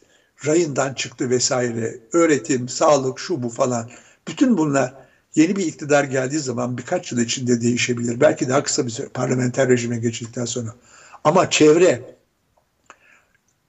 rayından 0.46 0.94
çıktı 0.94 1.30
vesaire. 1.30 1.98
Öğretim, 2.12 2.68
sağlık, 2.68 3.18
şu 3.18 3.42
bu 3.42 3.48
falan. 3.48 3.90
Bütün 4.28 4.58
bunlar 4.58 4.94
yeni 5.34 5.56
bir 5.56 5.66
iktidar 5.66 6.04
geldiği 6.04 6.38
zaman 6.38 6.78
birkaç 6.78 7.12
yıl 7.12 7.18
içinde 7.18 7.60
değişebilir. 7.60 8.20
Belki 8.20 8.48
daha 8.48 8.62
kısa 8.62 8.86
bir 8.86 8.90
süre 8.90 9.08
parlamenter 9.08 9.68
rejime 9.68 9.98
geçildikten 9.98 10.44
sonra. 10.44 10.74
Ama 11.24 11.50
çevre 11.50 12.16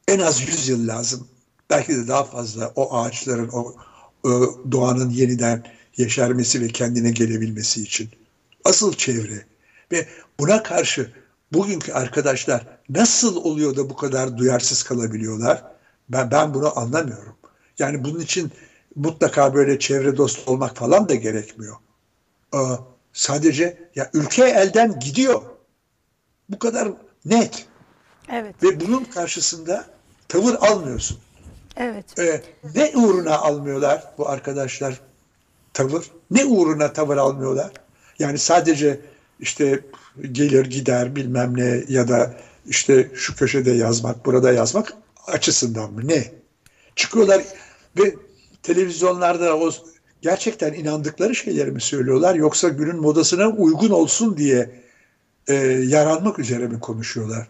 en 0.08 0.20
az 0.20 0.42
100 0.42 0.70
yıl 0.70 0.88
lazım. 0.88 1.28
Belki 1.70 1.96
de 1.96 2.08
daha 2.08 2.24
fazla 2.24 2.72
o 2.76 2.98
ağaçların, 2.98 3.50
o, 3.50 3.76
o 4.24 4.62
doğanın 4.72 5.10
yeniden 5.10 5.64
yeşermesi 5.98 6.62
ve 6.62 6.68
kendine 6.68 7.12
gelebilmesi 7.12 7.82
için. 7.82 8.10
Asıl 8.66 8.94
çevre. 8.94 9.46
Ve 9.92 10.08
buna 10.40 10.64
karşı 10.64 11.12
bugünkü 11.54 11.94
arkadaşlar 11.94 12.68
nasıl 12.90 13.36
oluyor 13.36 13.76
da 13.76 13.90
bu 13.90 13.96
kadar 13.96 14.38
duyarsız 14.38 14.84
kalabiliyorlar? 14.84 15.64
Ben, 16.10 16.32
ben 16.32 16.54
bunu 16.54 16.80
anlamıyorum. 16.80 17.36
Yani 17.80 18.04
bunun 18.04 18.20
için 18.20 18.52
mutlaka 18.96 19.54
böyle 19.54 19.80
çevre 19.80 20.18
dostu 20.18 20.52
olmak 20.52 20.78
falan 20.78 21.10
da 21.10 21.16
gerekmiyor. 21.16 21.76
Ee, 22.54 22.58
sadece 23.14 23.90
ya 23.96 24.10
ülke 24.14 24.44
elden 24.44 25.00
gidiyor. 25.00 25.42
Bu 26.50 26.60
kadar 26.60 26.90
net. 27.26 27.66
Evet. 28.32 28.64
Ve 28.64 28.80
bunun 28.80 29.04
karşısında 29.04 29.86
tavır 30.28 30.54
almıyorsun. 30.54 31.20
Evet. 31.78 32.20
Ee, 32.20 32.42
ne 32.76 32.92
uğruna 32.96 33.38
almıyorlar 33.38 34.04
bu 34.18 34.30
arkadaşlar 34.30 35.02
tavır? 35.74 36.12
Ne 36.32 36.46
uğruna 36.46 36.94
tavır 36.94 37.18
almıyorlar? 37.18 37.72
Yani 38.20 38.38
sadece 38.38 39.00
işte 39.40 39.80
gelir 40.32 40.66
gider 40.66 41.16
bilmem 41.16 41.58
ne 41.58 41.84
ya 41.88 42.08
da 42.08 42.34
işte 42.66 43.12
şu 43.14 43.36
köşede 43.36 43.72
yazmak, 43.72 44.26
burada 44.26 44.52
yazmak 44.52 44.94
açısından 45.28 45.94
mı? 45.94 46.08
Ne? 46.08 46.24
Çıkıyorlar 46.96 47.42
ve 47.98 48.16
televizyonlarda 48.64 49.58
o 49.58 49.72
gerçekten 50.22 50.74
inandıkları 50.74 51.36
şeyleri 51.36 51.72
mi 51.72 51.82
söylüyorlar 51.82 52.36
yoksa 52.36 52.70
günün 52.70 52.98
modasına 52.98 53.48
uygun 53.48 53.90
olsun 53.90 54.38
diye 54.38 54.70
e, 55.48 55.54
yaranmak 55.88 56.40
üzere 56.40 56.68
mi 56.68 56.80
konuşuyorlar? 56.80 57.48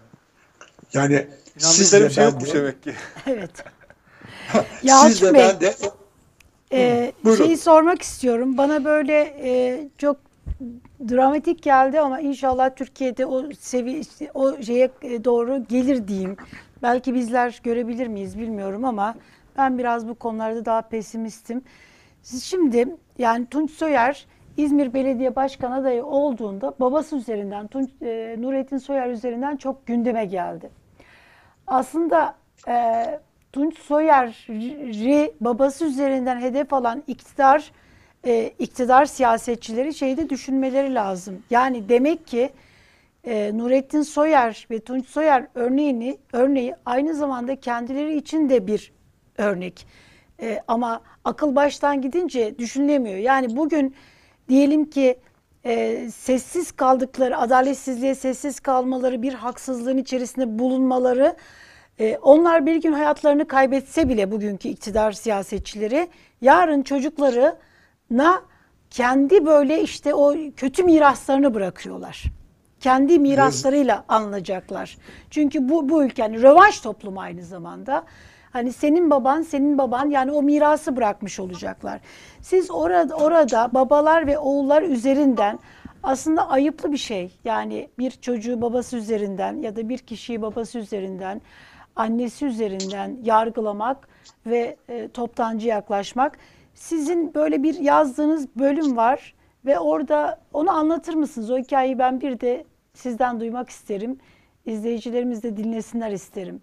Yani 0.93 1.27
siz 1.57 1.93
de 1.93 2.09
şey 2.09 2.23
ben 2.23 2.39
de, 2.39 2.53
demek 2.53 2.83
ki. 2.83 2.93
Evet. 3.25 3.51
siz 4.51 4.63
Yalçın 4.83 5.25
de 5.25 5.33
Bey, 5.33 5.41
ben 5.41 5.61
de 5.61 5.75
Buyurun. 7.23 7.45
şeyi 7.45 7.57
sormak 7.57 8.01
istiyorum. 8.01 8.57
Bana 8.57 8.85
böyle 8.85 9.39
e, 9.43 9.79
çok 9.97 10.17
dramatik 11.09 11.63
geldi 11.63 11.99
ama 11.99 12.19
inşallah 12.19 12.75
Türkiye'de 12.75 13.25
o 13.25 13.51
sevi 13.51 14.01
o 14.33 14.61
şeye 14.61 14.89
doğru 15.23 15.65
gelir 15.69 16.07
diyeyim. 16.07 16.37
Belki 16.83 17.13
bizler 17.13 17.61
görebilir 17.63 18.07
miyiz 18.07 18.39
bilmiyorum 18.39 18.85
ama 18.85 19.15
ben 19.57 19.77
biraz 19.77 20.07
bu 20.07 20.15
konularda 20.15 20.65
daha 20.65 20.81
pesimistim. 20.81 21.61
Siz 22.21 22.43
şimdi 22.43 22.95
yani 23.17 23.45
Tunç 23.45 23.71
Soyer 23.71 24.25
İzmir 24.57 24.93
Belediye 24.93 25.35
Başkan 25.35 25.71
adayı 25.71 26.05
olduğunda 26.05 26.73
babası 26.79 27.15
üzerinden 27.15 27.67
Tunç, 27.67 27.89
e, 28.01 28.35
Nurettin 28.39 28.77
Soyer 28.77 29.09
üzerinden 29.09 29.57
çok 29.57 29.87
gündeme 29.87 30.25
geldi. 30.25 30.69
Aslında 31.67 32.35
e, 32.67 33.05
Tunç 33.53 33.79
Soyer'i 33.79 35.33
babası 35.41 35.85
üzerinden 35.85 36.41
hedef 36.41 36.73
alan 36.73 37.03
iktidar 37.07 37.71
e, 38.25 38.53
iktidar 38.59 39.05
siyasetçileri 39.05 39.93
şeyde 39.93 40.29
düşünmeleri 40.29 40.93
lazım. 40.93 41.43
Yani 41.49 41.89
demek 41.89 42.27
ki 42.27 42.49
e, 43.23 43.57
Nurettin 43.57 44.01
Soyer 44.01 44.67
ve 44.71 44.79
Tunç 44.79 45.07
Soyer 45.07 45.47
örneğini 45.55 46.17
örneği 46.33 46.75
aynı 46.85 47.13
zamanda 47.13 47.59
kendileri 47.59 48.17
için 48.17 48.49
de 48.49 48.67
bir 48.67 48.91
örnek. 49.37 49.87
E, 50.41 50.59
ama 50.67 51.01
akıl 51.23 51.55
baştan 51.55 52.01
gidince 52.01 52.59
düşünülemiyor. 52.59 53.17
Yani 53.17 53.57
bugün 53.57 53.95
diyelim 54.49 54.89
ki 54.89 55.19
e, 55.65 56.07
sessiz 56.09 56.71
kaldıkları, 56.71 57.37
adaletsizliğe 57.37 58.15
sessiz 58.15 58.59
kalmaları, 58.59 59.21
bir 59.21 59.33
haksızlığın 59.33 59.97
içerisinde 59.97 60.59
bulunmaları, 60.59 61.35
e, 61.99 62.17
onlar 62.17 62.65
bir 62.65 62.75
gün 62.75 62.93
hayatlarını 62.93 63.47
kaybetse 63.47 64.09
bile 64.09 64.31
bugünkü 64.31 64.69
iktidar 64.69 65.11
siyasetçileri, 65.11 66.07
yarın 66.41 66.81
çocuklarına 68.09 68.41
kendi 68.89 69.45
böyle 69.45 69.81
işte 69.81 70.13
o 70.13 70.35
kötü 70.55 70.83
miraslarını 70.83 71.53
bırakıyorlar. 71.53 72.23
Kendi 72.79 73.19
miraslarıyla 73.19 74.03
anılacaklar. 74.07 74.97
Çünkü 75.29 75.69
bu, 75.69 75.89
bu 75.89 76.03
ülke 76.03 76.21
hani 76.21 76.41
rövanş 76.41 76.81
toplumu 76.81 77.21
aynı 77.21 77.43
zamanda. 77.43 78.03
Hani 78.53 78.73
senin 78.73 79.09
baban, 79.09 79.41
senin 79.41 79.77
baban 79.77 80.09
yani 80.09 80.31
o 80.31 80.41
mirası 80.41 80.95
bırakmış 80.95 81.39
olacaklar. 81.39 81.99
Siz 82.41 82.71
orada 82.71 83.15
orada 83.15 83.69
babalar 83.73 84.27
ve 84.27 84.37
oğullar 84.37 84.81
üzerinden 84.81 85.59
aslında 86.03 86.49
ayıplı 86.49 86.91
bir 86.91 86.97
şey. 86.97 87.31
Yani 87.43 87.89
bir 87.99 88.11
çocuğu 88.11 88.61
babası 88.61 88.97
üzerinden 88.97 89.61
ya 89.61 89.75
da 89.75 89.89
bir 89.89 89.97
kişiyi 89.97 90.41
babası 90.41 90.79
üzerinden, 90.79 91.41
annesi 91.95 92.45
üzerinden 92.45 93.17
yargılamak 93.23 94.07
ve 94.45 94.77
e, 94.89 95.07
toptancı 95.07 95.67
yaklaşmak. 95.67 96.37
Sizin 96.77 97.33
böyle 97.33 97.63
bir 97.63 97.75
yazdığınız 97.79 98.47
bölüm 98.59 98.97
var 98.97 99.35
ve 99.65 99.79
orada 99.79 100.41
onu 100.53 100.71
anlatır 100.71 101.13
mısınız? 101.13 101.51
O 101.51 101.57
hikayeyi 101.57 101.99
ben 101.99 102.21
bir 102.21 102.39
de 102.39 102.65
sizden 102.93 103.39
duymak 103.39 103.69
isterim. 103.69 104.17
İzleyicilerimiz 104.65 105.43
de 105.43 105.57
dinlesinler 105.57 106.11
isterim. 106.11 106.61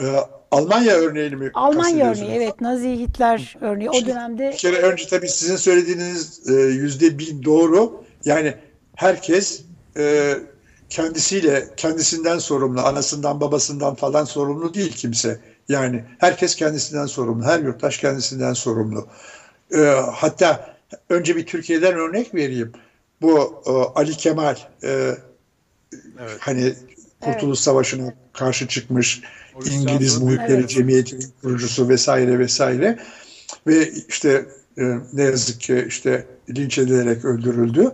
e, 0.00 0.04
Almanya 0.50 0.94
örneğini 0.94 1.36
mi 1.36 1.50
Almanya 1.54 2.10
örneği 2.10 2.30
evet 2.30 2.60
Nazi 2.60 2.98
Hitler 2.98 3.56
örneği 3.60 3.90
o 3.90 4.06
dönemde 4.06 4.50
Bir 4.52 4.56
kere 4.56 4.76
önce 4.76 5.06
tabii 5.06 5.28
sizin 5.28 5.56
söylediğiniz 5.56 6.50
e, 6.50 6.52
yüzde 6.54 7.18
bin 7.18 7.44
doğru. 7.44 8.04
Yani 8.24 8.54
herkes 8.94 9.62
e, 9.96 10.34
kendisiyle, 10.90 11.68
kendisinden 11.76 12.38
sorumlu, 12.38 12.80
anasından 12.80 13.40
babasından 13.40 13.94
falan 13.94 14.24
sorumlu 14.24 14.74
değil 14.74 14.92
kimse. 14.92 15.40
Yani 15.68 16.04
herkes 16.18 16.56
kendisinden 16.56 17.06
sorumlu, 17.06 17.44
her 17.44 17.60
yurttaş 17.60 17.98
kendisinden 17.98 18.52
sorumlu. 18.52 19.06
E, 19.74 19.78
hatta 20.12 20.76
önce 21.08 21.36
bir 21.36 21.46
Türkiye'den 21.46 21.94
örnek 21.94 22.34
vereyim. 22.34 22.72
Bu 23.22 23.62
e, 23.66 23.70
Ali 23.70 24.12
Kemal 24.12 24.56
e, 24.82 25.14
Evet. 26.20 26.36
hani 26.40 26.74
Kurtuluş 27.20 27.58
Savaşı'na 27.58 28.12
karşı 28.32 28.68
çıkmış 28.68 29.22
O 29.54 29.64
İngiliz 29.64 30.08
İslam'da 30.08 30.24
Muhitleri 30.24 30.60
Evet. 30.60 30.68
Cemiyeti'nin 30.68 31.32
kurucusu 31.42 31.88
vesaire 31.88 32.38
vesaire 32.38 32.98
ve 33.66 33.90
işte 34.08 34.46
e, 34.78 34.82
ne 35.12 35.22
yazık 35.22 35.60
ki 35.60 35.84
işte 35.88 36.26
linç 36.50 36.78
edilerek 36.78 37.24
öldürüldü. 37.24 37.92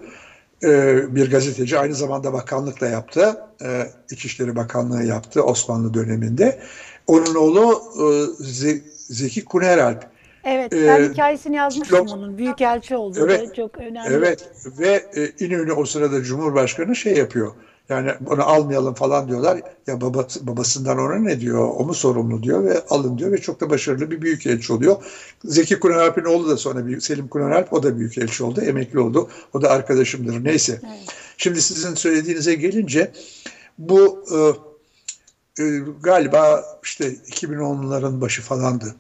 E, 0.65 1.15
bir 1.15 1.31
gazeteci 1.31 1.79
aynı 1.79 1.95
zamanda 1.95 2.33
bakanlık 2.33 2.81
da 2.81 2.87
yaptı. 2.87 3.37
E, 3.65 3.87
İçişleri 4.11 4.57
Bakanlığı 4.57 5.05
yaptı 5.05 5.43
Osmanlı 5.43 5.95
döneminde. 5.95 6.59
Onun 7.07 7.35
oğlu 7.35 7.83
e, 7.97 8.03
Ze- 8.43 8.83
Zeki 9.09 9.45
Kuneralp. 9.45 10.05
Evet, 10.45 10.73
Ee, 10.73 10.87
ben 10.89 11.13
hikayesini 11.13 11.57
yazmıştım 11.57 11.99
Yok. 11.99 12.09
onun. 12.13 12.39
Büyükelçi 12.39 12.97
oldu. 12.97 13.19
Evet, 13.25 13.55
Çok 13.55 13.79
önemli. 13.79 14.15
Evet 14.15 14.49
ve 14.79 15.05
e, 15.17 15.45
İnönü 15.45 15.73
o 15.73 15.85
sırada 15.85 16.23
Cumhurbaşkanı 16.23 16.97
şey 16.97 17.15
yapıyor. 17.17 17.53
Yani 17.89 18.15
bunu 18.21 18.43
almayalım 18.49 18.95
falan 18.95 19.29
diyorlar. 19.29 19.61
Ya 19.87 20.01
babası, 20.01 20.47
babasından 20.47 20.99
ona 20.99 21.15
ne 21.15 21.41
diyor? 21.41 21.69
O 21.77 21.85
mu 21.85 21.95
sorumlu 21.95 22.43
diyor 22.43 22.65
ve 22.65 22.85
alın 22.89 23.19
diyor 23.19 23.33
ve 23.33 23.39
çok 23.39 23.61
da 23.61 23.71
başarılı 23.71 24.11
bir 24.11 24.23
büyükelçi 24.23 24.73
oluyor. 24.73 24.97
Zeki 25.45 25.81
Kuneralp'in 25.81 26.25
oğlu 26.25 26.49
da 26.49 26.57
sonra 26.57 26.87
büyük, 26.87 27.05
Selim 27.05 27.29
Kuneralp 27.29 27.73
o 27.73 27.83
da 27.83 27.99
büyükelçi 27.99 28.45
oldu. 28.45 28.61
Emekli 28.61 28.99
oldu. 28.99 29.29
O 29.53 29.63
da 29.63 29.71
arkadaşımdır. 29.71 30.45
Neyse. 30.45 30.81
Şimdi 31.37 31.63
sizin 31.63 31.95
söylediğinize 31.95 32.55
gelince 32.55 33.13
bu 33.79 34.25
e, 34.33 34.39
e, 35.63 35.79
galiba 36.03 36.65
işte 36.85 37.15
2010'ların 37.15 38.21
başı 38.21 38.43
falandı. 38.43 38.95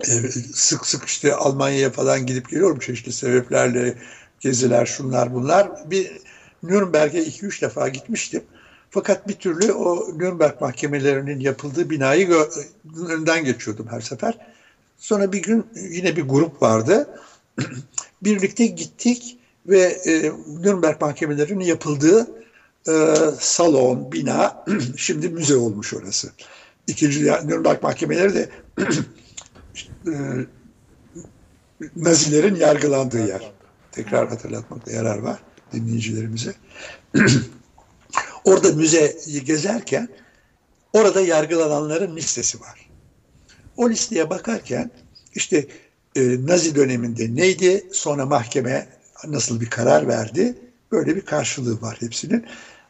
E, 0.00 0.10
sık 0.54 0.86
sık 0.86 1.04
işte 1.04 1.34
Almanya'ya 1.34 1.90
falan 1.90 2.26
gidip 2.26 2.48
geliyorum 2.48 2.78
çeşitli 2.78 3.12
sebeplerle 3.12 3.94
geziler 4.40 4.86
şunlar 4.86 5.34
bunlar. 5.34 5.90
Bir 5.90 6.27
Nürnberg'e 6.62 7.22
2-3 7.22 7.62
defa 7.62 7.88
gitmiştim. 7.88 8.42
Fakat 8.90 9.28
bir 9.28 9.34
türlü 9.34 9.72
o 9.72 10.18
Nürnberg 10.18 10.60
mahkemelerinin 10.60 11.40
yapıldığı 11.40 11.90
binayı 11.90 12.46
önünden 13.08 13.44
geçiyordum 13.44 13.86
her 13.90 14.00
sefer. 14.00 14.38
Sonra 14.98 15.32
bir 15.32 15.42
gün 15.42 15.66
yine 15.74 16.16
bir 16.16 16.22
grup 16.22 16.62
vardı. 16.62 17.08
Birlikte 18.22 18.66
gittik 18.66 19.38
ve 19.66 19.80
e, 19.80 20.32
Nürnberg 20.62 21.00
mahkemelerinin 21.00 21.64
yapıldığı 21.64 22.26
e, 22.88 23.14
salon, 23.40 24.12
bina 24.12 24.64
şimdi 24.96 25.28
müze 25.28 25.56
olmuş 25.56 25.94
orası. 25.94 26.32
İkinci 26.86 27.24
Nürnberg 27.24 27.82
mahkemeleri 27.82 28.34
de 28.34 28.48
e, 30.06 30.12
Nazilerin 31.96 32.54
yargılandığı 32.54 33.26
yer. 33.26 33.52
Tekrar 33.92 34.28
hatırlatmakta 34.28 34.92
yarar 34.92 35.18
var 35.18 35.38
dinleyicilerimize. 35.72 36.54
Orada 38.44 38.72
müzeyi 38.72 39.44
gezerken 39.44 40.08
orada 40.92 41.20
yargılananların 41.20 42.16
listesi 42.16 42.60
var. 42.60 42.88
O 43.76 43.90
listeye 43.90 44.30
bakarken 44.30 44.90
işte 45.34 45.66
e, 46.16 46.46
Nazi 46.46 46.74
döneminde 46.74 47.34
neydi, 47.34 47.86
sonra 47.92 48.26
mahkeme 48.26 48.88
nasıl 49.26 49.60
bir 49.60 49.70
karar 49.70 50.08
verdi, 50.08 50.58
böyle 50.92 51.16
bir 51.16 51.20
karşılığı 51.20 51.80
var 51.80 51.96
hepsinin. 52.00 52.46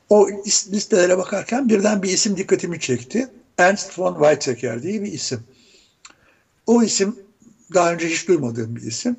O 0.08 0.28
is- 0.28 0.72
listelere 0.72 1.18
bakarken 1.18 1.68
birden 1.68 2.02
bir 2.02 2.08
isim 2.08 2.36
dikkatimi 2.36 2.80
çekti. 2.80 3.28
Ernst 3.58 3.98
von 3.98 4.14
Weizsäcker 4.14 4.82
diye 4.82 5.02
bir 5.02 5.12
isim. 5.12 5.40
O 6.66 6.82
isim 6.82 7.16
daha 7.74 7.92
önce 7.92 8.08
hiç 8.08 8.28
duymadığım 8.28 8.76
bir 8.76 8.82
isim 8.82 9.16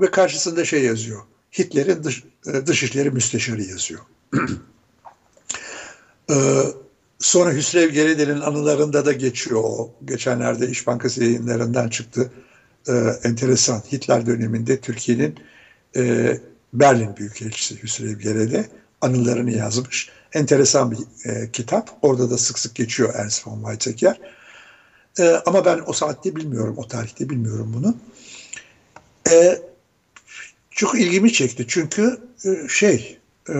ve 0.00 0.10
karşısında 0.10 0.64
şey 0.64 0.84
yazıyor. 0.84 1.22
Hitler'in 1.58 2.04
dış, 2.04 2.24
dışişleri 2.66 3.10
müsteşarı 3.10 3.62
yazıyor. 3.62 4.00
Ee, 6.30 6.62
sonra 7.18 7.52
Hüsrev 7.52 7.90
Gerede'nin 7.90 8.40
anılarında 8.40 9.06
da 9.06 9.12
geçiyor. 9.12 9.88
Geçenlerde 10.04 10.68
İş 10.68 10.86
Bankası 10.86 11.24
yayınlarından 11.24 11.88
çıktı. 11.88 12.30
Ee, 12.88 12.92
enteresan. 13.24 13.82
Hitler 13.92 14.26
döneminde 14.26 14.80
Türkiye'nin 14.80 15.34
e, 15.96 16.32
Berlin 16.72 17.16
Büyükelçisi 17.16 17.82
Hüsrev 17.82 18.18
Gerede 18.18 18.66
anılarını 19.00 19.50
yazmış. 19.50 20.10
Enteresan 20.32 20.90
bir 20.90 21.30
e, 21.30 21.50
kitap. 21.50 21.98
Orada 22.02 22.30
da 22.30 22.38
sık 22.38 22.58
sık 22.58 22.74
geçiyor 22.74 23.14
Ernst 23.14 23.46
von 23.46 23.62
Weizsäcker. 23.62 24.16
Ama 25.46 25.64
ben 25.64 25.80
o 25.86 25.92
saatte 25.92 26.36
bilmiyorum, 26.36 26.74
o 26.78 26.88
tarihte 26.88 27.28
bilmiyorum 27.28 27.72
bunu. 27.76 27.94
Ee, 29.30 29.58
çok 30.78 31.00
ilgimi 31.00 31.32
çekti 31.32 31.64
çünkü 31.68 32.18
e, 32.44 32.68
şey 32.68 33.18
e, 33.48 33.54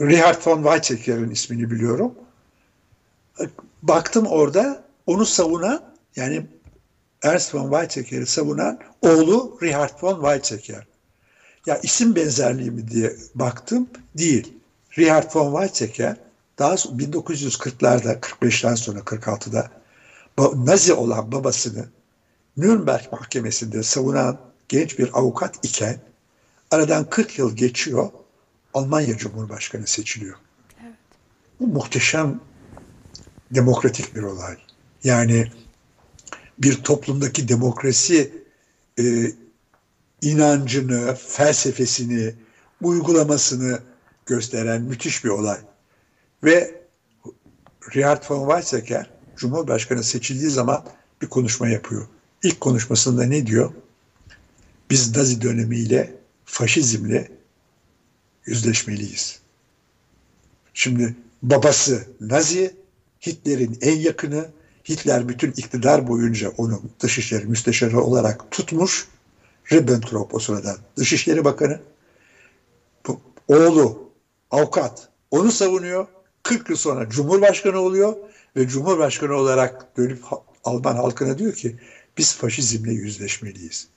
Richard 0.00 0.46
von 0.46 0.62
Weizsäcker'in 0.62 1.30
ismini 1.30 1.70
biliyorum. 1.70 2.14
E, 3.40 3.44
Baktım 3.82 4.26
orada 4.26 4.84
onu 5.06 5.26
savunan 5.26 5.82
yani 6.16 6.46
Ernst 7.22 7.54
von 7.54 7.70
Weizsäcker'i 7.70 8.26
savunan 8.26 8.78
oğlu 9.02 9.58
Richard 9.62 10.02
von 10.02 10.14
Weizsäcker. 10.14 10.82
Ya 11.66 11.78
isim 11.82 12.16
benzerliği 12.16 12.70
mi 12.70 12.88
diye 12.88 13.16
baktım. 13.34 13.88
Değil. 14.18 14.52
Richard 14.98 15.36
von 15.36 15.52
Weizsäcker 15.52 16.16
daha 16.58 16.74
so- 16.74 16.98
1940'larda 16.98 18.20
45'ten 18.20 18.74
sonra 18.74 18.98
46'da 18.98 19.70
ba- 20.38 20.66
Nazi 20.66 20.92
olan 20.92 21.32
babasını 21.32 21.88
Nürnberg 22.56 23.12
mahkemesinde 23.12 23.82
savunan 23.82 24.49
genç 24.70 24.98
bir 24.98 25.18
avukat 25.18 25.64
iken 25.64 26.00
aradan 26.70 27.10
40 27.10 27.38
yıl 27.38 27.56
geçiyor 27.56 28.10
Almanya 28.74 29.16
Cumhurbaşkanı 29.16 29.86
seçiliyor. 29.86 30.36
Bu 31.60 31.66
muhteşem 31.66 32.40
demokratik 33.50 34.16
bir 34.16 34.22
olay. 34.22 34.56
Yani 35.04 35.52
bir 36.58 36.82
toplumdaki 36.82 37.48
demokrasi 37.48 38.44
e, 38.98 39.32
inancını, 40.22 41.14
felsefesini, 41.14 42.34
uygulamasını 42.82 43.78
gösteren 44.26 44.82
müthiş 44.82 45.24
bir 45.24 45.28
olay. 45.28 45.58
Ve 46.44 46.80
Richard 47.94 48.30
von 48.30 48.48
Weizsäcker 48.48 49.06
Cumhurbaşkanı 49.36 50.04
seçildiği 50.04 50.50
zaman 50.50 50.84
bir 51.22 51.26
konuşma 51.26 51.68
yapıyor. 51.68 52.06
İlk 52.42 52.60
konuşmasında 52.60 53.24
ne 53.24 53.46
diyor? 53.46 53.72
Biz 54.90 55.16
Nazi 55.16 55.42
dönemiyle, 55.42 56.14
faşizmle 56.44 57.28
yüzleşmeliyiz. 58.46 59.40
Şimdi 60.74 61.16
babası 61.42 62.06
Nazi, 62.20 62.74
Hitler'in 63.26 63.78
en 63.80 63.96
yakını, 63.96 64.48
Hitler 64.88 65.28
bütün 65.28 65.50
iktidar 65.50 66.08
boyunca 66.08 66.50
onu 66.50 66.82
dışişleri 67.00 67.46
müsteşarı 67.46 68.00
olarak 68.00 68.50
tutmuş. 68.50 69.08
Ribbentrop 69.72 70.34
o 70.34 70.38
sırada 70.38 70.76
Dışişleri 70.96 71.44
Bakanı. 71.44 71.80
Bu, 73.06 73.20
oğlu 73.48 74.10
avukat 74.50 75.08
onu 75.30 75.52
savunuyor. 75.52 76.06
40 76.42 76.70
yıl 76.70 76.76
sonra 76.76 77.10
Cumhurbaşkanı 77.10 77.78
oluyor 77.78 78.16
ve 78.56 78.68
Cumhurbaşkanı 78.68 79.34
olarak 79.34 79.96
dönüp 79.96 80.24
Alman 80.64 80.96
halkına 80.96 81.38
diyor 81.38 81.52
ki 81.52 81.76
biz 82.18 82.34
faşizmle 82.34 82.92
yüzleşmeliyiz. 82.92 83.88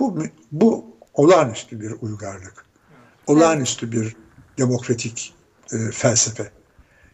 Bu, 0.00 0.18
bu 0.52 0.96
olağanüstü 1.14 1.80
bir 1.80 1.92
uygarlık. 2.00 2.64
Olağanüstü 3.26 3.92
bir 3.92 4.16
demokratik 4.58 5.34
e, 5.72 5.76
felsefe. 5.90 6.50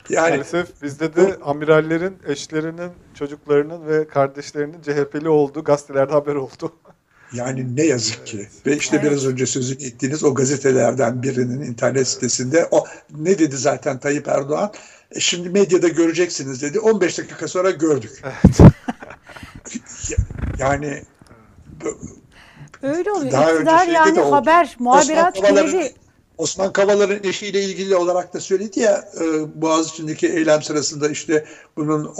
Yani 0.09 0.31
Maalesef 0.31 0.83
bizde 0.83 1.17
de 1.17 1.39
amirallerin 1.45 2.17
eşlerinin, 2.27 2.91
çocuklarının 3.15 3.87
ve 3.87 4.09
kardeşlerinin 4.09 4.83
CHP'li 4.83 5.29
olduğu 5.29 5.65
gazetelerde 5.65 6.13
haber 6.13 6.35
oldu. 6.35 6.73
Yani 7.33 7.77
ne 7.77 7.83
yazık 7.85 8.27
ki. 8.27 8.49
Ve 8.67 8.77
işte 8.77 8.97
Evet. 8.97 9.11
biraz 9.11 9.27
önce 9.27 9.47
sözünü 9.47 9.83
ettiğiniz 9.83 10.25
o 10.25 10.35
gazetelerden 10.35 11.23
birinin 11.23 11.61
internet 11.61 12.09
sitesinde 12.09 12.69
o 12.71 12.85
ne 13.11 13.39
dedi 13.39 13.57
zaten 13.57 13.99
Tayyip 13.99 14.29
Erdoğan? 14.29 14.73
E, 15.11 15.21
Şimdi 15.21 15.49
medyada 15.49 15.89
göreceksiniz 15.89 16.63
dedi. 16.63 16.81
15 16.81 17.19
dakika 17.19 17.49
sonra 17.49 17.71
gördük. 17.71 18.23
yani 20.59 21.03
bu- 21.85 21.99
Öyle 22.85 23.13
oluyor. 23.13 23.33
Daha 23.33 23.53
İktidar 23.53 23.87
yani 23.87 24.21
haber, 24.21 24.77
Kavala'nın- 25.33 25.71
kilidi. 25.71 25.95
Osman 26.39 26.73
Kavala'nın 26.73 27.21
eşiyle 27.25 27.63
ilgili 27.63 27.97
olarak 27.97 28.35
da 28.35 28.41
söyledi 28.41 28.81
ya 28.81 29.09
e, 29.21 29.25
Boğaziçi'ndeki 29.63 30.29
eylem 30.29 30.63
sırasında 30.63 31.09
işte 31.09 31.45
bunun 31.77 32.15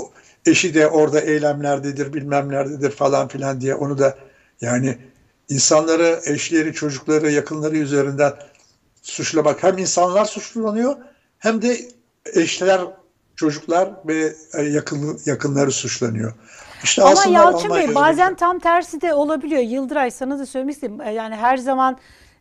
eşi 0.47 0.75
de 0.75 0.89
orada 0.89 1.21
eylemlerdedir 1.21 2.13
bilmem 2.13 2.49
nerededir 2.49 2.91
falan 2.91 3.29
filan 3.29 3.61
diye 3.61 3.75
onu 3.75 3.99
da 3.99 4.19
yani 4.61 4.99
insanları, 5.49 6.21
eşleri, 6.25 6.73
çocukları, 6.73 7.31
yakınları 7.31 7.77
üzerinden 7.77 8.33
suçlamak 9.03 9.63
hem 9.63 9.79
insanlar 9.79 10.25
suçlanıyor 10.25 10.97
hem 11.39 11.63
de 11.63 11.79
eşler, 12.35 12.81
çocuklar 13.37 13.91
ve 14.07 14.33
e, 14.55 14.63
yakın, 14.63 15.21
yakınları 15.27 15.73
suçlanıyor. 15.73 16.33
İşte 16.85 17.03
Ama 17.03 17.25
Yalçın 17.31 17.71
Bey 17.75 17.95
bazen 17.95 18.35
tam 18.35 18.59
tersi 18.59 19.01
de 19.01 19.15
olabiliyor. 19.15 19.63
Yıldıray 19.63 20.11
sana 20.11 20.39
da 20.39 20.47
söylemek 20.47 20.75
istedim. 20.75 21.01
E, 21.01 21.13
Yani 21.13 21.37
her 21.37 21.57
zaman 21.57 21.97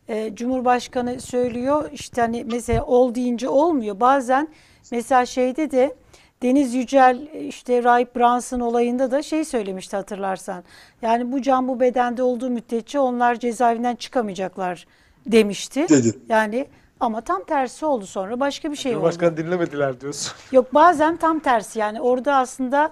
e, 0.07 0.35
Cumhurbaşkanı 0.35 1.21
söylüyor 1.21 1.89
işte 1.91 2.21
hani 2.21 2.45
mesela 2.51 2.85
ol 2.85 3.15
deyince 3.15 3.49
olmuyor. 3.49 3.99
Bazen 3.99 4.47
mesela 4.91 5.25
şeyde 5.25 5.71
de 5.71 5.95
Deniz 6.41 6.73
Yücel 6.73 7.27
e, 7.33 7.39
işte 7.39 7.83
Rahip 7.83 8.15
Brunson 8.15 8.59
olayında 8.59 9.11
da 9.11 9.21
şey 9.21 9.45
söylemişti 9.45 9.95
hatırlarsan. 9.95 10.63
Yani 11.01 11.31
bu 11.31 11.41
can 11.41 11.67
bu 11.67 11.79
bedende 11.79 12.23
olduğu 12.23 12.49
müddetçe 12.49 12.99
onlar 12.99 13.35
cezaevinden 13.35 13.95
çıkamayacaklar 13.95 14.85
demişti. 15.25 15.89
Dedi. 15.89 16.17
Yani 16.29 16.67
ama 16.99 17.21
tam 17.21 17.43
tersi 17.43 17.85
oldu 17.85 18.05
sonra 18.05 18.39
başka 18.39 18.71
bir 18.71 18.75
şey 18.75 18.91
oldu. 18.91 18.99
Cumhurbaşkanı 18.99 19.37
dinlemediler 19.37 20.01
diyorsun. 20.01 20.33
Yok 20.51 20.73
bazen 20.73 21.17
tam 21.17 21.39
tersi 21.39 21.79
yani 21.79 22.01
orada 22.01 22.35
aslında 22.35 22.91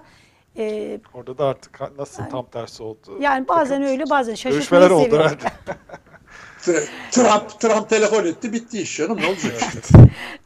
e, 0.56 1.00
Orada 1.14 1.38
da 1.38 1.46
artık 1.46 1.80
nasıl 1.98 2.22
tam 2.30 2.46
tersi 2.46 2.82
oldu? 2.82 3.18
yani 3.20 3.48
bazen 3.48 3.74
Takım 3.80 3.92
öyle 3.92 4.10
bazen 4.10 4.34
şaşırtmayı 4.34 4.82
Görüşmeler 4.82 4.90
oldu 4.90 5.16
herhalde. 5.18 5.36
Trump 7.10 7.60
Trump 7.60 7.88
telefon 7.90 8.24
etti 8.24 8.52
bitti 8.52 8.80
iş 8.82 8.96
canım 8.96 9.18
ne 9.20 9.26
olacak? 9.26 9.52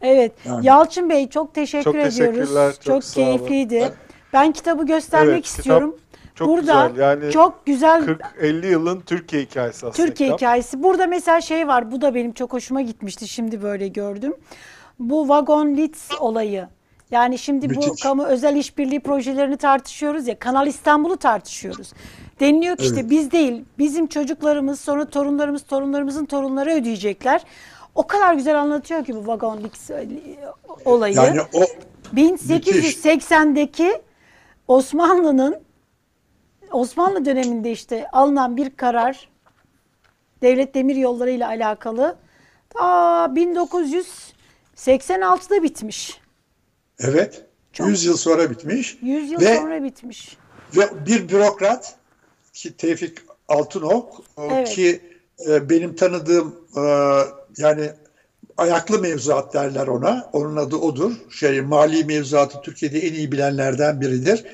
Evet. 0.02 0.32
Yani. 0.44 0.66
Yalçın 0.66 1.10
Bey 1.10 1.28
çok 1.28 1.54
teşekkür 1.54 1.84
Çok 1.84 1.94
teşekkürler, 1.94 2.32
ediyoruz. 2.32 2.74
çok 2.74 2.84
Çok, 2.84 3.04
sağ 3.04 3.14
keyifliydi. 3.14 3.80
Ben- 3.80 3.92
Ben 4.32 4.52
kitabı 4.52 4.86
göstermek 4.86 5.28
Evet, 5.34 5.44
kitap 5.44 5.58
istiyorum. 5.58 5.96
Çok 6.34 6.48
Burada 6.48 6.86
güzel. 6.88 7.02
Yani 7.02 7.32
çok 7.32 7.66
güzel 7.66 8.02
40-50 8.40 8.66
yılın 8.66 9.00
Türkiye 9.00 9.42
hikayesi 9.42 9.86
aslında. 9.86 9.92
Türkiye 10.08 10.28
kitap. 10.28 10.40
hikayesi. 10.40 10.82
Burada 10.82 11.06
mesela 11.06 11.40
şey 11.40 11.68
var. 11.68 11.92
Bu 11.92 12.00
da 12.00 12.14
benim 12.14 12.32
çok 12.32 12.52
hoşuma 12.52 12.82
gitmişti. 12.82 13.28
Şimdi 13.28 13.62
böyle 13.62 13.88
gördüm. 13.88 14.34
Bu 14.98 15.28
Vagon 15.28 15.76
Litz 15.76 16.08
olayı. 16.20 16.68
Yani 17.10 17.38
şimdi 17.38 17.70
bu 17.74 17.74
Müthiş. 17.74 18.02
kamu 18.02 18.24
özel 18.24 18.56
işbirliği 18.56 19.00
projelerini 19.00 19.56
tartışıyoruz 19.56 20.28
ya. 20.28 20.38
Kanal 20.38 20.66
İstanbul'u 20.66 21.16
tartışıyoruz. 21.16 21.92
Deniliyor 22.40 22.76
ki 22.76 22.84
işte 22.84 23.00
Evet. 23.00 23.10
biz 23.10 23.30
değil, 23.30 23.64
bizim 23.78 24.06
çocuklarımız, 24.06 24.80
sonra 24.80 25.10
torunlarımız, 25.10 25.62
torunlarımızın 25.62 26.24
torunları 26.24 26.70
ödeyecekler. 26.70 27.42
O 27.94 28.06
kadar 28.06 28.34
güzel 28.34 28.60
anlatıyor 28.60 29.04
ki 29.04 29.14
bu 29.14 29.26
Vagon 29.26 29.60
olayı. 30.84 31.14
Yani 31.14 31.40
o 31.54 31.64
1880'deki 32.14 34.02
Osmanlı'nın 34.68 35.60
Osmanlı 36.72 37.24
döneminde 37.24 37.72
işte 37.72 38.06
alınan 38.12 38.56
bir 38.56 38.76
karar 38.76 39.28
devlet 40.42 40.74
demir 40.74 40.96
yolları 40.96 41.30
ile 41.30 41.46
alakalı 41.46 42.16
ta 42.70 43.24
1986'da 43.26 45.62
bitmiş. 45.62 46.20
Evet 46.98 47.44
100 47.78 48.04
yıl 48.04 48.16
sonra 48.16 48.50
bitmiş 48.50 48.98
100 49.02 49.30
yıl 49.30 49.40
Ve- 49.40 49.56
sonra 49.56 49.84
bitmiş. 49.84 50.36
ve 50.76 51.06
bir 51.06 51.28
bürokrat 51.28 51.94
ki 52.52 52.76
Tevfik 52.76 53.18
Altınok 53.48 54.22
o 54.36 54.48
Evet. 54.52 54.68
ki 54.68 55.00
e, 55.48 55.70
benim 55.70 55.96
tanıdığım 55.96 56.54
e, 56.76 56.80
yani 57.58 57.90
ayaklı 58.56 58.98
mevzuat 58.98 59.54
derler 59.54 59.86
ona. 59.86 60.30
Onun 60.32 60.56
adı 60.56 60.76
odur. 60.76 61.12
Şey 61.30 61.60
mali 61.60 62.04
mevzuatı 62.04 62.60
Türkiye'de 62.60 62.98
en 62.98 63.14
iyi 63.14 63.32
bilenlerden 63.32 64.00
biridir. 64.00 64.44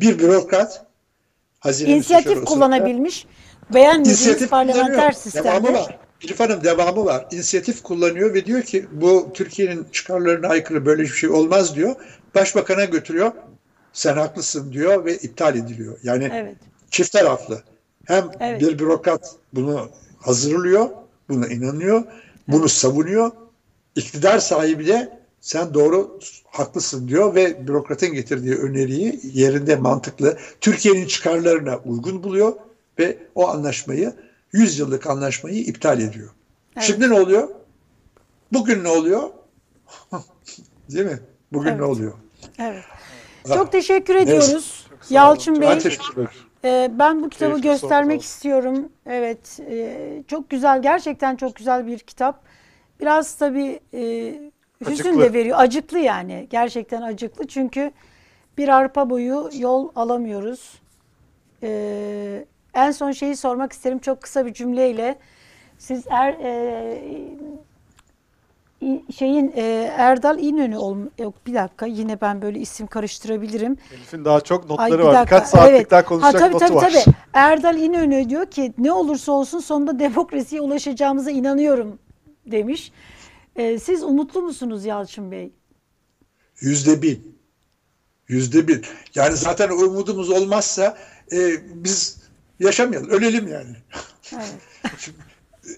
Bir 0.00 0.18
bürokrat 0.18 0.86
hazine 1.60 1.90
İnisiyatif 1.90 2.44
kullanabilmiş. 2.44 3.26
Beğenmediğiniz 3.74 4.48
parlamenter 4.48 4.84
kullanıyor. 4.86 4.94
Devamı 4.94 5.14
sistemde. 5.14 5.72
var. 5.72 5.98
Elif 6.26 6.40
Hanım 6.40 6.64
devamı 6.64 7.04
var. 7.04 7.26
İnisiyatif 7.30 7.82
kullanıyor 7.82 8.34
ve 8.34 8.46
diyor 8.46 8.62
ki 8.62 8.86
bu 8.92 9.30
Türkiye'nin 9.34 9.86
çıkarlarına 9.92 10.48
aykırı 10.48 10.86
böyle 10.86 11.02
bir 11.02 11.08
şey 11.08 11.30
olmaz 11.30 11.76
diyor. 11.76 11.96
Başbakan'a 12.34 12.84
götürüyor. 12.84 13.32
Sen 13.92 14.16
haklısın 14.16 14.72
diyor 14.72 15.04
ve 15.04 15.16
iptal 15.16 15.56
ediliyor. 15.56 15.98
Yani 16.02 16.30
Evet. 16.34 16.56
çift 16.90 17.12
taraflı. 17.12 17.62
Hem 18.04 18.30
Evet. 18.40 18.60
bir 18.60 18.78
bürokrat 18.78 19.36
bunu 19.52 19.88
hazırlıyor, 20.20 20.88
buna 21.28 21.46
inanıyor, 21.46 22.02
bunu 22.48 22.68
savunuyor. 22.68 23.30
İktidar 23.96 24.38
sahibi 24.38 24.86
de 24.86 25.18
sen 25.40 25.74
doğru 25.74 26.20
haklısın 26.46 27.08
diyor 27.08 27.34
ve 27.34 27.66
bürokratın 27.66 28.12
getirdiği 28.12 28.54
öneriyi 28.54 29.20
yerinde 29.32 29.76
mantıklı 29.76 30.38
Türkiye'nin 30.60 31.06
çıkarlarına 31.06 31.78
uygun 31.84 32.22
buluyor 32.22 32.52
ve 32.98 33.18
o 33.34 33.48
anlaşmayı 33.48 34.12
100 34.52 34.78
yıllık 34.78 35.06
anlaşmayı 35.06 35.56
iptal 35.56 36.00
ediyor. 36.00 36.30
Evet. 36.76 36.86
Şimdi 36.86 37.10
ne 37.10 37.20
oluyor? 37.20 37.48
Bugün 38.52 38.84
ne 38.84 38.88
oluyor? 38.88 39.30
Değil 40.90 41.06
mi? 41.06 41.20
Bugün 41.52 41.68
Evet. 41.68 41.80
ne 41.80 41.84
oluyor? 41.84 42.12
Evet. 42.58 42.84
Çok 43.46 43.72
teşekkür 43.72 44.14
Neyse. 44.14 44.36
ediyoruz. 44.36 44.86
Çok. 44.90 45.10
Yalçın 45.10 45.60
Bey. 45.60 45.68
Ben 45.68 45.78
teşekkür. 45.78 46.28
Ee, 46.64 46.90
ben 46.98 47.22
bu 47.22 47.28
kitabı 47.28 47.50
Keyifli 47.50 47.68
göstermek 47.68 48.22
istiyorum. 48.22 48.88
Evet, 49.06 49.60
e, 49.70 50.22
çok 50.28 50.50
güzel, 50.50 50.82
gerçekten 50.82 51.36
çok 51.36 51.56
güzel 51.56 51.86
bir 51.86 51.98
kitap. 51.98 52.42
Biraz 53.00 53.34
tabii 53.34 53.80
e, 53.94 54.00
hüzün 54.80 54.92
Acıklı. 55.04 55.20
de 55.20 55.32
veriyor, 55.32 55.58
acıklı 55.60 55.98
yani. 55.98 56.46
Gerçekten 56.50 57.02
acıklı 57.02 57.46
çünkü 57.46 57.90
bir 58.58 58.68
arpa 58.68 59.10
boyu 59.10 59.50
yol 59.58 59.88
alamıyoruz. 59.96 60.80
En 62.76 62.90
son 62.90 63.12
şeyi 63.12 63.36
sormak 63.36 63.72
isterim 63.72 63.98
çok 63.98 64.22
kısa 64.22 64.46
bir 64.46 64.52
cümleyle. 64.52 65.18
Siz 65.78 66.04
er, 66.10 66.32
e, 66.32 67.02
şeyin 69.16 69.52
e, 69.56 69.94
Erdal 69.96 70.38
İnönü 70.38 70.76
ol 70.76 70.96
yok 71.18 71.34
bir 71.46 71.54
dakika 71.54 71.86
yine 71.86 72.20
ben 72.20 72.42
böyle 72.42 72.58
isim 72.58 72.86
karıştırabilirim. 72.86 73.76
Elif'in 73.94 74.24
daha 74.24 74.40
çok 74.40 74.62
Ay, 74.62 74.68
notları 74.68 74.98
bir 74.98 75.04
var. 75.04 75.14
dakika, 75.14 75.36
Birkaç 75.36 75.48
saatlik 75.48 75.74
evet. 75.76 75.90
daha 75.90 76.04
konuşacak 76.04 76.34
ha, 76.34 76.44
tabii, 76.44 76.54
notu 76.54 76.66
tabii, 76.66 76.76
var. 76.76 76.90
Tabii. 77.04 77.14
Erdal 77.32 77.78
İnönü 77.78 78.30
diyor 78.30 78.46
ki 78.46 78.72
ne 78.78 78.92
olursa 78.92 79.32
olsun 79.32 79.58
sonunda 79.58 79.98
demokrasiye 79.98 80.60
ulaşacağımıza 80.60 81.30
inanıyorum 81.30 81.98
demiş. 82.46 82.92
E, 83.56 83.78
siz 83.78 84.02
umutlu 84.02 84.42
musunuz 84.42 84.84
Yalçın 84.84 85.30
Bey? 85.30 85.52
Yüzde 86.60 87.02
bin. 87.02 87.36
Yüzde 88.28 88.68
bin. 88.68 88.82
Yani 89.14 89.36
zaten 89.36 89.70
umudumuz 89.70 90.30
olmazsa 90.30 90.96
e, 91.32 91.38
biz 91.84 92.25
yaşamayalım. 92.60 93.10
Ölelim 93.10 93.48
yani. 93.48 93.76
Evet. 94.32 94.54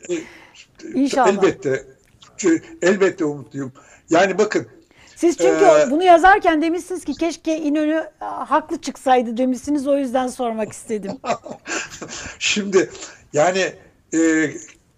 E, 0.08 0.14
İnşallah. 0.94 1.28
Elbette. 1.28 1.86
Elbette 2.82 3.24
umutluyum. 3.24 3.72
Yani 4.10 4.38
bakın 4.38 4.66
Siz 5.18 5.36
çünkü 5.36 5.64
Ee, 5.64 5.90
bunu 5.90 6.02
yazarken 6.02 6.62
demişsiniz 6.62 7.04
ki 7.04 7.14
keşke 7.14 7.56
İnönü 7.56 8.04
a, 8.20 8.50
haklı 8.50 8.80
çıksaydı 8.80 9.36
demişsiniz 9.36 9.86
o 9.86 9.98
yüzden 9.98 10.26
sormak 10.26 10.72
istedim. 10.72 11.12
şimdi 12.38 12.90
yani 13.32 13.72
e, 14.14 14.50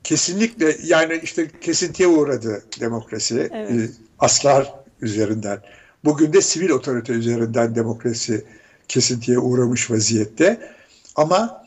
kesinlikle 0.05 0.77
yani 0.85 1.21
işte 1.23 1.51
kesintiye 1.61 2.09
uğradı 2.09 2.65
demokrasi. 2.81 3.49
Evet. 3.53 3.71
E, 3.71 3.91
aslar 4.19 4.75
üzerinden. 5.01 5.59
Bugün 6.05 6.33
de 6.33 6.41
sivil 6.41 6.71
otorite 6.71 7.13
üzerinden 7.13 7.75
demokrasi 7.75 8.45
kesintiye 8.89 9.39
uğramış 9.39 9.91
vaziyette. 9.91 10.73
Ama 11.17 11.60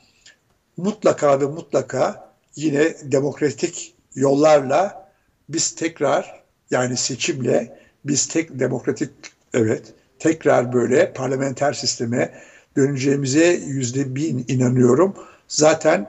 mutlaka 0.77 1.41
ve 1.41 1.45
mutlaka 1.45 2.33
yine 2.55 2.93
demokratik 3.03 3.95
yollarla 4.15 5.09
biz 5.49 5.75
tekrar 5.75 6.43
yani 6.71 6.97
seçimle 6.97 7.79
biz 8.05 8.27
tek 8.27 8.59
demokratik 8.59 9.09
evet 9.53 9.93
tekrar 10.19 10.73
böyle 10.73 11.13
parlamenter 11.13 11.73
sisteme 11.73 12.33
döneceğimize 12.77 13.47
yüzde 13.47 14.15
bin 14.15 14.45
inanıyorum. 14.47 15.15
Zaten 15.47 16.07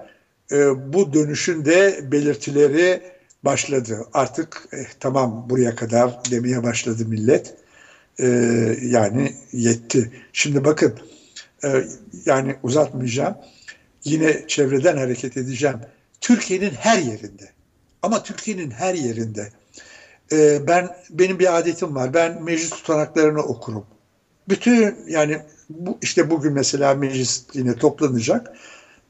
e, 0.53 0.93
bu 0.93 1.13
dönüşün 1.13 1.65
de 1.65 2.01
belirtileri 2.13 3.03
başladı. 3.45 4.07
Artık 4.13 4.69
eh, 4.73 4.85
tamam 5.01 5.47
buraya 5.51 5.75
kadar 5.75 6.19
demeye 6.31 6.63
başladı 6.63 7.07
millet. 7.07 7.55
E, 8.21 8.27
yani 8.83 9.33
yetti. 9.53 10.11
Şimdi 10.33 10.65
bakın 10.65 10.95
e, 11.65 11.85
yani 12.27 12.57
uzatmayacağım. 12.63 13.37
Yine 14.05 14.45
çevreden 14.49 14.97
hareket 14.97 15.37
edeceğim. 15.37 15.81
Türkiye'nin 16.21 16.71
her 16.71 16.99
yerinde 16.99 17.51
ama 18.03 18.23
Türkiye'nin 18.23 18.71
her 18.71 18.95
yerinde 18.95 19.51
e, 20.33 20.67
ben 20.67 20.97
benim 21.11 21.39
bir 21.39 21.59
adetim 21.59 21.95
var. 21.95 22.15
Ben 22.15 22.43
meclis 22.43 22.71
tutanaklarını 22.71 23.43
okurum. 23.43 23.87
Bütün 24.49 24.97
yani 25.09 25.43
bu 25.71 25.99
işte 26.03 26.31
bugün 26.31 26.53
mesela 26.53 26.95
meclis 26.95 27.45
yine 27.55 27.77
toplanacak. 27.77 28.53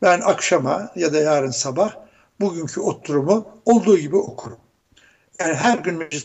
Ben 0.02 0.20
akşama 0.20 0.92
ya 0.96 1.12
da 1.12 1.18
yarın 1.18 1.50
sabah 1.50 1.94
bugünkü 2.40 2.80
oturumu 2.80 3.48
olduğu 3.64 3.98
gibi 3.98 4.16
okurum. 4.16 4.58
Yani 5.40 5.54
her 5.54 5.78
gün 5.78 5.94
meclis 5.94 6.24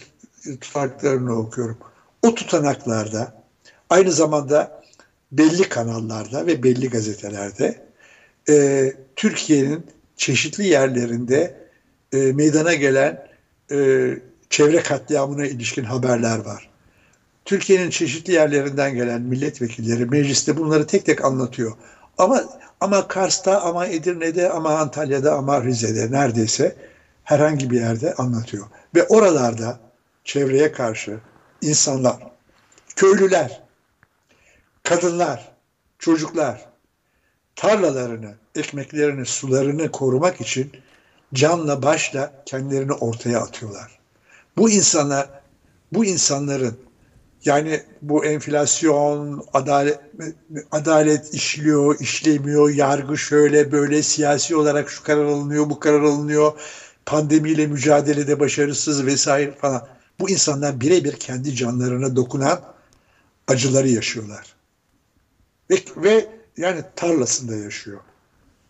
tutanaklarını 0.62 1.40
okuyorum. 1.40 1.78
O 2.24 2.36
tutanaklarda 2.36 3.44
aynı 3.90 4.12
zamanda 4.12 4.84
belli 5.32 5.70
kanallarda 5.70 6.48
ve 6.48 6.64
belli 6.64 6.90
gazetelerde 6.90 7.89
e, 8.50 8.94
Türkiye'nin 9.16 9.86
çeşitli 10.16 10.68
yerlerinde 10.68 11.56
e, 12.14 12.18
meydana 12.18 12.74
gelen 12.74 13.28
e, 13.72 14.10
çevre 14.50 14.84
katliamına 14.84 15.46
ilişkin 15.46 15.84
haberler 15.84 16.38
var. 16.38 16.70
Türkiye'nin 17.46 17.90
çeşitli 17.90 18.34
yerlerinden 18.34 18.96
gelen 18.96 19.22
milletvekilleri 19.22 20.06
mecliste 20.06 20.58
bunları 20.58 20.88
tek 20.88 21.06
tek 21.06 21.26
anlatıyor. 21.26 21.74
Ama 22.18 22.44
ama 22.82 23.08
Kars'ta, 23.08 23.62
ama 23.62 23.86
Edirne'de, 23.86 24.50
ama 24.50 24.78
Antalya'da, 24.78 25.34
ama 25.34 25.64
Rize'de 25.64 26.12
neredeyse 26.12 26.76
herhangi 27.24 27.70
bir 27.70 27.80
yerde 27.80 28.14
anlatıyor. 28.14 28.68
Ve 28.96 29.04
oralarda 29.04 29.80
çevreye 30.24 30.72
karşı 30.72 31.20
insanlar, 31.62 32.18
köylüler, 32.96 33.62
kadınlar, 34.84 35.52
çocuklar 36.00 36.69
tarlalarını, 37.60 38.36
ekmeklerini, 38.56 39.26
sularını 39.26 39.92
korumak 39.92 40.42
için 40.42 40.72
canla 41.34 41.84
başla 41.84 42.44
kendilerini 42.46 42.94
ortaya 42.94 43.40
atıyorlar. 43.40 44.00
Bu 44.58 44.70
insanlar, 44.70 45.30
bu 45.94 46.06
insanların 46.06 46.78
yani 47.46 47.84
bu 48.02 48.26
enflasyon, 48.26 49.46
adalet, 49.54 50.00
adalet 50.72 51.34
işliyor, 51.34 52.00
işlemiyor, 52.00 52.70
yargı 52.70 53.18
şöyle 53.18 53.72
böyle 53.72 54.04
siyasi 54.04 54.56
olarak 54.56 54.90
şu 54.90 55.04
karar 55.04 55.26
alınıyor, 55.26 55.70
bu 55.70 55.80
karar 55.80 56.02
alınıyor, 56.02 56.52
pandemiyle 57.06 57.68
mücadelede 57.68 58.40
başarısız 58.40 59.06
vesaire 59.06 59.52
falan. 59.52 59.88
Bu 60.20 60.30
insanlar 60.30 60.82
birebir 60.82 61.14
kendi 61.14 61.56
canlarına 61.56 62.16
dokunan 62.16 62.62
acıları 63.48 63.88
yaşıyorlar. 63.88 64.56
Ve, 65.70 65.76
ve 65.98 66.39
yani 66.60 66.82
tarlasında 66.96 67.56
yaşıyor. 67.56 68.00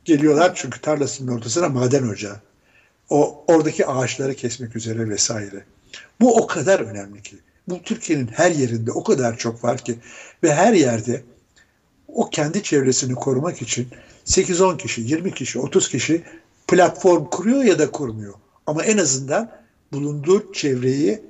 Geliyorlar 0.06 0.52
çünkü 0.56 0.82
tarlasının 0.82 1.36
ortasına 1.38 1.70
maden 1.70 2.08
ocağı. 2.08 2.42
O 3.10 3.44
oradaki 3.48 3.88
ağaçları 3.88 4.36
kesmek 4.36 4.76
üzere 4.76 5.10
vesaire. 5.10 5.64
Bu 6.22 6.38
o 6.38 6.48
kadar 6.48 6.80
önemli 6.80 7.22
ki. 7.22 7.38
Bu 7.68 7.82
Türkiye'nin 7.82 8.28
her 8.28 8.52
yerinde 8.52 8.92
o 8.92 9.04
kadar 9.04 9.38
çok 9.38 9.64
var 9.64 9.78
ki 9.78 10.00
ve 10.44 10.54
her 10.54 10.74
yerde 10.74 11.24
o 12.08 12.30
kendi 12.30 12.64
çevresini 12.64 13.16
korumak 13.16 13.62
için 13.62 13.88
8-10 14.26 14.78
kişi, 14.78 15.02
20 15.02 15.34
kişi, 15.34 15.60
30 15.60 15.90
kişi 15.90 16.24
platform 16.68 17.26
kuruyor 17.26 17.64
ya 17.64 17.80
da 17.80 17.92
kurmuyor. 17.92 18.34
Ama 18.68 18.84
en 18.84 18.98
azından 18.98 19.52
bulunduğu 19.92 20.54
çevreyi 20.54 21.22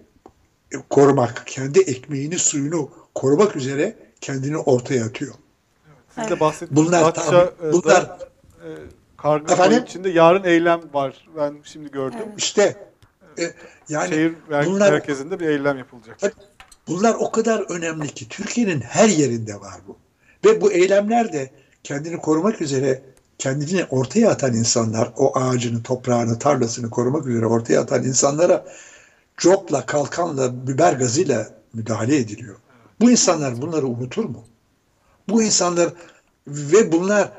korumak, 0.89 1.43
kendi 1.45 1.79
ekmeğini, 1.79 2.39
suyunu 2.39 2.91
korumak 3.15 3.55
üzere 3.55 3.95
kendini 4.21 4.57
ortaya 4.57 5.05
atıyor. 5.05 5.33
Siz 6.27 6.69
de 6.71 6.75
Bunlar 6.75 7.01
Datça'da 7.05 7.53
tabii- 7.57 7.73
bunlar 7.73 8.01
e, 8.03 8.67
karga 9.17 9.53
Efendim? 9.53 9.83
içinde 9.83 10.09
yarın 10.09 10.43
eylem 10.43 10.81
var. 10.93 11.27
Ben 11.37 11.55
şimdi 11.63 11.91
gördüm. 11.91 12.19
işte 12.37 12.89
e, 13.39 13.43
yani 13.89 14.09
Şehir 14.09 14.33
bunlar 14.65 14.91
merkezinde 14.91 15.39
bir 15.39 15.47
eylem 15.47 15.77
yapılacak. 15.77 16.17
Bunlar 16.87 17.15
o 17.19 17.31
kadar 17.31 17.59
önemli 17.69 18.07
ki 18.07 18.29
Türkiye'nin 18.29 18.81
her 18.81 19.09
yerinde 19.09 19.55
var 19.55 19.75
bu. 19.87 19.97
Ve 20.45 20.61
bu 20.61 20.71
eylemler 20.71 21.33
de 21.33 21.51
kendini 21.83 22.17
korumak 22.17 22.61
üzere 22.61 23.01
kendini 23.37 23.85
ortaya 23.89 24.29
atan 24.29 24.53
insanlar, 24.53 25.13
o 25.17 25.39
ağacını, 25.39 25.83
toprağını, 25.83 26.39
tarlasını 26.39 26.89
korumak 26.89 27.27
üzere 27.27 27.45
ortaya 27.45 27.81
atan 27.81 28.03
insanlara 28.03 28.65
copla, 29.37 29.85
kalkanla, 29.85 30.67
biber 30.67 30.93
gazıyla 30.93 31.47
müdahale 31.73 32.17
ediliyor. 32.17 32.55
Bu 33.01 33.11
insanlar 33.11 33.61
bunları 33.61 33.87
unutur 33.87 34.25
mu? 34.25 34.43
Bu 35.29 35.43
insanlar 35.43 35.93
ve 36.47 36.91
bunlar 36.91 37.31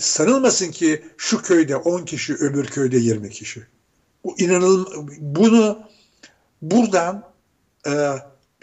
sanılmasın 0.00 0.70
ki 0.70 1.02
şu 1.16 1.42
köyde 1.42 1.76
10 1.76 2.04
kişi, 2.04 2.34
öbür 2.34 2.66
köyde 2.66 2.96
20 2.96 3.30
kişi. 3.30 3.62
Bu 4.24 4.38
inanıl 4.38 4.86
bunu 5.18 5.78
buradan 6.62 7.24
e, 7.86 7.92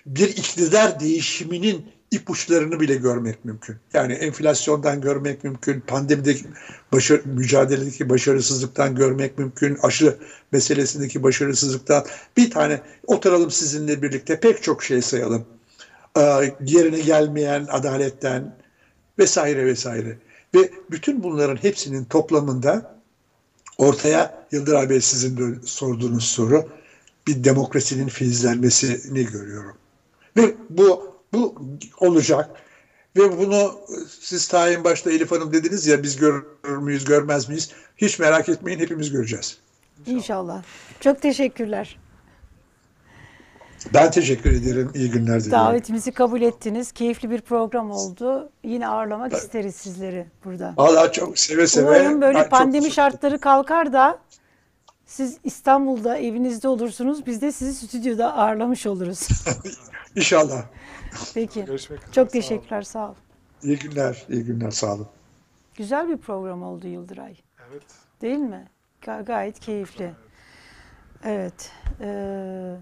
bir 0.05 0.29
iktidar 0.29 0.99
değişiminin 0.99 1.85
ipuçlarını 2.11 2.79
bile 2.79 2.95
görmek 2.95 3.45
mümkün. 3.45 3.75
Yani 3.93 4.13
enflasyondan 4.13 5.01
görmek 5.01 5.43
mümkün, 5.43 5.79
pandemideki 5.79 6.45
başarı, 6.91 7.21
mücadeledeki 7.25 8.09
başarısızlıktan 8.09 8.95
görmek 8.95 9.37
mümkün, 9.37 9.77
aşı 9.83 10.17
meselesindeki 10.51 11.23
başarısızlıktan 11.23 12.05
bir 12.37 12.51
tane 12.51 12.81
oturalım 13.07 13.51
sizinle 13.51 14.01
birlikte 14.01 14.39
pek 14.39 14.63
çok 14.63 14.83
şey 14.83 15.01
sayalım. 15.01 15.45
Ee, 16.17 16.21
yerine 16.65 16.99
gelmeyen 16.99 17.67
adaletten 17.69 18.55
vesaire 19.19 19.65
vesaire. 19.65 20.17
Ve 20.55 20.71
bütün 20.91 21.23
bunların 21.23 21.55
hepsinin 21.55 22.05
toplamında 22.05 22.95
ortaya 23.77 24.47
Yıldıray 24.51 24.89
Bey 24.89 25.01
sizin 25.01 25.37
de 25.37 25.59
sorduğunuz 25.65 26.23
soru 26.23 26.69
bir 27.27 27.43
demokrasinin 27.43 28.07
filizlenmesini 28.07 29.25
görüyorum. 29.25 29.77
Ve 30.37 30.55
bu 30.69 31.15
bu 31.33 31.55
olacak. 31.99 32.49
Ve 33.17 33.37
bunu 33.37 33.81
siz 34.19 34.47
tayin 34.47 34.83
başta 34.83 35.11
Elif 35.11 35.31
Hanım 35.31 35.53
dediniz 35.53 35.87
ya 35.87 36.03
biz 36.03 36.15
görür 36.17 36.45
müyüz 36.63 37.05
görmez 37.05 37.49
miyiz? 37.49 37.71
Hiç 37.97 38.19
merak 38.19 38.49
etmeyin 38.49 38.79
hepimiz 38.79 39.11
göreceğiz. 39.11 39.57
İnşallah. 40.05 40.63
Çok 40.99 41.21
teşekkürler. 41.21 41.97
Ben 43.93 44.11
teşekkür 44.11 44.51
ederim. 44.51 44.91
İyi 44.95 45.11
günler 45.11 45.39
diliyorum. 45.43 45.65
Davetimizi 45.65 46.11
kabul 46.11 46.41
ettiniz. 46.41 46.91
Keyifli 46.91 47.29
bir 47.29 47.41
program 47.41 47.91
oldu. 47.91 48.49
Yine 48.63 48.87
ağırlamak 48.87 49.33
isteriz 49.33 49.75
sizleri 49.75 50.27
burada. 50.45 50.73
Valla 50.77 51.11
çok 51.11 51.39
seve 51.39 51.67
seve. 51.67 51.85
Umarım 51.89 52.21
böyle 52.21 52.39
çok 52.39 52.51
pandemi 52.51 52.91
şartları 52.91 53.39
kalkar 53.39 53.93
da 53.93 54.19
siz 55.05 55.37
İstanbul'da 55.43 56.17
evinizde 56.17 56.67
olursunuz. 56.67 57.25
Biz 57.25 57.41
de 57.41 57.51
sizi 57.51 57.87
stüdyoda 57.87 58.33
ağırlamış 58.35 58.85
oluruz. 58.85 59.27
İnşallah. 60.15 60.63
Peki. 61.33 61.65
Görüşmek 61.65 61.99
üzere. 61.99 62.11
Çok 62.11 62.15
Sağ 62.15 62.21
olun. 62.21 62.27
teşekkürler. 62.29 62.81
Sağ 62.81 63.09
ol. 63.09 63.13
İyi 63.63 63.79
günler. 63.79 64.25
İyi 64.29 64.43
günler. 64.43 64.71
Sağ 64.71 64.93
olun. 64.93 65.07
Güzel 65.75 66.09
bir 66.09 66.17
program 66.17 66.63
oldu 66.63 66.87
Yıldıray. 66.87 67.37
Evet. 67.71 67.83
Değil 68.21 68.37
mi? 68.37 68.67
Ga- 69.01 69.25
gayet 69.25 69.59
keyifli. 69.59 70.11
Evet. 71.23 71.71
Ee, 72.01 72.75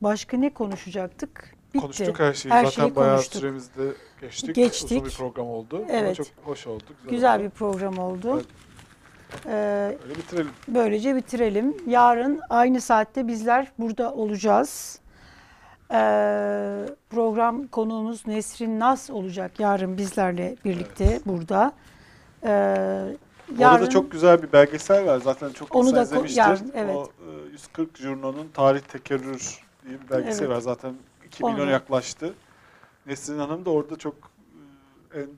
başka 0.00 0.36
ne 0.36 0.54
konuşacaktık? 0.54 1.54
Bitti. 1.74 1.80
Konuştuk 1.82 2.20
her 2.20 2.32
şeyi. 2.34 2.52
Her 2.52 2.64
Zaten 2.64 2.82
şeyi 2.82 2.96
bayağı 2.96 3.14
konuştuk. 3.16 3.40
süremizde 3.40 3.82
geçtik. 4.20 4.54
Geçtik. 4.54 4.90
Uzun 4.92 5.04
bir 5.04 5.10
program 5.10 5.46
oldu. 5.46 5.76
Ama 5.76 5.86
Evet. 5.92 6.16
çok 6.16 6.26
hoş 6.44 6.66
oldu. 6.66 6.84
Güzel, 6.88 7.10
Güzel 7.10 7.34
oldu. 7.36 7.44
bir 7.44 7.50
program 7.50 7.98
oldu. 7.98 8.34
Evet. 8.36 8.46
Ee, 9.46 9.96
Öyle 10.04 10.14
bitirelim. 10.14 10.50
böylece 10.68 11.16
bitirelim. 11.16 11.76
Yarın 11.86 12.40
aynı 12.50 12.80
saatte 12.80 13.26
bizler 13.28 13.72
burada 13.78 14.14
olacağız. 14.14 14.98
Ee, 15.90 15.96
program 17.10 17.66
konuğumuz 17.66 18.26
Nesrin 18.26 18.80
Nas 18.80 19.10
olacak 19.10 19.60
yarın 19.60 19.98
bizlerle 19.98 20.56
birlikte 20.64 21.20
burada. 21.26 21.72
Ee, 22.44 23.16
Orada 23.60 23.88
çok 23.88 24.10
güzel 24.12 24.42
bir 24.42 24.52
belgesel 24.52 25.06
var. 25.06 25.20
Zaten 25.24 25.50
çok 25.52 25.74
Onu 25.76 25.94
da 25.94 26.02
izlemiştir. 26.02 26.38
yarın, 26.38 26.72
evet. 26.74 26.96
O 26.96 27.04
e, 27.04 27.50
140 27.52 27.98
Jurno'nun 27.98 28.48
Tarih 28.54 28.80
Tekerrür 28.80 29.65
diye 29.88 30.00
bir 30.00 30.10
belgesel 30.10 30.44
Evet. 30.46 30.56
var. 30.56 30.60
Zaten 30.60 30.94
2 31.26 31.44
Onu 31.44 31.52
milyon 31.52 31.68
yaklaştı. 31.68 32.34
Nesrin 33.06 33.38
Hanım 33.38 33.64
da 33.64 33.70
orada 33.70 33.96
çok 33.96 34.14
e, 35.14 35.20
en 35.20 35.28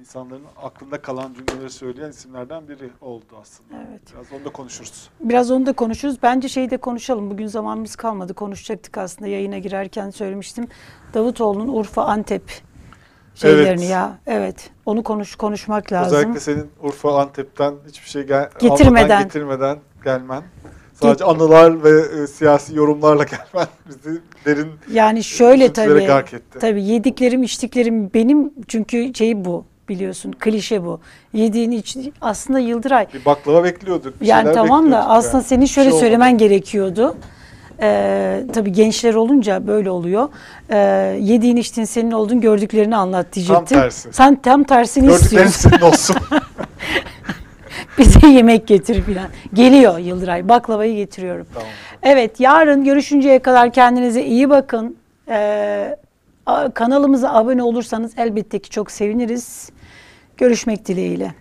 insanların 0.00 0.42
aklında 0.62 1.02
kalan 1.02 1.34
cümleleri 1.34 1.70
söyleyen 1.70 2.10
isimlerden 2.10 2.68
biri 2.68 2.90
oldu 3.00 3.24
aslında. 3.40 3.84
Evet. 3.90 4.00
Biraz 4.14 4.32
onu 4.32 4.44
da 4.44 4.50
konuşuruz. 4.52 5.10
Biraz 5.20 5.50
onu 5.50 5.66
da 5.66 5.72
konuşuruz. 5.72 6.22
Bence 6.22 6.48
şeyi 6.48 6.70
de 6.70 6.76
konuşalım. 6.76 7.30
Bugün 7.30 7.46
zamanımız 7.46 7.96
kalmadı. 7.96 8.34
Konuşacaktık 8.34 8.98
aslında 8.98 9.28
yayına 9.30 9.58
girerken 9.58 10.10
söylemiştim. 10.10 10.68
Davutoğlu'nun 11.14 11.68
Urfa 11.68 12.04
Antep 12.04 12.42
şeylerini 13.34 13.80
Evet. 13.80 13.90
ya. 13.90 14.18
Evet. 14.26 14.70
Onu 14.86 15.02
konuş 15.02 15.36
konuşmak 15.36 15.92
lazım. 15.92 16.16
Özellikle 16.18 16.40
senin 16.40 16.70
Urfa 16.82 17.20
Antep'ten 17.20 17.74
hiçbir 17.88 18.08
şey 18.08 18.22
gel 18.22 18.50
Getirmeden. 18.60 19.22
getirmeden 19.22 19.78
gelmen. 20.04 20.42
Sadece 21.02 21.24
anılar 21.24 21.84
ve 21.84 22.22
e, 22.22 22.26
siyasi 22.26 22.76
yorumlarla 22.76 23.24
gelmen 23.54 23.68
bizi 23.88 24.20
derin 24.44 24.68
Yani 24.92 25.24
şöyle 25.24 25.72
tabii. 25.72 26.04
gark 26.06 26.34
etti. 26.34 26.58
Tabii 26.58 26.84
yediklerim, 26.84 27.42
içtiklerim 27.42 28.10
benim 28.14 28.52
çünkü 28.68 29.14
şey 29.14 29.44
bu 29.44 29.64
biliyorsun. 29.88 30.32
Klişe 30.40 30.84
bu. 30.84 31.00
Yediğin 31.32 31.70
iç 31.70 31.96
aslında 32.20 32.58
Yıldıray. 32.58 33.06
Bir 33.14 33.24
baklava 33.24 33.64
bekliyorduk. 33.64 34.20
bir 34.20 34.26
Yani 34.26 34.38
şeyler 34.42 34.54
tamam 34.54 34.80
da 34.80 34.84
bekliyorduk 34.86 35.10
aslında 35.10 35.36
yani. 35.36 35.44
senin 35.46 35.62
Bir 35.62 35.66
şöyle 35.66 35.84
şey 35.88 35.92
olmadı. 35.92 36.04
söylemen 36.04 36.38
gerekiyordu. 36.38 37.16
Ee, 37.82 38.44
tabii 38.52 38.72
gençler 38.72 39.14
olunca 39.14 39.66
böyle 39.66 39.90
oluyor. 39.90 40.28
Ee, 40.70 40.76
yediğin 41.20 41.56
içtiğin 41.56 41.84
senin 41.84 42.10
olduğun 42.10 42.40
gördüklerini 42.40 42.96
anlat 42.96 43.26
diyecektim. 43.32 43.64
tersi. 43.78 44.08
Sen 44.12 44.34
tam 44.42 44.64
tersini 44.64 45.06
Gördüklerin 45.06 45.46
istiyorsun. 45.46 45.70
senin 45.70 45.82
olsun. 45.92 46.16
Bize 48.02 48.26
yemek 48.26 48.66
getir 48.66 49.02
filan. 49.02 49.28
Geliyor 49.54 49.98
Yıldıray. 49.98 50.48
Baklavayı 50.48 50.96
getiriyorum. 50.96 51.46
tamam. 51.54 51.68
Evet 52.02 52.40
yarın 52.40 52.84
görüşünceye 52.84 53.38
kadar 53.38 53.72
kendinize 53.72 54.24
iyi 54.24 54.50
bakın. 54.50 54.96
Ee, 55.28 55.96
kanalımıza 56.74 57.32
abone 57.32 57.62
olursanız 57.62 58.12
elbette 58.16 58.58
ki 58.58 58.70
çok 58.70 58.90
seviniriz. 58.90 59.70
Görüşmek 60.36 60.86
dileğiyle. 60.86 61.34